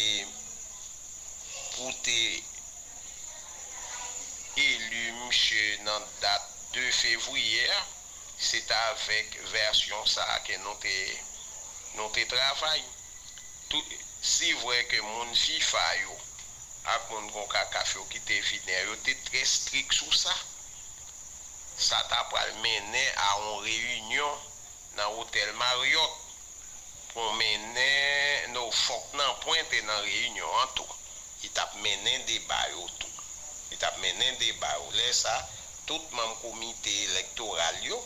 pou 1.76 1.92
te 2.06 2.18
elu 4.64 5.04
mche 5.22 5.64
nan 5.86 6.04
dat 6.22 6.55
2 6.76 6.92
fevriyer, 6.92 7.76
se 8.38 8.60
ta 8.68 8.76
avek 8.92 9.38
versyon 9.48 10.04
sa 10.04 10.26
ke 10.44 10.58
nou 10.60 10.76
te, 10.82 10.96
nou 11.96 12.12
te 12.12 12.26
travay. 12.28 12.82
Tout, 13.72 13.94
si 14.20 14.52
vwe 14.60 14.82
ke 14.90 15.00
moun 15.00 15.32
FIFA 15.32 15.86
yo, 16.02 16.18
ak 16.92 17.08
moun 17.10 17.32
kon 17.32 17.48
ka 17.50 17.64
kafe 17.72 17.96
yo 17.96 18.04
ki 18.12 18.20
te 18.28 18.36
vine, 18.50 18.76
yo 18.90 18.98
te 19.08 19.16
tre 19.30 19.40
strik 19.48 19.96
sou 19.96 20.12
sa. 20.12 20.34
Sa 21.76 22.02
ta 22.12 22.22
pral 22.28 22.52
mene 22.64 23.02
a 23.24 23.30
on 23.40 23.64
reyunyon 23.64 24.44
nan 24.96 25.16
hotel 25.16 25.50
Marriott 25.60 26.14
pou 27.10 27.32
mene 27.40 27.88
nou 28.52 28.70
fok 28.72 29.16
nan 29.16 29.34
pointe 29.42 29.80
nan 29.88 30.04
reyunyon 30.04 30.60
an 30.62 30.72
tou. 30.76 30.88
I 31.44 31.48
tap 31.56 31.72
mene 31.84 32.20
deba 32.28 32.60
yo 32.72 32.84
tou. 33.00 33.12
I 33.72 33.80
tap 33.80 33.96
mene 34.04 34.32
deba 34.40 34.72
yo. 34.78 34.88
Le 34.96 35.12
sa, 35.16 35.34
tout 35.86 36.02
mam 36.18 36.32
komite 36.42 36.92
elektoral 37.06 37.76
yo, 37.86 37.98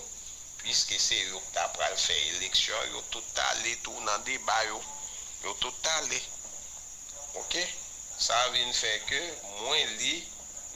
pwiske 0.61 0.99
se 1.01 1.16
yo 1.33 1.41
ta 1.55 1.64
pral 1.76 1.97
fè 1.97 2.16
eleksyon, 2.35 2.91
yo 2.93 3.01
tout 3.12 3.31
talè 3.37 3.72
tou 3.85 4.05
nan 4.05 4.24
deba 4.26 4.59
yo, 4.68 4.81
yo 5.45 5.55
tout 5.62 5.78
talè. 5.87 6.20
Ok? 7.41 7.57
Sa 8.20 8.37
vin 8.53 8.72
fè 8.76 8.93
ke 9.09 9.20
mwen 9.62 9.95
li, 10.03 10.14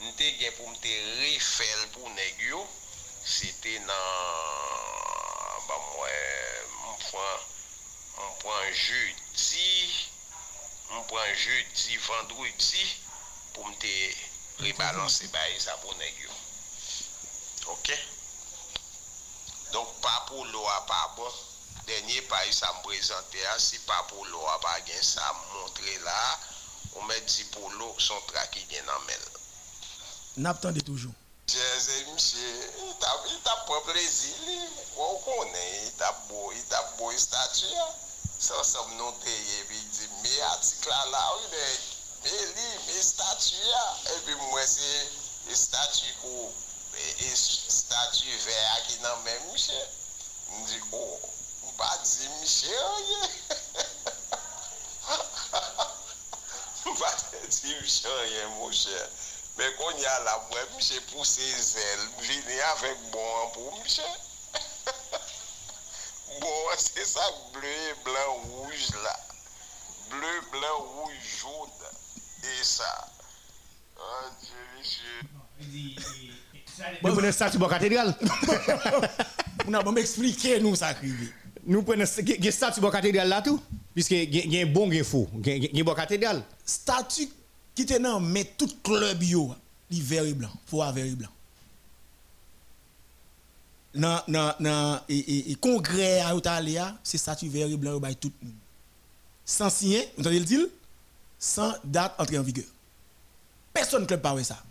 nte 0.09 0.31
gen 0.39 0.55
pou 0.57 0.71
mte 0.73 0.93
refèl 1.21 1.85
pou 1.93 2.09
neg 2.17 2.41
yo, 2.49 2.63
se 3.35 3.51
te 3.61 3.75
nan, 3.85 4.09
ba 5.69 5.77
mwen, 5.91 6.73
mwen, 6.81 7.45
mwen 8.17 8.33
pran 8.41 8.71
jeudi, 8.73 9.69
mwen 10.89 11.05
pran 11.13 11.29
jeudi, 11.45 12.01
vendredi, 12.09 12.87
pou 13.53 13.69
mte 13.69 13.93
rebalanse 14.65 15.29
baye 15.37 15.61
sa 15.61 15.77
pou 15.85 15.93
neg 16.01 16.25
yo. 16.25 16.34
OK? 17.67 17.91
Donc 19.73 20.01
pas 20.01 20.25
pour 20.27 20.45
l'eau 20.45 20.65
pas 20.87 21.13
bon. 21.15 21.31
Dernier 21.85 22.21
pays 22.21 22.53
ça 22.53 22.73
me 22.77 22.83
présenté 22.83 23.39
si 23.57 23.79
pas 23.79 24.03
pour 24.09 24.25
l'eau 24.25 24.47
a 24.47 24.59
pas 24.59 24.79
gain 24.81 25.01
ça 25.01 25.33
montrer 25.53 25.99
là. 25.99 26.39
On 26.95 27.03
met 27.03 27.21
dit 27.21 27.43
pour 27.45 27.69
l'eau 27.71 27.95
son 27.97 28.19
trac 28.27 28.51
qui 28.51 28.63
gain 28.65 28.83
en 28.95 29.05
mel 29.05 29.19
n'attendez 30.37 30.81
toujours. 30.81 31.13
C'est 31.47 32.05
monsieur 32.11 32.71
il 32.77 33.39
t'a 33.43 33.55
pas 33.67 33.81
plaisir 33.91 34.33
on 34.97 35.15
connaît 35.17 35.85
il 35.85 35.91
t'a 35.93 36.11
beau 36.27 36.51
il 36.51 36.63
t'a 36.65 36.81
beau 36.97 37.11
statut 37.15 37.65
ça 38.39 38.63
ça 38.63 38.79
me 38.89 38.97
noté 38.97 39.29
et 39.29 39.63
puis 39.67 39.77
dit 39.77 40.09
mais 40.23 40.41
article 40.41 40.89
là 40.89 41.31
oui 41.37 41.57
mais 42.23 42.29
lui 42.29 42.83
mais 42.87 43.01
statut 43.01 43.55
et 44.07 44.19
puis 44.25 44.35
moi 44.49 44.61
c'est 44.65 45.55
statut 45.55 46.13
et 47.19 47.35
statut 47.35 48.37
vert 48.45 48.83
qui 48.87 48.97
dans 48.97 49.17
même 49.23 49.51
monsieur 49.51 49.73
me 50.51 50.67
dit 50.67 50.79
oh 50.91 51.19
pas 51.77 51.97
dire 52.03 52.29
Michel 52.41 52.69
rien. 52.97 53.29
pas 56.99 57.15
dire 57.49 57.81
Michel 57.81 58.11
rien, 58.11 58.47
mon 58.49 58.71
cher. 58.71 59.09
Mais 59.57 59.73
quand 59.77 59.89
il 59.91 60.01
y 60.01 60.05
a 60.05 60.19
la 60.23 60.37
moi, 60.49 60.59
Michel 60.75 61.01
pour 61.03 61.25
ses 61.25 61.77
ailes, 61.77 62.09
venir 62.19 62.67
avec 62.77 62.97
bon 63.11 63.49
pour 63.53 63.83
Michel. 63.83 64.05
bon, 66.39 66.69
c'est 66.77 67.05
ça, 67.05 67.29
bleu, 67.53 67.95
blanc, 68.03 68.33
rouge 68.49 68.89
là. 69.03 69.19
Bleu, 70.09 70.41
blanc, 70.51 70.79
rouge, 70.79 71.39
jaune. 71.41 71.69
Et 72.43 72.63
ça. 72.63 73.07
Oh 73.97 74.29
Michel. 74.77 75.27
Vous 75.57 76.44
prenez 77.01 77.31
ça 77.31 77.51
sur 77.51 77.59
la 77.59 77.67
cathédrale 77.67 78.15
Vous 79.65 79.75
avez 79.75 79.91
m'expliquer 79.91 80.59
nous 80.59 80.75
ça 80.75 80.87
arrivé 80.87 81.31
nous 81.65 81.83
prenons 81.83 82.03
un 82.03 82.05
statut 82.05 82.79
de 82.79 82.89
cathédrale 82.89 83.27
là 83.27 83.41
tout. 83.41 83.61
Puisque 83.93 84.11
il 84.11 84.53
y 84.53 84.59
a 84.59 84.63
un 84.63 84.69
bon 84.71 84.87
il 84.87 85.03
faux. 85.03 85.27
Il 85.45 85.75
y 85.75 85.81
a 85.81 85.83
bon 85.83 85.93
cathédrale 85.93 86.43
statut 86.65 87.29
qui 87.73 87.83
était 87.83 87.99
dans 87.99 88.19
mais 88.19 88.45
tout 88.57 88.69
club 88.83 89.21
il 89.23 90.01
vert 90.01 90.25
et 90.25 90.33
blanc 90.33 90.49
faut 90.65 90.81
avoir 90.81 90.93
vert 90.95 91.05
et 91.05 91.11
blanc. 91.11 91.29
Dans 93.93 95.01
et, 95.07 95.55
congrès 95.61 96.19
à 96.21 96.33
Italia 96.35 96.95
c'est 97.03 97.17
statut 97.17 97.47
vert 97.47 97.67
et 97.67 97.77
blanc 97.77 97.99
tout 98.19 98.31
le 98.41 98.47
monde. 98.47 98.57
Sans 99.45 99.69
signer 99.69 100.09
vous 100.17 100.21
entendez 100.21 100.39
le 100.39 100.45
dire 100.45 100.67
sans 101.39 101.73
date 101.83 102.13
entrée 102.17 102.37
en 102.37 102.43
vigueur. 102.43 102.65
Personne 103.73 104.05
club 104.07 104.21
pas 104.21 104.43
ça 104.43 104.61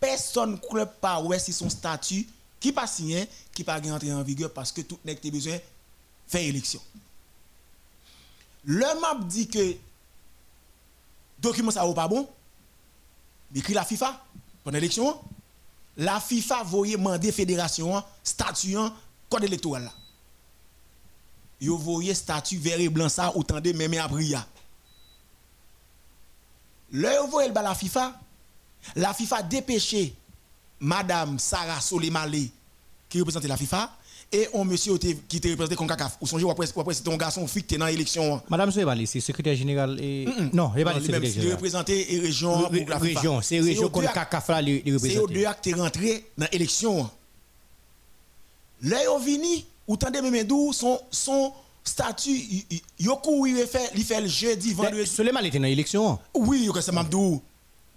personne 0.00 0.58
club 0.60 0.90
pas 1.00 1.22
si 1.38 1.52
son 1.52 1.68
statut 1.68 2.26
qui 2.60 2.72
pas 2.72 2.86
signé, 2.86 3.28
qui 3.52 3.64
pas 3.64 3.78
entrer 3.78 4.12
en 4.12 4.22
vigueur 4.22 4.52
parce 4.52 4.72
que 4.72 4.80
tout 4.80 4.98
n'est 5.04 5.14
besoin 5.14 5.58
faire 6.26 6.42
élection. 6.42 6.80
Le 8.64 9.00
map 9.00 9.24
dit 9.24 9.48
que 9.48 9.76
document 11.38 11.70
ça 11.70 11.86
pas 11.94 12.08
bon, 12.08 12.28
écrit 13.54 13.74
la 13.74 13.84
FIFA 13.84 14.24
pour 14.62 14.72
l'élection. 14.72 15.18
La 15.96 16.20
FIFA 16.20 16.62
voyait 16.62 16.96
demander 16.96 17.32
fédération 17.32 18.02
statut 18.22 18.76
code 19.28 19.44
électoral 19.44 19.84
là. 19.84 19.92
Yo 21.60 21.76
voyez 21.76 22.14
statut 22.14 22.58
vert 22.58 22.78
et 22.78 22.88
blanc 22.88 23.08
ça 23.08 23.34
autant 23.34 23.60
de 23.60 23.72
même 23.72 23.94
après 23.94 24.24
Le 26.90 27.26
vous 27.28 27.40
elle 27.40 27.52
la 27.52 27.74
FIFA, 27.74 28.18
la 28.96 29.12
FIFA 29.14 29.42
dépêché 29.42 30.14
madame 30.80 31.38
Sarah 31.38 31.80
Soleimale 31.80 32.36
qui 33.08 33.18
représentait 33.18 33.48
la 33.48 33.56
FIFA 33.56 33.90
et 34.30 34.46
un 34.54 34.64
monsieur 34.64 34.98
qui 34.98 35.36
était 35.38 35.50
représenté 35.50 35.74
CONCACAF. 35.74 36.18
Ou 36.20 36.26
songez 36.26 36.48
après 36.48 36.68
après 36.76 36.94
c'est 36.94 37.08
un 37.08 37.16
garçon 37.16 37.46
qui 37.46 37.60
était 37.60 37.78
dans 37.78 37.86
l'élection. 37.86 38.42
Madame 38.48 38.70
Soleimale, 38.70 39.06
c'est 39.06 39.20
secrétaire 39.20 39.56
général 39.56 39.98
et 40.00 40.26
non, 40.52 40.70
il 40.76 40.84
pas 40.84 40.94
secrétaire 40.94 41.24
général. 41.24 41.48
Il 41.48 41.52
représentait 41.52 42.14
une 42.14 42.22
région 42.22 42.70
la. 42.70 42.98
Région, 42.98 43.42
c'est 43.42 43.60
région 43.60 43.88
CONCACAF 43.88 44.48
là 44.48 44.62
il 44.62 44.94
représente. 44.94 45.10
C'est 45.10 45.18
aux 45.18 45.26
deux 45.26 45.46
actes 45.46 45.68
rentré 45.76 46.26
dans 46.36 46.46
l'élection. 46.52 47.10
Là 48.82 48.98
ils 49.02 49.24
vini 49.24 49.66
ou 49.86 49.96
tendez 49.96 50.20
Memedou 50.20 50.72
son 50.72 51.00
son 51.10 51.52
statut 51.82 52.30
il 52.98 54.04
fait 54.04 54.20
le 54.20 54.28
jeudi 54.28 54.74
vendredi. 54.74 55.06
Soleimale 55.06 55.46
était 55.46 55.58
dans 55.58 55.64
l'élection. 55.64 56.18
Oui, 56.34 56.70
c'est 56.82 56.92
Mamdou. 56.92 57.42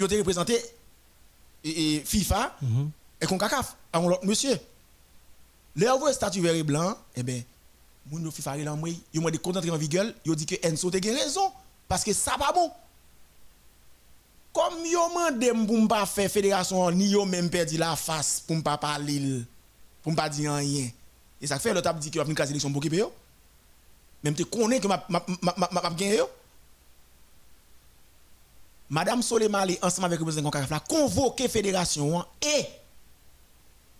Il 0.01 0.05
était 0.05 0.17
représenté 0.17 0.59
et, 1.63 2.01
FIFA 2.03 2.57
mhm. 2.61 2.89
et 3.21 3.25
CONCACAF 3.27 3.75
avant 3.93 4.09
l'autre 4.09 4.25
monsieur. 4.25 4.59
Les 5.75 5.87
envoyés 5.87 6.15
statut 6.15 6.41
vert 6.41 6.55
et 6.55 6.63
blanc, 6.63 6.97
eh 7.15 7.21
bien, 7.21 7.43
moun 8.09 8.23
yo 8.23 8.31
FIFA 8.31 8.57
là 8.57 8.73
moi, 8.73 8.89
yo 9.13 9.21
m'a 9.21 9.29
dit 9.29 9.37
concentrer 9.37 9.69
en 9.69 9.77
vigueur, 9.77 10.05
yo 10.25 10.33
dit 10.33 10.47
que 10.47 10.55
Enzo 10.63 10.89
te 10.89 11.01
gen 11.01 11.15
raison 11.15 11.51
parce 11.87 12.03
que 12.03 12.13
ça 12.13 12.35
pas 12.37 12.51
bon. 12.51 12.71
Comme 14.51 14.85
yo 14.85 14.99
mande 15.13 15.67
pour 15.67 15.87
pas 15.87 16.05
faire 16.07 16.31
fédération 16.31 16.89
ni 16.89 17.09
yo 17.09 17.23
même 17.25 17.51
perdu 17.51 17.77
la 17.77 17.95
face 17.95 18.43
pour 18.45 18.61
pas 18.63 18.77
parler 18.79 19.43
pour 20.01 20.15
pas 20.15 20.29
dire 20.29 20.53
rien. 20.53 20.89
Et 21.39 21.47
ça 21.47 21.59
fait 21.59 21.73
l'autre 21.73 21.89
a 21.89 21.93
dit 21.93 22.09
que 22.09 22.17
va 22.17 22.23
venir 22.23 22.35
casser 22.35 22.49
l'élection 22.49 22.73
pour 22.73 22.83
yo. 22.83 23.13
Même 24.23 24.33
te 24.33 24.43
connais 24.43 24.79
que 24.79 24.87
m'a 24.87 25.05
m'a 25.07 25.23
m'a 25.41 25.69
m'a 25.71 25.89
gagné 25.91 26.17
yo. 26.17 26.27
Madame 28.91 29.21
Soleimale 29.21 29.77
ensemble 29.81 30.07
avec 30.07 30.19
le 30.19 30.25
président 30.25 30.43
Concaf 30.51 30.69
la 30.69 30.81
convoqué 30.81 31.47
fédération 31.47 32.23
et 32.41 32.65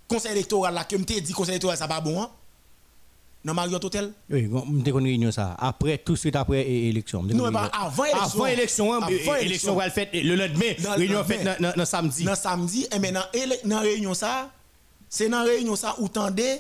conseil 0.06 0.34
électoral 0.34 0.74
là 0.74 0.84
que 0.84 0.98
me 0.98 1.04
dit 1.06 1.32
conseil 1.32 1.54
électoral 1.54 1.78
ça 1.78 1.88
pas 1.88 2.02
bon 2.02 2.22
hein? 2.22 2.30
dans 3.46 3.54
Marriott 3.54 3.84
Hotel 3.86 4.12
Oui, 4.30 4.48
me 4.48 4.84
te 4.84 4.92
réunion 4.92 5.32
ça 5.32 5.56
après 5.58 5.98
tout 5.98 6.12
de 6.14 6.18
suite 6.18 6.36
après 6.36 6.70
élection. 6.70 7.24
Non 7.24 7.50
pas 7.54 7.72
avant 7.74 8.04
élection. 8.04 8.22
Avant 8.34 8.46
élection, 8.48 8.94
avant 8.94 9.36
élection 9.38 9.76
va 9.76 9.86
le 9.86 9.92
faire 9.92 10.08
le 10.14 10.36
lendemain, 10.36 10.74
réunion 10.98 11.24
faite 11.24 11.62
dans 11.62 11.86
samedi. 11.86 12.26
Dans 12.26 12.36
samedi 12.36 12.86
et 12.94 13.00
maintenant 13.00 13.24
dans 13.64 13.80
réunion 13.80 14.14
ça 14.14 14.52
c'est 15.08 15.30
dans 15.30 15.44
réunion 15.46 15.78
ça 15.78 15.96
où 16.00 16.10
tendez 16.10 16.60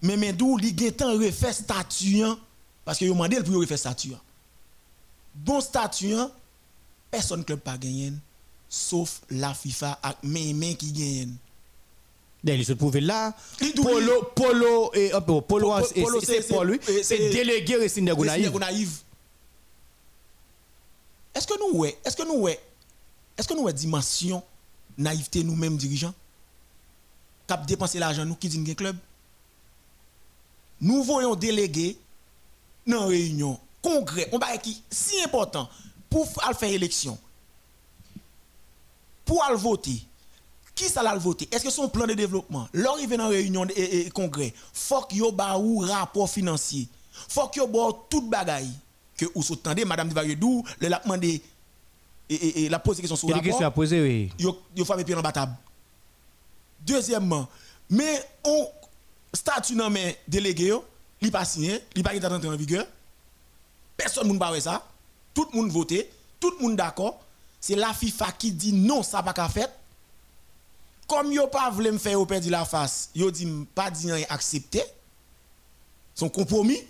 mais 0.00 0.16
mais 0.16 0.32
d'où 0.32 0.56
li 0.56 0.74
temps 0.94 1.12
refaire 1.18 1.52
statut 1.52 2.22
hein? 2.22 2.38
parce 2.86 2.96
que 2.98 3.04
yo 3.04 3.14
mandé 3.14 3.42
pour 3.42 3.56
refaire 3.60 3.78
statut. 3.78 4.12
Hein. 4.14 4.20
Bon 5.34 5.60
statut 5.60 6.14
personne 7.10 7.44
club 7.44 7.60
pas 7.60 7.76
gagné 7.76 8.12
sauf 8.68 9.22
la 9.30 9.54
FIFA 9.54 9.98
avec 10.02 10.18
mes 10.22 10.76
qui 10.76 10.92
gagnent. 10.92 11.34
D'ailleurs, 12.44 12.64
se 12.66 12.72
trouve 12.74 12.98
là. 12.98 13.34
Polo, 13.74 14.22
Polo, 14.34 14.90
et, 14.94 15.10
Polo, 15.10 15.40
Polo 15.40 15.74
c'est 16.22 16.46
Paul, 16.48 16.70
lui. 16.70 16.80
C'est 17.02 17.30
délégué 17.30 17.76
Racine 17.76 18.04
Naïve. 18.04 18.98
Est-ce 21.34 21.46
que 21.46 21.58
nous, 21.58 21.78
ouais, 21.78 21.98
est-ce 22.04 22.16
que 22.16 22.22
nous, 22.24 22.40
ouais, 22.40 22.60
est-ce 23.36 23.46
que 23.48 23.54
nous, 23.54 23.62
ouais, 23.62 23.72
dimension 23.72 24.42
naïveté 24.96 25.44
nous-mêmes 25.44 25.76
dirigeants, 25.76 26.14
cap 27.46 27.64
dépenser 27.66 27.98
l'argent 27.98 28.24
nous 28.24 28.34
qui 28.34 28.48
dit 28.48 28.74
club? 28.74 28.96
Nous 30.80 31.02
voyons 31.02 31.34
délégué 31.34 31.96
dans 32.86 33.06
réunion, 33.06 33.58
congrès, 33.82 34.28
on 34.32 34.38
va 34.38 34.56
qui 34.58 34.82
si 34.90 35.20
important 35.22 35.68
pour 36.10 36.26
faire 36.30 36.70
élection, 36.70 37.18
pour 39.24 39.44
aller 39.44 39.56
voter 39.56 40.02
qui 40.78 40.84
ça 40.84 41.02
l'a 41.02 41.16
voté 41.16 41.48
Est-ce 41.50 41.64
que 41.64 41.70
son 41.70 41.88
plan 41.88 42.06
de 42.06 42.14
développement, 42.14 42.68
l'arrivée 42.72 43.16
dans 43.16 43.28
réunion 43.28 43.66
et, 43.74 44.08
congrès, 44.10 44.54
faut 44.72 45.02
qu'il 45.02 45.18
y 45.18 45.22
ait 45.26 45.32
un 45.40 45.86
rapport 45.86 46.30
financier. 46.30 46.86
Faut 47.28 47.48
qu'il 47.48 47.62
y 47.62 47.64
ait 47.64 47.92
tout 48.08 48.22
bagaille 48.22 48.70
que 49.16 49.26
vous 49.34 49.42
s'entendez 49.42 49.84
madame 49.84 50.08
Divagedou, 50.08 50.62
le 50.80 50.88
l'a 50.88 51.00
demandé 51.02 51.42
et, 52.30 52.64
et, 52.64 52.68
la 52.68 52.78
pose 52.78 52.98
question 52.98 53.16
sur 53.16 53.26
le 53.26 53.34
rapport. 53.34 53.44
question 53.48 53.66
à 53.66 53.70
poser 53.72 54.00
oui. 54.00 54.30
Yo 54.38 54.56
yo 54.76 54.84
fait 54.84 55.02
pied 55.02 55.14
dans 55.16 55.22
la 55.22 55.32
table. 55.32 55.52
Deuxièmement, 56.86 57.48
mais 57.90 58.22
on 58.44 58.68
statut 59.34 59.74
dans 59.74 59.90
mes 59.90 60.16
délégués, 60.28 60.76
il 61.20 61.32
pas 61.32 61.44
signé, 61.44 61.80
il 61.96 62.02
pas 62.04 62.14
entrer 62.14 62.48
en 62.48 62.56
vigueur. 62.56 62.86
Personne 63.96 64.32
ne 64.32 64.38
pas 64.38 64.60
ça. 64.60 64.86
Tout 65.38 65.46
le 65.52 65.60
monde 65.60 65.70
voté, 65.70 66.10
tout 66.40 66.50
le 66.58 66.66
monde 66.66 66.74
d'accord. 66.74 67.24
C'est 67.60 67.76
la 67.76 67.94
FIFA 67.94 68.32
qui 68.32 68.50
dit 68.50 68.72
non, 68.72 69.04
ça 69.04 69.22
pas 69.22 69.32
qu'à 69.32 69.48
faire 69.48 69.68
comme 71.06 71.30
yo 71.30 71.46
pas 71.46 71.70
voulu 71.70 71.92
me 71.92 71.98
faire 71.98 72.26
perdre 72.26 72.50
la 72.50 72.64
face, 72.64 73.10
yo 73.14 73.30
dit 73.30 73.46
pas 73.72 73.88
dit 73.88 74.10
accepter 74.28 74.82
son 76.12 76.28
compromis. 76.28 76.82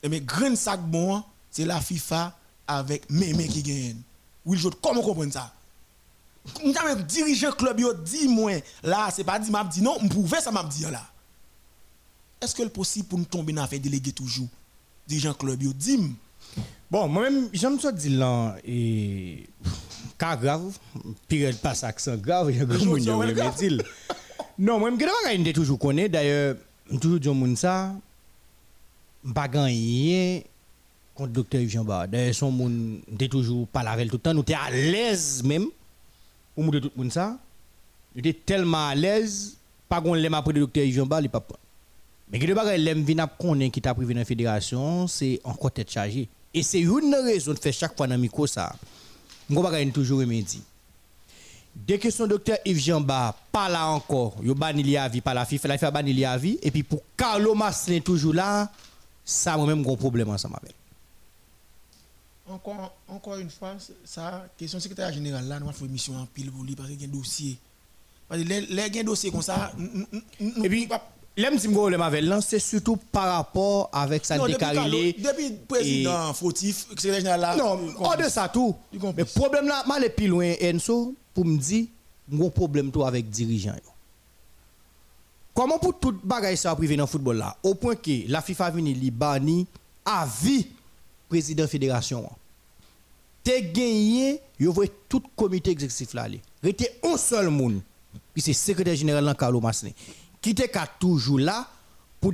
Et 0.00 0.08
mais 0.08 0.20
grand 0.20 0.54
sac 0.54 0.80
bon, 0.80 1.24
c'est 1.50 1.64
la 1.64 1.80
FIFA 1.80 2.38
avec 2.68 3.10
Mémé 3.10 3.48
qui 3.48 3.64
gagne. 3.64 4.00
Oui, 4.46 4.56
je 4.56 4.68
comment 4.68 5.02
comprendre 5.02 5.32
ça? 5.32 5.52
Nous 6.64 6.72
dirigeant 7.02 7.50
club 7.50 7.82
dit 8.04 8.28
moi 8.28 8.52
là, 8.84 9.10
c'est 9.12 9.24
pas 9.24 9.40
dit 9.40 9.50
m'a 9.50 9.64
dit 9.64 9.82
non, 9.82 9.98
on 10.00 10.08
pouvait 10.08 10.40
ça 10.40 10.52
m'a 10.52 10.62
dit 10.62 10.84
là. 10.84 11.04
Est-ce 12.40 12.54
que 12.54 12.62
c'est 12.62 12.70
possible 12.70 13.08
pour 13.08 13.18
nous 13.18 13.24
tomber 13.24 13.52
dans 13.52 13.66
faire 13.66 13.80
délégué 13.80 14.12
toujours? 14.12 14.46
Dirigeant 15.08 15.34
club 15.34 15.60
yo 15.64 15.72
dit 15.72 16.14
Bon, 16.90 17.06
moi-même, 17.06 17.48
j'aime 17.52 17.78
ça 17.78 17.92
dire 17.92 18.18
là, 18.18 18.56
et 18.66 19.46
cas 20.18 20.36
grave, 20.36 20.76
pire 21.28 21.56
pas 21.58 21.84
accent 21.84 22.16
grave, 22.16 22.50
j'ai 22.50 22.66
grand 22.66 22.84
monde 22.84 23.00
me 23.00 23.58
dire. 23.58 23.84
Non, 24.58 24.78
moi 24.78 24.90
je 24.90 25.36
ne 25.38 25.52
toujours 25.52 25.78
connais 25.78 26.08
d'ailleurs, 26.08 26.56
toujours 27.00 27.20
dire 27.20 27.34
moun 27.34 27.54
ça 27.56 27.94
pas 29.34 29.46
gagné 29.48 30.44
contre 31.14 31.32
docteur 31.32 31.62
Jean 31.68 31.84
Bar. 31.84 32.08
D'ailleurs 32.08 32.34
son 32.34 32.50
moun 32.50 33.00
était 33.12 33.28
toujours 33.28 33.68
pas 33.68 33.84
la 33.84 33.96
tout 34.06 34.12
le 34.14 34.18
temps, 34.18 34.34
nous 34.34 34.42
était 34.42 34.54
à 34.54 34.70
l'aise 34.70 35.42
même 35.44 35.66
pour 36.54 36.64
montrer 36.64 36.80
tout 36.80 36.90
le 36.96 37.02
monde 37.02 37.12
ça. 37.12 37.38
Nous 38.14 38.20
était 38.20 38.32
tellement 38.32 38.88
à 38.88 38.94
l'aise, 38.96 39.56
pas 39.88 40.00
qu'on 40.00 40.14
l'aime 40.14 40.34
après 40.34 40.52
le 40.52 40.60
docteur 40.60 40.84
Jean 40.90 41.06
Bar, 41.06 41.20
il 41.20 41.30
pas 41.30 41.42
Mais 42.32 42.38
que 42.38 42.46
le 42.46 42.54
bagage 42.54 42.80
l'aime 42.80 43.04
vinn 43.04 43.24
connaît 43.38 43.70
qui 43.70 43.80
t'a 43.80 43.94
privé 43.94 44.12
dans 44.12 44.20
la 44.20 44.24
fédération, 44.26 45.06
c'est 45.06 45.40
encore 45.44 45.70
tête 45.70 45.90
chargée. 45.90 46.28
Et 46.52 46.62
c'est 46.62 46.80
une 46.80 47.14
raison 47.14 47.52
de 47.54 47.58
faire 47.58 47.72
chaque 47.72 47.96
fois 47.96 48.06
dans 48.06 48.14
le 48.14 48.20
micro 48.20 48.46
ça. 48.46 48.74
Je 49.48 49.54
vais 49.58 49.90
toujours 49.90 50.20
remédier. 50.20 50.62
Dès 51.74 51.98
que 51.98 52.10
son 52.10 52.26
docteur 52.26 52.58
Yves 52.64 52.80
Jamba 52.80 53.36
pas 53.52 53.68
là 53.68 53.86
encore, 53.86 54.36
il 54.42 54.52
banni 54.54 54.96
à 54.96 55.08
vie 55.08 55.20
par 55.20 55.34
la 55.34 55.44
FIFA, 55.44 55.68
la 55.68 55.78
FIFA 55.78 55.90
banni 55.92 56.24
à 56.24 56.36
vie 56.36 56.58
et 56.62 56.70
puis 56.70 56.82
pour 56.82 57.00
Carlo 57.16 57.54
Maslin 57.54 58.00
toujours 58.00 58.34
là, 58.34 58.70
ça 59.24 59.56
moi 59.56 59.66
même 59.66 59.86
un 59.88 59.96
problème 59.96 60.28
ensemble 60.30 60.56
avec. 60.62 60.74
Encore, 62.48 62.92
encore 63.06 63.36
une 63.36 63.50
fois, 63.50 63.76
ça, 64.04 64.48
question 64.58 64.80
secrétaire 64.80 65.12
général 65.12 65.46
là, 65.46 65.60
nous 65.60 65.68
avons 65.68 65.72
fait 65.72 65.84
une 65.84 65.92
mission 65.92 66.16
en 66.16 66.26
pile 66.26 66.50
pour 66.50 66.64
lui 66.64 66.74
parce 66.74 66.88
qu'il 66.88 67.00
y 67.00 67.04
a 67.04 67.06
un 67.06 67.10
dossier. 67.10 67.56
Parce 68.28 68.42
que 68.42 68.48
les, 68.48 68.62
les 68.62 69.04
dossiers 69.04 69.30
comme 69.30 69.42
ça, 69.42 69.72
et 70.40 70.68
puis, 70.68 70.88
Si 71.36 71.68
problème 71.68 72.02
avec 72.02 72.24
là, 72.24 72.40
c'est 72.40 72.58
surtout 72.58 72.96
par 72.96 73.36
rapport 73.36 73.88
avec 73.92 74.26
sa 74.26 74.38
décarilé. 74.46 75.14
Depuis 75.18 75.52
président 75.66 76.34
fautif, 76.34 76.86
secrétaire 76.88 77.20
général 77.20 77.40
là. 77.40 77.56
Non, 77.56 77.80
hors 77.98 78.16
de 78.16 78.24
ça 78.24 78.48
tout. 78.48 78.74
Mais 79.16 79.24
problème 79.24 79.66
là, 79.66 79.84
mal 79.86 80.04
est 80.04 80.10
plus 80.10 80.26
loin 80.26 80.52
Enso 80.62 81.14
pour 81.32 81.44
me 81.44 81.56
dire 81.56 81.86
mon 82.28 82.50
problème 82.50 82.90
tout 82.90 83.04
avec 83.04 83.30
dirigeant. 83.30 83.74
Comment 85.54 85.78
pour 85.78 85.98
tout 85.98 86.18
bagaille 86.22 86.56
ça 86.56 86.74
privé 86.76 86.96
dans 86.96 87.04
le 87.04 87.08
football 87.08 87.38
là? 87.38 87.56
Au 87.62 87.74
point 87.74 87.96
que 87.96 88.28
la 88.28 88.42
FIFA 88.42 88.70
vini 88.70 88.94
li 88.94 89.10
bani 89.10 89.66
à 90.04 90.26
vie 90.42 90.66
président 91.28 91.66
fédération. 91.66 92.28
T'es 93.42 93.62
gagné, 93.62 94.40
yo 94.58 94.72
voyez 94.72 94.92
tout 95.08 95.22
comité 95.34 95.70
exécutif 95.70 96.12
là. 96.12 96.28
Rete 96.62 96.90
un 97.02 97.16
seul 97.16 97.48
monde. 97.48 97.80
Puis 98.32 98.42
c'est 98.42 98.52
secrétaire 98.52 98.94
général 98.94 99.34
Carlo 99.38 99.60
Masne 99.60 99.90
qui 100.40 100.50
était 100.50 100.70
toujours 100.98 101.38
là 101.38 101.68
pour 102.20 102.32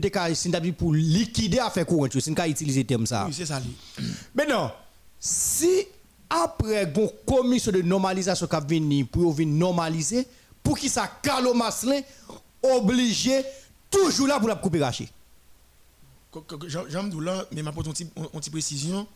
pour 0.77 0.95
liquider 0.95 1.59
affaire 1.59 1.87
courante 1.87 2.19
c'est 2.19 2.31
une 2.31 2.51
utiliser 2.51 2.85
terme 2.85 3.07
ça. 3.07 3.27
Oui 3.27 3.35
c'est 3.35 3.47
ça 3.47 3.61
mais 4.35 4.47
non 4.47 4.71
si 5.19 5.87
après 6.29 6.85
une 6.85 7.11
commission 7.27 7.73
de 7.73 7.83
normalisation 7.83 8.47
qui 8.47 8.57
venir 8.69 9.07
pour 9.09 9.33
venir 9.33 9.57
normaliser 9.57 10.27
pour 10.63 10.79
qui 10.79 10.89
ça 10.89 11.11
Carlo 11.23 11.55
Maslin 11.55 12.01
obligé 12.63 13.45
toujours 13.91 14.27
là 14.27 14.39
pour 14.39 14.49
la 14.49 14.57
couper 14.57 14.83
racher. 14.83 15.09
J'aime 16.67 17.21
là 17.21 17.45
mais 17.53 17.63
ma 17.63 17.73
une 17.73 18.11
petite 18.11 18.53
précision. 18.53 19.07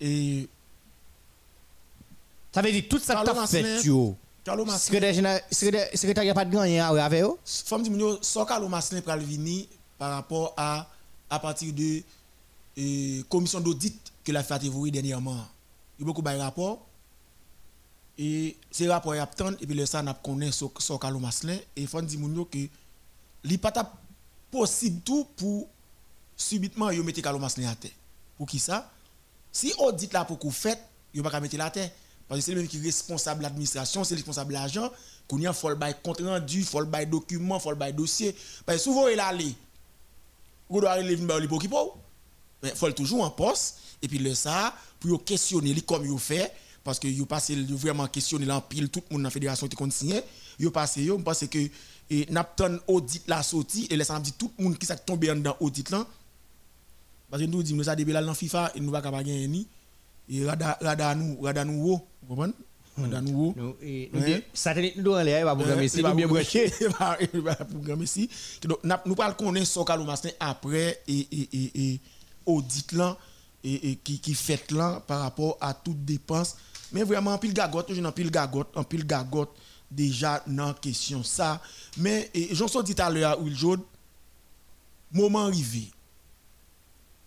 Et 0.00 0.48
ça 2.52 2.62
veut 2.62 2.72
dire 2.72 2.84
tout 2.88 2.98
ça 2.98 3.16
que 3.16 3.24
tu 3.24 3.38
as 3.38 3.46
fait. 3.46 3.80
Secrétaire 4.78 6.34
pas 6.34 6.44
de 6.44 6.50
gagné 6.50 6.80
avec 6.80 7.22
eux 7.22 7.38
Femme 7.44 7.84
so 8.22 8.44
pral 8.44 9.22
par 9.98 10.12
rapport 10.12 10.54
à 10.56 10.86
à 11.30 11.38
partir 11.38 11.72
de 11.72 12.02
euh, 12.78 13.22
commission 13.28 13.60
d'audit 13.60 13.96
que 14.24 14.32
la 14.32 14.42
fait 14.42 14.58
dernièrement. 14.90 15.46
il 15.98 16.02
y 16.02 16.04
a 16.04 16.06
beaucoup 16.06 16.22
de 16.22 16.28
rapports. 16.28 16.86
Et 18.18 18.56
ces 18.70 18.88
rapports, 18.88 19.14
ils 19.14 19.20
attendent, 19.20 19.56
et 19.60 19.66
puis 19.66 19.74
le 19.74 19.86
ça, 19.86 20.02
n'a 20.02 20.12
connaît 20.12 20.50
so, 20.50 20.70
Maslin, 21.20 21.56
et 21.76 21.86
que 21.86 22.58
n'est 23.44 23.58
pas 23.58 23.72
possible 24.50 25.00
tout 25.02 25.26
pour 25.36 25.68
subitement 26.36 26.90
y 26.90 26.98
mettre 26.98 27.22
Carlo 27.22 27.38
Maslin 27.38 27.70
à 27.70 27.74
terre. 27.76 27.92
Pour 28.36 28.46
qui 28.46 28.58
ça? 28.58 28.90
Si 29.52 29.72
audit 29.78 30.12
là 30.12 30.24
pour 30.24 30.38
qu'on 30.38 30.50
fait, 30.50 30.78
il 31.14 31.22
va 31.22 31.30
pas 31.30 31.40
mettre 31.40 31.56
la 31.56 31.70
terre. 31.70 31.90
Parce 32.30 32.38
que 32.38 32.44
c'est 32.44 32.54
lui 32.54 32.68
qui 32.68 32.76
est 32.76 32.82
responsable 32.82 33.40
de 33.40 33.42
l'administration, 33.42 34.04
c'est 34.04 34.14
responsable 34.14 34.50
de 34.50 34.54
l'argent, 34.54 34.88
qu'on 35.26 35.40
y 35.40 35.48
a 35.48 35.52
faut 35.52 35.68
le 35.68 35.74
bail 35.74 35.96
compte 36.00 36.20
rendu, 36.20 36.62
faut 36.62 36.78
le 36.78 36.86
bail 36.86 37.08
document, 37.08 37.58
faut 37.58 37.70
le 37.70 37.76
bail 37.76 37.92
dossier. 37.92 38.36
Parce 38.64 38.78
que 38.78 38.84
souvent 38.84 39.08
il 39.08 39.18
allé. 39.18 39.52
Vous 40.68 40.80
doit 40.80 40.92
aller 40.92 41.16
venir 41.16 41.48
pour 41.48 41.60
qui 41.60 41.68
Mais 42.62 42.72
faut 42.76 42.88
toujours 42.92 43.24
en 43.24 43.30
poste. 43.30 43.78
Et 44.00 44.06
puis 44.06 44.18
le 44.18 44.32
ça 44.36 44.72
pour 45.00 45.24
questionner 45.24 45.74
comme 45.80 46.06
il 46.06 46.16
fait. 46.20 46.52
Parce 46.84 47.00
que 47.00 47.08
yo 47.08 47.26
passé 47.26 47.56
vraiment 47.68 48.06
questionner 48.06 48.48
en 48.48 48.60
pile 48.60 48.88
tout 48.88 49.02
le 49.10 49.14
monde 49.14 49.22
dans 49.22 49.26
la 49.26 49.30
fédération 49.32 49.66
qui 49.66 49.74
continue 49.74 50.20
yo 50.56 50.70
passé 50.70 51.02
yo 51.02 51.18
pense 51.18 51.44
que 51.48 51.58
et 52.08 52.26
n'apton 52.30 52.78
audit 52.86 53.22
la 53.26 53.42
sortie 53.42 53.88
et 53.90 53.96
laisse 53.96 54.12
dit 54.22 54.32
tout 54.34 54.52
le 54.56 54.64
monde 54.64 54.78
qui 54.78 54.86
s'est 54.86 54.96
tombé 54.98 55.34
dans 55.34 55.56
audit 55.58 55.90
là. 55.90 56.06
Parce 57.28 57.42
que 57.42 57.48
nous 57.48 57.64
dit 57.64 57.74
nous 57.74 57.82
ça 57.82 57.96
débile 57.96 58.22
dans 58.24 58.34
FIFA 58.34 58.70
et 58.76 58.80
nous 58.80 58.92
pas 58.92 59.02
capable 59.02 59.24
gagner 59.24 59.66
et 60.30 60.44
rada 60.46 60.78
rada 60.80 61.14
nous 61.14 61.40
rada 61.40 61.64
nous 61.64 61.80
vous 61.80 62.00
comprenez 62.28 62.52
rada 62.96 63.20
nous 63.20 63.54
nous 63.58 63.74
satellite 64.54 64.96
nous 64.96 65.02
dans 65.02 65.22
l'air 65.22 65.44
va 65.44 65.54
programmer 65.54 65.88
si 65.88 66.02
bien 66.02 66.26
branché. 66.26 66.72
Va 66.88 67.16
programmer 67.70 68.06
si 68.06 68.28
donc 68.62 68.78
nous 69.06 69.14
parle 69.14 69.36
connaître 69.36 69.66
Sokalo 69.66 70.04
Mastin 70.04 70.30
après 70.38 71.00
et 71.08 71.26
et 71.32 71.70
et 71.92 72.00
audit 72.46 72.92
là 72.92 73.16
et, 73.64 73.96
qui, 74.02 74.18
qui 74.18 74.34
fait 74.34 74.70
là 74.72 75.02
par 75.06 75.20
rapport 75.20 75.56
à 75.60 75.74
toute 75.74 76.04
dépense. 76.04 76.56
Mais 76.92 77.02
vraiment, 77.04 77.32
en 77.32 77.38
pile 77.38 77.52
gagote, 77.52 77.86
toujours 77.86 78.06
en 78.06 78.12
pile 78.12 78.30
gagote, 78.30 78.76
en 78.76 78.84
pile 78.84 79.06
gagote, 79.06 79.50
déjà 79.90 80.42
dans 80.46 80.74
question 80.74 81.22
ça. 81.22 81.60
Mais 81.98 82.30
j'en 82.52 82.68
suis 82.68 82.82
dit 82.82 83.00
à 83.00 83.10
l'heure, 83.10 83.40
Will 83.40 83.56
Jode, 83.56 83.80
moment 85.12 85.46
arrivé, 85.46 85.88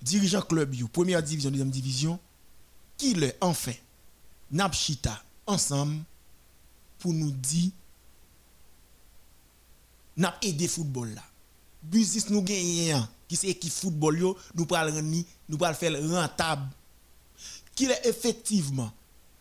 dirigeant 0.01 0.41
club, 0.41 0.73
première 0.91 1.21
division, 1.23 1.49
deuxième 1.49 1.69
division, 1.69 2.19
qui 2.97 3.13
le 3.13 3.31
enfin, 3.41 3.73
Napchita, 4.51 5.21
ensemble, 5.45 6.03
pour 6.99 7.13
nous 7.13 7.31
dire, 7.31 7.71
n'a 10.15 10.35
aidé 10.41 10.67
football 10.67 11.13
là. 11.13 11.23
Business 11.81 12.29
nous 12.29 12.41
gagnons 12.41 13.05
qui 13.27 13.35
c'est 13.35 13.47
équipe 13.47 13.73
football 13.73 14.17
yo, 14.17 14.37
nous 14.55 14.65
pral 14.65 14.93
nous 15.49 15.57
pral 15.57 15.75
faire 15.75 15.91
rentable. 16.09 16.69
Qui 17.75 17.85
est 17.85 18.05
effectivement 18.05 18.91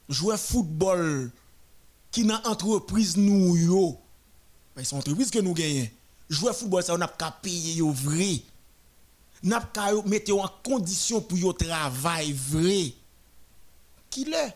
jouer 0.09 0.37
football 0.37 1.31
qui 2.11 2.25
dans 2.25 2.43
entreprise 2.45 3.17
nous 3.17 3.57
yo. 3.57 4.01
Mais 4.75 4.85
c'est 4.85 4.97
entreprise 4.97 5.31
que 5.31 5.39
nous 5.39 5.55
gagnons. 5.55 5.89
Jouer 6.29 6.53
football 6.53 6.83
ça 6.83 6.95
on 6.95 6.99
n'a 6.99 7.07
pas 7.07 7.31
payer 7.31 7.75
yo 7.75 7.93
vrai. 7.93 8.43
N'a 9.43 9.61
pas 9.61 9.93
mettre 10.03 10.33
en 10.35 10.49
condition 10.65 11.21
pour 11.21 11.39
yo 11.39 11.53
travail 11.53 12.33
vrai. 12.33 12.95
Qui 14.13 14.27
l'est 14.27 14.55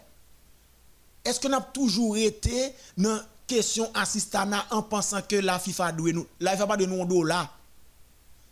Est-ce 1.25 1.41
que 1.41 1.49
n'a 1.49 1.63
toujours 1.63 2.17
été 2.17 2.73
dans 2.97 3.19
question 3.47 3.91
assistana 3.95 4.65
en 4.71 4.83
pensant 4.83 5.23
que 5.23 5.37
la 5.37 5.59
FIFA 5.59 5.93
doit 5.93 6.13
nous 6.13 6.27
la 6.39 6.53
FIFA 6.53 6.67
pas 6.67 6.77
de 6.77 6.85
nous 6.85 7.05
dollar 7.07 7.59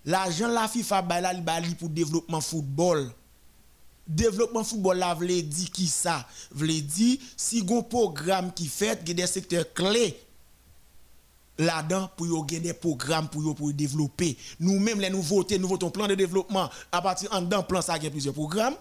L'argent 0.07 0.49
la 0.49 0.67
FIFA 0.67 1.03
ba 1.03 1.21
la 1.21 1.33
li 1.61 1.75
pour 1.75 1.91
développement 1.91 2.41
football. 2.41 3.11
Développement 4.07 4.65
football 4.65 4.97
la 4.99 5.15
vle 5.15 5.43
dit 5.43 5.69
qui 5.71 5.87
ça? 5.87 6.27
Vle 6.53 6.81
dit 6.81 7.21
si 7.37 7.63
gon 7.63 7.83
programme 7.83 8.53
qui 8.53 8.67
fait 8.67 9.05
des 9.05 9.27
secteurs 9.27 9.71
clés 9.75 10.19
là-dedans 11.59 12.09
pour 12.17 12.27
yo 12.27 12.45
des 12.45 12.73
programmes 12.73 13.29
pour 13.29 13.43
yo 13.43 13.53
pour 13.53 13.73
développer. 13.75 14.39
Nous-mêmes 14.59 15.01
les 15.01 15.11
nous 15.11 15.23
votons, 15.23 15.59
nous 15.59 15.69
votons 15.69 15.91
plan 15.91 16.07
de 16.07 16.15
développement. 16.15 16.71
À 16.91 17.03
partir 17.03 17.31
en 17.31 17.63
plan 17.63 17.83
ça 17.83 17.99
il 17.99 18.05
y 18.05 18.07
a 18.07 18.11
plusieurs 18.11 18.35
programmes 18.35 18.75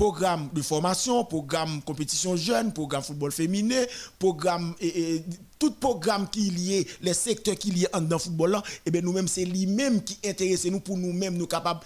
programme 0.00 0.48
de 0.54 0.62
formation, 0.62 1.22
programme 1.26 1.82
compétition 1.82 2.34
jeune, 2.34 2.72
programme 2.72 3.02
football 3.02 3.32
féminin, 3.32 3.84
programme 4.18 4.74
et, 4.80 5.22
tout 5.58 5.72
programme 5.72 6.26
qui 6.30 6.48
est 6.48 6.50
lié, 6.50 6.88
les 7.02 7.12
secteurs 7.12 7.54
qui 7.54 7.70
liés 7.70 7.86
dans 7.92 8.16
le 8.16 8.18
football 8.18 8.54
et 8.54 8.58
eh 8.86 8.90
bien 8.90 9.02
nous-mêmes 9.02 9.28
c'est 9.28 9.44
lui-même 9.44 10.02
qui 10.02 10.18
intéresse 10.24 10.64
nous 10.64 10.80
pour 10.80 10.96
nous-mêmes 10.96 11.36
nous 11.36 11.46
capables 11.46 11.80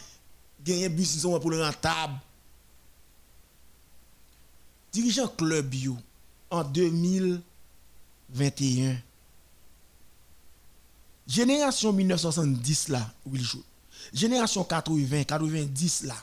de 0.64 0.70
gagner 0.70 0.88
bus 0.88 1.22
pour 1.22 1.50
le 1.50 1.60
rentable. 1.60 2.14
Dirigeant 4.92 5.26
club 5.26 5.66
bio 5.66 5.96
en 6.52 6.62
2021. 6.62 8.96
Génération 11.26 11.92
1970 11.92 12.90
là, 12.90 13.10
Will 13.26 13.42
joue. 13.42 13.64
Génération 14.12 14.62
80, 14.62 15.24
90 15.24 16.04
là 16.04 16.14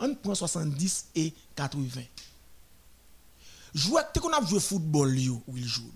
on 0.00 0.14
prend 0.14 0.34
70 0.34 1.08
et 1.14 1.32
80. 1.56 2.02
Joueur 3.74 4.10
que 4.12 4.18
qu'on 4.20 4.32
a 4.32 4.44
joué 4.44 4.60
football 4.60 5.18
yo 5.18 5.42
ou 5.46 5.56
il 5.56 5.66
joue? 5.66 5.90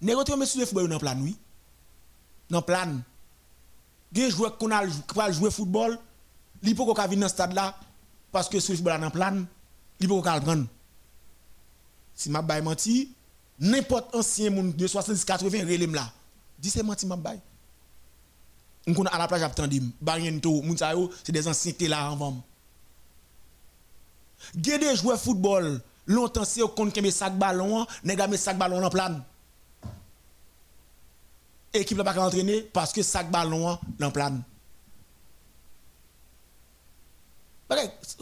Négote 0.00 0.36
monsieur 0.36 0.60
le 0.60 0.66
football 0.66 0.88
dans 0.88 0.98
plan 0.98 1.16
oui. 1.20 1.36
Dans 2.50 2.62
plan. 2.62 3.00
Des 4.12 4.30
joueurs 4.30 4.58
qu'on 4.58 4.70
a 4.70 4.86
joué 4.86 5.32
jouer 5.32 5.50
football, 5.50 5.98
li 6.62 6.74
peut 6.74 6.84
qu'on 6.84 6.94
venir 6.94 7.20
dans 7.20 7.28
stade 7.28 7.52
là 7.54 7.78
parce 8.30 8.48
que 8.48 8.60
ce 8.60 8.74
football 8.74 9.00
dans 9.00 9.10
plan, 9.10 9.44
li 10.00 10.06
peut 10.06 10.14
qu'on 10.14 10.22
prendre. 10.22 10.66
Si 12.14 12.30
m'a 12.30 12.42
bay 12.42 12.60
menti, 12.62 13.12
n'importe 13.58 14.14
ancien 14.14 14.50
monde 14.50 14.76
de 14.76 14.86
70 14.86 15.24
80 15.24 15.58
relève 15.60 15.94
là. 15.94 16.12
Dis 16.58 16.70
c'est 16.70 16.82
menti 16.82 17.06
m'a 17.06 17.16
bay. 17.16 17.40
On 18.86 19.04
à 19.06 19.18
la 19.18 19.26
plage 19.26 19.42
attendim, 19.42 19.90
Bariento, 20.00 20.60
Mounsayo, 20.62 21.10
c'est 21.22 21.32
des 21.32 21.48
anciens 21.48 21.72
qui 21.72 21.88
là 21.88 22.06
avant. 22.06 22.42
Gè 24.54 24.78
des 24.78 24.94
joueurs 24.96 25.18
football, 25.18 25.80
longtemps 26.06 26.44
c'est 26.44 26.60
qu'on 26.76 26.90
kembe 26.90 27.10
sac 27.10 27.38
ballon, 27.38 27.86
nèg 28.04 28.20
mes 28.28 28.36
sac 28.36 28.58
ballon 28.58 28.84
en 28.84 28.90
plan. 28.90 29.20
Équipe 31.72 31.96
là 31.96 32.04
pas 32.04 32.18
entraîner 32.18 32.60
parce 32.60 32.92
que 32.92 33.02
sac 33.02 33.30
ballon 33.30 33.78
en 34.02 34.10
plan. 34.10 34.38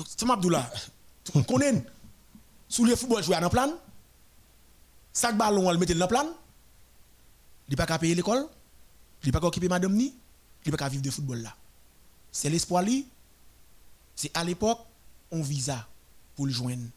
C'est 0.06 0.30
Abdoula. 0.30 0.70
Connaît 1.46 1.84
sous 2.68 2.84
le 2.84 2.96
football 2.96 3.22
jouer 3.22 3.36
en 3.36 3.50
plan. 3.50 3.70
Sac 5.12 5.36
ballon 5.36 5.70
le 5.70 5.78
mettre 5.78 5.94
dans 5.94 6.06
plan. 6.06 6.26
Il 7.68 7.76
pas 7.76 7.84
qu'à 7.84 7.98
payer 7.98 8.14
l'école. 8.14 8.46
Il 9.24 9.32
pas 9.32 9.40
qu'à 9.40 9.46
occuper 9.46 9.68
madame 9.68 9.92
ni 9.94 10.14
il 10.64 10.70
peut 10.70 10.76
pas 10.76 10.88
vivre 10.88 11.02
de 11.02 11.10
football 11.10 11.38
là. 11.38 11.56
C'est 12.30 12.50
l'espoir 12.50 12.82
lui. 12.82 13.06
C'est 14.14 14.30
à 14.36 14.44
l'époque, 14.44 14.80
on 15.30 15.42
visa 15.42 15.88
pour 16.34 16.46
le 16.46 16.52
joindre. 16.52 16.88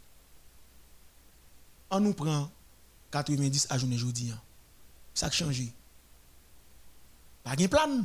On 1.89 1.99
nous 1.99 2.13
prend 2.13 2.49
90 3.11 3.67
à 3.69 3.77
journée 3.77 3.95
aujourd'hui. 3.95 4.31
Hein. 4.31 4.41
Ça 5.13 5.27
a 5.27 5.31
changé. 5.31 5.73
Pas 7.43 7.55
de 7.55 7.67
plan. 7.67 8.03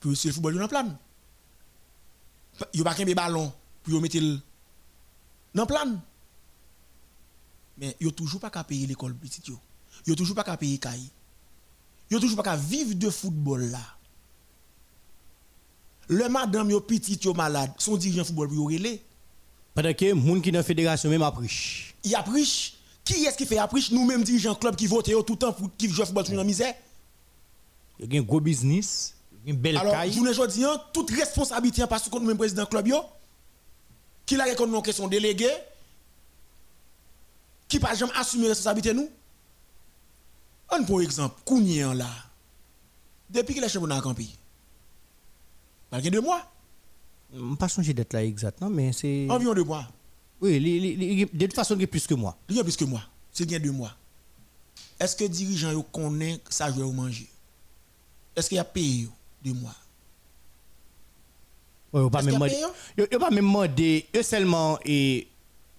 Pour 0.00 0.10
le 0.10 0.16
football, 0.16 0.54
il 0.54 0.58
y 0.58 0.60
a 0.60 0.64
un 0.64 0.68
plan. 0.68 0.98
Il 2.72 2.80
n'y 2.80 2.86
a 2.86 2.94
pas 2.94 3.04
de 3.04 3.14
ballon 3.14 3.52
pour 3.82 4.00
mettre 4.00 4.18
le 4.18 5.64
plan. 5.64 6.00
Mais 7.76 7.96
il 8.00 8.06
n'y 8.06 8.12
a 8.12 8.14
toujours 8.14 8.40
pas 8.40 8.50
qu'à 8.50 8.64
payer 8.64 8.86
l'école. 8.86 9.16
Il 9.22 9.54
n'y 10.06 10.12
a 10.12 10.16
toujours 10.16 10.34
pas 10.34 10.44
qu'à 10.44 10.56
payer 10.56 10.78
caille. 10.78 11.10
Il 12.10 12.14
n'y 12.14 12.16
a 12.16 12.20
toujours 12.20 12.36
pas 12.36 12.42
qu'à 12.42 12.56
vivre 12.56 12.94
de 12.94 13.10
football 13.10 13.70
là. 13.70 13.97
Le 16.08 16.28
madame 16.28 16.70
yo 16.70 16.80
petit 16.80 17.18
yo 17.22 17.34
malade, 17.34 17.70
son 17.78 17.96
dirigeant 17.96 18.24
football 18.24 18.48
pour 18.48 18.66
relé. 18.66 19.02
Pendant 19.74 19.92
que 19.92 20.12
moun 20.12 20.40
qui 20.40 20.50
dans 20.50 20.62
fédération 20.62 21.10
même 21.10 21.22
appriche. 21.22 21.94
Il 22.02 22.14
appriche. 22.14 22.74
Qui 23.04 23.24
est-ce 23.24 23.36
qui 23.36 23.46
fait 23.46 23.58
appriche 23.58 23.90
Nous-mêmes 23.90 24.24
dirigeants 24.24 24.54
club 24.54 24.74
qui 24.76 24.86
votent 24.86 25.04
tout 25.24 25.32
le 25.34 25.38
temps 25.38 25.52
pour 25.52 25.70
qui 25.76 25.88
joue 25.88 26.04
football 26.04 26.24
dans 26.24 26.44
misère. 26.44 26.74
Il 28.00 28.12
y 28.12 28.16
a 28.16 28.20
un 28.20 28.24
gros 28.24 28.40
business, 28.40 29.14
une 29.44 29.56
belle 29.56 29.76
Alors, 29.76 29.94
je 30.04 30.20
ne 30.20 30.46
dis 30.46 30.64
toute 30.92 31.10
responsabilité 31.10 31.84
parce 31.88 32.08
que 32.08 32.18
nous 32.18 32.24
même 32.26 32.38
président 32.38 32.64
club 32.66 32.88
yo 32.88 33.02
qui 34.24 34.36
la 34.36 34.44
reconnaît 34.44 34.82
que 34.82 34.92
son 34.92 35.08
délégué 35.08 35.48
qui 37.68 37.78
pas 37.78 37.94
jamais 37.94 38.12
assumer 38.16 38.48
responsabilité 38.48 38.94
nous. 38.94 39.10
Un 40.70 40.84
pour 40.84 41.02
exemple, 41.02 41.40
Kounien 41.44 41.94
là. 41.94 42.08
Depuis 43.30 43.54
qu'il 43.54 43.64
est 43.64 43.68
championnat 43.68 44.00
campé. 44.00 44.26
Malgré 45.90 46.10
deux 46.10 46.20
mois. 46.20 46.42
Je 47.34 47.40
ne 47.40 47.56
pas 47.56 47.68
changer 47.68 47.92
d'être 47.92 48.12
là 48.12 48.24
exactement, 48.24 48.70
mais 48.70 48.92
c'est. 48.92 49.26
Environ 49.28 49.54
deux 49.54 49.64
mois. 49.64 49.86
Oui, 50.40 50.58
de 51.32 51.46
toute 51.46 51.54
façon, 51.54 51.74
il 51.74 51.80
y 51.80 51.84
a 51.84 51.86
plus 51.86 52.06
que 52.06 52.14
moi. 52.14 52.36
Il 52.48 52.56
y 52.56 52.60
a 52.60 52.64
plus 52.64 52.76
que 52.76 52.84
moi. 52.84 53.02
C'est 53.32 53.44
bien 53.44 53.58
deux 53.58 53.72
mois. 53.72 53.92
Est-ce 55.00 55.14
que 55.16 55.24
les 55.24 55.28
dirigeants 55.28 55.82
connaissent 55.92 56.40
ça 56.48 56.72
jouer 56.72 56.84
ou 56.84 56.92
manger? 56.92 57.28
Est-ce 58.34 58.48
qu'il 58.48 58.56
y 58.56 58.58
a 58.60 58.64
payé 58.64 59.08
deux 59.44 59.52
mois? 59.52 59.74
Yo 61.92 62.10
pas 62.10 62.20
même 62.22 62.38
pas 62.38 63.30
même 63.30 63.44
demandé, 63.44 64.06
yo 64.12 64.22
seulement 64.22 64.78
et 64.84 65.26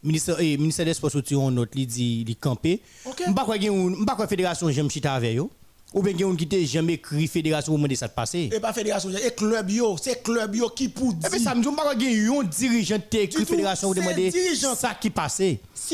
ministère 0.01 0.39
et 0.39 0.57
ministère 0.57 0.85
des 0.85 0.95
sports 0.95 1.11
note 1.51 1.75
li 1.75 1.85
dit 1.85 2.23
li 2.23 2.35
camper. 2.35 2.81
Ok. 3.05 3.27
M'pa 3.27 3.43
quoi 3.45 3.59
gen 3.59 3.69
ou 3.69 3.89
m'pa 3.89 4.15
quoi 4.15 4.27
fédération 4.27 4.69
j'aime 4.71 4.89
chita 4.89 5.13
avec 5.13 5.35
yo. 5.35 5.51
Ou 5.93 6.03
bien 6.03 6.13
ou 6.27 6.35
qui 6.35 6.47
te 6.47 6.55
jamais 6.65 6.93
écrit 6.93 7.27
fédération 7.27 7.73
demander 7.73 7.95
ça 7.95 8.07
de 8.07 8.13
passer. 8.13 8.49
Et 8.53 8.59
pas 8.59 8.71
fédération, 8.73 9.09
et 9.09 9.31
club 9.31 9.71
yo, 9.71 9.97
c'est 10.01 10.21
club 10.21 10.53
yo 10.55 10.69
qui 10.69 10.87
pour 10.87 11.11
Et 11.13 11.15
puis 11.29 11.39
dire. 11.39 11.41
ça 11.49 11.55
me 11.55 11.61
dit 11.61 11.67
gen 11.99 12.31
un 12.31 12.43
dirigeant 12.43 12.99
te 13.09 13.17
écrit 13.17 13.43
fédération 13.45 13.91
c'est 13.93 13.99
demander 14.01 14.29
dirigeant. 14.29 14.75
ça 14.75 14.93
qui 14.93 15.09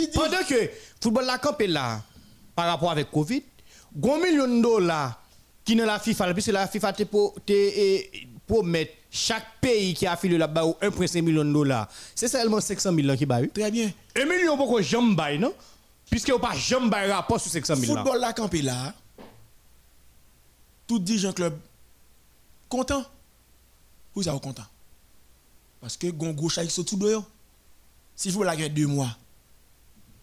di- 0.07 0.11
Pendant 0.13 0.43
que 0.47 0.69
football 1.01 1.25
la 1.25 1.37
campé 1.37 1.67
là 1.67 2.01
par 2.53 2.65
rapport 2.67 2.91
avec 2.91 3.09
Covid, 3.09 3.41
gon 3.95 4.17
million 4.19 4.47
de 4.47 4.61
dollars 4.61 5.21
qui 5.63 5.75
dans 5.77 5.85
la 5.85 5.97
FIFA, 5.97 6.33
puisque 6.33 6.51
la 6.51 6.67
FIFA 6.67 6.91
te 7.45 7.53
eh, 7.53 8.27
mettre 8.63 8.91
chaque 9.09 9.45
pays 9.61 9.93
qui 9.93 10.05
a 10.05 10.11
affilié 10.11 10.37
là-bas 10.37 10.65
1,5 10.81 11.21
million 11.21 11.45
de 11.45 11.53
dollars. 11.53 11.87
C'est 12.13 12.27
seulement 12.27 12.59
500 12.59 12.91
millions 12.91 13.15
qui 13.15 13.25
ba 13.25 13.41
eu. 13.41 13.49
Très 13.49 13.71
bien. 13.71 13.89
Un 14.15 14.25
million 14.25 14.57
pour 14.57 14.75
que 14.75 14.81
jamais 14.83 15.15
bail 15.15 15.39
non? 15.39 15.53
Puisque 16.11 16.33
pas 16.37 16.53
jamais 16.53 16.89
rapport 17.07 17.39
sur 17.39 17.49
500 17.49 17.75
000 17.77 17.93
là. 17.95 18.01
Football 18.03 18.19
la 18.21 18.33
campé 18.33 18.61
là. 18.61 18.93
Tout 20.87 20.99
dirigeant 20.99 21.33
club 21.33 21.57
content. 22.69 23.03
Vous 24.13 24.27
êtes 24.27 24.41
content. 24.41 24.65
Parce 25.81 25.97
que 25.97 26.07
gon 26.07 26.31
gros 26.31 26.49
chèque 26.49 26.73
tout 26.73 26.95
de. 26.95 27.17
Si 28.15 28.29
vous 28.29 28.43
la 28.43 28.55
gagne 28.55 28.73
deux 28.73 28.87
mois, 28.87 29.15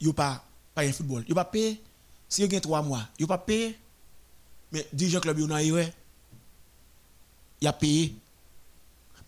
yo 0.00 0.12
pas 0.12 0.42
pas 0.74 0.82
un 0.82 0.92
football. 0.92 1.24
Yo 1.28 1.34
pas 1.34 1.44
payer. 1.44 1.80
Si 2.28 2.42
vous 2.42 2.48
gagne 2.48 2.60
trois 2.60 2.82
mois, 2.82 3.02
yo 3.18 3.26
pas 3.26 3.38
payer. 3.38 3.78
Mais 4.70 4.86
dirigeant 4.92 5.20
club 5.20 5.38
yo 5.38 5.46
nan 5.46 5.70
ouais. 5.70 5.92
Il 7.60 7.68
a 7.68 7.72
payé. 7.72 8.14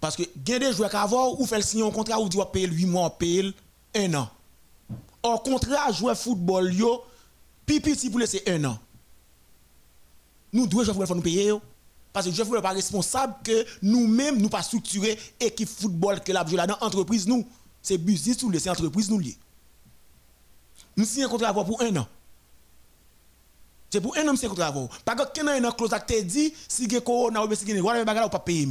Parce 0.01 0.17
que 0.17 0.23
gagne 0.37 0.61
des 0.61 0.73
joueurs 0.73 0.91
qu'avant 0.91 1.39
ou 1.39 1.47
fait 1.47 1.63
signer 1.63 1.87
un 1.87 1.91
contrat 1.91 2.21
ou 2.21 2.29
dit 2.29 2.37
va 2.37 2.47
payer 2.47 2.67
8 2.67 2.87
mois, 2.87 3.17
payer 3.17 3.55
un 3.95 4.15
an. 4.15 4.31
Or 5.23 5.43
contrat 5.43 5.93
joueur 5.93 6.17
football 6.17 6.73
yo 6.75 7.05
pipi 7.67 7.95
si 7.95 8.11
pour 8.11 8.21
laisser 8.21 8.43
un 8.47 8.65
an. 8.65 8.79
Nous 10.55 10.69
devons 10.69 10.85
jouer 10.85 10.95
football 10.95 11.17
nous 11.17 11.23
payer. 11.23 11.53
Parce 12.13 12.27
que 12.27 12.33
joueur 12.33 12.47
football 12.47 12.63
pas 12.63 12.71
responsable 12.71 13.35
que 13.43 13.67
nous-mêmes 13.83 14.41
nous 14.41 14.49
pas 14.49 14.63
structurer 14.63 15.19
équipe 15.41 15.69
football 15.69 16.21
que 16.21 16.31
la 16.31 16.45
là 16.45 16.67
dans 16.67 16.79
entreprise 16.81 17.27
nous. 17.27 17.45
C'est 17.83 17.99
business 17.99 18.41
ou 18.45 18.53
c'est 18.57 18.71
entreprise 18.71 19.11
nous 19.11 19.19
lié. 19.19 19.37
Nous 20.97 21.05
signons 21.05 21.27
un 21.27 21.31
contrat 21.31 21.53
pour 21.53 21.83
un 21.83 21.97
an. 21.97 22.07
C'est 23.91 24.01
pour 24.01 24.17
un 24.17 24.29
an 24.29 24.37
c'est 24.37 24.47
contrat 24.47 24.69
avant. 24.69 24.89
Par 25.05 25.17
contre 25.17 25.33
quand 25.35 25.49
un 25.49 25.65
an 25.65 25.73
clause 25.73 25.91
te 25.91 26.23
dit 26.23 26.55
si 26.69 26.87
que 26.87 27.01
corona 27.01 27.45
ou 27.45 27.53
si 27.53 27.65
que 27.65 27.81
whatever 27.81 28.05
bagala 28.05 28.27
ou 28.27 28.31
pas 28.31 28.39
payer. 28.39 28.69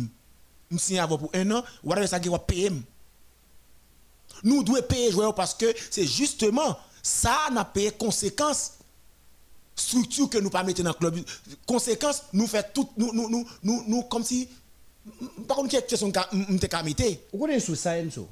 Nous 0.72 0.80
signons 0.80 1.06
pour 1.18 1.30
un 1.34 1.52
an, 1.52 1.64
whatever 1.84 2.08
ça 2.08 2.22
que 2.22 2.30
va 2.30 2.40
payer. 2.40 2.72
Nous 4.42 4.64
devons 4.64 4.82
payer 4.82 5.12
parce 5.36 5.54
que 5.54 5.66
c'est 5.92 6.08
justement 6.08 6.80
ça 7.02 7.50
n'a 7.52 7.66
payé 7.66 7.92
conséquence 7.92 8.72
structure 9.76 10.30
que 10.30 10.38
nous 10.38 10.50
pas 10.50 10.64
mettre 10.64 10.84
dans 10.84 10.90
le 10.92 10.96
club 10.96 11.20
conséquence 11.66 12.24
nous 12.34 12.48
fait 12.48 12.74
tout 12.74 12.90
nous 12.98 13.12
nous 13.14 13.30
nous 13.30 13.46
nous, 13.64 13.84
nous 13.88 14.04
comme 14.04 14.24
si 14.24 14.48
par 15.48 15.58
contre 15.58 15.70
quelque 15.70 15.90
question 15.90 16.08
m'te 16.08 16.68
ka 16.68 16.84
mettre 16.84 17.04
Vous 17.34 17.40
connaissez 17.40 17.66
sous 17.66 17.76
ça 17.76 17.98
Enzo? 17.98 18.28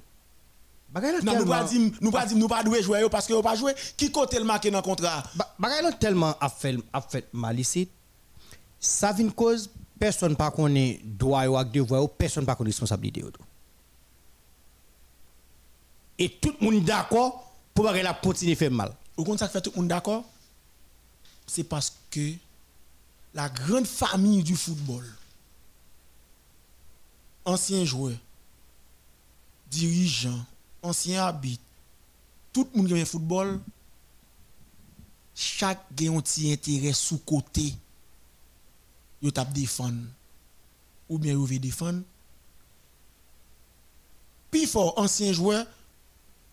Non 1.24 1.40
nous 1.40 1.46
pas 1.46 1.64
dire 1.64 1.92
nous 2.02 2.12
pas 2.12 2.26
dire 2.26 2.38
nous 2.38 2.48
pas 2.48 2.64
doué 2.64 2.84
jouer 2.84 3.08
parce 3.10 3.26
que 3.26 3.34
nous 3.34 3.42
pas 3.42 3.56
jouer 3.56 3.74
qui 3.98 4.12
côté 4.12 4.38
le 4.38 4.44
marqué 4.46 4.70
dans 4.70 4.80
le 4.80 4.84
contrat? 4.84 5.24
Ba- 5.36 5.56
bagay 5.58 5.98
tellement 6.00 6.36
a 6.40 6.50
fait 6.50 6.78
a 6.94 7.02
fait 7.02 7.28
mal 7.34 7.60
ici. 7.60 7.88
Ça 8.80 9.12
vient 9.14 9.30
cause 9.30 9.70
personne 10.00 10.36
pas 10.36 10.52
connaît 10.52 11.00
droit 11.04 11.46
ou 11.48 11.64
devoir 11.64 12.10
personne 12.10 12.46
pas 12.46 12.56
connaît 12.56 12.70
responsabilité. 12.72 13.24
Et 16.20 16.30
tout 16.30 16.54
le 16.60 16.66
monde 16.72 16.84
d'accord 16.84 17.52
pour 17.74 17.86
bagay 17.86 18.04
la 18.04 18.14
continuer 18.14 18.56
faire 18.56 18.70
mal. 18.72 18.94
au 19.18 19.24
compte 19.24 19.40
ça 19.40 19.48
fait 19.48 19.62
tout 19.62 19.72
le 19.74 19.82
monde 19.82 19.88
d'accord? 19.88 20.24
C'est 21.52 21.66
parce 21.66 21.94
que 22.10 22.34
la 23.34 23.50
grande 23.50 23.86
famille 23.86 24.42
du 24.42 24.56
football 24.56 25.06
anciens 27.44 27.84
joueurs 27.84 28.18
dirigeants 29.70 30.46
anciens 30.82 31.24
arbitres 31.24 31.62
tout 32.54 32.66
le 32.72 32.78
monde 32.78 32.88
qui 32.88 32.94
aime 32.94 33.00
le 33.00 33.06
football 33.06 33.60
chaque 35.36 35.84
un 36.00 36.18
intérêt 36.52 36.94
sous 36.94 37.18
côté 37.18 37.74
yo 39.22 39.32
tap 39.32 39.52
défendre. 39.52 40.08
Ou 41.10 41.18
bien 41.18 41.34
yo 41.34 41.46
veut 41.46 41.60
défendre. 41.60 42.02
Puis 44.50 44.66
fort 44.66 44.98
ancien 44.98 45.34
joueur 45.34 45.66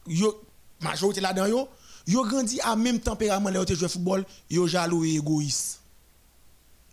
yo 0.06 0.42
majorité 0.80 1.20
là-dedans 1.20 1.68
yo 2.08 2.24
grandi 2.24 2.58
à 2.62 2.74
même 2.74 2.98
tempérament 2.98 3.50
là 3.50 3.58
yo 3.58 3.64
te 3.64 3.74
jouer 3.74 3.88
football 3.88 4.24
yo 4.50 4.66
jaloux 4.66 5.04
et 5.04 5.16
égoïste 5.16 5.80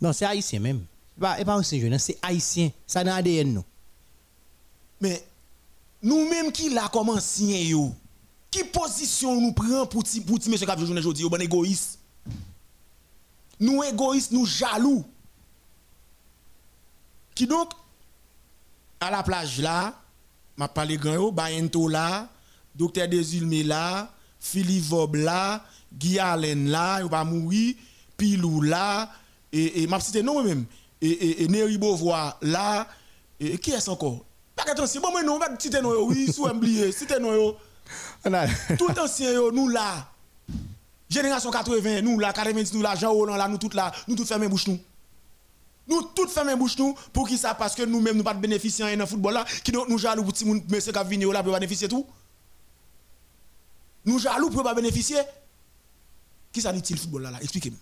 Non, 0.02 0.12
c'est 0.12 0.26
haïtien 0.26 0.60
même. 0.60 0.84
Pas 1.20 1.40
et 1.40 1.46
pas 1.46 1.62
jeune, 1.62 1.98
c'est 1.98 2.18
haïtien. 2.22 2.70
Ça 2.86 3.04
dans 3.04 3.16
ADN 3.16 3.54
nous. 3.54 3.64
mais 5.00 5.26
nous 6.04 6.30
même 6.30 6.52
qui 6.52 6.70
là 6.70 6.90
comme 6.92 7.10
ancien 7.10 7.58
yo? 7.58 7.94
Qui 8.52 8.66
position 8.66 9.40
nous 9.40 9.54
prend 9.54 9.86
pour 9.86 10.04
ti 10.04 10.20
pour 10.20 10.38
ti 10.38 10.50
monsieur 10.50 10.66
cap 10.66 10.78
journée 10.80 11.00
aujourd'hui 11.00 11.24
yo 11.24 11.30
bon 11.30 11.42
égoïste? 11.42 12.00
Nous 13.60 13.84
égoïstes 13.84 14.34
nous 14.34 14.46
jaloux 14.46 15.06
qui 17.34 17.48
donc 17.48 17.72
à 19.00 19.10
la 19.12 19.24
plage 19.24 19.60
là 19.60 19.94
m'a 20.58 20.68
parlé 20.68 20.98
grand 20.98 21.14
yo 21.14 21.32
Bayento 21.32 21.88
là 21.88 22.28
docteur 22.76 23.08
Desulmé 23.08 23.64
là 23.64 24.12
Philippe 24.46 24.86
Vob 24.86 25.16
là 25.16 25.64
Guy 25.92 26.20
Allen 26.20 26.70
là 26.70 27.02
mourir 27.24 27.74
Pilou 28.16 28.62
là 28.62 29.12
et 29.52 29.82
et 29.82 29.88
m'a 29.88 30.00
cité 30.00 30.22
non 30.22 30.44
même 30.44 30.66
et 31.02 31.10
et, 31.10 31.44
et 31.44 31.48
Neri 31.48 31.80
Beauvoir 31.80 32.38
là 32.44 32.88
et, 33.40 33.58
qui 33.58 33.72
est 33.72 33.90
encore? 33.90 34.24
Pas 34.56 34.64
attention 34.72 35.02
bon 35.02 35.10
moi 35.12 35.24
non 35.24 35.40
va 35.40 35.48
citer 35.58 35.82
non 35.82 35.94
oui 36.06 36.32
sous 36.32 36.46
oublier 36.46 36.92
citer 36.92 37.20
non 37.20 37.56
tout 38.78 39.00
ancien 39.00 39.34
nous 39.52 39.68
là. 39.68 40.08
Génération 41.10 41.50
80 41.50 42.02
nous 42.02 42.20
là 42.20 42.32
90 42.32 42.74
nous 42.76 42.82
là 42.84 42.96
Jean 42.96 43.14
Roland 43.14 43.36
là 43.36 43.48
nous 43.48 43.58
toutes 43.58 43.74
là 43.74 43.92
nous 44.08 44.16
toutes 44.16 44.28
fermer 44.28 44.48
bouche 44.48 44.68
nous. 44.68 44.80
Nous 45.88 46.04
toutes 46.16 46.30
fermer 46.30 46.56
bouche 46.56 46.78
nous 46.78 46.96
pour 47.12 47.28
qui 47.28 47.38
ça? 47.38 47.56
Parce 47.56 47.74
que 47.74 47.82
nous 47.82 48.00
mêmes 48.00 48.18
nous 48.18 48.24
pas 48.24 48.36
de 48.36 48.40
bénéficier 48.40 48.96
dans 48.96 49.08
football 49.08 49.34
là 49.34 49.46
qui 49.64 49.72
donc 49.72 49.90
nous 49.90 49.98
jaloux 49.98 50.24
pour 50.24 50.34
petit 50.34 50.46
monde 50.46 50.62
monsieur 50.70 50.92
qui 50.92 51.18
là 51.18 51.42
pour 51.42 51.54
bénéficier 51.54 51.88
tout 51.88 52.06
nous 54.06 54.20
jaloux 54.20 54.50
pour 54.50 54.64
pas 54.64 54.74
bénéficier 54.74 55.18
qui 56.52 56.62
ça 56.62 56.72
dit-il 56.72 56.98
football 56.98 57.24
là, 57.24 57.32
là? 57.32 57.38
expliquez-moi 57.42 57.80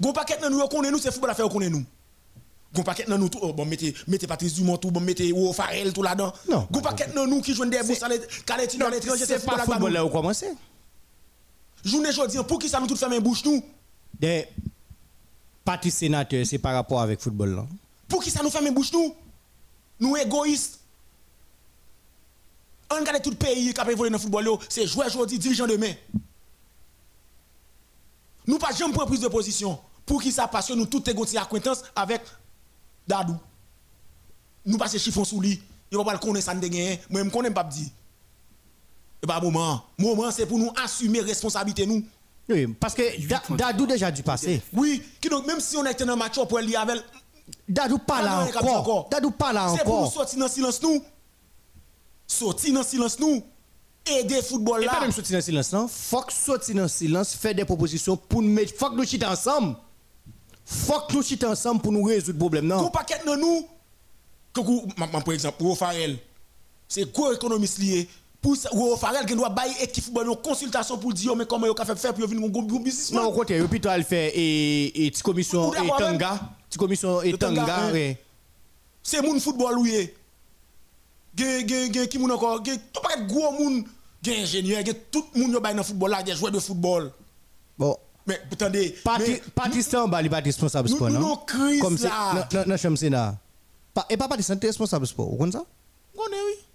gon 0.00 0.12
paquet 0.12 0.38
nan 0.40 0.50
nous 0.52 0.66
connaît 0.68 0.90
nous 0.90 0.98
c'est 0.98 1.10
football 1.12 1.30
à 1.30 1.34
faire 1.34 1.48
connaît 1.48 1.70
nous 1.70 1.84
gon 2.74 2.82
paquet 2.82 3.04
nan 3.08 3.18
nous 3.20 3.28
tout 3.28 3.38
oh, 3.42 3.52
bon 3.52 3.64
mettez 3.64 3.94
mettez 4.08 4.26
Patrice 4.26 4.54
Dumont 4.54 4.76
tout 4.76 4.90
bon 4.90 5.00
mettez 5.00 5.32
Wo 5.32 5.52
Farel 5.52 5.92
tout 5.92 6.02
là-dedans 6.02 6.32
Non. 6.48 6.66
gon 6.70 6.80
paquet 6.80 7.08
nan 7.14 7.28
nous 7.28 7.40
qui 7.40 7.54
joignent 7.54 7.70
des 7.70 7.82
bourses 7.82 8.02
à 8.02 8.08
l'étranger 8.08 8.78
dans 8.78 8.88
l'étranger 8.88 9.24
C'est 9.26 9.44
pas 9.44 9.58
football 9.64 9.92
là 9.92 10.04
où 10.04 10.08
commencer. 10.10 10.52
journée 11.84 12.12
jodi 12.12 12.36
pour 12.46 12.58
qui 12.58 12.68
ça 12.68 12.80
nous 12.80 12.86
tout 12.86 12.96
fermer 12.96 13.20
bouche 13.20 13.44
nous? 13.44 13.62
Des 14.18 14.46
partis 15.64 15.90
sénateurs, 15.90 16.44
c'est 16.44 16.58
par 16.58 16.74
rapport 16.74 17.00
avec 17.00 17.20
football 17.20 17.54
là. 17.54 17.66
Pour 18.08 18.22
qui 18.22 18.30
ça 18.30 18.42
nous 18.42 18.50
ferme 18.50 18.70
bouche 18.70 18.92
nous? 18.92 19.14
Nous 20.00 20.16
égoïstes. 20.16 20.79
On 22.92 22.96
regarde 22.96 23.22
tout 23.22 23.30
le 23.30 23.36
pays 23.36 23.72
qui 23.72 23.80
a 23.80 23.90
évolué 23.90 24.10
dans 24.10 24.16
le 24.16 24.20
football, 24.22 24.58
c'est 24.68 24.86
joueur 24.86 25.06
aujourd'hui, 25.06 25.38
dirigeant 25.38 25.66
demain. 25.66 25.92
Nous 28.46 28.58
pas 28.58 28.72
jamais 28.72 28.92
prendre 28.92 29.08
prise 29.08 29.20
de 29.20 29.28
position. 29.28 29.78
Pour 30.06 30.20
qui 30.22 30.32
ça 30.32 30.48
parce 30.48 30.66
que 30.66 30.72
nous 30.72 30.86
tous 30.86 31.08
égons 31.08 31.24
acquaintance 31.36 31.82
avec 31.94 32.22
Dadou. 33.06 33.36
Nous 34.66 34.76
passons 34.76 34.98
chiffon 34.98 35.24
sous 35.24 35.40
lui. 35.40 35.62
Il 35.92 35.98
va 35.98 36.04
pas 36.04 36.12
le 36.14 36.18
connaître 36.18 36.46
ça 36.46 36.54
ne 36.54 36.60
gagner. 36.60 37.00
Moi 37.08 37.22
je 37.24 37.28
connais 37.30 37.50
pas 37.50 37.62
dire. 37.64 37.88
Et 39.22 39.26
pas 39.26 39.40
moment. 39.40 39.84
Moment 39.98 40.30
c'est 40.32 40.46
pour 40.46 40.58
nous 40.58 40.72
assumer 40.82 41.20
responsabilité 41.20 41.86
nous. 41.86 42.02
Oui, 42.48 42.66
parce 42.66 42.94
que 42.94 43.26
Da- 43.28 43.42
Dadou 43.50 43.86
déjà 43.86 44.10
dû 44.10 44.22
passer. 44.24 44.60
Oui, 44.72 45.00
qui 45.20 45.28
donc 45.28 45.46
même 45.46 45.60
si 45.60 45.76
on 45.76 45.84
était 45.86 46.04
dans 46.04 46.14
un 46.14 46.16
match 46.16 46.34
pour 46.48 46.58
aller 46.58 46.74
avec 46.74 47.00
Dadou 47.68 47.98
pas 47.98 48.22
là 48.22 48.46
encore. 48.74 49.08
Dadou 49.10 49.30
pas 49.30 49.52
là 49.52 49.72
C'est 49.76 49.84
pour 49.84 49.94
nous 49.94 50.00
encore. 50.00 50.12
sortir 50.12 50.38
dans 50.40 50.46
le 50.46 50.50
silence 50.50 50.82
nous. 50.82 51.00
Sortir 52.30 52.72
dans 52.74 52.80
le 52.80 52.86
silence 52.86 53.18
nous. 53.18 53.42
Aider 54.06 54.40
football 54.40 54.84
Et 54.84 54.86
pas 54.86 54.94
là. 54.94 55.00
même 55.00 55.10
sortir 55.12 55.32
dans 55.32 55.38
le 55.38 55.42
silence, 55.42 55.72
non. 55.72 55.88
Faut 55.88 56.22
que 56.22 56.32
sortir 56.32 56.76
dans 56.76 56.82
le 56.82 56.88
silence, 56.88 57.34
faire 57.34 57.54
des 57.56 57.64
propositions 57.64 58.16
pour 58.16 58.40
nous 58.40 58.48
mettre. 58.48 58.72
Faut 58.78 58.88
que 58.88 58.94
nous 58.94 59.04
chiter 59.04 59.26
ensemble. 59.26 59.76
Faut 60.64 61.00
que 61.08 61.14
nous 61.16 61.22
chiter 61.22 61.46
ensemble 61.46 61.82
pour 61.82 61.90
nous 61.90 62.04
résoudre 62.04 62.34
le 62.34 62.38
problème, 62.38 62.68
Qu'on 62.68 62.82
non. 62.82 62.90
paquet 62.90 63.16
dans 63.26 63.36
nous. 63.36 63.66
Par 64.54 65.32
exemple, 65.32 65.74
Farel. 65.76 66.18
C'est 66.86 67.12
quoi 67.12 67.34
économiste 67.34 67.78
lié? 67.78 68.08
Pour 68.40 68.56
Ro 68.70 68.96
Farel 68.96 69.26
qui 69.26 69.34
doit 69.34 69.50
bailler 69.50 69.74
équipe 69.82 70.04
football 70.04 70.28
une 70.28 70.36
consultation 70.36 70.96
pour 70.98 71.12
dire 71.12 71.34
mais 71.36 71.44
comment 71.46 71.66
il 71.66 71.96
faire 71.96 72.14
pour 72.14 72.26
venir 72.26 72.46
un 72.46 72.48
bon 72.48 72.62
business 72.62 73.12
Non, 73.12 73.24
au 73.24 73.32
contraire, 73.32 73.66
plutôt 73.68 73.90
elle 73.90 74.04
fait 74.04 74.32
et 74.34 75.06
et 75.06 75.10
commission 75.22 75.68
Ou 75.68 75.74
et 75.74 75.88
tanga, 75.98 76.40
commission 76.78 77.20
et 77.22 77.36
tanga, 77.36 77.88
hein. 77.92 78.14
C'est 79.02 79.20
mon 79.20 79.38
football 79.40 79.78
oui. 79.78 80.10
Gen 81.36 81.68
gen 81.68 81.92
gen 81.92 82.08
qui 82.08 82.18
moun 82.18 82.32
encore 82.32 82.64
gen 82.64 82.78
tout 82.92 83.02
pas 83.02 83.16
gros 83.16 83.52
moun 83.52 83.84
gen 84.22 84.42
ingénieur 84.42 84.84
gen 84.84 84.94
tout 85.10 85.26
moun 85.34 85.52
yo 85.52 85.60
bay 85.60 85.74
dans 85.74 85.82
football 85.82 86.10
là 86.10 86.22
des 86.22 86.34
joueurs 86.34 86.52
de 86.52 86.60
football 86.60 87.10
Bon. 87.78 87.96
mais 88.26 88.40
attendez 88.52 88.94
bah, 89.04 89.16
il 90.20 90.24
n'est 90.24 90.28
pas 90.28 90.40
responsable 90.40 90.88
sport, 90.88 91.10
non? 91.10 91.38
Comme 91.80 91.96
c'est. 91.96 92.08
Non, 92.08 92.64
non, 92.66 92.76
Chambre 92.76 92.98
Sénat. 92.98 93.36
Et 94.08 94.16
pas 94.16 94.28
es 94.38 94.66
responsable 94.66 95.06
sport. 95.06 95.26
Vous 95.26 95.32
comprenez 95.32 95.52
ça? 95.52 95.64
On 96.14 96.20
est 96.20 96.44
oui. 96.46 96.69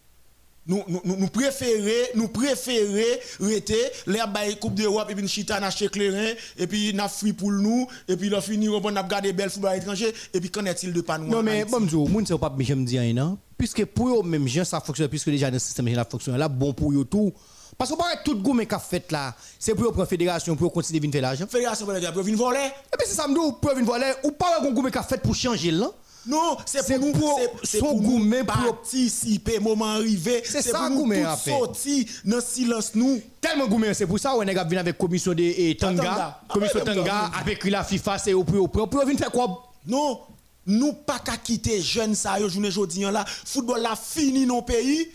Nous, 0.67 0.83
nous, 0.87 0.99
nous, 1.05 1.15
nous 1.15 1.27
préférons, 1.27 2.07
nous 2.15 2.27
préférons 2.27 2.95
rester 3.39 3.77
les 4.07 4.19
bails 4.33 4.57
Coupe 4.59 4.73
d'Europe 4.73 5.07
et 5.11 5.13
puis 5.13 5.21
nous 5.21 5.29
chita 5.29 5.59
n'a 5.59 5.67
acheté 5.67 5.87
clairin 5.89 6.33
et 6.57 6.65
puis 6.65 6.91
n'a 6.91 7.07
free 7.07 7.33
pour 7.33 7.51
nous 7.51 7.87
et 8.07 8.17
puis 8.17 8.29
là 8.29 8.41
fini 8.41 8.67
on 8.67 8.83
a 8.95 9.01
regardé 9.03 9.31
belle 9.31 9.51
football 9.51 9.71
à 9.71 9.75
l'étranger 9.75 10.11
et 10.33 10.39
puis 10.39 10.49
qu'en 10.49 10.65
est-il 10.65 10.91
de 10.91 11.01
pas 11.01 11.19
nous 11.19 11.27
Non, 11.27 11.43
mais 11.43 11.59
Haïti? 11.61 11.71
bon, 11.71 11.87
je 11.87 11.95
moun 11.97 12.25
c'est 12.25 12.35
pas 12.39 12.51
mais 12.57 12.63
j'aime 12.63 12.83
dire 12.83 13.03
non? 13.13 13.37
Puisque 13.55 13.85
pour 13.85 14.21
eux 14.21 14.23
même 14.27 14.47
gens 14.47 14.65
ça 14.65 14.79
fonctionne 14.79 15.07
puisque 15.07 15.29
déjà 15.29 15.51
le 15.51 15.59
système 15.59 15.93
ça 15.93 16.03
fonctionne 16.03 16.35
là 16.37 16.47
bon 16.49 16.73
pour 16.73 16.91
eux 16.91 17.05
tout 17.05 17.31
parce 17.77 17.91
que 17.91 17.95
pas 17.95 18.15
tout 18.23 18.35
goût 18.41 18.53
mais 18.53 18.65
qu'a 18.65 18.79
fait 18.79 19.11
là 19.11 19.35
c'est 19.59 19.75
pour 19.75 19.85
eux 19.85 19.91
prendre 19.91 20.07
fédération 20.07 20.55
pour 20.55 20.65
eux 20.65 20.71
continuer 20.71 20.99
de 20.99 21.11
faire 21.11 21.21
l'argent 21.21 21.45
Fédération 21.47 21.85
pour 21.85 22.23
venir 22.23 22.37
voler. 22.39 22.57
et 22.91 22.97
puis 22.97 23.05
c'est 23.07 23.13
ça 23.13 23.27
me 23.27 23.35
dit 23.35 23.55
pour 23.61 23.69
venir 23.71 23.85
voler 23.85 24.13
ou 24.23 24.31
pas 24.31 24.57
un 24.61 24.71
goût 24.71 24.81
mais 24.81 24.89
qu'a 24.89 25.03
fait 25.03 25.21
pour 25.21 25.35
changer 25.35 25.69
là? 25.69 25.91
Non, 26.27 26.57
c'est 26.65 26.97
pour 26.99 26.99
nous 27.07 27.11
pour 27.13 27.39
c'est- 27.63 27.77
pour 27.79 28.01
nous 28.01 28.19
pour- 28.43 28.53
participer 28.65 29.59
moment 29.59 29.85
arrivé. 29.85 30.41
C'est 30.43 30.61
ça, 30.61 30.79
pour 30.89 31.03
tout 31.23 31.25
en 31.25 31.37
fait. 31.37 31.51
sortir 31.51 32.05
dans 32.23 32.35
le 32.37 32.41
silence 32.41 32.91
nous. 32.95 33.21
tellement 33.39 33.67
mais 33.77 33.93
c'est 33.93 34.07
pour 34.07 34.19
ça 34.19 34.35
on 34.35 34.41
est 34.41 34.53
venu 34.53 34.77
avec 34.77 34.97
commission 34.97 35.33
de 35.33 35.73
Tanga. 35.73 36.41
Commission 36.47 36.79
Tanga 36.83 37.31
avec 37.39 37.63
la 37.65 37.83
FIFA 37.83 38.17
c'est 38.17 38.33
au 38.33 38.43
pour 38.43 38.55
eux 38.65 38.87
pour 38.89 39.01
eux 39.01 39.05
venir 39.05 39.19
faire 39.19 39.31
quoi? 39.31 39.71
Non, 39.85 40.21
nous 40.65 40.93
pas 40.93 41.19
qu'à 41.19 41.37
quitter 41.37 41.79
jeunes 41.81 42.15
ça 42.15 42.39
journée 42.47 42.71
jodi 42.71 43.01
là, 43.01 43.23
football 43.27 43.81
là 43.81 43.95
fini 43.95 44.45
dans 44.47 44.57
le 44.57 44.61
pays. 44.63 45.07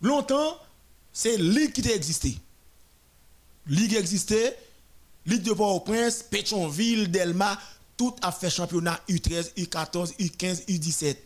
Longtemps, 0.00 0.56
c'est 1.12 1.36
ligue 1.36 1.72
qui 1.72 1.80
existé. 1.90 2.36
Ligue 3.66 3.94
existait, 3.94 4.56
Ligue 5.26 5.42
de 5.42 5.52
Port-au-Prince, 5.54 6.22
Pétionville, 6.30 7.10
Delma, 7.10 7.58
tout 7.96 8.14
a 8.22 8.32
fait 8.32 8.50
championnat 8.50 8.98
U13, 9.08 9.54
U14, 9.56 10.16
U15, 10.18 10.66
U17. 10.66 11.16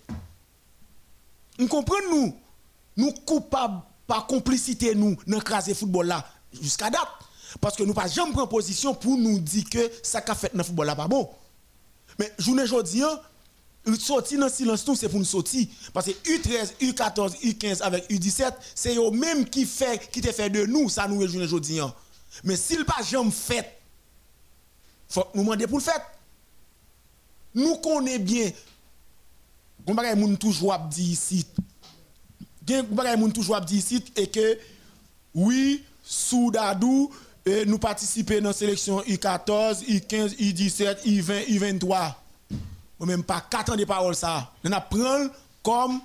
Nous 1.59 1.67
comprenons 1.69 2.11
nous, 2.11 2.35
nous 2.97 3.13
coupables 3.13 3.81
par 4.07 4.27
complicité 4.27 4.95
nous 4.95 5.17
dans 5.27 5.41
craser 5.41 5.75
football 5.75 6.07
là 6.07 6.25
jusqu'à 6.53 6.91
date 6.91 7.09
parce 7.61 7.77
que 7.77 7.83
nous 7.83 7.95
pas 7.95 8.07
jamais 8.07 8.33
prendre 8.33 8.49
position 8.49 8.95
pour 8.95 9.17
nous 9.17 9.39
dire 9.39 9.65
que 9.71 9.91
ça 10.03 10.21
qu'a 10.21 10.35
fait 10.35 10.55
dans 10.55 10.65
football 10.65 10.87
là 10.87 10.97
pas 10.97 11.09
bon. 11.09 11.29
Mais 12.19 12.33
journée 12.39 12.63
aujourd'hui, 12.63 13.03
sortir 13.99 14.39
dans 14.41 14.47
le 14.47 14.53
silence 14.53 14.85
c'est 14.97 15.09
pour 15.09 15.19
nous 15.19 15.25
sortir 15.25 15.67
parce 15.93 16.07
que 16.07 16.11
U13, 16.11 16.75
U14, 16.81 17.41
U15 17.43 17.83
avec 17.83 18.11
U17, 18.11 18.53
c'est 18.75 18.97
eux 18.97 19.11
même 19.11 19.49
qui 19.49 19.65
fait 19.65 20.11
qui 20.11 20.21
te 20.21 20.31
fait 20.33 20.51
de 20.51 20.65
nous 20.67 20.89
ça 20.89 21.09
nous 21.09 21.27
journée 21.27 21.45
aujourd'hui. 21.45 21.81
Mais 22.45 22.57
s'il 22.57 22.85
pas 22.85 23.03
jamais 23.03 23.31
fait 23.31 23.79
faut 25.09 25.25
nous 25.35 25.43
demander 25.43 25.67
pour 25.67 25.79
le 25.79 25.85
faire. 25.85 26.01
Nous 27.59 27.77
connaissons 27.79 28.23
bien 28.23 28.51
bagay 29.95 30.15
moun 30.15 30.37
toujours 30.39 30.73
ap 30.73 30.89
di 30.89 31.11
ici. 31.11 31.45
Bagay 32.63 33.17
moun 33.17 33.33
toujours 33.33 33.57
ap 33.57 33.67
di 33.67 33.79
ici 33.79 34.05
et 34.15 34.29
que 34.29 34.59
oui, 35.35 35.83
sous 36.05 36.53
Dadou 36.53 37.11
euh, 37.49 37.65
nous 37.65 37.79
participer 37.79 38.41
dans 38.41 38.51
la 38.51 38.55
sélection 38.55 39.01
U14, 39.01 39.85
U15, 39.89 40.37
U17, 40.37 41.05
U20, 41.05 41.49
U23. 41.49 42.15
Moi 43.01 43.07
même 43.07 43.25
pas 43.25 43.41
4 43.41 43.73
ans 43.73 43.77
de 43.77 43.85
parole 43.85 44.15
ça. 44.15 44.53
On 44.63 44.71
a 44.71 44.81
prendre 44.81 45.29
comme 45.61 46.01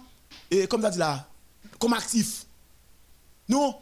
et 0.49 0.65
comme 0.65 0.81
ça 0.81 0.89
dit 0.89 0.97
là, 0.97 1.27
comme 1.77 1.93
actif. 1.93 2.47
Non, 3.47 3.75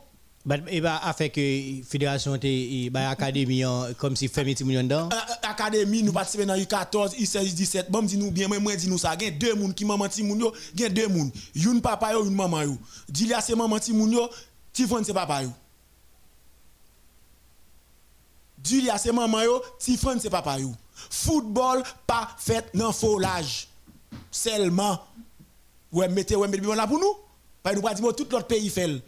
bah 0.44 0.58
et 0.70 0.82
bah 0.82 1.00
a 1.04 1.14
fait 1.14 1.30
que 1.30 1.84
fédération 1.88 2.34
était 2.34 2.90
bah 2.92 3.10
académie 3.12 3.64
en- 3.64 3.94
comme 3.94 4.16
si 4.16 4.28
fait 4.28 4.44
petit 4.44 4.64
million 4.64 4.82
dedans 4.84 5.08
Euh, 5.12 5.16
euh, 5.16 5.34
académie 5.50 6.02
nous 6.02 6.12
participer 6.12 6.46
dans 6.48 6.56
U14, 6.56 7.16
U16, 7.16 7.54
U17. 7.54 7.86
Bon 7.90 8.02
dit 8.02 8.18
nous 8.18 8.32
bien 8.32 8.48
moi 8.48 8.60
moi 8.60 8.76
dit 8.76 8.90
nous 8.90 8.98
ça. 8.98 9.16
Gen 9.18 9.38
deux 9.38 9.54
moun 9.54 9.72
qui 9.74 9.86
maman 9.86 10.10
ti 10.10 10.24
moun 10.24 10.40
yo, 10.40 10.52
gen 10.76 10.92
deux 10.92 11.08
moun. 11.08 11.32
Youn 11.54 11.80
papa 11.80 12.14
yo, 12.14 12.26
une 12.26 12.34
maman 12.36 12.64
yo. 12.64 12.78
Dilia 13.08 13.40
c'est 13.40 13.56
maman 13.56 13.80
ti 13.80 13.94
moun 13.94 14.18
Tifon 14.74 15.04
c'est 15.04 15.14
papa 15.14 15.44
yo. 15.44 15.50
Dilia 18.58 18.98
c'est 18.98 19.12
maman 19.12 19.44
yo, 19.44 19.62
Tifon 19.80 20.18
c'est 20.20 20.30
papa 20.30 20.58
yo. 20.60 20.72
Football 21.10 21.84
pas 22.08 22.30
fait 22.40 22.66
dans 22.74 22.92
folage. 22.92 23.68
Seulement 24.32 25.00
ouais 25.92 26.08
mettez 26.08 26.36
ouais 26.36 26.48
mettez 26.48 26.66
là 26.76 26.88
pour 26.88 27.00
nous. 27.00 27.14
Pas 27.62 27.74
nous 27.74 27.82
pas 27.82 27.94
dire 27.94 28.16
tout 28.16 28.26
l'autre 28.32 28.48
pays 28.48 28.70
fait. 28.70 29.02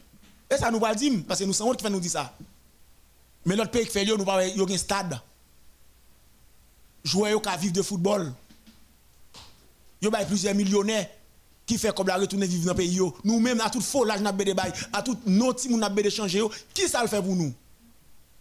Ça 0.57 0.71
nous 0.71 0.79
pas 0.79 0.95
dire 0.95 1.21
parce 1.27 1.39
que 1.39 1.45
nous 1.45 1.53
savons 1.53 1.73
qui 1.73 1.83
fait 1.83 1.89
nous 1.89 1.99
dire 1.99 2.11
ça. 2.11 2.33
Mais 3.45 3.55
l'autre 3.55 3.71
pays 3.71 3.85
qui 3.85 3.91
fait 3.91 4.05
yo 4.05 4.17
nous 4.17 4.25
pas 4.25 4.45
gen 4.47 4.77
stade 4.77 5.19
joueurs 7.03 7.41
qui 7.41 7.49
vivent 7.59 7.73
de 7.73 7.81
football. 7.81 8.33
Yo 10.01 10.09
bay 10.09 10.25
plusieurs 10.25 10.55
millionnaires 10.55 11.07
qui 11.65 11.77
fait 11.77 11.95
comme 11.95 12.07
la 12.07 12.17
retourner 12.17 12.47
vivre 12.47 12.65
dans 12.65 12.71
le 12.71 12.77
pays 12.77 12.93
yo. 12.93 13.15
Nous 13.23 13.39
même 13.39 13.61
à 13.61 13.69
tout 13.69 13.81
faux 13.81 14.05
bay, 14.05 14.73
à 14.91 15.01
tout 15.01 15.17
nos 15.25 15.53
petits 15.53 15.69
moun 15.69 15.79
n'a 15.79 15.89
de 15.89 16.09
changer. 16.09 16.41
Qui 16.73 16.87
ça 16.87 17.01
le 17.01 17.07
fait 17.07 17.21
pour 17.21 17.35
nous? 17.35 17.53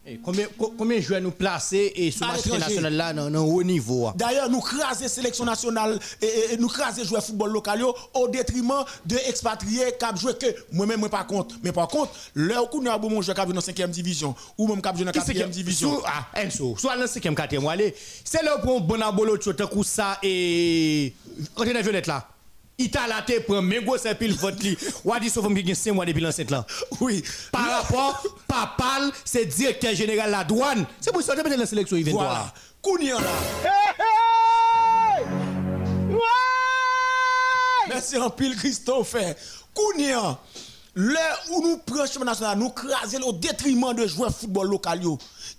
Et 0.04 0.18
combien 0.18 0.46
co- 0.58 0.74
combien 0.76 0.96
de 0.96 1.02
joueurs 1.02 1.20
nous 1.20 1.30
placer 1.30 1.92
et 1.94 2.10
sur 2.10 2.26
l'étranger. 2.26 2.58
national 2.58 2.92
là 2.94 3.12
dans 3.12 3.30
dans 3.30 3.44
haut 3.44 3.62
niveau 3.62 4.08
ah? 4.08 4.14
D'ailleurs, 4.16 4.50
nous 4.50 4.58
craser 4.60 5.06
sélection 5.06 5.44
nationale 5.44 5.96
et, 6.20 6.26
et- 6.26 6.52
et 6.54 6.56
nous 6.56 6.66
craser 6.66 7.04
joueurs 7.04 7.24
football 7.24 7.52
local 7.52 7.84
au 8.14 8.28
détriment 8.28 8.84
de 9.06 9.16
expatriés 9.28 9.92
qui 9.98 10.20
jouent 10.20 10.34
que 10.34 10.46
moi-même 10.72 10.98
moi 10.98 11.08
pas 11.08 11.22
contre. 11.22 11.54
Mais 11.62 11.70
par 11.70 11.86
contre, 11.86 12.10
leur 12.34 12.68
coup 12.68 12.82
n'a 12.82 12.98
bon 12.98 13.10
mon 13.10 13.22
joueur 13.22 13.36
qui 13.36 13.52
dans 13.52 13.60
5e 13.60 13.90
division 13.90 14.34
ou 14.58 14.66
même 14.66 14.82
qui 14.82 15.04
dans 15.04 15.12
Qui 15.12 15.20
c'est 15.24 15.34
4e 15.34 15.44
qui 15.44 15.50
division. 15.50 15.94
sous- 15.94 16.02
Ah, 16.04 16.26
Enso, 16.44 16.74
soit 16.76 16.96
dans 16.96 17.02
le 17.02 17.06
5e, 17.06 17.34
4e, 17.36 17.68
aller. 17.68 17.94
C'est 18.24 18.40
pour 18.60 18.78
un 18.78 18.80
bon 18.80 19.00
abolo 19.00 19.36
coup 19.68 19.84
ça 19.84 20.18
et. 20.24 21.14
Quand 21.54 21.62
est 21.76 21.82
violette 21.82 22.08
là. 22.08 22.26
Il 22.78 22.90
t'a 22.90 23.06
laté 23.06 23.40
pour 23.40 23.56
un 23.56 23.62
mégo 23.62 23.96
c'est 23.98 24.14
pile 24.14 24.34
vote 24.34 24.60
li. 24.62 24.76
Ou 25.04 25.12
a 25.12 25.20
dit 25.20 25.30
sauf 25.30 25.46
qui 25.54 25.74
5 25.74 25.92
mois 25.92 26.06
depuis 26.06 26.20
l'enceinte 26.22 26.50
là. 26.50 26.66
Oui. 27.00 27.22
Par 27.50 27.68
rapport, 27.68 28.22
Papal, 28.48 29.10
c'est 29.24 29.44
directeur 29.46 29.94
général 29.94 30.26
de 30.28 30.32
la 30.32 30.44
douane. 30.44 30.86
C'est 31.00 31.12
pour 31.12 31.22
ça 31.22 31.34
que 31.36 31.42
je 31.44 31.48
dans 31.50 31.56
la 31.60 31.66
sélection 31.66 31.96
il 31.96 32.10
Voilà. 32.10 32.52
Kounyan 32.80 33.18
là. 33.20 33.28
Merci 37.88 38.16
en 38.16 38.30
pile 38.30 38.56
Christophe. 38.56 39.16
Kounyan. 39.74 40.38
Là 40.94 41.38
où 41.50 41.62
nous 41.62 41.78
prenons 41.78 42.06
chemin 42.06 42.26
national, 42.26 42.58
nous 42.58 42.70
craser 42.70 43.18
au 43.22 43.32
détriment 43.32 43.94
de 43.94 44.06
joueurs 44.06 44.34
football 44.34 44.68
local. 44.68 45.00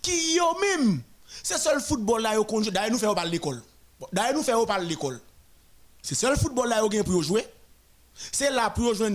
Qui 0.02 0.35
yo 0.35 0.44
même. 0.60 1.02
C'est 1.41 1.57
seul 1.57 1.80
football 1.80 2.22
là 2.22 2.35
yo 2.35 2.44
qu'on 2.44 2.61
joue. 2.61 2.72
D'ailleurs 2.72 2.91
nous 2.91 2.99
faisons 2.99 3.15
par 3.15 3.26
l'école. 3.26 3.61
D'ailleurs 4.11 4.34
nous 4.35 4.44
faisons 4.44 4.65
par 4.65 4.80
l'école. 4.80 5.19
C'est 6.03 6.15
seul 6.15 6.38
football 6.38 6.69
là 6.69 6.85
gagne 6.88 7.03
pour 7.03 7.23
jouer. 7.23 7.43
C'est 8.31 8.51
là 8.51 8.69
pour 8.69 8.93
jouer 8.93 9.07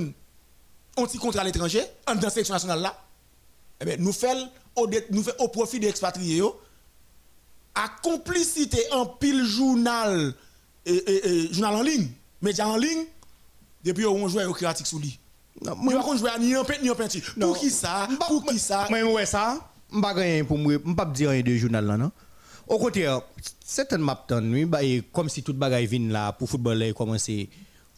un 0.97 1.05
petit 1.05 1.19
contrat 1.19 1.43
à 1.43 1.45
l'étranger, 1.45 1.83
en 2.09 2.17
dans 2.17 2.23
la 2.23 2.31
sélection 2.31 2.55
nationale 2.55 2.81
là. 2.81 2.99
Eh 3.81 3.85
bien, 3.85 3.97
nous 3.99 4.13
faisons 4.13 4.49
au, 4.75 4.87
dé- 4.89 5.07
nous 5.11 5.23
fait 5.23 5.37
au 5.39 5.47
profit 5.49 5.79
des 5.79 5.87
expatriés 5.89 6.43
à 7.75 7.89
complicité 8.03 8.81
en 8.91 9.07
pile 9.07 9.45
journal 9.45 10.35
et, 10.85 10.93
et- 10.95 11.29
et 11.29 11.53
journal 11.53 11.75
en 11.77 11.83
ligne, 11.83 12.09
média 12.43 12.67
en 12.67 12.77
ligne, 12.77 13.05
depuis 13.85 14.05
on 14.07 14.27
joue 14.27 14.41
au 14.41 14.53
créatif 14.53 14.87
sous 14.87 14.99
lui. 14.99 15.17
Non, 15.63 15.77
Moi, 15.77 15.93
moi- 15.95 16.05
on 16.09 16.17
joue 16.17 16.27
ni 16.41 16.57
en 16.57 16.65
peinture 16.65 16.83
ni 16.83 16.91
en 16.91 16.95
peinture. 16.97 17.35
Pour 17.39 17.59
qui 17.59 17.71
ça? 17.71 18.09
Pour 18.27 18.45
qui 18.47 18.59
ça? 18.59 18.87
Moi, 18.91 19.03
ouais, 19.05 19.27
ça, 19.27 19.59
je 19.93 19.97
ne 19.99 20.03
je 20.03 20.89
ne 20.89 20.95
pas 20.95 21.05
dire 21.05 21.31
rien 21.31 21.43
de 21.43 21.55
journal 21.57 21.85
là, 21.87 21.97
non? 21.97 22.11
Au 22.69 22.79
contraire, 22.79 23.23
oui, 24.31 24.65
bah, 24.65 24.83
et 24.83 25.03
comme 25.13 25.29
si 25.29 25.43
toute 25.43 25.57
bagaille 25.57 25.87
vient 25.87 26.09
là 26.09 26.33
pour 26.33 26.49
football 26.49 26.93
commencer. 26.95 27.49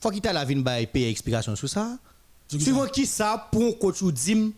Faut 0.01 0.11
qu'il 0.11 0.21
t'a 0.21 0.33
la 0.33 0.45
vinn 0.45 0.63
bah 0.63 0.85
payer 0.87 1.11
explication 1.11 1.55
sur 1.57 1.69
ça. 1.69 1.99
Suivant 2.49 2.87
qui 2.87 3.07
ça 3.07 3.49
pour 3.51 3.63
un 3.63 3.73
coach 3.73 4.03
ou 4.03 4.11
dim 4.11 4.53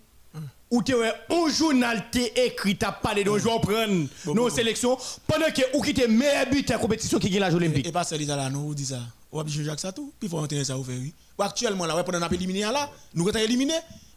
ou 0.72 0.78
ouais, 0.78 1.12
un 1.28 1.52
journal 1.52 2.04
t'es 2.10 2.32
écrit 2.46 2.78
t'as 2.78 2.92
parlé 2.92 3.24
d'un 3.24 3.36
joueur 3.36 3.60
prendre 3.60 4.08
nos 4.34 4.48
sélections 4.48 4.96
pendant 5.26 5.50
que 5.54 5.76
ou 5.76 5.82
qui 5.82 5.92
te 5.92 6.06
meilleur 6.06 6.48
buteur 6.50 6.80
compétition 6.80 7.18
qui 7.18 7.28
gagne 7.28 7.40
la 7.40 7.52
olympique. 7.52 7.86
Et 7.86 7.92
pas 7.92 8.04
celle 8.04 8.26
là, 8.26 8.48
nous, 8.48 8.70
on 8.70 8.72
dit 8.72 8.86
ça. 8.86 9.00
On 9.30 9.42
va 9.42 9.48
jouer 9.48 9.64
Jacques 9.64 9.80
ça 9.80 9.92
tout, 9.92 10.12
puis 10.18 10.28
il 10.28 10.30
faut 10.30 10.38
entrer 10.38 10.64
ça 10.64 10.78
au 10.78 10.82
faire, 10.82 10.96
oui. 10.98 11.12
Ou 11.38 11.42
Actuellement, 11.42 11.84
là, 11.84 12.02
pendant 12.02 12.20
qu'on 12.20 12.26
a 12.26 12.34
éliminé 12.34 12.60
là, 12.60 12.90
nous 13.14 13.28
avons 13.28 13.38
éliminé, 13.38 13.74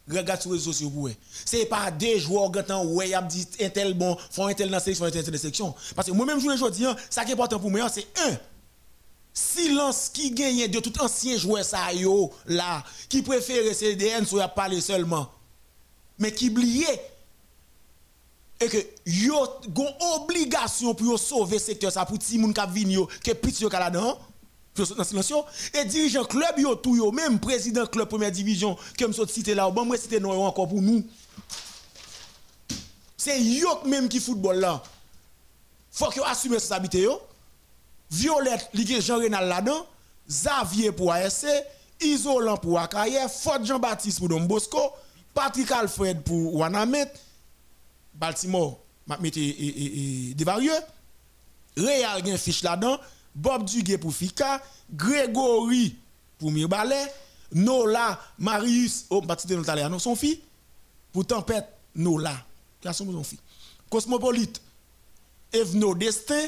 regarde 0.09 0.41
sur 0.41 0.51
les 0.51 0.57
réseaux 0.57 0.71
sociaux 0.71 0.91
ouais. 0.95 1.17
C'est 1.45 1.65
pas 1.65 1.91
des 1.91 2.19
joueurs 2.19 2.51
qui 2.51 2.71
ont 2.71 2.93
ouais, 2.93 3.11
dit 3.27 3.47
un 3.61 3.69
tel 3.69 3.93
bon, 3.93 4.17
font 4.31 4.47
un 4.47 4.53
tel 4.53 4.67
dans 4.67 4.73
la 4.73 4.79
sélection, 4.79 5.05
un 5.05 5.11
tel 5.11 5.23
dans. 5.23 5.75
Parce 5.95 6.07
que 6.07 6.13
moi-même, 6.13 6.39
je 6.39 6.45
vous 6.45 6.69
dis, 6.69 6.85
ça 7.09 7.23
qui 7.23 7.31
est 7.31 7.33
important 7.33 7.59
pour 7.59 7.71
moi, 7.71 7.89
c'est 7.89 8.07
un, 8.27 8.37
silence 9.35 10.09
qui 10.13 10.31
gagne 10.31 10.67
de 10.67 10.79
tout 10.79 10.93
ancien 11.01 11.37
joueur 11.37 11.63
ça 11.63 11.87
là, 12.47 12.83
qui 13.09 13.21
préfère 13.21 13.75
CDN 13.75 14.25
sur 14.25 14.49
parlé 14.53 14.79
seulement, 14.79 15.29
mais 16.17 16.31
qui 16.31 16.49
oubliait 16.49 17.11
et 18.61 18.69
que 18.69 18.77
yo 19.05 19.35
gon 19.67 19.93
obligation 20.15 20.95
pour 20.95 21.19
sauver 21.19 21.59
secteur 21.59 21.91
ça 21.91 22.05
pour 22.05 22.17
ti 22.17 22.37
moun 22.39 22.53
k'ap 22.55 22.71
vinn 22.71 22.93
yo 22.95 23.09
que 23.21 23.33
petit 23.33 23.63
yo 23.63 23.69
ka 23.69 23.81
là-dedans 23.81 24.17
et 25.73 25.85
dirigeant 25.85 26.25
club 26.25 26.55
même 27.13 27.39
président 27.39 27.85
club 27.85 28.09
première 28.09 28.31
division 28.31 28.77
que 28.97 29.05
me 29.05 29.13
cité 29.27 29.55
là 29.55 29.69
bon 29.69 29.85
moi 29.85 29.97
cité 29.97 30.19
non 30.19 30.45
encore 30.45 30.67
pour 30.67 30.81
nous. 30.81 31.05
C'est 33.17 33.41
yo 33.41 33.69
même 33.85 34.09
qui 34.09 34.19
football 34.19 34.59
là. 34.59 34.83
Faut 35.91 36.09
que 36.09 36.19
assumer 36.21 36.55
responsabilité 36.55 37.03
yo. 37.03 37.19
Violette 38.11 38.69
li 38.73 39.01
Jean 39.01 39.17
Renal 39.17 39.47
là-dedans. 39.47 39.85
Xavier 40.27 40.91
pour 40.91 41.13
ASC 41.13 41.45
Isolant 42.01 42.57
pour 42.57 42.79
Akaye 42.79 43.19
Fort 43.29 43.63
Jean-Baptiste 43.63 44.19
pour 44.19 44.27
Don 44.27 44.41
Bosco. 44.41 44.79
Patrick 45.33 45.71
Alfred 45.71 46.23
pour 46.23 46.55
Wanamet 46.55 47.11
Baltimore 48.13 48.79
m'a 49.07 49.17
des 49.17 50.35
varieux 50.39 50.71
Real 51.77 52.25
gen 52.25 52.37
fiche 52.37 52.63
là-dedans 52.63 52.97
Bob 53.35 53.65
Duguay 53.65 53.97
pour 53.97 54.13
Fika, 54.13 54.61
Grégory 54.91 55.95
pour 56.37 56.51
Mirbalé, 56.51 56.95
Nola, 57.51 58.19
Marius, 58.39 59.05
oh, 59.09 59.21
de 59.21 59.89
non, 59.89 59.99
son 59.99 60.15
fille, 60.15 60.41
pour 61.11 61.25
Tempête, 61.25 61.67
Nola, 61.95 62.35
qui 62.81 62.87
a 62.87 62.93
son 62.93 63.23
fille. 63.23 63.39
Cosmopolite, 63.89 64.61
Evno 65.53 65.93
Destin, 65.95 66.47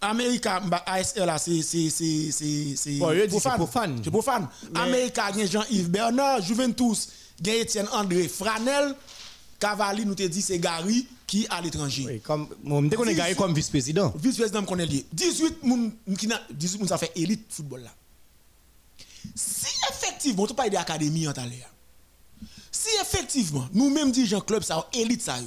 America, 0.00 0.60
ASL 0.86 1.28
profane. 4.08 4.48
America, 4.74 5.30
Jean-Yves 5.46 5.88
Bernard, 5.90 6.42
Juventus, 6.42 7.08
Etienne 7.62 7.88
André 7.92 8.28
Franel, 8.28 8.94
Cavalli 9.58 10.04
nous 10.04 10.14
te 10.14 10.24
dit 10.24 10.42
c'est 10.42 10.58
Gary 10.58 11.06
qui 11.32 11.46
à 11.48 11.62
l'étranger. 11.62 12.04
Oui, 12.06 12.20
comme 12.20 12.46
on 12.66 12.86
connaît 12.90 13.14
Gary 13.14 13.34
comme 13.34 13.54
vice-président. 13.54 14.12
Vice-président 14.16 14.62
connaît 14.64 14.84
lié. 14.84 15.06
18 15.14 15.62
moun 15.62 15.90
qui 16.18 16.28
18 16.50 16.78
moun 16.78 16.88
ça 16.88 16.98
fait 16.98 17.10
élite 17.16 17.46
football 17.48 17.84
là. 17.84 17.90
Si 19.34 19.66
effectivement 19.90 20.46
tu 20.46 20.52
pas 20.52 20.68
de 20.68 20.76
académie 20.76 21.26
en 21.26 21.32
l'air. 21.32 21.70
Si 22.70 22.90
effectivement 23.00 23.66
nous 23.72 23.88
même 23.88 24.12
dirigeants 24.12 24.42
club 24.42 24.62
ça 24.62 24.86
élite 24.92 25.22
ça 25.22 25.38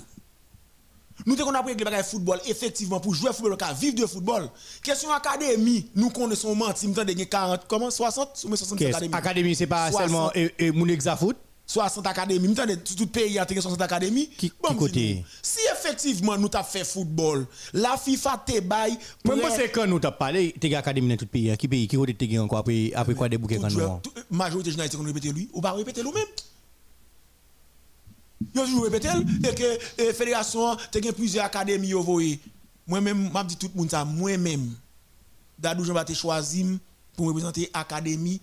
nous 1.23 1.39
avons 1.39 1.53
appris 1.53 1.75
le 1.75 2.03
football 2.03 2.41
effectivement 2.47 2.99
pour 2.99 3.13
jouer 3.13 3.31
football 3.31 3.55
vivre 3.79 3.95
de 3.95 4.07
football. 4.07 4.49
Question 4.81 5.11
académie, 5.11 5.87
nous 5.95 6.09
connaissons 6.09 6.55
menti, 6.55 6.87
nous 6.87 6.99
avons 6.99 7.13
40 7.13 7.67
comment 7.67 7.91
60 7.91 8.45
ou 8.49 8.55
60 8.55 8.81
académie. 8.81 9.13
Académie 9.13 9.55
c'est 9.55 9.67
pas 9.67 9.91
seulement 9.91 10.31
et, 10.33 10.51
et 10.57 10.71
mon 10.71 10.87
exafoot? 10.87 11.37
60 11.67 12.05
académies, 12.05 12.59
avons 12.59 12.75
tout 12.75 13.07
pays 13.07 13.39
a 13.39 13.47
60 13.47 13.81
académies. 13.81 14.29
Qui, 14.29 14.51
bon, 14.61 14.75
côté? 14.75 15.25
Si 15.41 15.59
effectivement 15.73 16.37
nous 16.37 16.49
avons 16.53 16.63
fait 16.63 16.83
football, 16.85 17.47
la 17.73 17.97
FIFA 17.97 18.43
te 18.45 18.59
bail. 18.59 18.97
Je 19.25 19.31
pense 19.31 19.57
que 19.57 19.85
nous 19.85 19.97
avons 19.97 20.11
parlé, 20.17 20.53
tu 20.59 20.73
as 20.73 20.79
académie 20.79 21.09
dans 21.09 21.17
tout 21.17 21.25
pays. 21.25 21.49
Hein. 21.49 21.55
Qui 21.55 21.67
pays 21.67 21.87
qui 21.87 21.97
côté 21.97 22.13
tu 22.13 22.39
encore 22.39 22.59
après 22.59 22.91
après 22.93 23.15
quoi 23.15 23.29
des 23.29 23.37
bouquets 23.37 23.57
quand 23.57 23.71
nous 23.71 24.01
Majorité 24.29 24.69
de 24.69 24.75
journalistes 24.75 24.97
qu'on 24.97 25.03
répéter 25.03 25.31
lui, 25.31 25.49
ou 25.53 25.61
pas 25.61 25.71
répéter 25.71 26.03
nous 26.03 26.11
même. 26.11 26.23
Yo 28.53 28.65
toujours 28.65 28.83
répéter 28.83 29.09
et 29.43 29.55
que 29.55 30.03
la 30.05 30.13
fédération 30.13 30.75
te 30.91 31.01
gen 31.01 31.13
plusieurs 31.13 31.45
académies 31.45 31.89
yo 31.89 32.03
voyé. 32.03 32.39
Moi 32.85 33.01
même 33.01 33.31
m'a 33.31 33.43
dit 33.43 33.55
tout 33.55 33.71
le 33.73 33.79
monde 33.79 33.89
ça 33.89 34.05
moi 34.05 34.37
même. 34.37 34.71
Dadou 35.57 35.83
Jean-Baptiste 35.83 36.21
choisi 36.21 36.77
pour 37.15 37.27
représenter 37.27 37.69
académie 37.73 38.39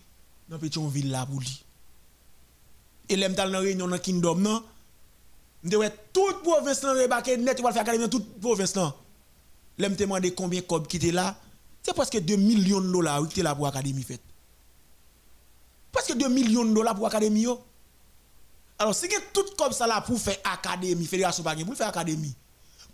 dans 0.49 0.59
Pétionville 0.59 1.11
là 1.11 1.25
pour 1.25 1.39
lui 1.39 1.63
et 3.13 3.17
l'aime 3.17 3.35
dans 3.35 3.47
la 3.47 3.61
réunion 3.61 3.87
dans 3.89 3.99
Kingdom 3.99 4.37
non 4.37 4.63
devait 5.63 5.93
toute 6.13 6.43
province 6.43 6.83
là 6.83 6.93
rebaquer 6.95 7.37
net 7.37 7.59
il 7.59 7.63
faire 7.73 7.83
académie 7.83 8.09
toute 8.09 8.41
province 8.41 8.75
l'aime 9.79 9.95
te 9.97 10.03
demandé 10.03 10.33
combien 10.35 10.61
cob 10.63 10.87
qui 10.87 10.97
était 10.97 11.13
là? 11.13 11.37
C'est 11.83 11.95
presque 11.95 12.19
2 12.19 12.37
millions 12.37 12.81
de 12.81 12.93
dollars 12.93 13.27
qui 13.29 13.35
était 13.35 13.43
là 13.43 13.55
pour 13.55 13.67
académie 13.67 14.03
fait 14.03 14.21
presque 15.93 16.15
2 16.17 16.29
millions 16.29 16.65
de 16.65 16.73
dollars 16.75 16.95
pour 16.95 17.07
académie 17.07 17.47
alors 18.79 18.95
si 18.95 19.09
tout 19.33 19.45
comme 19.57 19.73
ça 19.73 19.87
là 19.87 20.01
pour 20.01 20.19
faire 20.19 20.39
académie 20.45 21.07
fédération 21.07 21.43
pas 21.43 21.55
pour 21.55 21.77
faire 21.77 21.89
académie 21.89 22.35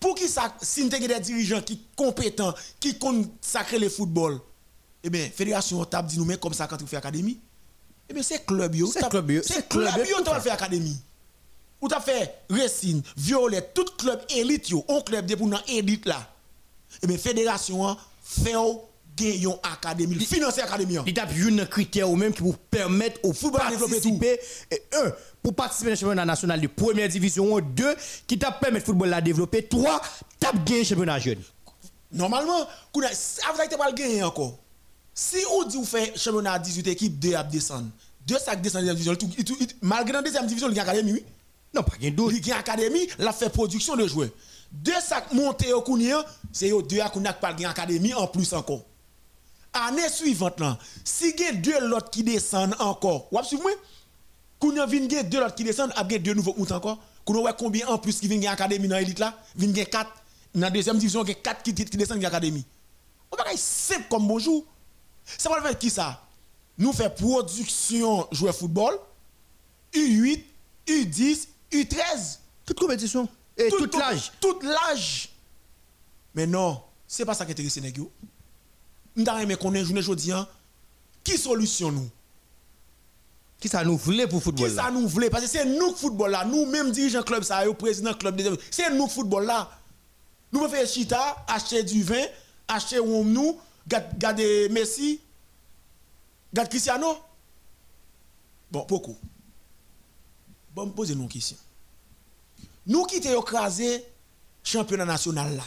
pour 0.00 0.14
qui 0.14 0.28
ça 0.28 0.54
si 0.60 0.88
des 0.88 1.20
dirigeants 1.20 1.62
qui 1.62 1.80
compétents 1.96 2.54
qui 2.80 2.98
consacrent 2.98 3.78
le 3.78 3.88
football 3.88 4.40
eh 5.02 5.10
bien 5.10 5.28
fédération 5.30 5.84
tape 5.84 6.06
dit 6.06 6.18
nous 6.18 6.24
mais 6.24 6.38
comme 6.38 6.54
ça 6.54 6.66
quand 6.66 6.82
on 6.82 6.86
fait 6.86 6.96
académie 6.96 7.40
eh 8.08 8.14
bien, 8.14 8.22
c'est 8.22 8.44
club 8.46 8.74
yo. 8.74 8.86
C'est 8.86 9.08
club 9.08 9.30
yo. 9.30 9.42
C'est 9.44 9.68
club 9.68 9.94
yo 10.08 10.16
qui 10.22 10.40
fait 10.40 10.50
académie. 10.50 10.96
Ou 11.80 11.88
t'as 11.88 12.00
fait 12.00 12.34
Racine, 12.50 13.02
Violet, 13.16 13.70
tout 13.72 13.84
club 13.96 14.20
élite 14.34 14.70
yo, 14.70 14.84
on 14.88 15.00
club 15.02 15.26
de 15.26 15.34
pour 15.34 15.48
dans 15.48 15.62
élite 15.68 16.06
là. 16.06 16.28
Eh 17.02 17.06
bien, 17.06 17.18
fédération 17.18 17.96
fait 18.22 18.54
gagner 19.16 19.54
académie, 19.62 20.16
financer 20.16 20.60
académie. 20.60 20.98
Il 21.06 21.16
y 21.16 21.20
a 21.20 21.28
une 21.32 21.66
critère 21.66 22.10
ou 22.10 22.16
même 22.16 22.32
qui 22.32 22.42
vous 22.42 22.54
permettre 22.70 23.20
au 23.24 23.32
football 23.32 23.62
de 23.70 24.26
et 24.70 24.82
un 24.94 25.12
pour 25.42 25.54
participer 25.54 25.92
au 25.92 25.96
championnat 25.96 26.24
national 26.24 26.60
de 26.60 26.66
première 26.66 27.08
division, 27.08 27.58
deux 27.60 27.94
qui 28.26 28.38
t'a 28.38 28.52
permis 28.52 28.78
le 28.78 28.84
football 28.84 29.12
à 29.12 29.20
développer, 29.20 29.66
trois 29.66 30.00
t'as 30.38 30.52
gagné 30.52 30.84
championnat 30.84 31.18
jeune. 31.18 31.42
Normalement, 32.12 32.66
vous 32.94 33.02
avez 33.02 33.76
pas 33.76 33.92
gagner 33.92 34.22
encore. 34.22 34.58
Si 35.20 35.38
on 35.50 35.64
dit 35.64 35.76
vous 35.76 35.84
fait 35.84 36.16
championnat 36.16 36.52
à 36.52 36.58
18 36.60 36.86
équipes, 36.86 37.18
2 37.18 37.34
à 37.34 37.42
descendre. 37.42 37.88
Deux 38.24 38.38
sacs 38.38 38.62
descendent 38.62 38.82
dans 38.82 38.92
la 38.92 38.94
division. 38.94 39.16
Malgré 39.82 40.12
la 40.12 40.22
deuxième 40.22 40.46
division, 40.46 40.68
il 40.70 40.76
y 40.76 40.78
a 40.78 40.84
académie, 40.84 41.10
oui. 41.10 41.24
Non, 41.74 41.82
pas 41.82 41.96
gain 42.00 42.12
d'autres. 42.12 42.36
Il 42.36 42.46
y 42.46 42.52
a 42.52 42.58
académie, 42.58 43.08
la 43.18 43.32
fait 43.32 43.50
production 43.50 43.96
de 43.96 44.06
joueurs. 44.06 44.28
Deux 44.70 45.00
sacs 45.04 45.32
montés 45.32 45.72
au 45.72 45.82
Kounia, 45.82 46.24
c'est 46.52 46.70
deux 46.70 47.00
à 47.00 47.08
Kounia 47.08 47.32
qui 47.32 47.40
parlent 47.40 47.66
académie 47.66 48.14
en 48.14 48.28
plus 48.28 48.52
encore. 48.52 48.82
Année 49.72 50.08
suivante, 50.08 50.60
là, 50.60 50.78
si 51.02 51.34
il 51.36 51.40
y 51.40 51.46
a 51.46 51.52
deux 51.52 51.88
lots 51.88 51.98
qui 52.12 52.22
descendent 52.22 52.76
encore, 52.78 53.26
vous 53.32 53.42
suivez? 53.42 53.64
Kounia 54.60 54.86
vient 54.86 55.00
deux 55.24 55.40
lots 55.40 55.50
qui 55.50 55.64
descendent, 55.64 55.92
il 55.96 56.12
y 56.12 56.14
a 56.14 56.18
deux 56.20 56.34
nouveaux 56.34 56.54
montent 56.56 56.70
encore. 56.70 57.00
Kounia 57.24 57.52
combien 57.54 57.88
en 57.88 57.98
plus 57.98 58.20
qui 58.20 58.28
viennent 58.28 58.46
académie 58.46 58.86
dans 58.86 58.96
l'élite 58.96 59.18
là? 59.18 59.36
Vient 59.56 59.84
quatre. 59.84 60.12
Dans 60.54 60.60
la 60.60 60.70
deuxième 60.70 60.96
division, 60.96 61.24
il 61.24 61.30
y 61.30 61.32
a 61.32 61.34
quatre 61.34 61.64
qui, 61.64 61.72
descendent 61.72 62.18
dans 62.18 62.22
l'académie. 62.22 62.64
On 63.32 63.36
va 63.36 63.44
simple 63.56 64.06
comme 64.08 64.28
bonjour. 64.28 64.64
Ça 65.36 65.50
va 65.50 65.60
faire 65.60 65.78
qui 65.78 65.90
ça? 65.90 66.22
Nous 66.78 66.92
faisons 66.92 67.10
production 67.10 68.28
jouer 68.30 68.52
football, 68.52 68.98
U8, 69.92 70.42
U10, 70.86 71.48
U13. 71.72 72.38
Toute 72.64 72.78
compétition. 72.78 73.28
Et 73.56 73.68
toute 73.68 73.96
l'âge. 73.96 74.32
Toute 74.40 74.62
l'âge. 74.62 75.30
Mais 76.34 76.46
non, 76.46 76.80
ce 77.06 77.22
n'est 77.22 77.26
pas 77.26 77.34
ça 77.34 77.44
qui 77.44 77.52
intéresse 77.52 77.76
les 77.76 77.92
Nous 79.16 79.28
avons 79.28 79.56
qu'on 79.56 79.74
journée 79.74 80.00
aujourd'hui. 80.00 80.30
Hein. 80.30 80.46
Qui 81.24 81.36
solution 81.36 81.90
nous? 81.90 82.08
Qui 83.58 83.68
ça 83.68 83.82
nous 83.82 83.96
voulait 83.96 84.28
pour 84.28 84.40
football 84.40 84.68
Qui 84.68 84.76
ça 84.76 84.90
nous 84.90 85.08
voulait? 85.08 85.30
Parce 85.30 85.42
que 85.44 85.50
c'est 85.50 85.64
nous 85.64 85.94
football 85.94 86.30
là. 86.30 86.44
Nous 86.44 86.64
même 86.66 86.92
dirigeants 86.92 87.22
club 87.22 87.42
ça, 87.42 87.62
président 87.76 88.14
club 88.14 88.40
C'est 88.70 88.90
nous 88.90 89.08
football 89.08 89.46
là. 89.46 89.68
Nous 90.52 90.60
pouvons 90.60 90.70
faire 90.70 90.86
chita, 90.86 91.44
acheter 91.48 91.82
du 91.82 92.02
vin, 92.02 92.24
acheter 92.68 92.98
nous 92.98 93.58
Gade 93.88 94.68
Messi, 94.70 95.20
gade 96.52 96.68
Cristiano. 96.68 97.16
Bon, 98.70 98.84
beaucoup. 98.86 99.16
Bon, 100.74 100.90
poser 100.90 101.14
une 101.14 101.28
question. 101.28 101.56
Nous 102.86 103.04
qui 103.04 103.20
t'es 103.20 103.36
écrasé 103.36 104.04
championnat 104.62 105.04
national 105.06 105.56
là, 105.56 105.64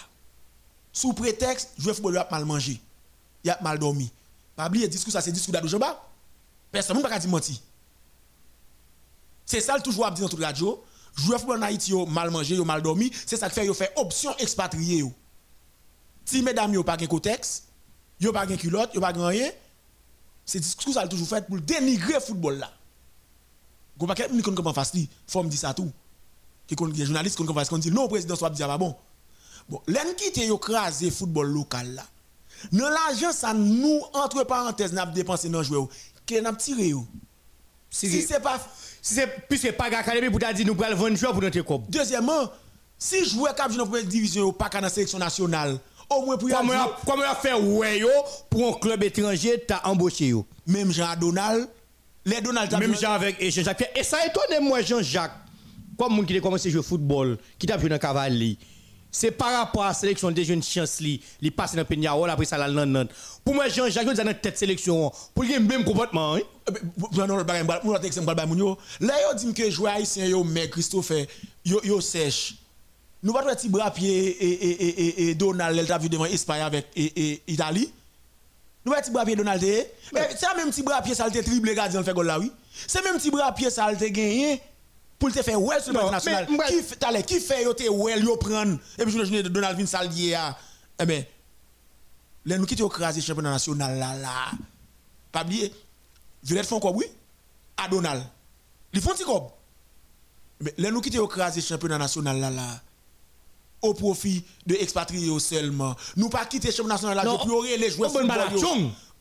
sous 0.93 1.13
prétexte, 1.13 1.71
jouer 1.77 1.93
football 1.93 2.17
a 2.17 2.27
mal 2.29 2.45
mangé, 2.45 2.79
il 3.43 3.49
a 3.49 3.59
mal 3.61 3.79
dormi. 3.79 4.11
Pas 4.55 4.67
oublier 4.67 4.87
discours 4.87 5.13
ça 5.13 5.21
c'est 5.21 5.31
discours 5.31 5.53
d'Adou 5.53 5.67
Jamba. 5.67 6.01
Personne 6.71 6.97
ne 6.97 7.01
peut 7.01 7.19
dire 7.19 7.29
menti. 7.29 7.61
C'est 9.45 9.61
ça 9.61 9.75
le 9.75 9.81
toujours 9.81 10.05
à 10.05 10.11
dire 10.11 10.25
dans 10.25 10.29
toute 10.29 10.43
radio. 10.43 10.83
Jouer 11.15 11.37
football 11.37 11.59
en 11.59 11.63
Haïti 11.63 11.93
mal 12.07 12.29
mangé, 12.29 12.57
mal 12.63 12.81
dormi, 12.81 13.11
c'est 13.25 13.37
ça 13.37 13.49
qui 13.49 13.55
fait 13.55 13.65
yo 13.65 13.73
fait 13.73 13.91
option 13.97 14.35
expatrié 14.37 15.03
Si 16.25 16.41
mesdames 16.41 16.73
yo 16.73 16.83
pas 16.83 16.95
de 16.97 17.05
contexte, 17.05 17.65
a 18.27 18.33
pas 18.33 18.45
de 18.45 18.55
culotte, 18.55 18.95
a 18.95 18.99
pas 18.99 19.11
rien. 19.27 19.49
C'est 20.45 20.59
discours 20.59 20.93
ça 20.93 21.07
toujours 21.07 21.27
fait 21.27 21.45
pour 21.47 21.59
dénigrer 21.59 22.13
le 22.13 22.19
football 22.19 22.57
là. 22.57 22.71
Go 23.97 24.05
pas 24.05 24.15
quelqu'un 24.15 24.35
qui 24.35 24.41
comprend 24.41 24.73
facile, 24.73 25.07
faut 25.27 25.43
me 25.43 25.49
dire 25.49 25.59
ça 25.59 25.73
tout. 25.73 25.91
Qui 26.67 26.75
connaît 26.75 26.93
les 26.93 27.05
journalistes 27.05 27.37
qui 27.37 27.45
comprennent 27.45 27.67
qu'on 27.67 27.77
dit 27.77 27.91
non 27.91 28.07
président 28.07 28.35
soit 28.35 28.49
dire 28.49 28.67
pas 28.67 28.77
bon. 28.77 28.95
Bon, 29.69 29.81
l'en 29.87 30.13
qui 30.17 30.31
te 30.31 30.39
écrasé 30.39 31.11
football 31.11 31.47
local 31.47 31.93
là. 31.93 32.05
Dans 32.71 32.89
l'argent 32.89 33.31
ça 33.31 33.53
nous 33.53 34.01
entre 34.13 34.43
parenthèses 34.43 34.93
n'a 34.93 35.05
dépensé 35.05 35.49
dans 35.49 35.63
joueur. 35.63 35.87
Qui 36.25 36.41
n'a 36.41 36.53
tiré 36.53 36.89
yo? 36.89 37.05
Si 37.89 38.21
c'est 38.21 38.39
pas 38.39 38.59
si 39.01 39.15
c'est 39.15 39.27
puisque 39.49 39.71
pas 39.73 39.85
académie 39.85 40.29
pour 40.29 40.39
dire 40.39 40.65
nous 40.65 40.75
pral 40.75 40.93
vendre 40.93 41.15
joueur 41.15 41.33
pour 41.33 41.41
notre 41.41 41.59
club. 41.61 41.81
Deuxièmement, 41.89 42.49
si 42.97 43.25
joueur 43.25 43.53
cap 43.55 43.71
dans 43.73 43.85
première 43.85 44.05
division 44.05 44.53
pas 44.53 44.69
dans 44.69 44.81
la 44.81 44.89
sélection 44.89 45.19
nationale 45.19 45.77
au 46.17 46.25
moins 46.25 46.37
pour 46.37 46.49
Comment 47.05 47.23
a 47.23 47.35
fait 47.35 47.53
ouais 47.53 48.01
pour 48.49 48.75
un 48.75 48.79
club 48.79 49.03
étranger 49.03 49.63
t'as 49.67 49.81
embauché 49.85 50.27
yo. 50.27 50.45
Même 50.67 50.91
Jean 50.91 51.15
Donald, 51.19 51.67
les 52.25 52.41
Donald 52.41 52.71
Même 52.77 52.95
Jean 52.95 53.13
avec 53.13 53.41
Jean-Jacques 53.51 53.91
et 53.95 54.03
ça 54.03 54.25
étonne 54.25 54.63
moi 54.63 54.81
Jean-Jacques 54.81 55.31
comme 55.97 56.13
monde 56.15 56.25
qui 56.25 56.35
a 56.35 56.41
commencé 56.41 56.69
à 56.69 56.71
jouer 56.71 56.79
au 56.79 56.83
football, 56.83 57.37
qui 57.59 57.67
t'a 57.67 57.77
joué 57.77 57.89
dans 57.89 57.99
cavalier. 57.99 58.57
c'est 59.11 59.31
par 59.31 59.53
rapport 59.53 59.83
à 59.83 59.89
la 59.89 59.93
sélection 59.93 60.31
des 60.31 60.43
jeunes 60.45 60.63
chance 60.63 60.99
li, 60.99 61.21
li 61.41 61.51
passe 61.51 61.75
dans 61.75 61.85
Peñarol 61.85 62.29
après 62.29 62.45
ça 62.45 62.57
la 62.57 62.69
nan 62.69 63.07
Pour 63.43 63.53
moi 63.53 63.67
Jean-Jacques 63.67 64.05
dans 64.05 64.23
notre 64.23 64.41
tête 64.41 64.57
sélection 64.57 65.11
pour 65.35 65.43
le 65.43 65.59
même 65.59 65.83
comportement. 65.83 66.35
Hein? 66.35 66.41
Non 67.13 67.27
non 67.27 67.43
bagay 67.43 67.63
moi 67.83 67.99
exemple 68.03 68.33
ba 68.33 68.45
moun 68.45 68.57
yo. 68.57 68.77
Là 68.99 69.13
yo 69.21 69.37
dit 69.37 69.53
que 69.53 69.69
joueur 69.69 69.93
haïtien 69.93 70.25
yo 70.25 70.43
mais 70.43 70.69
Christophe 70.69 71.13
yo 71.65 71.81
yo 71.83 71.99
sèche. 71.99 72.60
Nous 73.23 73.33
pas 73.33 73.43
petit 73.55 73.69
bras 73.69 73.91
pied 73.91 74.09
et 74.09 74.65
et 74.65 74.81
et 74.89 75.29
et 75.29 75.35
Donald 75.35 75.77
elle 75.77 75.87
t'a 75.87 75.97
vu 75.97 76.09
devant 76.09 76.25
Espagne 76.25 76.61
avec 76.61 76.87
Italie. 76.95 77.93
Nous 78.83 78.91
pas 78.91 79.01
petit 79.01 79.11
bras 79.11 79.25
pied 79.25 79.35
Donald 79.35 79.63
mais 80.13 80.29
c'est 80.37 80.55
même 80.57 80.71
petit 80.71 80.81
bras 80.81 81.01
pied 81.01 81.13
ça 81.13 81.27
le 81.27 81.43
triple 81.43 81.73
gardien 81.73 82.03
fait 82.03 82.13
goal 82.13 82.25
là 82.25 82.39
oui. 82.39 82.51
C'est 82.87 83.03
même 83.03 83.17
petit 83.17 83.29
bras 83.29 83.53
pied 83.53 83.69
ça 83.69 83.91
le 83.91 83.97
gagné 83.97 84.61
pour 85.19 85.31
te 85.31 85.43
faire 85.43 85.61
well 85.61 85.81
sur 85.81 85.93
le 85.93 86.09
national. 86.09 86.47
Qui 86.47 86.81
fait 86.81 87.23
qui 87.23 87.39
fait 87.39 87.63
yo 87.63 87.73
te 87.73 87.87
well 87.87 88.23
yo 88.23 88.37
prendre? 88.37 88.79
Et 88.97 89.05
puis 89.05 89.11
je 89.11 89.41
Donald 89.47 89.77
Vin 89.77 89.85
Saldier 89.85 90.37
eh 90.99 91.05
ben 91.05 91.23
les 92.43 92.57
nous 92.57 92.65
qui 92.65 92.75
te 92.75 92.83
craser 92.83 93.21
championnat 93.21 93.51
national 93.51 93.99
là 93.99 94.15
là. 94.15 94.51
Pas 95.31 95.43
oublier 95.43 95.71
Villette 96.43 96.65
font 96.65 96.79
quoi 96.79 96.91
oui 96.91 97.05
à 97.77 97.87
Donald. 97.87 98.23
Ils 98.93 99.01
font 99.01 99.11
cob. 99.23 99.51
Mais 100.59 100.73
les 100.77 100.89
nous 100.89 101.01
qui 101.01 101.11
te 101.11 101.23
craser 101.27 101.61
championnat 101.61 101.99
national 101.99 102.39
là 102.39 102.49
là 102.49 102.81
au 103.81 103.93
profit 103.93 104.43
de 104.65 104.75
expatriés 104.75 105.39
seulement. 105.39 105.95
Nous 106.15 106.29
pas 106.29 106.45
quitter 106.45 106.67
le 106.67 106.73
championnat 106.73 106.95
national 106.95 107.17
là 107.17 107.23
pour 107.23 107.63
les 107.63 107.89
joueurs 107.89 108.11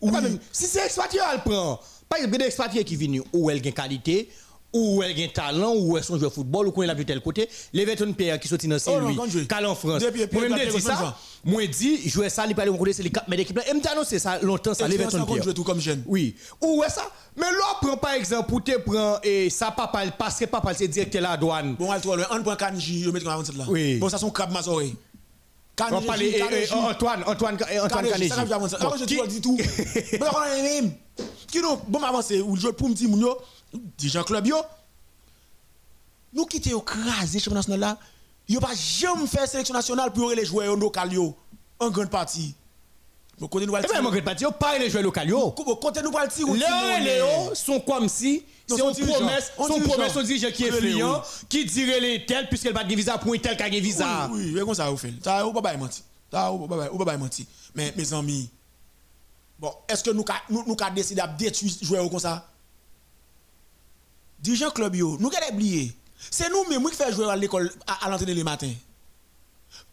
oui. 0.02 0.38
Si 0.52 0.66
c'est 0.66 0.84
expatrié, 0.86 1.22
elle 1.32 1.42
prend. 1.42 1.78
Par 2.08 2.18
exemple, 2.18 2.38
des 2.38 2.46
expatriés 2.46 2.84
qui 2.84 2.96
viennent 2.96 3.22
où 3.32 3.50
elle 3.50 3.66
a 3.66 3.70
qualité, 3.70 4.28
ou 4.72 5.02
elle 5.02 5.20
a 5.20 5.24
un 5.24 5.28
talent, 5.28 5.74
ou 5.74 5.96
elle 5.96 6.04
son 6.04 6.16
joueur 6.16 6.30
de 6.30 6.34
football, 6.34 6.68
ou 6.68 6.72
qu'on 6.72 6.82
l'a 6.82 6.94
vu 6.94 7.04
tel 7.04 7.20
côté, 7.20 7.48
les 7.72 7.84
veterans 7.84 8.12
pays 8.12 8.38
qui 8.40 8.48
sont 8.48 8.56
dans 8.56 8.76
oh, 8.86 9.00
lui, 9.00 9.46
qu'à 9.46 9.68
en 9.68 9.74
France. 9.74 10.02
Moi, 10.02 10.10
je 10.12 10.76
dis 10.76 10.80
ça, 10.80 11.16
moi, 11.44 11.62
je 11.62 11.68
dis, 11.68 12.08
jouer 12.08 12.28
ça, 12.28 12.44
il 12.46 12.54
parle 12.54 12.76
côté, 12.76 12.92
c'est 12.92 13.02
les 13.02 13.10
4 13.10 13.28
mètres 13.28 13.42
d'équipe. 13.42 13.60
Et 13.68 13.74
me 13.74 13.86
annoncé 13.90 14.18
ça 14.18 14.38
longtemps, 14.40 14.74
ça, 14.74 14.86
les 14.86 14.96
veterans 14.96 15.26
pays. 15.26 15.54
tout 15.54 15.64
comme 15.64 15.80
jeune. 15.80 16.02
Oui. 16.06 16.36
Ou 16.60 16.82
est 16.84 16.90
ça? 16.90 17.02
Mais 17.36 17.50
là, 17.50 17.78
prend 17.80 17.96
par 17.96 18.12
exemple, 18.12 18.48
pour 18.48 18.62
te 18.62 18.78
prendre, 18.78 19.20
et 19.22 19.50
ça, 19.50 19.70
papa, 19.70 20.04
parce 20.16 20.38
que 20.38 20.44
papa, 20.44 20.74
c'est 20.74 20.88
directeur 20.88 21.22
de 21.22 21.26
la 21.26 21.36
douane. 21.36 21.74
Bon, 21.74 21.88
on 21.92 22.42
prend 22.42 22.56
Kanji, 22.56 23.02
je 23.02 23.10
mets 23.10 23.20
comme 23.20 23.42
là. 23.56 23.64
Oui. 23.68 23.96
Bon, 23.96 24.08
ça, 24.08 24.18
sont 24.18 24.30
crabes 24.30 24.52
mazoré. 24.52 24.94
On 25.90 26.02
parle 26.02 26.22
Antoine, 26.72 27.24
Antoine, 27.26 27.56
Antoine 27.82 28.08
Kanji. 28.08 28.28
Ça, 28.28 28.44
je 28.44 29.26
dis 29.26 29.40
tout. 29.40 29.56
Mais 30.12 30.20
on 30.20 30.62
même. 30.62 30.92
Qui 31.50 31.60
nous, 31.60 31.76
bon, 31.88 32.02
avancer, 32.02 32.40
ou 32.40 32.56
je 32.56 32.68
pour 32.68 32.88
me 32.88 32.94
dire, 32.94 33.08
Dijon 33.72 34.22
club 34.24 34.46
yo. 34.46 34.56
Nous 36.32 36.46
quittons 36.46 36.76
au 36.76 36.80
crasé 36.80 37.38
championnat 37.38 37.60
national 37.60 37.80
là. 37.80 37.98
Yo 38.48 38.60
pas 38.60 38.74
jamais 38.74 39.26
fait 39.26 39.46
sélection 39.46 39.74
nationale 39.74 40.12
pour 40.12 40.30
les 40.30 40.44
joueurs 40.44 40.76
locaux 40.76 41.00
yo 41.10 41.36
en 41.78 41.90
grande 41.90 42.10
partie. 42.10 42.54
Bon 43.38 43.48
côté 43.48 43.66
nous 43.66 43.74
Eh 43.74 43.96
en 43.96 44.02
grande 44.02 44.24
partie 44.24 44.44
yo 44.44 44.50
pas 44.50 44.78
les 44.78 44.90
joueurs 44.90 45.04
locaux 45.04 45.20
yo. 45.20 45.50
Côté 45.50 46.02
nous 46.02 46.10
va 46.10 46.24
le 46.24 46.30
tirer. 46.30 46.52
Les 46.98 47.04
Léo 47.04 47.54
sont 47.54 47.80
comme 47.80 48.08
si 48.08 48.44
c'est 48.66 48.80
une 48.80 49.06
promesse, 49.06 49.52
son 49.56 49.80
promesse 49.80 50.16
on 50.16 50.22
dirigeant 50.22 50.50
qui 50.52 50.64
est 50.64 50.72
fluent, 50.72 51.02
qui 51.48 51.64
dirait 51.64 52.00
les 52.00 52.24
tels 52.24 52.48
puisqu'elle 52.48 52.72
va 52.72 52.84
de 52.84 52.94
visa 52.94 53.18
pour 53.18 53.34
un 53.34 53.38
tel 53.38 53.56
qui 53.56 53.62
a 53.62 53.68
visa. 53.68 54.28
Oui, 54.32 54.52
oui, 54.54 54.60
comme 54.60 54.74
ça 54.74 54.88
vous 54.88 54.96
fait. 54.96 55.12
Ça 55.22 55.44
ou 55.46 55.52
pas 55.52 55.76
menti. 55.76 56.02
Ça 56.30 56.52
ou 56.52 56.68
pas 56.68 57.16
menti. 57.16 57.46
Mais 57.74 57.92
mes 57.96 58.12
amis 58.12 58.48
Bon, 59.58 59.72
est-ce 59.88 60.02
que 60.02 60.10
nous 60.10 60.24
nous 60.48 60.64
nous 60.66 60.76
décidé 60.94 61.20
de 61.20 61.36
détruire 61.36 61.72
joueurs 61.82 62.08
comme 62.08 62.18
ça 62.18 62.48
dirigeant 64.40 64.70
club 64.70 64.94
yo, 64.94 65.16
nous 65.18 65.28
avons 65.28 65.54
oublié. 65.54 65.92
C'est 66.30 66.50
nous 66.50 66.64
mêmes 66.68 66.88
qui 66.90 66.96
faisons 66.96 67.12
jouer 67.22 67.30
à 67.30 67.36
l'école 67.36 67.72
à, 67.86 68.08
l'entraîner 68.10 68.34
le 68.34 68.44
matin. 68.44 68.70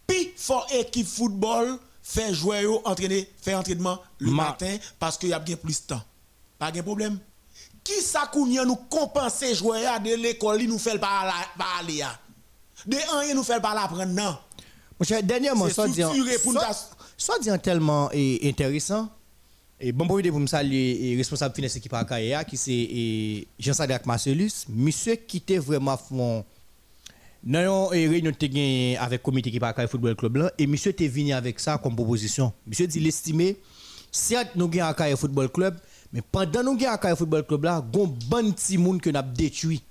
Puis 0.06 0.34
faut 0.36 0.62
équipe 0.72 1.08
football 1.08 1.78
fait 2.02 2.34
jouer 2.34 2.66
entraîner 2.86 3.30
faire 3.42 3.60
entraînement 3.60 4.00
le 4.20 4.32
matin 4.32 4.78
parce 5.00 5.18
qu'il 5.18 5.30
y 5.30 5.34
a 5.34 5.40
bien 5.40 5.56
plus 5.56 5.82
de 5.82 5.88
temps. 5.88 6.02
Pas 6.58 6.72
de 6.72 6.82
problème. 6.82 7.20
Qui 7.84 8.02
ça 8.02 8.30
nous 8.34 8.76
compenser 8.90 9.56
jouer 9.56 9.80
de 10.04 10.16
l'école 10.16 10.62
nous 10.64 10.80
fait 10.80 10.98
pas 11.00 11.32
aller 11.80 12.04
De 12.86 12.98
un 13.14 13.34
nous 13.34 13.44
fait 13.44 13.62
pas 13.62 13.74
l'apprendre 13.74 14.06
non. 14.06 14.38
Mon 15.00 15.20
dernièrement 15.22 15.70
soit 15.70 15.88
dit 15.88 16.04
soit 17.18 17.40
dit 17.40 17.50
tellement 17.62 18.10
intéressant 18.44 19.10
et 19.80 19.92
bon 19.92 20.08
pour 20.08 20.40
me 20.40 20.48
saluer 20.48 21.14
responsable 21.16 21.54
finance 21.54 21.76
équipe 21.76 21.94
à 21.94 22.44
qui 22.44 22.58
c'est 22.58 23.48
Jean-Sadak 23.60 24.06
Marcellus, 24.06 24.66
monsieur 24.70 25.16
qui 25.16 25.38
était 25.38 25.60
vraiment 25.60 25.98
fond 25.98 26.44
dans 27.44 27.92
une 27.94 28.10
réunion 28.10 28.32
avec 29.00 29.12
le 29.12 29.24
comité 29.24 29.52
qui 29.52 29.60
parle 29.60 29.88
football 29.88 30.16
club 30.16 30.38
là 30.38 30.52
et 30.58 30.66
monsieur 30.66 30.92
était 30.92 31.08
venu 31.08 31.32
avec 31.34 31.60
ça 31.60 31.78
comme 31.78 31.96
proposition. 31.96 32.52
Monsieur 32.66 32.88
dit 32.88 33.00
l'estimé 33.00 33.58
certes 34.12 34.56
nous 34.56 34.68
gagnons 34.68 34.96
à 34.98 35.16
football 35.16 35.50
club 35.50 35.78
mais 36.12 36.22
pendant 36.22 36.64
nous 36.64 36.76
gagnons 36.76 36.98
à 37.00 37.16
football 37.16 37.46
club 37.46 37.66
là, 37.66 37.86
gon 37.94 38.08
bon 38.28 38.52
petit 38.52 38.80
monde 38.80 39.00
que 39.00 39.12
n'a 39.12 39.22
détruit. 39.22 39.84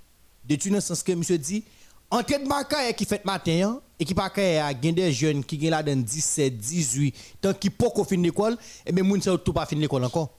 Détruit 0.44 0.72
dans 0.72 0.78
le 0.78 0.82
sens 0.82 1.02
que 1.04 1.12
monsieur 1.12 1.38
dit 1.38 1.62
entraînement 2.10 2.62
qui 2.96 3.04
fait 3.04 3.24
matin 3.24 3.80
hein, 3.97 4.01
équipe 4.01 4.18
a 4.18 4.31
gagné 4.74 4.93
des 4.93 5.12
jeunes 5.12 5.44
qui 5.44 5.60
sont 5.60 5.70
là 5.70 5.82
dans 5.82 6.01
17, 6.01 6.56
18, 6.56 7.14
tant 7.40 7.55
qu'ils 7.55 7.70
pas 7.70 7.86
fin 8.09 8.16
l'école, 8.16 8.55
et 8.55 8.56
eh 8.86 8.93
bien 8.93 9.02
moun 9.05 9.20
tout 9.20 9.52
pas 9.52 9.66
fin 9.66 9.77
l'école 9.77 10.05
encore. 10.05 10.31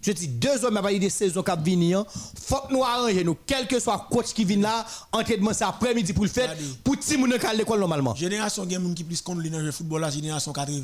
Je 0.00 0.12
dis 0.12 0.28
deux 0.28 0.64
hommes 0.64 0.76
à 0.76 0.92
des 0.92 1.10
saisons 1.10 1.42
qui 1.42 1.76
viennent, 1.76 2.04
faut 2.40 2.60
que 2.68 2.72
nous 2.72 2.84
arrangeons 2.84 3.24
nous, 3.24 3.36
quel 3.46 3.66
que 3.66 3.80
soit 3.80 4.06
coach 4.10 4.32
qui 4.32 4.44
vient 4.44 4.58
là, 4.58 4.86
entraînement 5.12 5.52
c'est 5.52 5.64
après-midi 5.64 6.12
pour 6.12 6.24
le 6.24 6.30
faire, 6.30 6.54
pour 6.84 6.96
petit 6.96 7.16
moun 7.16 7.32
à 7.32 7.54
l'école 7.54 7.80
normalement. 7.80 8.14
Génération 8.14 8.64
game 8.64 8.82
moun 8.82 8.94
qui 8.94 9.04
plus 9.04 9.20
contre 9.20 9.42
le 9.42 9.72
football 9.72 10.00
la 10.02 10.10
génération 10.10 10.52
80. 10.52 10.82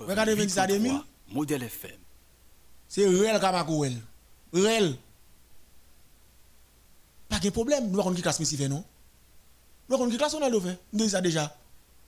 Regardez 0.00 0.48
ça 0.48 0.66
demi. 0.66 0.92
Modèle 1.32 1.64
FM. 1.64 1.90
C'est 2.88 3.06
réel 3.06 3.38
Kamakouel. 3.40 3.96
Réel. 4.52 4.96
Pas 7.28 7.38
de 7.38 7.50
problème, 7.50 7.90
nous 7.90 8.00
avons 8.00 8.14
qui 8.14 8.22
classe 8.22 8.42
fait 8.42 8.68
non? 8.68 8.82
Nous 9.88 9.94
avons 9.94 10.08
une 10.08 10.16
classe 10.16 10.34
on 10.34 10.42
a 10.42 10.60
fait. 10.60 10.78
Nous 10.92 11.08
ça 11.08 11.20
déjà. 11.20 11.54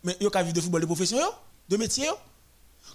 Mais 0.05 0.17
il 0.21 0.27
y 0.27 0.31
a 0.33 0.43
vivre 0.43 0.55
de 0.55 0.61
football 0.61 0.81
de 0.81 0.87
profession, 0.87 1.19
de 1.69 1.77
métier. 1.77 2.09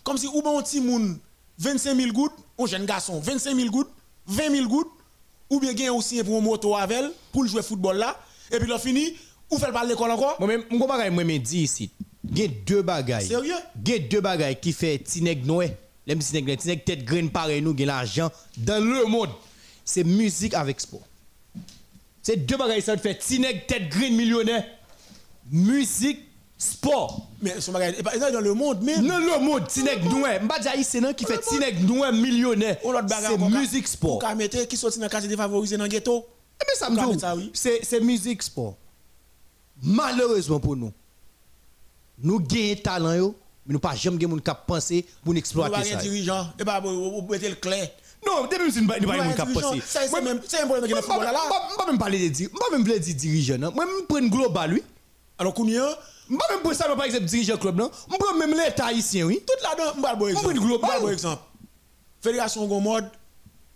Comme 0.03 0.17
si 0.17 0.27
ou 0.27 0.41
bon 0.41 0.61
petit 0.61 0.79
moun 0.79 1.19
25 1.59 1.95
000 1.95 2.11
gouttes, 2.11 2.33
un 2.59 2.65
jeune 2.65 2.85
garçon 2.85 3.19
25 3.19 3.55
000 3.55 3.69
gouttes, 3.69 3.91
20 4.27 4.51
000 4.51 4.67
gouttes, 4.67 4.91
ou 5.49 5.59
bien 5.59 5.73
gagne 5.73 5.91
aussi 5.91 6.23
pour 6.23 6.37
un 6.37 6.41
moto 6.41 6.75
avec 6.75 7.05
pour 7.31 7.45
jouer 7.45 7.61
football 7.61 7.97
là, 7.97 8.19
et 8.51 8.59
puis 8.59 8.67
là 8.67 8.77
fini, 8.77 9.15
ou 9.49 9.57
fait 9.57 9.71
pas 9.71 9.85
l'école 9.85 10.11
encore. 10.11 10.35
Moi 10.39 10.47
même 10.47 10.63
mon 10.69 10.87
bagay 10.87 11.09
moi 11.09 11.23
me 11.23 11.37
dit 11.37 11.63
ici, 11.63 11.89
il 12.29 12.39
y 12.39 12.45
a 12.45 12.47
deux 12.47 12.81
bagailles. 12.81 13.27
Sérieux? 13.27 13.53
Il 13.85 13.91
y 13.91 13.95
a 13.95 13.99
deux 13.99 14.21
bagailles 14.21 14.59
qui 14.59 14.73
fait 14.73 14.99
Tineg 14.99 15.45
Noé. 15.45 15.75
Les 16.07 16.15
Tineg 16.17 16.57
Tineg 16.57 16.83
tête 16.83 17.03
graine 17.03 17.29
pareil 17.29 17.61
nous 17.61 17.73
gagne 17.73 17.87
l'argent 17.87 18.31
dans 18.57 18.83
le 18.83 19.05
monde. 19.05 19.29
C'est 19.83 20.03
musique 20.03 20.53
avec 20.53 20.81
sport. 20.81 21.07
C'est 22.21 22.37
deux 22.37 22.57
bagages 22.57 22.83
ça 22.83 22.97
fait 22.97 23.15
Tineg 23.15 23.67
tête 23.67 23.89
green 23.89 24.15
millionnaire. 24.15 24.65
Musique, 25.51 26.19
sport. 26.57 27.27
Mais 27.41 27.59
son 27.61 27.71
bagage 27.71 27.95
est 27.99 28.31
dans 28.31 28.39
le 28.39 28.53
monde 28.53 28.81
même. 28.81 29.05
Dans 29.05 29.19
le 29.19 29.39
monde, 29.39 29.67
Tineg 29.67 30.03
Noué. 30.05 30.39
M'ba 30.39 30.57
dire 30.59 30.71
c'est 30.83 31.01
non 31.01 31.13
qui 31.13 31.25
fait 31.25 31.39
Tineg 31.39 31.83
Noué 31.85 32.11
millionnaire. 32.11 32.77
C'est 32.81 33.37
musique 33.37 33.87
sport. 33.87 34.19
Pour 34.19 34.35
mettre 34.35 34.63
qui 34.67 34.77
sorti 34.77 34.99
dans 34.99 35.07
quartier 35.09 35.29
défavorisé 35.29 35.77
dans 35.77 35.83
le 35.83 35.89
ghetto. 35.89 36.25
Eh 36.61 36.65
bien 36.65 36.75
ça 36.75 36.89
me 36.89 37.41
dit 37.41 37.51
c'est 37.53 37.99
musique 37.99 38.41
sport. 38.41 38.77
Malheureusement 39.83 40.59
pour 40.59 40.75
nous. 40.75 40.93
Nous 42.17 42.39
gagnons 42.39 42.75
talent 42.81 43.33
mais 43.67 43.73
nous 43.73 43.79
pas 43.79 43.95
jamais 43.95 44.25
moun 44.25 44.39
cap 44.39 44.65
penser 44.65 45.05
pour 45.23 45.33
nous 45.33 45.39
exploiter 45.39 45.75
ça. 45.75 45.81
Nous 45.81 45.95
pas 45.95 46.01
dirigeant, 46.01 46.47
et 46.57 46.63
pas 46.63 46.79
vous 46.79 47.27
mettez 47.29 47.49
le 47.49 47.55
clair. 47.55 47.89
Non, 48.25 48.43
depuis 48.43 48.69
que 48.69 48.73
je 48.73 48.79
ne 48.79 48.87
pas 48.87 48.95
passer. 49.45 49.81
C'est 49.85 50.21
même 50.21 50.39
c'est 50.47 50.61
un 50.61 50.67
problème 50.67 50.89
de 50.89 50.95
football 50.95 51.25
là. 51.25 51.39
Pas 51.77 51.85
même 51.85 51.97
parler 51.97 52.29
de 52.29 52.33
dire, 52.33 52.49
pas 52.51 52.75
même 52.75 52.83
dire 52.83 53.15
dirigeant. 53.15 53.59
Moi 53.59 53.85
même 53.85 54.05
prendre 54.07 54.29
global 54.29 54.71
lui. 54.71 54.83
Alors 55.37 55.53
combien 55.53 55.83
Moi 56.29 56.41
même 56.49 56.61
pour 56.61 56.73
ça 56.73 56.93
par 56.95 57.05
exemple 57.05 57.25
dirigeant 57.25 57.57
club 57.57 57.77
non? 57.77 57.91
Moi 58.07 58.33
même 58.37 58.57
l'état 58.57 58.87
haïtien 58.87 59.25
oui. 59.25 59.41
Tout 59.45 59.53
là-dedans, 59.63 59.99
moi 59.99 60.15
bon 60.15 60.27
exemple. 60.27 60.53
global 60.53 61.01
bon 61.01 61.09
exemple. 61.09 61.43
Fédération 62.21 62.65
Gomode, 62.65 63.09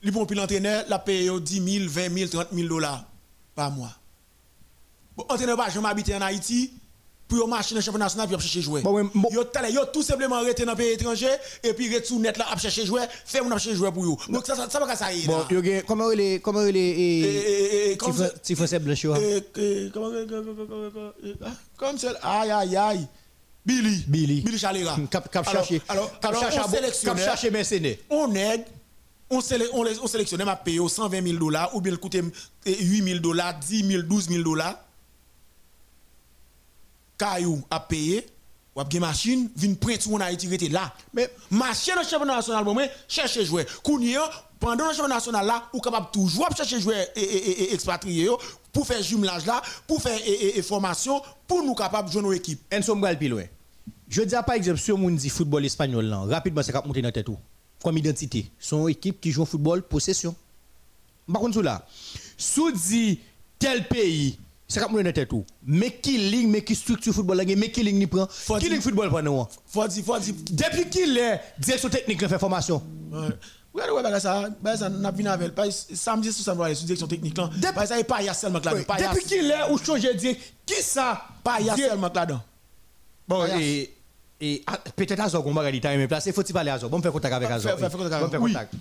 li 0.01 0.11
bon 0.11 0.25
puis 0.25 0.35
l'entraîneur 0.35 0.85
la 0.87 0.99
paye 0.99 1.29
10 1.39 1.79
000, 1.79 1.89
20 1.89 2.17
000, 2.17 2.29
30 2.29 2.47
000 2.53 2.67
dollars 2.67 3.03
par 3.53 3.71
mois. 3.71 3.91
Bon, 5.15 5.25
entraîneur 5.29 5.57
pas 5.57 5.69
jamais 5.69 5.89
habité 5.89 6.15
en 6.15 6.21
Haïti, 6.21 6.73
pour 7.29 7.47
marcher 7.47 7.75
dans 7.75 7.79
le 7.79 7.83
championnat 7.85 8.05
national 8.05 8.27
pour 8.27 8.41
chercher 8.41 8.61
jouer. 8.61 8.81
Bon, 8.81 9.09
bon. 9.13 9.29
Yo 9.31 9.43
yo 9.71 9.85
tout 9.93 10.01
simplement 10.03 10.37
arrêté 10.37 10.65
dans 10.65 10.71
le 10.71 10.77
pays 10.77 10.93
étranger 10.93 11.29
et 11.63 11.73
puis 11.73 11.93
retourner 11.93 12.29
net 12.29 12.37
là 12.37 12.47
à 12.51 12.57
chercher 12.57 12.85
jouer, 12.85 13.03
faire 13.23 13.43
mon 13.43 13.51
chercher 13.51 13.75
jouer 13.75 13.91
pour 13.91 14.03
eux. 14.03 14.17
Donc 14.27 14.45
ça 14.45 14.55
ça 14.55 14.79
va 14.79 14.95
ça 14.95 15.13
y 15.13 15.25
Bon, 15.25 15.45
yo 15.49 15.61
comment 15.87 16.09
les 16.09 16.39
comment 16.39 16.63
les 16.63 17.97
ti 18.41 18.55
français 18.55 18.79
blanchot. 18.79 19.13
Comment 19.93 20.09
comme 21.77 21.97
ça 21.97 22.11
aïe 22.23 22.51
aïe 22.51 22.75
aïe. 22.75 23.07
Billy. 23.65 24.03
Billy. 24.07 24.41
Billy 24.41 24.57
Chalera. 24.57 24.97
Cap 25.11 25.31
cap 25.31 25.47
chercher. 25.49 25.81
Alors 25.87 26.19
cap 26.19 26.33
chercher 26.33 27.05
cap 27.05 27.17
chercher 27.19 27.51
mercenaire. 27.51 27.97
On 28.09 28.33
aide 28.33 28.65
on, 29.29 29.41
on, 29.73 29.85
on 30.01 30.07
sélectionne 30.07 30.43
m'a 30.43 30.55
payé 30.55 30.79
120 30.79 31.21
000 31.23 31.37
dollars 31.37 31.75
ou 31.75 31.81
bien 31.81 31.91
le 31.91 31.99
coûter 31.99 32.23
8 32.65 33.03
000 33.03 33.19
dollars, 33.19 33.59
10 33.59 33.87
000, 33.87 34.01
12 34.01 34.29
000 34.29 34.43
dollars 34.43 34.75
Caillou 37.19 37.61
a 37.69 37.79
payé, 37.81 38.25
ou 38.75 38.79
a 38.79 38.85
une 38.91 38.99
machine, 38.99 39.49
vient 39.55 39.73
prendre 39.75 39.99
tout 39.99 40.15
en 40.15 40.21
Haïti 40.21 40.47
rete 40.47 40.71
là. 40.71 40.91
Mais- 41.13 41.29
machine 41.51 41.93
dans 41.95 42.01
le 42.01 42.07
championnat 42.07 42.35
national 42.37 42.63
bon 42.63 42.73
moi 42.73 42.83
chercher. 43.07 43.45
Kounia 43.83 44.21
pendant 44.59 44.87
le 44.87 44.93
championnat 44.93 45.15
national 45.15 45.45
là, 45.45 45.69
ou 45.73 45.81
capable 45.81 46.07
toujours 46.11 46.47
chercher 46.55 46.79
joueur 46.79 47.05
et, 47.15 47.21
et, 47.21 47.61
et, 47.63 47.73
expatrié 47.73 48.29
pour 48.71 48.87
faire 48.87 49.03
jumelage 49.03 49.45
là, 49.45 49.61
pour 49.85 50.01
faire 50.01 50.19
et, 50.25 50.61
formation 50.61 51.21
pour 51.45 51.61
nous 51.61 51.75
capable 51.75 52.09
jouer 52.09 52.21
nos 52.21 52.33
équipes. 52.33 52.61
Enso 52.73 52.95
Mbral 52.95 53.19
pi 53.19 53.27
loin. 53.27 53.43
Je 54.07 54.21
dis 54.23 54.35
par 54.45 54.55
exemple, 54.55 54.79
si 54.79 54.91
on 54.91 55.09
dit 55.11 55.29
football 55.29 55.65
espagnol, 55.65 56.05
là, 56.05 56.19
rapidement, 56.21 56.63
c'est 56.63 56.71
cap 56.71 56.85
monter 56.85 57.01
dans 57.01 57.09
la 57.09 57.11
tête 57.11 57.25
tout. 57.25 57.37
Comme 57.83 57.97
identité. 57.97 58.49
Son 58.59 58.87
équipe 58.87 59.21
qui 59.21 59.31
joue 59.31 59.43
au 59.43 59.45
football, 59.45 59.83
possession. 59.83 60.35
Par 61.31 61.41
contre, 61.41 61.61
là, 61.61 61.85
sous 62.37 62.71
dit 62.71 63.19
tel 63.59 63.87
pays, 63.87 64.39
c'est 64.69 64.79
la 64.79 65.11
tête 65.11 65.29
tout. 65.29 65.43
Mais 65.65 65.89
qui 65.89 66.17
ligne, 66.17 66.47
mais 66.47 66.63
qui 66.63 66.75
structure 66.75 67.11
football, 67.11 67.43
mais 67.57 67.71
qui 67.71 67.81
ligne 67.81 67.97
ni 67.97 68.05
prend, 68.05 68.27
qui 68.59 68.69
ligne 68.69 68.81
football 68.81 69.09
prend 69.09 69.23
nous. 69.23 69.45
Faut 69.65 69.87
dire 69.87 70.05
faut 70.05 70.19
dire 70.19 70.35
Depuis 70.51 70.87
qu'il 70.89 71.17
est 71.17 71.41
direction 71.57 71.89
technique, 71.89 72.25
fait 72.27 72.37
formation? 72.37 72.81
Ouais. 73.11 73.29
Regardez, 73.73 73.93
ouais, 73.93 74.19
ça, 74.19 74.49
ça, 74.77 74.89
n'a 74.89 75.11
avec, 75.31 75.55
pas 75.55 75.69
samedi, 75.71 76.31
sous 76.31 76.43
sur 76.43 76.55
direction 76.55 77.07
technique 77.07 77.37
là. 77.37 77.49
Bagay 77.57 77.85
ça, 77.87 78.03
pas 78.03 78.21
y 78.21 78.29
a 78.29 78.33
seulement 78.33 78.59
là, 78.59 78.75
pas 78.83 78.97
Depuis 78.97 79.25
qu'il 79.25 79.49
est, 79.49 79.71
ou 79.71 79.77
change 79.79 80.01
de 80.01 80.13
dire, 80.13 80.35
qui 80.65 80.81
ça? 80.81 81.23
Pas 81.43 81.61
y 81.61 81.69
a 81.69 81.75
seulement 81.75 82.11
là-dedans. 82.13 82.41
Bon, 83.27 83.47
Pas 83.47 83.59
et, 83.59 83.91
et 84.39 84.63
ah, 84.67 84.77
peut-être 84.95 85.19
Azor, 85.19 85.43
qu'on 85.43 85.53
va 85.53 85.71
dire, 85.71 85.81
mais 85.83 86.07
place, 86.07 86.31
faut-il 86.31 86.53
parler. 86.53 86.75
Bon, 86.89 87.01
faire 87.01 87.11
contact 87.11 87.33
avec 87.33 87.49
Bon, 87.49 87.77
faire 88.29 88.39
contact. 88.39 88.73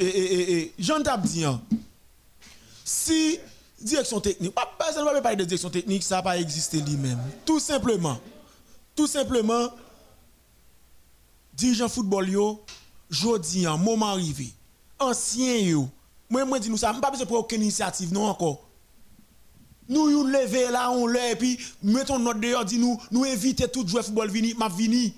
Et, 0.00 0.04
et, 0.04 0.52
et, 0.58 0.74
Jean 0.78 1.00
t'a 1.02 1.16
dit, 1.16 1.44
hein, 1.44 1.60
si 2.84 3.38
direction 3.80 4.20
technique, 4.20 4.54
pas 4.54 4.68
personne 4.78 5.04
ne 5.04 5.20
parler 5.20 5.36
de 5.36 5.44
direction 5.44 5.70
technique, 5.70 6.02
ça 6.02 6.16
n'a 6.16 6.22
pas 6.22 6.38
existé 6.38 6.80
lui-même. 6.80 7.18
Tout 7.44 7.60
simplement, 7.60 8.18
tout 8.94 9.06
simplement, 9.06 9.68
dirigeant 11.52 11.88
football 11.88 12.28
yo, 12.28 12.64
jodi 13.10 13.66
en 13.66 13.78
moment 13.78 14.10
arrivé, 14.10 14.52
ancien 14.98 15.56
yo, 15.56 15.88
moi 16.28 16.44
moi 16.44 16.58
dis 16.58 16.70
nous 16.70 16.76
ça, 16.76 16.92
pas 16.94 17.10
besoin 17.10 17.24
de 17.24 17.28
prendre 17.28 17.44
aucune 17.44 17.62
initiative 17.62 18.12
non 18.12 18.26
encore. 18.26 18.64
Nous 19.88 20.10
yon 20.10 20.24
lever 20.24 20.70
là, 20.70 20.90
on 20.90 21.06
lève 21.06 21.32
et 21.32 21.36
puis 21.36 21.58
mettons 21.82 22.18
notre 22.18 22.40
dehors, 22.40 22.64
dit 22.64 22.78
nous 22.78 23.00
nous 23.10 23.24
inviter 23.24 23.68
tout 23.68 23.86
joueur 23.86 24.04
football 24.04 24.30
vini, 24.30 24.54
m'a 24.54 24.68
vini. 24.68 25.14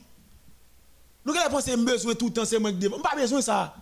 Nous 1.25 1.33
qu'elle 1.33 1.51
pense 1.51 1.67
besoin 1.67 2.15
tout 2.15 2.27
le 2.27 2.33
temps 2.33 2.45
c'est 2.45 2.59
moi 2.59 2.73
qui. 2.73 2.89
Pas 2.89 3.17
besoin 3.17 3.41
ça. 3.41 3.75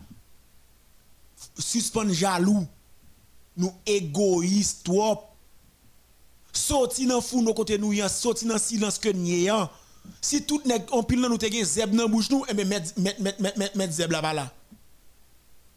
Suspendre 1.58 2.12
jaloux. 2.12 2.66
Nous 3.58 3.74
égoïstes 3.84 4.84
trop. 4.84 5.24
Sorti 6.52 7.06
dans 7.06 7.20
fou 7.20 7.42
nos 7.42 7.52
côté 7.52 7.76
nous 7.76 7.92
yan, 7.92 8.08
sorti 8.08 8.46
dans 8.46 8.58
silence 8.58 8.98
que 8.98 9.10
nian. 9.10 9.68
Si 10.22 10.42
tout 10.42 10.62
nèg 10.64 10.86
on 10.92 11.02
pile 11.02 11.20
nous 11.20 11.36
te 11.36 11.50
gen 11.52 11.64
zeb 11.64 11.94
dans 11.94 12.08
bouche 12.08 12.30
nous, 12.30 12.44
et 12.48 12.54
ben 12.54 12.66
mettre 12.66 12.98
mettre 12.98 13.20
mettre 13.20 13.42
mettre 13.42 13.58
mettre 13.58 13.76
mettre 13.76 13.92
zeb 13.92 14.10
là 14.12 14.32
là. 14.32 14.52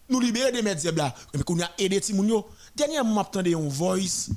Nous 0.09 0.19
libérer 0.19 0.51
de 0.51 0.61
mettre 0.61 0.81
zeb 0.81 0.97
là. 0.97 1.13
Mais 1.33 1.43
qu'on 1.43 1.59
a 1.59 1.69
aidé 1.77 1.99
ti 1.99 2.13
moun 2.13 2.29
yo. 2.29 2.47
Dernièrement 2.75 3.15
m'a 3.15 3.21
entendu 3.21 3.55
un 3.55 3.67
voice 3.67 4.29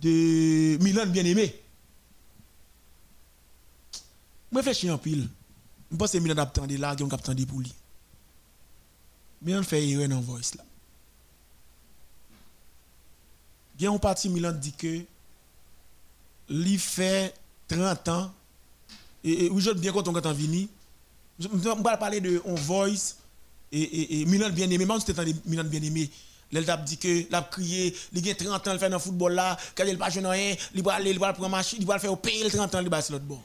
de 0.00 0.78
Milan 0.82 1.06
bien-aimé. 1.06 1.54
Moi 4.50 4.62
réfléchis 4.62 4.90
en 4.90 4.98
pile. 4.98 5.28
Je 5.90 5.96
pense 5.96 6.12
que 6.12 6.18
Milan 6.18 6.38
a 6.38 6.42
attendu 6.42 6.76
là, 6.76 6.94
qui 6.96 7.02
a 7.02 7.06
attendu 7.06 7.46
pour 7.46 7.60
lui. 7.60 7.72
Milan 9.42 9.62
fait 9.62 9.86
erreur 9.86 10.08
dans 10.08 10.20
voice 10.20 10.54
là. 10.56 10.64
Bien 13.76 13.92
un 13.92 13.98
parti 13.98 14.28
Milan 14.28 14.52
dit 14.52 14.72
que 14.72 15.00
lui 16.48 16.78
fait 16.78 17.34
30 17.68 18.08
ans 18.08 18.32
et, 19.22 19.46
et 19.46 19.50
oui, 19.50 19.60
je 19.60 19.70
bien 19.72 19.92
content 19.92 20.12
quand 20.12 20.26
on 20.26 20.32
vini. 20.32 20.68
Je 21.38 21.48
je 21.48 21.68
vais 21.68 21.96
parler 21.98 22.20
de 22.20 22.40
on 22.44 22.54
voice 22.54 23.16
et, 23.72 24.24
Milan 24.26 24.50
bien 24.50 24.70
aimé, 24.70 24.86
même 24.86 25.00
c'était 25.00 25.34
Milan 25.44 25.64
bien 25.64 25.82
aimé. 25.82 26.10
L'elle 26.52 26.70
a 26.70 26.76
dit 26.76 26.96
que 26.96 27.30
l'a 27.30 27.42
crié, 27.42 27.94
il 28.12 28.30
a 28.30 28.34
30 28.34 28.68
ans, 28.68 28.72
il 28.72 28.78
fait 28.78 28.88
dans 28.88 28.96
le 28.96 29.02
football 29.02 29.34
là, 29.34 29.58
quand 29.74 29.84
il 29.84 29.98
pas 29.98 30.10
jeune 30.10 30.26
rien, 30.26 30.54
il 30.74 30.82
va 30.82 30.94
aller, 30.94 31.10
il 31.10 31.18
va 31.18 31.32
prendre 31.32 31.50
machine, 31.50 31.78
il 31.80 31.86
va 31.86 31.98
faire 31.98 32.16
payer 32.16 32.48
30 32.48 32.74
ans, 32.76 32.80
il 32.80 32.88
va 32.88 33.00
l'autre 33.10 33.24
bord. 33.24 33.42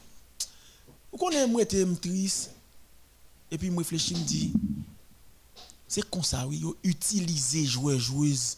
Vous 1.10 1.18
connaissez 1.18 1.46
moi 1.46 1.62
j'étais 1.62 1.84
triste 2.00 2.52
et 3.50 3.58
puis 3.58 3.70
je 3.70 3.76
réfléchis 3.76 4.14
me 4.14 4.24
dit 4.24 4.52
c'est 5.86 6.08
comme 6.08 6.22
ça 6.22 6.46
oui, 6.46 6.62
utiliser 6.84 7.66
joueur 7.66 7.98
joueuse 7.98 8.56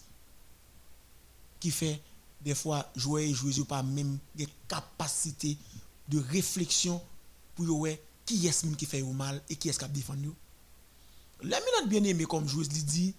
qui 1.64 1.70
fait 1.70 1.98
des 2.42 2.54
fois 2.54 2.92
joueur 2.94 3.22
et 3.22 3.30
yo 3.30 3.64
pas 3.64 3.82
même 3.82 4.18
des 4.34 4.46
capacités 4.68 5.56
de 6.10 6.18
réflexion 6.20 7.00
pour 7.54 7.78
ouais 7.78 8.02
qui 8.26 8.46
est-ce 8.46 8.66
qui 8.66 8.84
fait 8.84 9.00
mal 9.02 9.40
et 9.48 9.56
qui 9.56 9.70
est-ce 9.70 9.78
qui 9.78 9.84
a 9.86 9.88
défendre 9.88 10.22
yo. 10.22 10.34
La 11.40 11.58
Milan 11.58 11.86
bien 11.88 12.04
aimé 12.04 12.26
comme 12.26 12.46
joueuse 12.46 12.70
lui 12.70 12.82
dit 12.82 13.14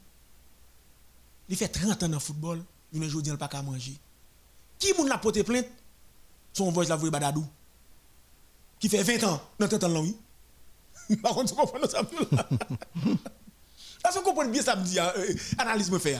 il 1.49 1.57
fait 1.57 1.67
30 1.67 2.03
ans 2.03 2.07
dans 2.07 2.13
le 2.13 2.19
football, 2.19 2.63
il 2.93 2.99
ne 2.99 3.09
joue 3.09 3.23
pas 3.35 3.47
qu'à 3.47 3.63
manger. 3.63 3.97
Qui 4.77 4.93
moun 4.93 5.07
la 5.07 5.17
porté 5.17 5.43
plainte? 5.43 5.65
Son 6.53 6.71
voice 6.71 6.85
la 6.85 6.97
voix 6.97 7.09
badadou. 7.09 7.47
Qui 8.79 8.89
fait 8.89 9.01
20 9.01 9.23
ans 9.27 9.41
dans 9.57 9.67
30 9.67 9.85
ans 9.85 9.87
là 9.87 10.01
oui. 10.01 10.15
Par 11.23 11.33
contre, 11.33 11.49
tu 11.49 11.55
comprends 11.55 11.79
vous 14.13 14.21
comprenez 14.21 14.51
bien 14.51 14.61
ça 14.61 14.75
me 14.75 14.83
dit 14.85 14.99
euh, 14.99 15.33
analyse 15.57 15.89
me 15.89 15.97
fait 15.97 16.19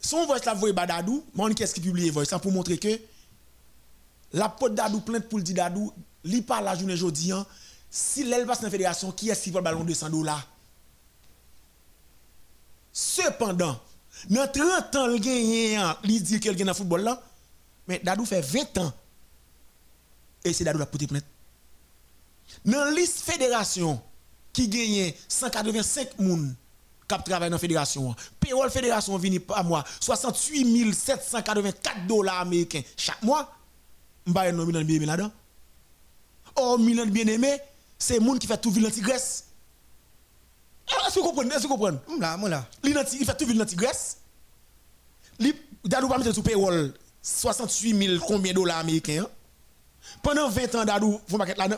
Son 0.00 0.24
voice 0.26 0.40
la 0.46 0.54
voix 0.54 0.72
badadou, 0.72 1.24
mon 1.34 1.52
qu'est-ce 1.52 1.74
qui 1.74 1.80
publie 1.80 2.10
voice 2.10 2.24
ça 2.24 2.38
pour 2.38 2.52
montrer 2.52 2.78
que 2.78 2.98
la 4.32 4.48
porte 4.48 4.74
dadou 4.74 5.00
plainte 5.00 5.28
pour 5.28 5.38
le 5.38 5.44
dire 5.44 5.56
dadou, 5.56 5.92
li 6.24 6.42
pas 6.42 6.60
la 6.60 6.74
journée 6.74 6.96
jodi 6.96 7.32
an, 7.32 7.44
si 7.90 8.24
l'elle 8.24 8.46
passe 8.46 8.60
dans 8.60 8.66
la 8.66 8.70
fédération 8.70 9.12
qui 9.12 9.28
est-ce 9.28 9.44
qui 9.44 9.50
va 9.50 9.60
le 9.60 9.64
ballon 9.64 9.84
de 9.84 9.92
100 9.92 10.10
dollars? 10.10 10.46
Cependant, 12.92 13.78
dans 14.28 14.48
30 14.48 14.96
ans, 14.96 15.10
il 15.10 15.20
gagne, 15.20 15.94
il 16.04 16.22
dit 16.22 16.40
qu'il 16.40 16.54
gagne 16.54 16.66
dans 16.66 16.72
le 16.72 16.76
football 16.76 17.16
mais 17.86 18.00
Dadou 18.02 18.24
fait 18.24 18.40
20 18.40 18.78
ans. 18.78 18.92
Et 20.44 20.52
c'est 20.52 20.64
Dadou 20.64 20.78
la 20.78 20.86
porté 20.86 21.06
plainte. 21.06 21.24
Dans 22.64 22.94
liste 22.94 23.20
fédération 23.20 24.00
qui 24.52 24.68
gagne 24.68 25.12
185 25.28 26.18
moun 26.18 26.54
qui 27.18 27.30
travaillent 27.30 27.50
dans 27.50 27.56
la 27.56 27.60
fédération, 27.60 28.14
payroll 28.38 28.70
fédération 28.70 29.16
vini 29.18 29.38
par 29.38 29.64
mois 29.64 29.84
68 30.00 30.94
784 30.94 32.06
dollars 32.06 32.40
américains 32.40 32.82
chaque 32.96 33.22
mois. 33.22 33.50
M'ba 34.26 34.52
non 34.52 34.66
Milan 34.66 34.84
bien 34.84 35.00
là-dedans. 35.06 35.30
Oh 36.56 36.76
Milan 36.78 37.06
bien 37.06 37.26
aimé, 37.26 37.58
c'est 37.98 38.20
moun 38.20 38.38
qui 38.38 38.46
fait 38.46 38.58
tout 38.58 38.70
ville 38.70 38.90
Grèce. 38.98 39.44
Est-ce 41.06 41.14
que 41.14 41.20
vous 41.20 41.26
comprenez? 41.26 41.50
Est-ce 41.54 41.62
que 41.62 41.68
vous 41.68 41.76
comprenez? 41.76 41.98
Là, 42.18 42.36
moi 42.36 42.48
là. 42.48 42.66
Il 42.82 42.94
fait 42.94 43.36
tout 43.36 43.46
ville. 43.46 43.64
Li 45.38 45.54
Dadou 45.84 46.08
pas 46.08 46.18
mettre 46.18 46.34
sous 46.34 46.42
payroll 46.42 46.92
68 47.22 48.18
000 48.18 48.24
combien 48.26 48.52
de 48.52 48.56
dollars 48.56 48.78
américains. 48.78 49.22
hein? 49.24 49.28
Pendant 50.22 50.48
20 50.48 50.74
ans 50.74 50.84
Dadou 50.84 51.20
marquer 51.36 51.54
là 51.54 51.68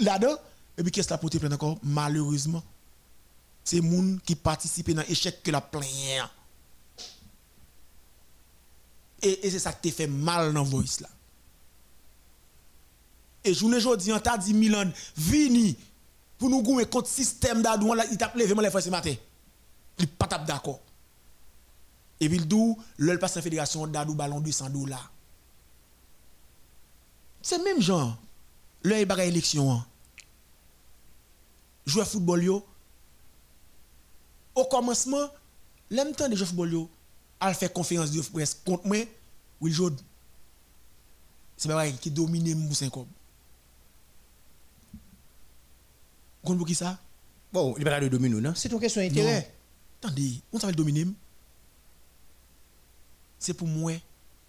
là-dedans 0.00 0.36
et 0.78 0.82
puis 0.82 0.90
qu'est-ce 0.90 1.08
que 1.08 1.12
la 1.14 1.18
porté 1.18 1.38
plainte 1.38 1.52
encore? 1.52 1.76
Malheureusement 1.82 2.62
c'est 3.64 3.80
moun 3.80 4.20
qui 4.24 4.34
participe 4.34 4.90
dans 4.92 5.04
l'échec 5.08 5.42
que 5.42 5.50
la 5.50 5.60
plaint. 5.60 5.84
Et, 9.22 9.46
et 9.46 9.50
c'est 9.50 9.58
ça 9.60 9.72
qui 9.72 9.90
te 9.90 9.96
fait 9.96 10.06
mal 10.06 10.52
dans 10.52 10.64
voice 10.64 11.00
là. 11.00 11.08
Et 13.44 13.54
journée 13.54 13.76
aujourd'hui, 13.76 14.12
on 14.12 14.20
t'a 14.20 14.36
dit 14.38 14.54
Milan, 14.54 14.90
vini 15.16 15.76
pour 16.38 16.50
nous 16.50 16.62
goumer 16.62 16.86
contre 16.86 17.08
système 17.08 17.62
d'adou, 17.62 17.94
il 18.10 18.18
t'a 18.18 18.32
levé 18.34 18.54
les 18.62 18.70
fois 18.70 18.80
ce 18.80 18.90
matin. 18.90 19.14
Il 19.98 20.08
pas 20.08 20.26
d'accord. 20.38 20.80
Et 22.20 22.28
puis 22.28 22.38
le 22.38 22.44
dou, 22.44 22.78
le 22.96 23.18
passe 23.18 23.36
la 23.36 23.42
fédération 23.42 23.86
d'adou 23.86 24.14
ballon 24.14 24.40
200 24.40 24.70
dollars. 24.70 25.12
C'est 27.42 27.62
même 27.62 27.80
genre, 27.80 28.16
le 28.82 29.00
y 29.00 29.04
a 29.10 29.24
élection. 29.24 29.72
hein. 29.72 29.86
Joueur 31.84 32.06
football 32.06 32.42
yo, 32.44 32.66
au 34.54 34.64
commencement, 34.64 35.28
l'aime 35.90 36.12
temps 36.14 36.28
de 36.28 36.36
football 36.36 36.72
yo, 36.72 36.90
al 37.40 37.54
fait 37.54 37.72
conférence 37.72 38.10
de 38.10 38.20
presse 38.20 38.54
contre 38.64 38.86
moi, 38.86 38.98
Will 39.60 39.72
Jod. 39.72 40.00
C'est 41.56 41.68
pas 41.68 41.74
vrai 41.74 41.92
qui 41.92 42.10
domine 42.10 42.54
mon 42.56 42.74
5 42.74 42.92
Vous 46.44 46.56
pour 46.56 46.66
qui 46.66 46.74
ça? 46.74 46.98
Bon, 47.52 47.74
il 47.78 47.84
va 47.84 48.00
de 48.00 48.08
dominer, 48.08 48.40
non? 48.40 48.54
C'est 48.56 48.72
une 48.72 48.80
question 48.80 49.00
d'intérêt. 49.00 49.54
Attendez, 50.02 50.40
on 50.52 50.58
s'appelle 50.58 50.74
dominer. 50.74 51.06
C'est 53.38 53.54
pour 53.54 53.68
moi, 53.68 53.92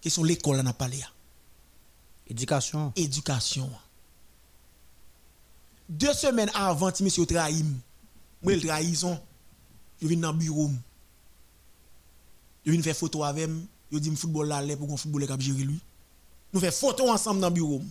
question 0.00 0.24
l'école 0.24 0.60
on 0.60 0.66
a 0.66 0.72
parlé. 0.72 0.98
là. 0.98 1.06
Éducation. 2.28 2.92
Éducation. 2.96 3.70
Deux 5.88 6.14
semaines 6.14 6.50
avant, 6.54 6.90
monsieur 7.00 7.26
trahim. 7.26 7.78
Moi, 8.42 8.54
il 8.54 8.66
trahison. 8.66 9.20
Je 10.04 10.08
viens 10.10 10.18
dans 10.18 10.32
le 10.32 10.38
bureau. 10.38 10.70
Je 12.66 12.72
viens 12.72 12.82
faire 12.82 12.94
photo 12.94 13.24
avec 13.24 13.48
lui. 13.48 13.66
Je 13.90 13.98
dis, 13.98 14.14
football 14.14 14.48
là, 14.48 14.62
pour 14.76 14.86
qu'on 14.86 14.98
football 14.98 15.24
a 15.30 15.38
gérer 15.38 15.64
lui. 15.64 15.80
nous 16.52 16.60
faisons 16.60 16.72
photo 16.72 17.08
ensemble 17.08 17.40
dans 17.40 17.48
le 17.48 17.54
bureau. 17.54 17.82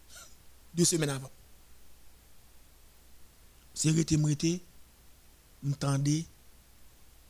Deux 0.74 0.86
semaines 0.86 1.10
avant. 1.10 1.30
C'est 3.74 3.90
arrêté, 3.90 4.16
m'arrêté, 4.16 4.62
m'entendez, 5.62 6.24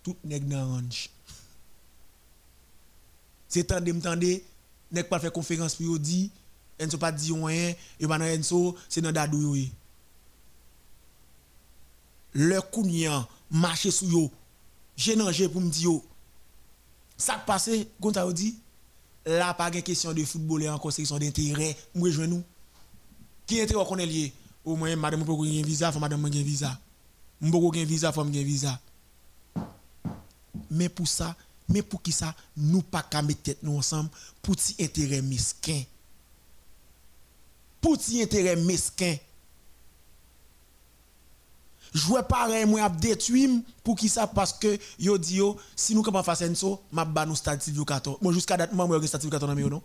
tout 0.04 0.16
nèg 0.22 0.46
dans 0.46 0.70
orange. 0.70 1.10
C'est 3.48 3.64
tendez, 3.64 3.92
m'entendez, 3.92 4.44
nèg 4.92 5.08
pas 5.08 5.18
faire 5.18 5.32
conférence 5.32 5.74
pour 5.74 5.98
dit, 5.98 6.30
Enso 6.80 6.98
pas 6.98 7.10
dit 7.10 7.32
rien, 7.32 7.74
et 7.98 8.06
maintenant 8.06 8.26
Enso, 8.26 8.76
c'est 8.88 9.00
dans 9.00 9.12
dadou 9.12 9.56
yo. 9.56 9.66
Le 12.34 12.60
kounyan 12.60 13.26
marché 13.54 13.90
sur 13.90 14.08
yo, 14.08 14.30
j'ai 14.96 15.16
nangé 15.16 15.48
pour 15.48 15.60
me 15.60 15.70
dire. 15.70 16.00
Ça 17.16 17.42
comme 18.00 18.12
ça 18.12 18.32
dit, 18.32 18.56
là 19.24 19.54
pas 19.54 19.70
de 19.70 19.78
question 19.80 20.12
de 20.12 20.24
football 20.24 20.68
en 20.68 20.78
construction 20.78 21.16
d'intérêt, 21.16 21.76
moi 21.94 22.08
rejoins 22.08 22.26
nous. 22.26 22.42
Qui 23.46 23.60
intérêt 23.60 23.84
qu'on 23.86 23.98
est 23.98 24.06
lié? 24.06 24.32
Au 24.64 24.74
moins 24.74 24.96
madame 24.96 25.24
peut 25.24 25.36
gagner 25.36 25.62
visa, 25.62 25.92
faut 25.92 26.00
madame 26.00 26.22
gagner 26.24 26.42
visa. 26.42 26.78
M'boko 27.40 27.70
gagner 27.70 27.86
visa, 27.86 28.12
faut 28.12 28.24
gagner 28.24 28.42
visa. 28.42 28.80
Mais 30.70 30.88
pour 30.88 31.06
ça, 31.06 31.36
mais 31.68 31.82
pour 31.82 32.02
qui 32.02 32.10
ça, 32.10 32.34
nous 32.56 32.82
pas 32.82 33.02
qu'à 33.02 33.22
mettre 33.22 33.42
tête 33.42 33.58
nous 33.62 33.76
ensemble 33.76 34.10
pour 34.42 34.56
petit 34.56 34.74
intérêt 34.82 35.22
mesquin. 35.22 35.82
Pour 37.80 37.96
petit 37.96 38.22
intérêt 38.22 38.56
mesquin. 38.56 39.16
Jouer 41.94 42.22
pareil, 42.28 42.66
moi, 42.66 42.82
a 42.82 42.88
détruit 42.88 43.64
pour 43.84 43.94
qui 43.94 44.08
ça 44.08 44.26
parce 44.26 44.52
que 44.52 44.78
yo 44.98 45.16
dit 45.16 45.36
yo, 45.36 45.56
si 45.76 45.94
nous 45.94 46.02
pas 46.02 46.24
faire 46.24 46.36
ça, 46.36 46.66
m'a 46.90 47.04
ba 47.04 47.24
nous 47.24 47.36
stade 47.36 47.62
Silvio 47.62 47.84
14. 47.84 48.18
Moi 48.20 48.32
jusqu'à 48.32 48.56
date, 48.56 48.72
moi, 48.72 48.84
moi, 48.88 49.00
stade 49.06 49.20
Silvio 49.20 49.38
14 49.38 49.56
non? 49.70 49.82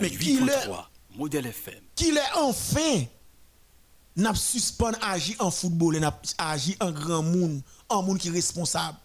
Mais 0.00 0.08
qui 0.10 0.36
est 0.36 1.16
modèle 1.16 1.46
FM. 1.46 1.80
Qui 1.96 2.10
est 2.10 2.20
enfin 2.36 3.04
n'a 4.14 4.34
suspend 4.34 4.92
agir 5.02 5.34
en 5.40 5.50
football 5.50 5.96
et 5.96 6.00
n'a 6.00 6.16
agi 6.38 6.76
en 6.80 6.92
grand 6.92 7.24
monde, 7.24 7.60
en 7.88 8.00
monde 8.00 8.18
qui 8.18 8.28
est 8.28 8.32
responsable. 8.32 8.98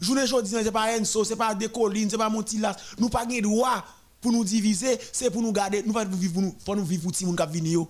Journée 0.00 0.22
aujourd'hui, 0.22 0.54
c'est 0.62 0.70
pas 0.70 0.96
Enso, 0.96 1.24
c'est 1.24 1.34
pas 1.34 1.56
Décoline, 1.56 2.08
c'est 2.08 2.18
pas 2.18 2.28
Montilas. 2.28 2.76
Nous 2.98 3.08
pas 3.08 3.26
de 3.26 3.40
droit 3.40 3.84
pour 4.20 4.30
nous 4.30 4.44
diviser, 4.44 4.96
c'est 5.12 5.30
pour 5.30 5.42
nous 5.42 5.52
garder, 5.52 5.82
nous 5.82 5.92
vivre 5.92 6.32
pour 6.34 6.42
nous, 6.42 6.52
pour 6.52 6.76
nous 6.76 6.84
vivre 6.84 7.02
pour 7.02 7.12
tout 7.12 7.24
le 7.24 7.26
monde 7.28 7.52
qui 7.52 7.60
vient 7.60 7.86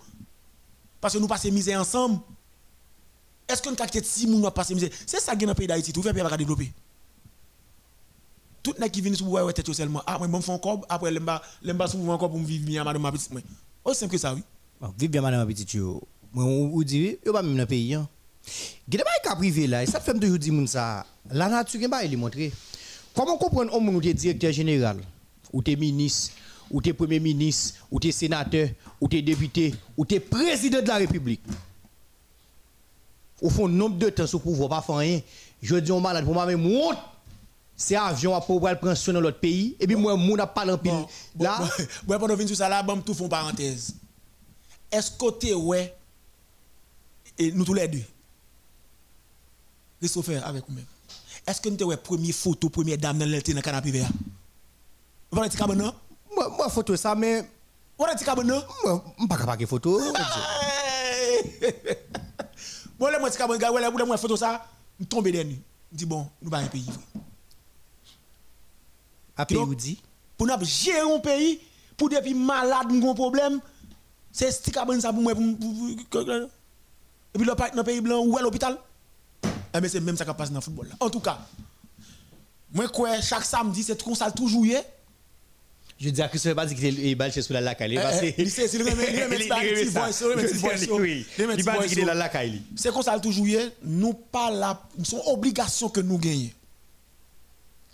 Parce 1.02 1.12
que 1.12 1.18
nous 1.18 1.28
passons 1.28 1.50
misère 1.50 1.80
ensemble. 1.80 2.20
Est-ce 3.48 3.62
nous 3.66 3.74
avons 3.80 4.04
si 4.04 4.26
nous 4.26 4.42
pas 4.42 4.50
passé 4.50 4.74
misère? 4.74 4.90
C'est 5.06 5.20
ça 5.20 5.34
qui 5.34 5.44
est 5.44 5.46
dans 5.46 5.52
le 5.52 5.56
pays 5.56 5.66
d'Haïti, 5.66 5.92
tout 5.92 6.02
fait 6.02 6.12
pays 6.12 6.22
va 6.22 6.36
développer. 6.36 6.70
Tout 8.62 8.74
les 8.78 8.90
qui 8.90 9.00
viennent 9.00 9.14
sur 9.14 9.30
ouais 9.30 9.52
tête 9.52 9.72
seulement. 9.72 10.02
Ah 10.06 10.18
moi 10.18 10.28
bon 10.28 10.42
font 10.42 10.58
corps 10.58 10.84
après 10.88 11.10
lemba 11.10 11.40
lemba 11.62 11.86
souvent 11.86 12.12
encore 12.12 12.30
pour 12.30 12.40
vivre 12.40 12.66
bien 12.66 12.84
madame 12.84 13.00
ma 13.02 13.12
petite 13.12 13.30
moi. 13.30 13.40
Aussi 13.84 14.00
simple 14.00 14.12
que 14.12 14.18
ça 14.18 14.34
oui. 14.34 14.42
Bon, 14.80 14.92
vivre 14.98 15.12
bien 15.12 15.22
madame 15.22 15.40
ma 15.40 15.46
petite 15.46 15.72
yo. 15.72 16.02
Moi 16.34 16.44
on 16.44 16.82
dit 16.82 17.16
yo 17.24 17.32
pas 17.32 17.40
même 17.40 17.52
dans 17.52 17.60
le 17.60 17.66
pays 17.66 17.94
hein. 17.94 18.06
Gade 18.88 19.04
pas 19.04 19.10
cas 19.30 19.36
privé 19.36 19.66
là, 19.66 19.86
ça 19.86 20.00
fait 20.00 20.12
toujours 20.12 20.38
dire 20.38 20.52
moun 20.52 20.66
ça. 20.66 21.06
La 21.30 21.48
nature 21.48 21.88
ba 21.88 22.04
il 22.04 22.18
montrer. 22.18 22.52
Comment 23.14 23.38
comprendre 23.38 23.72
homme 23.74 23.88
ou 23.88 24.00
directeur 24.00 24.52
général 24.52 24.98
ou 25.52 25.62
t'es 25.62 25.76
ministre 25.76 26.34
ou 26.70 26.82
t'es 26.82 26.92
premier 26.92 27.20
ministre 27.20 27.80
ou 27.90 27.98
t'es 27.98 28.12
sénateur 28.12 28.68
ou 29.00 29.08
t'es 29.08 29.22
député 29.22 29.74
ou 29.96 30.04
t'es 30.04 30.20
président 30.20 30.82
de 30.82 30.88
la 30.88 30.96
République? 30.96 31.40
Au 33.40 33.50
fond, 33.50 33.68
nombre 33.68 33.96
de 33.98 34.10
temps 34.10 34.26
sous 34.26 34.38
pouvoir, 34.38 34.68
pas 34.68 34.82
faire 34.82 34.96
rien. 34.96 35.20
Je 35.62 35.76
dis 35.76 35.92
on 35.92 36.00
malade 36.00 36.24
pour 36.24 36.34
moi 36.34 36.46
même 36.46 36.64
honte. 36.66 36.98
C'est 37.76 37.94
avion 37.94 38.34
à 38.34 38.40
pour 38.40 38.60
prendre 38.60 38.94
soin 38.94 39.14
dans 39.14 39.20
l'autre 39.20 39.38
pays 39.38 39.76
et 39.78 39.86
puis 39.86 39.94
moi 39.94 40.16
mon 40.16 40.34
n'a 40.34 40.48
pas 40.48 40.64
l'empile. 40.64 40.92
Là, 41.38 41.60
ouais 42.08 42.18
pendant 42.18 42.34
venir 42.34 42.48
sur 42.48 42.56
ça 42.56 42.68
là, 42.68 42.82
bam 42.82 43.02
tout 43.02 43.14
font 43.14 43.28
parenthèse. 43.28 43.94
Est-ce 44.90 45.12
que 45.12 45.54
ouais 45.54 45.94
et 47.38 47.52
nous 47.52 47.64
tous 47.64 47.74
les 47.74 47.86
deux 47.86 48.02
Christopher 50.00 50.44
avec 50.44 50.64
vous 50.68 50.74
même. 50.74 50.84
Est-ce 51.46 51.60
que 51.60 51.68
nous 51.68 51.86
ouais 51.86 51.96
première 51.96 52.34
photo 52.34 52.68
première 52.68 52.98
dame 52.98 53.18
dans 53.18 53.26
le 53.26 53.40
canapé 53.40 53.92
vert? 53.92 54.08
Vous 55.30 55.36
parlez 55.36 55.50
de 55.50 55.74
non 55.74 55.94
Moi 56.34 56.48
moi 56.56 56.68
photo 56.70 56.96
ça 56.96 57.14
mais 57.14 57.42
Vous 57.96 58.04
parlez 58.04 58.16
de 58.16 58.42
non 58.42 58.62
Moi 58.84 59.28
pas 59.28 59.36
capable 59.36 59.66
photo. 59.68 60.00
Bon, 62.98 63.08
les 63.08 63.18
moi, 63.18 63.30
si 63.30 63.38
je 63.38 63.44
ouais, 63.44 64.04
moi, 64.06 64.16
photo 64.16 64.36
ça, 64.36 64.66
je 64.98 65.04
tombe 65.04 65.28
dernier. 65.28 65.62
Je 65.92 65.98
dis, 65.98 66.06
bon, 66.06 66.28
nous 66.42 66.50
pas 66.50 66.58
un 66.58 66.66
pays. 66.66 66.86
À 69.36 69.46
pays 69.46 69.56
où 69.58 69.74
dit 69.74 70.02
Pour 70.36 70.46
nous 70.46 70.64
gérer 70.64 71.00
un 71.00 71.20
pays, 71.20 71.60
pour 71.96 72.08
des 72.08 72.34
malades, 72.34 72.90
nous 72.90 72.98
avons 72.98 73.12
un 73.12 73.14
problème, 73.14 73.60
c'est 74.32 74.50
ce 74.50 74.62
qui 74.62 74.72
ça 74.72 75.12
pour 75.12 75.22
moi. 75.22 75.32
Et 75.32 75.36
puis, 77.38 77.44
le 77.44 77.82
pays 77.82 78.00
blanc, 78.00 78.24
ou 78.24 78.36
à 78.36 78.42
l'hôpital. 78.42 78.78
Eh 79.74 79.80
bien, 79.80 79.88
c'est 79.88 80.00
même 80.00 80.16
ça 80.16 80.24
qui 80.24 80.34
passe 80.34 80.50
dans 80.50 80.56
le 80.56 80.62
football. 80.62 80.88
En 80.98 81.08
tout 81.08 81.20
cas, 81.20 81.38
moi, 82.72 82.88
quoi, 82.88 83.20
chaque 83.20 83.44
samedi, 83.44 83.84
c'est 83.84 84.02
comme 84.02 84.14
ça, 84.14 84.30
toujours. 84.30 84.64
Je 86.00 86.10
dis 86.10 86.22
à 86.22 86.28
Christophe 86.28 86.54
pas 86.54 86.66
qu'il 86.66 87.06
est 87.06 87.14
balle 87.16 87.32
sur 87.32 87.52
la 87.52 87.60
lacaille. 87.60 87.98
C'est 88.48 88.72
le 88.78 88.84
lacaille. 92.14 92.62
C'est 92.76 92.92
comme 92.92 93.02
ça 93.02 93.18
toujours 93.18 93.46
nous 93.82 94.12
pas 94.12 94.50
là, 94.52 94.80
son 95.02 95.20
obligation 95.26 95.88
que 95.88 96.00
nous 96.00 96.18
gagnons. 96.18 96.50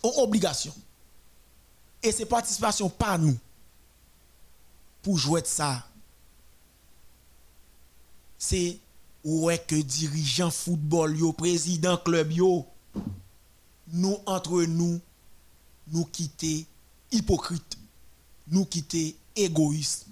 Obligation. 0.02 0.74
Et 2.02 2.12
c'est 2.12 2.26
participation 2.26 2.90
par 2.90 3.18
nous 3.18 3.38
pour 5.02 5.16
jouer 5.16 5.40
de 5.40 5.46
ça. 5.46 5.82
C'est 8.36 8.76
ouais 9.24 9.58
que 9.66 9.76
dirigeant 9.76 10.50
football 10.50 11.16
yo, 11.16 11.32
président 11.32 11.96
club 11.96 12.32
yo, 12.32 12.66
nous 13.90 14.18
entre 14.26 14.64
nous, 14.64 15.00
nous 15.90 16.04
quitter 16.04 16.66
hypocrite 17.10 17.78
nous 18.48 18.64
quitter 18.64 19.16
égoïste. 19.34 20.06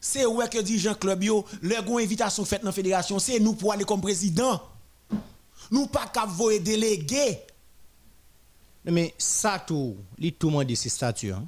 C'est 0.00 0.24
ouais 0.24 0.48
que 0.48 0.58
dirigeant 0.58 0.94
club 0.94 1.24
yo, 1.24 1.44
leur 1.62 1.84
invitation 1.98 2.44
faite 2.44 2.62
dans 2.62 2.68
la 2.68 2.72
fédération, 2.72 3.18
c'est 3.18 3.40
nous 3.40 3.54
pour 3.54 3.72
aller 3.72 3.84
comme 3.84 4.00
président. 4.00 4.62
Nous 5.70 5.86
pas 5.86 6.06
qu'à 6.06 6.24
voyer 6.26 6.60
délégué. 6.60 7.40
Mais 8.84 9.12
ça 9.18 9.62
tout, 9.66 9.96
li 10.16 10.32
tout 10.32 10.48
monde 10.48 10.72
ces 10.76 10.88
statuts 10.88 11.32
hein. 11.32 11.44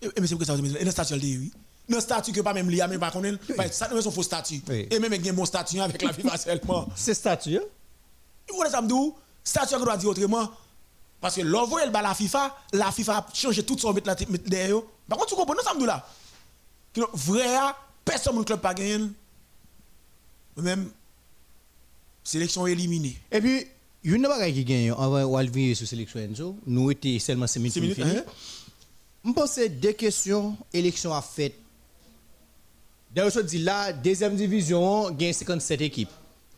Et 0.00 0.08
mais 0.20 0.26
c'est 0.26 0.38
que 0.38 0.44
ça 0.44 0.56
dire 0.56 0.78
le 0.80 0.90
statut 0.90 1.14
oui. 1.14 1.52
Non 1.88 2.00
statut 2.00 2.32
que 2.32 2.40
pas 2.40 2.54
même 2.54 2.70
lié 2.70 2.84
mais 2.88 2.98
pas 2.98 3.10
connaît, 3.10 3.32
ça 3.70 3.88
c'est 3.90 4.06
un 4.06 4.10
faux 4.10 4.22
statut. 4.22 4.62
Et 4.70 4.98
même 4.98 5.12
avec 5.12 5.26
un 5.26 5.32
bon 5.32 5.44
statut 5.44 5.80
avec 5.80 6.00
la 6.00 6.12
FIFA 6.12 6.38
seulement. 6.38 6.88
C'est 6.96 7.14
statut. 7.14 7.58
Vous 8.48 8.56
voulez 8.56 8.70
ça 8.70 8.80
me 8.80 8.88
dire 8.88 9.12
statut 9.44 9.74
que 9.74 9.84
doit 9.84 9.96
dire 9.96 10.10
autrement 10.10 10.48
parce 11.20 11.36
que 11.36 11.40
l'envoi 11.40 11.82
elle 11.82 11.90
la 12.02 12.14
FIFA, 12.14 12.56
la 12.72 12.92
FIFA 12.92 13.18
a 13.18 13.26
changé 13.34 13.62
tout 13.64 13.76
son 13.78 13.92
mettre 13.92 14.14
derrière. 14.46 14.80
Par 15.08 15.18
contre, 15.18 15.30
tu 15.30 15.34
comprends, 15.34 15.54
nous 15.54 15.62
sommes 15.62 15.86
là? 15.86 16.06
Vrai, 17.12 17.44
personne 18.04 18.36
ne 18.36 18.42
club 18.42 18.60
pas 18.60 18.74
gagné. 18.74 19.06
Même, 20.56 20.90
sélection 22.24 22.66
éliminée. 22.66 23.16
Et 23.30 23.40
puis, 23.40 23.66
il 24.04 24.10
y 24.10 24.14
a 24.14 24.16
une 24.16 24.24
chose 24.24 24.52
qui 24.52 24.64
gagne 24.64 24.90
avant 24.90 25.44
venir 25.44 25.76
sur 25.76 25.84
la 25.84 25.88
sélection 25.88 26.20
Enzo. 26.20 26.56
Nous 26.66 26.90
étions 26.90 27.18
seulement 27.18 27.46
5 27.46 27.60
minutes. 27.60 27.76
minutes 27.76 27.98
hein? 28.00 28.22
Je 29.24 29.32
pense 29.32 29.54
que 29.56 29.66
deux 29.68 29.92
questions, 29.92 30.56
élection 30.72 31.12
a 31.12 31.22
fait. 31.22 31.54
D'ailleurs, 33.14 33.30
je 33.30 33.40
dis 33.40 33.58
là, 33.58 33.92
deuxième 33.92 34.36
division, 34.36 35.06
a 35.06 35.32
57 35.32 35.80
équipes. 35.80 36.10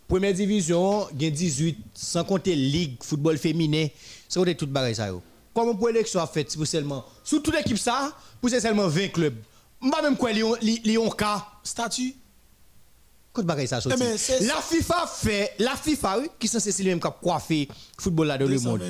Première 0.06 0.34
division, 0.34 1.06
a 1.06 1.12
18, 1.12 1.78
sans 1.94 2.24
compter 2.24 2.54
Ligue, 2.54 3.02
football 3.02 3.38
féminin 3.38 3.88
c'est 4.30 4.54
tout 4.54 4.66
bagay 4.66 4.94
ça 4.94 5.08
yo. 5.08 5.22
Comment 5.52 5.74
pour 5.74 5.88
l'élection 5.88 6.20
a 6.20 6.26
fait 6.26 6.44
pour 6.56 6.66
seulement 6.66 7.04
sous 7.24 7.40
toute 7.40 7.54
l'équipe 7.54 7.78
ça 7.78 8.12
pour 8.40 8.48
seulement 8.48 8.86
20 8.86 9.08
clubs. 9.08 9.34
Pas 9.90 10.02
même 10.02 10.16
quoi 10.16 10.30
li 10.32 10.96
ont 10.98 11.10
cas 11.10 11.44
statut 11.64 12.14
Quand 13.32 13.42
bagay 13.42 13.66
ça 13.66 13.80
sorti. 13.80 14.00
Eh 14.00 14.44
la 14.44 14.60
FIFA 14.62 15.06
fait 15.06 15.54
la 15.58 15.76
FIFA 15.76 16.18
oui 16.20 16.28
qui 16.38 16.46
censé 16.46 16.70
c'est 16.70 16.84
même 16.84 17.00
qui 17.00 17.08
coiffer 17.20 17.68
football 17.98 18.28
là 18.28 18.38
dans 18.38 18.46
le 18.46 18.58
monde. 18.60 18.82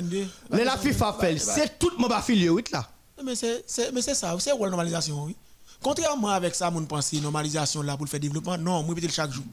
Mais 0.51 0.63
la 0.63 0.77
FIFA 0.77 1.17
fait 1.19 1.37
c'est 1.39 1.79
tout 1.79 1.91
mon 1.97 2.07
oui 2.07 2.63
là. 2.71 2.87
Eh, 3.19 3.23
mais 3.23 3.35
c'est 3.35 3.91
mais 3.91 4.01
c'est 4.01 4.15
ça, 4.15 4.35
c'est 4.39 4.51
la 4.51 4.69
normalisation 4.69 5.23
oui. 5.23 5.35
Contrairement 5.81 6.29
avec 6.29 6.53
ça 6.53 6.69
mon 6.69 6.85
pensée 6.85 7.19
normalisation 7.19 7.81
là 7.81 7.97
pour 7.97 8.07
faire 8.07 8.19
développement 8.19 8.57
non, 8.57 8.83
moi 8.83 8.93
peut 8.93 9.01
chaque 9.09 9.31
jour. 9.31 9.45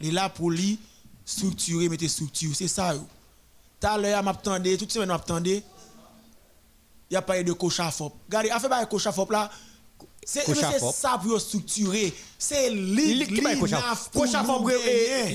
Il 0.00 0.08
est 0.08 0.12
là 0.12 0.28
pour 0.28 0.52
lui 0.52 0.78
structurer 1.24 1.88
mettre 1.88 2.08
structure, 2.08 2.50
c'est 2.54 2.68
ça. 2.68 2.94
Tout 3.82 3.88
à 3.88 3.98
l'heure, 3.98 4.22
m'attendais, 4.22 4.76
toute 4.76 4.92
semaine, 4.92 5.08
m'attendais. 5.08 5.64
Il 7.10 7.14
n'y 7.14 7.16
a 7.16 7.22
pas 7.22 7.40
eu 7.40 7.44
de 7.44 7.52
cochafop. 7.52 8.12
Regardez, 8.28 8.50
a 8.50 8.60
fait 8.60 8.68
pas 8.68 8.86
cochafop 8.86 9.28
là. 9.28 9.50
C'est 10.24 10.42
ça 10.78 11.18
pour 11.20 11.40
structurer. 11.40 12.14
C'est 12.38 12.70
ligue, 12.70 13.28
ligue, 13.32 13.58
Cochafop, 14.12 14.70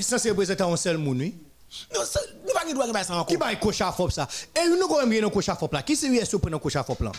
ça 0.01 0.17
c'est 0.17 0.29
représenter 0.29 0.63
un 0.63 0.77
seul 0.77 0.97
monde, 0.97 1.17
oui. 1.19 1.35
Non, 1.93 1.99
nous 2.45 2.53
pas 2.53 2.87
droit 2.87 2.87
de 2.87 3.05
ça 3.05 3.13
encore. 3.13 3.25
Qui 3.25 3.35
va 3.35 3.53
cochafop 3.57 4.09
ça? 4.09 4.25
Et 4.55 4.69
nous 4.69 4.81
avons 4.81 5.05
bien 5.05 5.25
un 5.25 5.29
cochafop 5.29 5.67
là. 5.73 5.83
Qui 5.83 5.97
c'est 5.97 6.07
USO 6.07 6.39
pour 6.39 6.53
un 6.53 6.57
cochafop 6.57 7.01
là? 7.01 7.11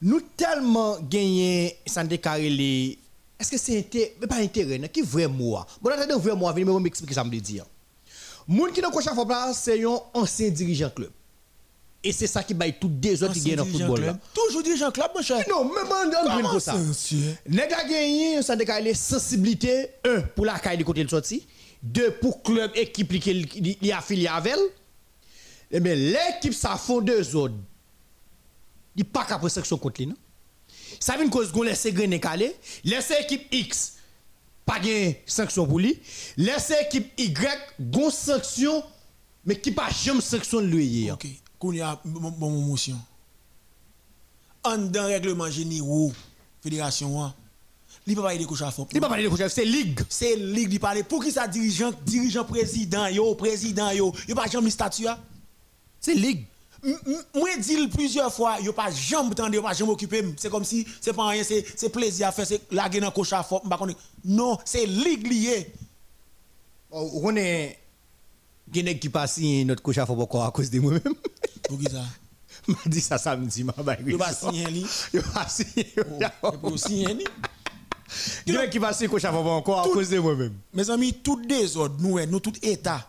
Nous 0.00 0.20
tellement 0.36 0.96
gagné 1.00 1.76
ça 1.84 2.04
décarré 2.04 2.48
les 2.48 2.98
est-ce 3.40 3.50
que 3.50 3.58
c'est 3.58 3.78
intérêt 3.78 4.14
mais 4.20 4.28
pas 4.28 4.36
intérêt 4.36 4.88
qui 4.88 5.02
vrai 5.02 5.26
moi? 5.26 5.66
Bon 5.82 5.90
attendez 5.90 6.14
vrai 6.14 6.36
moi 6.36 6.52
venez 6.52 6.64
m'expliquer 6.64 7.14
ça 7.14 7.24
me 7.24 7.36
dire 7.36 7.64
moun 8.48 8.72
qui 8.72 8.80
dans 8.80 8.90
coach 8.90 9.04
fort 9.04 9.28
là 9.28 9.52
c'est 9.52 9.84
un 9.84 10.00
ancien 10.14 10.48
dirigeant 10.48 10.90
club. 10.90 11.10
Et 12.02 12.12
c'est 12.12 12.28
ça 12.28 12.42
qui 12.42 12.54
baille 12.54 12.76
toutes 12.80 12.98
des 13.00 13.22
autres 13.22 13.34
qui 13.34 13.40
gagnent 13.40 13.56
dans 13.56 13.64
le 13.64 13.70
football 13.72 14.00
là. 14.00 14.18
Toujours 14.32 14.62
dirigeant 14.62 14.90
club, 14.90 15.10
mon 15.14 15.22
cher. 15.22 15.44
non 15.48 15.64
même 15.64 15.92
en 15.92 16.44
en 16.44 16.50
pour 16.50 16.60
ça? 16.60 16.74
Nèg 17.46 17.72
a 17.72 17.84
gagné 17.84 18.40
ça 18.42 18.56
décarré 18.56 18.94
sensibilité 18.94 19.90
un 20.04 20.22
pour 20.22 20.46
la 20.46 20.58
caille 20.58 20.78
de 20.78 20.84
côté 20.84 21.04
de 21.04 21.10
sorti 21.10 21.46
deux 21.82 22.12
pour 22.12 22.42
club 22.42 22.70
équipe 22.74 23.20
qui 23.20 23.32
li 23.34 23.92
affilié 23.92 24.28
avec 24.28 24.54
elle 24.54 24.60
eh 25.70 25.80
bien 25.80 25.94
l'équipe 25.94 26.54
ça 26.54 26.76
font 26.76 27.00
deux 27.00 27.36
autres. 27.36 27.54
Il 28.96 29.04
pas 29.04 29.24
qu'après 29.24 29.50
section 29.50 29.76
contre 29.76 30.00
lui 30.00 30.06
non? 30.06 30.16
Ça 30.98 31.16
vient 31.16 31.28
cause 31.28 31.52
qu'on 31.52 31.62
laisse 31.62 31.86
grainer 31.88 32.18
calé 32.18 32.56
laisse 32.84 33.12
équipe 33.20 33.46
X 33.52 33.97
pas 34.68 34.78
de 34.78 35.14
sanction 35.24 35.66
pour 35.66 35.78
lui 35.78 35.98
laisse 36.36 36.72
équipe 36.82 37.10
Y 37.18 37.34
gon 37.80 38.10
sanction 38.10 38.84
mais 39.46 39.58
qui 39.58 39.72
pas 39.72 39.88
jamais 39.90 40.20
sanction 40.20 40.60
de 40.60 40.66
lui 40.66 41.10
Ok. 41.10 41.26
Qu'on 41.58 41.72
y 41.72 41.80
a 41.80 41.98
bon 42.04 42.50
motion. 42.50 43.00
En 44.62 44.76
dans 44.76 45.06
règlement 45.06 45.50
généraux 45.50 46.12
fédération 46.62 47.24
hein. 47.24 47.34
Li 48.06 48.14
pas 48.14 48.22
parler 48.22 48.38
de 48.38 48.44
coach 48.44 48.62
à 48.62 48.70
fond. 48.70 48.86
il 48.92 49.00
pas 49.00 49.08
parler 49.08 49.24
de 49.24 49.28
coach 49.30 49.40
c'est 49.48 49.64
ligue 49.64 50.00
C'est 50.08 50.36
ligue 50.36 50.70
li 50.70 50.78
parler 50.78 51.02
pour 51.02 51.24
qui 51.24 51.32
ça 51.32 51.48
dirigeant 51.48 51.92
dirigeant 52.04 52.44
président 52.44 53.06
yo 53.08 53.34
président 53.34 53.90
yo? 53.90 54.14
Yo 54.28 54.34
pas 54.34 54.46
jamais 54.46 54.70
statut 54.70 55.08
hein? 55.08 55.18
c'est 55.98 56.14
ligue 56.14 56.44
Moi 57.34 57.56
dit 57.58 57.88
plusieurs 57.88 58.32
fois, 58.32 58.60
yo 58.60 58.72
pas 58.72 58.90
jamais 58.90 59.34
tendre, 59.34 59.60
pas 59.60 59.72
jamais 59.72 59.90
occupé. 59.90 60.24
C'est 60.36 60.50
comme 60.50 60.64
si 60.64 60.86
c'est 61.00 61.12
pas 61.12 61.28
rien, 61.28 61.42
c'est 61.42 61.88
plaisir 61.88 62.28
à 62.28 62.32
faire, 62.32 62.46
c'est 62.46 62.60
la 62.70 62.88
dans 62.88 63.10
coach 63.10 63.32
à. 63.32 63.46
Non, 64.24 64.58
c'est 64.64 64.86
ligue 64.86 65.26
lié. 65.26 65.72
on 66.90 67.34
est 67.36 67.78
Guinée 68.70 68.98
qui 68.98 69.08
passe 69.08 69.38
notre 69.38 69.82
coach 69.82 69.98
à 69.98 70.10
encore 70.10 70.44
à 70.44 70.50
cause 70.50 70.70
de 70.70 70.78
moi-même 70.80 71.14
Pour 71.68 71.78
qui 71.78 71.84
ça? 71.86 72.04
M'a 72.68 72.76
dit 72.86 73.00
ça 73.00 73.16
samedi 73.16 73.64
m'a 73.64 73.72
ba 73.72 73.96
Yo 74.04 74.18
pas 74.18 74.32
signé 74.32 74.66
li. 74.66 74.86
yo 75.14 75.22
pas 75.32 75.48
signé 75.48 75.86
Et 75.96 76.68
puis 76.68 76.78
signé 76.78 77.14
li. 77.14 77.24
Guinée 78.46 78.68
qui 78.68 78.78
passe 78.78 79.02
coach 79.08 79.24
à 79.24 79.32
encore 79.32 79.80
à 79.80 79.84
cause 79.84 80.10
de 80.10 80.18
moi-même 80.18 80.54
Mes 80.74 80.90
amis, 80.90 81.14
tout 81.14 81.40
désordre, 81.46 81.96
nous, 82.00 82.24
nous 82.26 82.40
tout 82.40 82.52
état, 82.62 83.08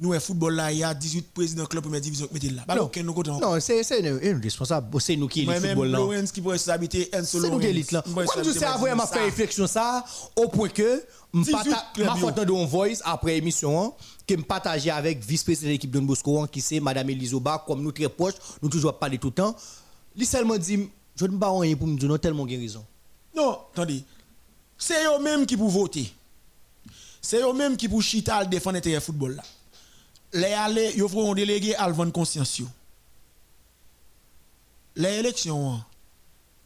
nous, 0.00 0.18
football 0.18 0.54
là, 0.54 0.72
il 0.72 0.78
y 0.78 0.84
a 0.84 0.92
18 0.92 1.32
présidents 1.32 1.66
club 1.66 1.84
première 1.84 2.00
division 2.00 2.26
qui 2.26 2.34
mettent 2.34 2.56
là. 2.56 2.64
Bah, 2.66 2.74
non 2.74 2.84
aucun 2.84 3.02
nous 3.04 3.14
côté. 3.14 3.30
non 3.30 3.60
c'est 3.60 3.84
c'est 3.84 4.04
un 4.06 4.16
un 4.16 4.40
responsable 4.40 5.00
c'est 5.00 5.14
nous 5.14 5.28
qui 5.28 5.42
est 5.42 5.44
le 5.44 5.54
football 5.54 5.88
là 5.88 5.98
Lorenz 5.98 6.32
qui 6.32 6.40
pourrait 6.40 6.54
responsabilité, 6.54 7.08
Enzo 7.12 7.40
C'est 7.40 7.48
nous 7.48 7.60
qui 7.60 7.66
élite 7.66 7.92
là. 7.92 8.02
Comme 8.02 8.26
tu 8.42 8.52
sais, 8.52 8.64
avant, 8.64 8.94
m'a 8.96 9.06
fait 9.06 9.24
réflexion 9.24 9.66
ça, 9.68 10.04
au 10.34 10.48
point 10.48 10.68
que, 10.68 11.04
18 11.32 11.54
clubs, 11.94 12.06
m'a 12.06 12.16
fait 12.16 12.40
un 12.40 12.64
voice 12.66 13.00
après 13.04 13.34
l'émission, 13.34 13.80
hein, 13.80 13.92
que 14.26 14.34
me 14.34 14.42
partager 14.42 14.90
avec 14.90 15.24
vice-président 15.24 15.68
de 15.68 15.72
l'équipe 15.72 15.90
Don 15.90 16.02
Bosco, 16.02 16.40
hein, 16.40 16.48
qui 16.50 16.60
c'est 16.60 16.80
Madame 16.80 17.10
Elisoba, 17.10 17.62
comme 17.64 17.82
nous 17.82 17.92
très 17.92 18.08
proches, 18.08 18.34
nous 18.62 18.68
toujours 18.68 18.98
parler 18.98 19.18
tout 19.18 19.28
le 19.28 19.34
temps. 19.34 19.54
Lui 20.16 20.26
seulement 20.26 20.58
dit, 20.58 20.88
je 21.14 21.26
ne 21.26 21.36
pas 21.36 21.56
rien 21.56 21.76
pour 21.76 21.86
me 21.86 21.96
dire, 21.96 22.08
non, 22.08 22.18
tellement 22.18 22.46
guérison. 22.46 22.84
Non, 23.34 23.58
attendez. 23.72 24.02
C'est 24.76 25.04
eux 25.06 25.22
même 25.22 25.46
qui 25.46 25.56
pour 25.56 25.68
voter. 25.68 26.12
C'est 27.22 27.40
eux 27.40 27.52
même 27.52 27.76
qui 27.76 27.88
pour 27.88 28.02
chita 28.02 28.42
le 28.42 28.48
défendre 28.48 28.74
l'intérêt 28.74 29.00
football 29.00 29.36
là. 29.36 29.42
Les 30.34 30.52
aller, 30.52 30.92
ils 30.96 31.08
feront 31.08 31.30
un 31.32 31.34
délégué 31.34 31.74
à 31.76 31.88
vendre 31.94 32.12
conscience. 32.12 32.60
Les 34.96 35.08
élections, 35.20 35.74
hein, 35.74 35.86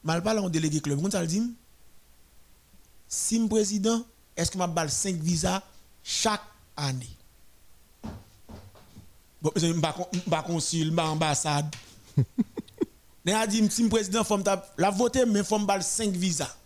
mal 0.02 0.22
parle 0.22 0.38
en 0.40 0.48
délégué 0.48 0.80
club. 0.80 0.98
Vous 0.98 1.08
le 1.20 1.26
dit? 1.26 1.54
Si 3.06 3.38
je 3.38 3.46
président, 3.48 4.02
est-ce 4.36 4.50
que 4.50 4.58
m'a 4.58 4.66
balle 4.66 4.90
5 4.90 5.16
visas 5.16 5.62
chaque 6.02 6.42
année? 6.76 7.08
Bon, 9.40 9.52
je 9.54 9.66
ne 9.66 9.80
consul, 10.42 10.94
pas 10.94 11.06
ambassade. 11.08 11.72
Ne 13.24 13.34
a 13.34 13.46
dit 13.46 13.68
si 13.70 13.82
président 13.90 14.24
faut 14.24 14.38
m'ta- 14.38 14.64
la 14.78 14.88
voter 14.90 15.26
mais 15.26 15.44
faut 15.44 15.58
m'balle 15.58 15.82
5 15.82 16.10
visas 16.12 16.56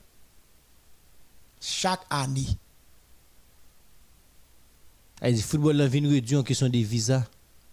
chaque 1.61 2.03
année. 2.09 2.47
Football 5.43 5.77
là, 5.77 5.87
vient 5.87 6.09
réduire 6.09 6.41
en 6.41 6.43
question 6.43 6.69
des 6.69 6.83
visas. 6.83 7.23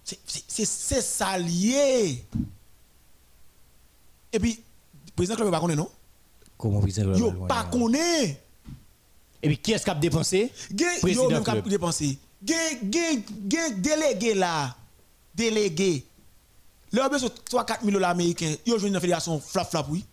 C'est- 0.03 1.01
ça 1.01 1.37
lié. 1.37 2.23
Et 4.31 4.39
puis 4.39 4.63
président 5.15 5.35
club 5.35 5.51
pas 5.51 5.59
connaît 5.59 5.75
non? 5.75 5.89
Comment 6.57 6.79
vous 6.79 6.87
Yo 6.87 7.31
pas 7.47 7.63
connaît. 7.65 8.39
Et 9.41 9.47
puis, 9.47 9.57
qui 9.57 9.71
est-ce 9.71 9.83
qui 9.83 9.89
a 9.89 9.95
dépensé? 9.95 10.51
Président 11.01 11.29
même 11.29 11.43
club. 11.43 11.57
cap 11.57 11.67
dépenser. 11.69 12.17
Gen 12.45 13.81
délégué 13.81 14.33
là. 14.33 14.75
Délégué. 15.33 16.05
Là 16.91 17.07
besoin 17.09 17.29
3 17.45 17.65
4 17.65 17.81
000 17.81 17.91
dollars 17.93 18.11
américains. 18.11 18.55
Yo 18.65 18.77
joine 18.77 18.93
dans 18.93 18.99
fédération 18.99 19.39
flap 19.39 19.69
flap 19.69 19.87
oui. 19.89 20.05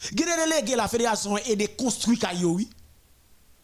Gen 0.00 0.26
des 0.26 0.50
délégués 0.50 0.76
la 0.76 0.88
fédération 0.88 1.36
et 1.38 1.56
des 1.56 1.68
construits 1.68 2.18
kayo 2.18 2.54
oui. 2.54 2.68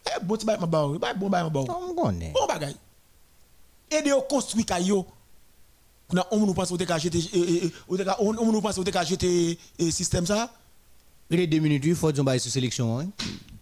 Eh 0.06 0.24
bon 0.24 0.38
ma 0.46 0.86
oui. 0.86 0.98
Bay 0.98 1.14
bon 1.16 1.28
bay 1.28 1.42
ma 1.42 1.50
ba. 1.50 1.60
oui. 1.60 1.66
On 1.70 1.94
connaît. 1.94 2.32
Bon. 2.32 2.46
Et 3.92 4.02
de 4.02 4.28
construit 4.28 4.64
kayo. 4.64 5.06
Na 6.12 6.26
on 6.30 6.46
nous 6.46 6.54
pense 6.54 6.68
jeter 6.98 7.18
eh, 7.32 7.64
eh, 7.64 7.72
au 7.88 7.96
TK 7.96 8.08
on 8.20 8.36
on 8.36 8.52
nous 8.52 8.60
pense 8.60 8.76
jeter 8.76 9.58
eh, 9.78 9.90
système 9.90 10.26
ça. 10.26 10.52
Il 11.30 11.40
est 11.40 11.46
deux 11.46 11.58
minutes, 11.58 11.82
il 11.86 11.94
faut 11.94 12.12
dire 12.12 12.24
qu'on 12.24 12.38
sur 12.38 12.50
sélection. 12.50 12.98
Hein. 12.98 13.08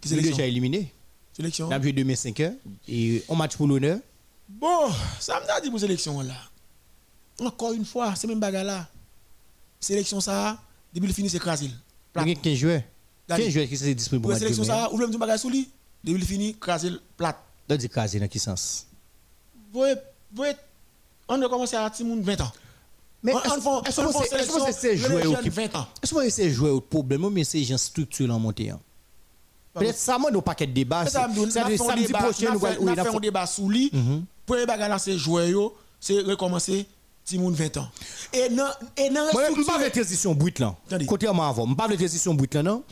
Qui 0.01 0.09
Il 0.09 0.19
est 0.19 0.21
déjà 0.21 0.45
éliminé. 0.45 0.93
Sélection? 1.31 1.67
On 1.67 1.71
a 1.71 1.81
joué 1.81 1.93
2005 1.93 2.39
heures. 2.41 2.53
Et 2.87 3.23
on 3.29 3.35
match 3.35 3.55
pour 3.55 3.67
l'honneur. 3.67 3.99
Bon, 4.49 4.89
ça 5.19 5.39
me 5.39 5.61
dit 5.61 5.69
pour 5.69 5.79
sélection 5.79 6.19
là. 6.21 6.35
Encore 7.39 7.71
une 7.71 7.85
fois, 7.85 8.13
c'est 8.15 8.27
même 8.27 8.39
bagarre 8.39 8.65
là. 8.65 8.89
Sélection 9.79 10.19
ça, 10.19 10.61
depuis 10.93 11.07
le 11.07 11.13
fini 11.13 11.29
c'est 11.29 11.39
crasé. 11.39 11.69
Il 12.17 12.27
y 12.27 12.31
a 12.31 12.35
15 12.35 12.53
joueurs. 12.55 12.81
Regardez. 13.27 13.45
15 13.45 13.53
joueurs 13.53 13.67
qui 13.67 13.77
sont 13.77 13.85
disponibles 13.91 14.21
Pour 14.23 14.31
la 14.31 14.39
sélection 14.39 14.63
ça, 14.65 14.91
ou 14.91 14.97
même 14.97 15.09
du 15.09 15.17
bagage 15.17 15.39
sous 15.39 15.49
lui, 15.49 15.69
depuis 16.03 16.19
le 16.19 16.25
fini 16.25 16.55
crasé 16.59 16.91
plate. 17.15 17.37
Dans 17.67 17.77
du 17.77 17.87
cas, 17.87 18.07
dans 18.07 18.27
quel 18.27 18.41
sens? 18.41 18.85
Vous 19.71 19.79
voyez, 19.79 19.95
on 21.27 21.41
a 21.41 21.49
commencé 21.49 21.75
à 21.75 21.89
Timoun 21.89 22.21
20 22.21 22.41
ans. 22.41 22.51
Mais 23.23 23.33
est-ce 23.33 23.43
que 23.43 23.51
c'est- 24.73 24.95
20 25.49 25.75
ans. 25.75 25.87
Est-ce 26.01 26.13
que 26.13 26.29
c'est 26.29 26.49
jouer 26.49 26.69
au 26.71 26.81
problème 26.81 27.29
bien 27.29 27.43
c'est 27.43 27.63
gens 27.63 27.77
structurés 27.77 28.31
en 28.31 28.39
montée 28.39 28.71
hein? 28.71 28.79
Peut-être 29.73 29.97
ça 29.97 30.17
moi 30.17 30.31
nos 30.31 30.41
paquet 30.41 30.67
de 30.67 30.73
débat. 30.73 31.05
C'est 31.05 31.11
ça, 31.11 31.27
me 31.27 31.45
dit, 31.45 31.51
C'est 31.51 31.59
n'a 31.61 31.67
fait 31.67 31.73
un 31.75 31.77
samedi 31.77 32.11
prochain 32.11 32.53
nous 32.53 32.65
allons- 32.65 32.95
fait 32.95 33.15
un 33.15 33.19
débat 33.19 33.45
sous 33.45 33.69
lui. 33.69 33.91
Premier 34.45 34.65
bagage 34.65 34.99
c'est 35.01 35.17
joueur 35.17 35.45
yo, 35.47 35.75
c'est 35.99 36.19
recommencer 36.21 36.85
Timoun 37.23 37.53
20 37.53 37.77
ans. 37.77 37.87
Et 38.33 38.49
non 38.49 38.65
et 38.97 39.09
non 39.09 39.27
je 39.31 39.37
ne 39.37 39.63
parle 39.65 39.81
pas 39.81 39.89
de 39.89 39.93
transition 39.93 40.33
brute 40.33 40.59
là. 40.59 40.75
Contrairement 41.07 41.45
à 41.45 41.49
avant, 41.49 41.67
je 41.69 41.75
parle 41.75 41.91
de 41.91 41.95
transition 41.97 42.33
brute 42.33 42.55
là, 42.55 42.63
non? 42.63 42.83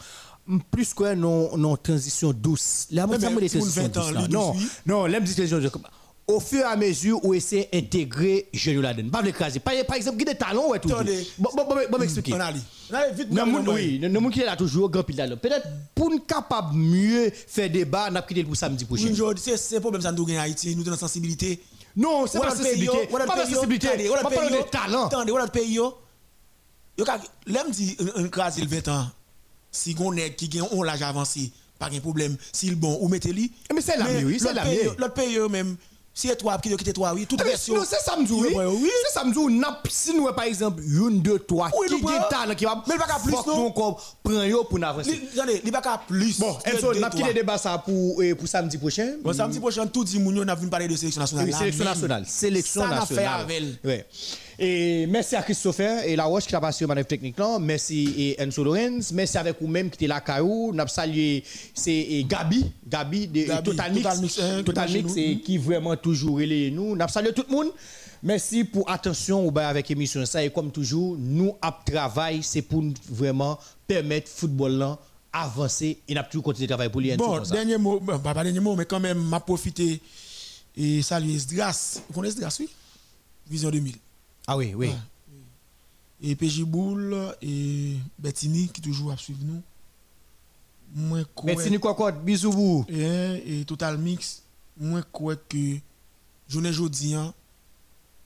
Plus 0.71 0.93
que 0.93 1.13
non, 1.15 1.57
non 1.57 1.75
transition 1.75 2.31
douce. 2.31 2.87
Là, 2.91 3.05
moi, 3.05 3.19
ça 3.19 3.29
mais 3.29 3.35
me 3.41 3.49
transition 3.49 3.83
20 3.83 3.97
ans, 3.97 4.11
douce 4.11 4.29
Non, 4.29 4.55
non, 4.85 5.05
l'aime 5.05 5.23
transition 5.23 5.59
douce. 5.59 5.71
Au 6.29 6.39
fur 6.39 6.59
et 6.59 6.63
à 6.63 6.75
mesure 6.75 7.25
où 7.25 7.33
essaie 7.33 7.67
d'intégrer 7.73 8.49
jeune 8.53 8.81
là-dedans. 8.81 9.09
Pas 9.09 9.21
de 9.21 9.25
l'écraser. 9.25 9.59
Par 9.59 9.73
par 9.87 9.95
exemple, 9.95 10.19
qui 10.19 10.25
des 10.25 10.35
talons, 10.35 10.69
ouais, 10.69 10.79
tout. 10.79 10.89
Attendez. 10.89 11.27
Bon, 11.39 11.49
bon, 11.55 11.65
bon, 11.67 11.75
bon, 11.89 11.97
m'expliquer. 11.97 12.35
On 12.35 12.39
allait. 12.39 12.59
On 12.91 12.93
allait 12.93 13.13
vite. 13.13 13.31
Non, 13.31 13.41
allons 13.41 13.73
oui, 13.73 13.99
non, 13.99 14.21
moun 14.21 14.31
qui 14.31 14.41
est 14.41 14.45
là 14.45 14.55
toujours, 14.55 14.91
grand 14.91 15.01
pile 15.01 15.17
là. 15.17 15.35
Peut-être 15.35 15.67
pour 15.95 16.11
nous 16.11 16.19
capable 16.19 16.75
mieux 16.75 17.31
faire 17.31 17.67
débat, 17.71 18.11
n'a 18.11 18.21
quitté 18.21 18.43
pour 18.43 18.55
samedi 18.55 18.85
prochain. 18.85 19.11
Journée, 19.11 19.39
c'est 19.41 19.57
c'est 19.57 19.79
problème 19.79 20.03
ça 20.03 20.11
nous 20.11 20.23
gagne 20.23 20.37
Haïti, 20.37 20.75
nous 20.75 20.83
avons 20.83 20.91
une 20.91 20.99
sensibilité. 20.99 21.63
Non, 21.97 22.27
c'est 22.27 22.39
pas 22.39 22.51
sensibilité. 22.51 23.07
Pas 23.07 23.35
la 23.35 23.45
sensibilité. 23.47 23.89
On 24.11 24.23
Pas 24.23 24.29
parler 24.29 24.55
de 24.55 24.63
talent. 24.69 25.07
Attendez, 25.07 25.31
voilà 25.31 25.45
le 25.45 25.51
pays 25.51 25.73
yo. 25.73 25.97
Yo 26.95 27.05
ka 27.05 27.19
l'aime 27.47 27.71
dit 27.71 27.97
un 28.15 28.27
crase 28.27 28.59
il 28.59 28.67
20 28.67 28.87
ans. 28.89 29.07
Si 29.71 29.95
gon 29.95 30.13
nèg 30.13 30.35
qui 30.35 30.51
gen 30.51 30.67
on 30.71 30.83
l'âge 30.83 31.01
avancé, 31.01 31.51
pas 31.79 31.89
de 31.89 31.99
problème. 31.99 32.37
S'il 32.53 32.75
bon 32.75 32.99
ou 33.01 33.07
mettez 33.07 33.33
li. 33.33 33.51
Mais 33.73 33.81
c'est 33.81 33.97
la 33.97 34.07
mieux, 34.07 34.27
oui, 34.27 34.39
c'est 34.39 34.53
l'autre 34.53 34.55
la 34.55 34.63
pays 34.63 34.83
mieux. 34.83 34.95
L'autre 34.97 35.13
pays 35.13 35.39
même 35.49 35.75
si 36.19 36.35
toi 36.35 36.57
qui 36.61 36.75
quitte 36.75 36.93
toi 36.93 37.13
oui, 37.13 37.25
toute 37.25 37.41
version. 37.43 37.75
Non, 37.75 37.83
c'est 37.87 37.99
ça 37.99 38.17
me 38.17 38.25
dit, 38.25 38.33
oui. 38.33 38.49
C'est 39.07 39.13
ça 39.13 39.23
me 39.23 39.33
dit, 39.33 39.55
n'a- 39.57 39.81
si 39.89 40.13
nous, 40.13 40.25
par 40.33 40.43
exemple, 40.45 40.83
une, 40.83 41.21
deux, 41.21 41.39
trois, 41.39 41.69
qui 41.71 41.95
prenons. 42.01 42.19
talent 42.29 42.55
qui 42.55 42.65
va 42.65 42.83
Mais 42.87 42.97
qu'à 42.97 43.19
plus, 43.23 43.31
non? 43.47 43.71
prend 43.71 44.43
yo 44.43 44.65
pour 44.65 44.83
avancer. 44.83 45.21
Attendez, 45.33 45.61
il 45.63 45.71
qu'à 45.71 46.01
plus. 46.05 46.39
Bon, 46.39 46.57
deux, 46.65 46.99
n'a 46.99 47.09
quitté 47.09 47.33
débat 47.33 47.57
ça 47.57 47.77
pour, 47.77 48.21
euh, 48.21 48.35
pour 48.35 48.47
samedi 48.47 48.77
prochain. 48.77 49.13
Bon, 49.23 49.31
samedi 49.33 49.59
prochain 49.59 49.87
tout 49.87 50.03
dit 50.03 50.19
moun 50.19 50.35
yo 50.35 50.43
n'a 50.43 50.55
venu 50.55 50.69
parler 50.69 50.87
de 50.87 50.95
sélection 50.95 51.21
nationale. 51.21 51.53
Sélection 51.53 51.85
nationale. 51.85 52.25
Sélection 52.27 52.81
Ça 52.81 52.87
n'a 52.89 53.05
fait 53.05 53.15
nationale. 53.15 53.41
avec. 53.83 54.05
Et 54.61 55.07
merci 55.07 55.37
à 55.37 55.41
Christopher 55.41 56.03
et 56.05 56.17
la 56.17 56.25
Roche 56.25 56.45
qui 56.45 56.53
a 56.53 56.59
passé 56.59 56.83
au 56.83 56.87
manœuvre 56.89 57.07
technique 57.07 57.39
là. 57.39 57.57
Merci 57.59 58.13
et 58.17 58.41
Enzo 58.41 58.61
Lorenz. 58.61 59.13
Merci 59.13 59.37
avec 59.37 59.55
vous-même 59.61 59.89
qui 59.89 59.95
était 59.95 60.07
là, 60.07 60.19
Caillou. 60.19 60.73
Nous 60.73 60.87
salué 60.87 61.45
c'est 61.73 62.25
Gabi, 62.27 62.69
Gabi 62.85 63.27
de 63.27 63.43
Gabi, 63.45 63.63
Total 63.63 63.93
Mix. 63.93 64.03
Total 64.03 64.19
Mix, 64.21 64.39
hein, 64.39 64.63
Total 64.63 64.87
qui 64.89 64.93
Mix, 64.95 65.05
marche 65.05 65.17
et 65.17 65.35
nous. 65.35 65.39
qui 65.39 65.57
vraiment 65.57 65.95
toujours 65.95 66.35
relais 66.35 66.71
nous. 66.71 66.93
Nous 66.93 67.07
salué 67.07 67.31
tout 67.31 67.45
le 67.49 67.55
monde. 67.55 67.71
Merci 68.21 68.65
pour 68.65 68.91
attention 68.91 69.49
avec 69.55 69.87
l'émission 69.87 70.25
ça 70.25 70.43
et 70.43 70.49
comme 70.49 70.71
toujours 70.71 71.15
nous 71.17 71.55
ap 71.61 71.85
travail 71.85 72.43
c'est 72.43 72.61
pour 72.61 72.83
vraiment 73.09 73.57
permettre 73.87 74.29
football 74.29 74.73
là 74.73 74.99
avancer 75.31 75.99
et 76.05 76.13
n'a 76.13 76.23
toujours 76.23 76.43
continuer 76.43 76.67
de 76.67 76.73
travailler 76.73 76.89
pour 76.91 76.99
lui. 76.99 77.15
Bon, 77.15 77.39
dernier 77.39 77.77
mot, 77.77 78.01
pas 78.01 78.17
pas 78.17 78.43
dernier 78.43 78.59
mot, 78.59 78.75
mais 78.75 78.85
quand 78.85 78.99
même, 78.99 79.19
m'a 79.19 79.39
profité 79.39 80.01
et 80.75 81.01
saluer 81.01 81.35
Esdras. 81.35 82.01
Vous 82.09 82.15
connaissez 82.15 82.37
Esdras, 82.37 82.57
oui? 82.59 82.69
Vision 83.49 83.69
2000. 83.69 83.95
Ah 84.51 84.57
oui, 84.57 84.73
oui. 84.73 84.91
Et 86.21 86.35
PJ 86.35 86.63
Boule 86.63 87.35
et 87.39 87.97
Bettini 88.17 88.67
qui 88.67 88.81
toujours 88.81 89.11
à 89.11 89.17
suivre 89.17 89.43
nous. 89.43 89.61
Moi, 90.95 91.19
Nico 91.69 91.93
Cocotte, 91.93 92.23
bisous 92.25 92.51
vous. 92.51 92.85
et, 92.89 93.59
et 93.59 93.65
Total 93.65 93.95
Mix, 93.99 94.41
moi 94.75 95.03
crois 95.11 95.35
que 95.35 95.77
journée 96.47 96.73
jodi 96.73 97.15
an, 97.15 97.31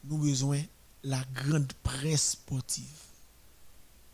nous 0.05 0.17
besoin 0.17 0.61
la 1.03 1.21
grande 1.33 1.73
presse 1.83 2.31
sportive 2.31 2.85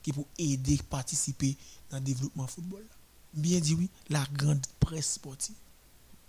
qui 0.01 0.11
pour 0.11 0.25
aider 0.39 0.79
participer 0.89 1.55
dans 1.91 1.97
le 1.97 2.03
développement 2.03 2.47
football. 2.47 2.83
Bien 3.35 3.59
dit 3.59 3.75
oui, 3.75 3.87
la 4.09 4.25
grande 4.33 4.65
presse 4.79 5.13
sportive. 5.13 5.53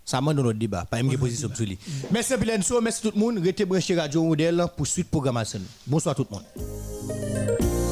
Ça 0.05 0.21
m'a 0.21 0.35
dans 0.35 0.43
notre 0.43 0.59
débat, 0.59 0.85
pas 0.85 1.01
une 1.01 1.17
position 1.17 1.49
sur 1.55 1.65
lui. 1.67 1.79
Merci 2.11 2.37
Bill 2.37 2.53
Enso, 2.59 2.81
merci 2.81 3.03
tout 3.03 3.13
le 3.15 3.21
monde. 3.21 3.39
Restez 3.39 3.65
branché 3.65 3.95
Radio 3.95 4.25
Modèle 4.25 4.65
pour 4.77 4.87
suite 4.87 5.09
programmation. 5.11 5.61
Bonsoir 5.87 6.15
tout 6.15 6.27
le 6.31 6.35
monde. 6.37 7.90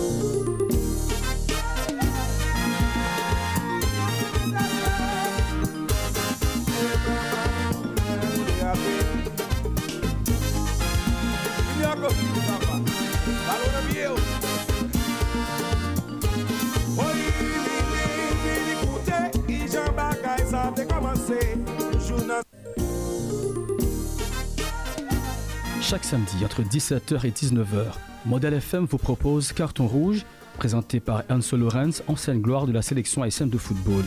Chaque 25.88 26.04
samedi 26.04 26.44
entre 26.44 26.60
17h 26.60 27.24
et 27.24 27.30
19h, 27.30 27.94
Modèle 28.26 28.52
FM 28.52 28.84
vous 28.84 28.98
propose 28.98 29.54
Carton 29.54 29.86
Rouge, 29.86 30.26
présenté 30.58 31.00
par 31.00 31.22
Anso 31.30 31.56
Lorenz, 31.56 32.02
ancienne 32.08 32.42
gloire 32.42 32.66
de 32.66 32.72
la 32.72 32.82
sélection 32.82 33.22
haïtienne 33.22 33.48
de 33.48 33.56
football. 33.56 34.04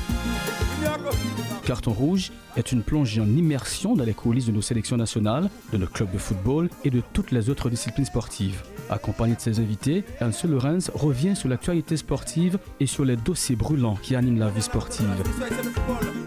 Carton 1.65 1.91
Rouge 1.91 2.31
est 2.57 2.71
une 2.71 2.83
plongée 2.83 3.21
en 3.21 3.27
immersion 3.27 3.95
dans 3.95 4.03
les 4.03 4.13
coulisses 4.13 4.47
de 4.47 4.51
nos 4.51 4.61
sélections 4.61 4.97
nationales, 4.97 5.49
de 5.71 5.77
nos 5.77 5.88
clubs 5.88 6.11
de 6.11 6.17
football 6.17 6.69
et 6.83 6.89
de 6.89 7.01
toutes 7.13 7.31
les 7.31 7.49
autres 7.49 7.69
disciplines 7.69 8.05
sportives. 8.05 8.63
Accompagné 8.89 9.35
de 9.35 9.39
ses 9.39 9.59
invités, 9.59 10.03
Anso 10.21 10.47
Lorenz 10.47 10.91
revient 10.93 11.35
sur 11.35 11.47
l'actualité 11.49 11.95
sportive 11.97 12.59
et 12.79 12.88
sur 12.88 13.05
les 13.05 13.15
dossiers 13.15 13.55
brûlants 13.55 13.95
qui 13.95 14.15
animent 14.15 14.39
la 14.39 14.49
vie 14.49 14.61
sportive. 14.61 15.07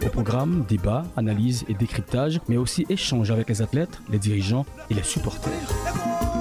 Au 0.04 0.08
programme, 0.08 0.64
débat, 0.68 1.04
analyse 1.16 1.64
et 1.68 1.74
décryptage, 1.74 2.40
mais 2.48 2.56
aussi 2.56 2.86
échange 2.88 3.30
avec 3.30 3.48
les 3.48 3.60
athlètes, 3.60 4.00
les 4.10 4.18
dirigeants 4.18 4.64
et 4.90 4.94
les 4.94 5.02
supporters. 5.02 6.33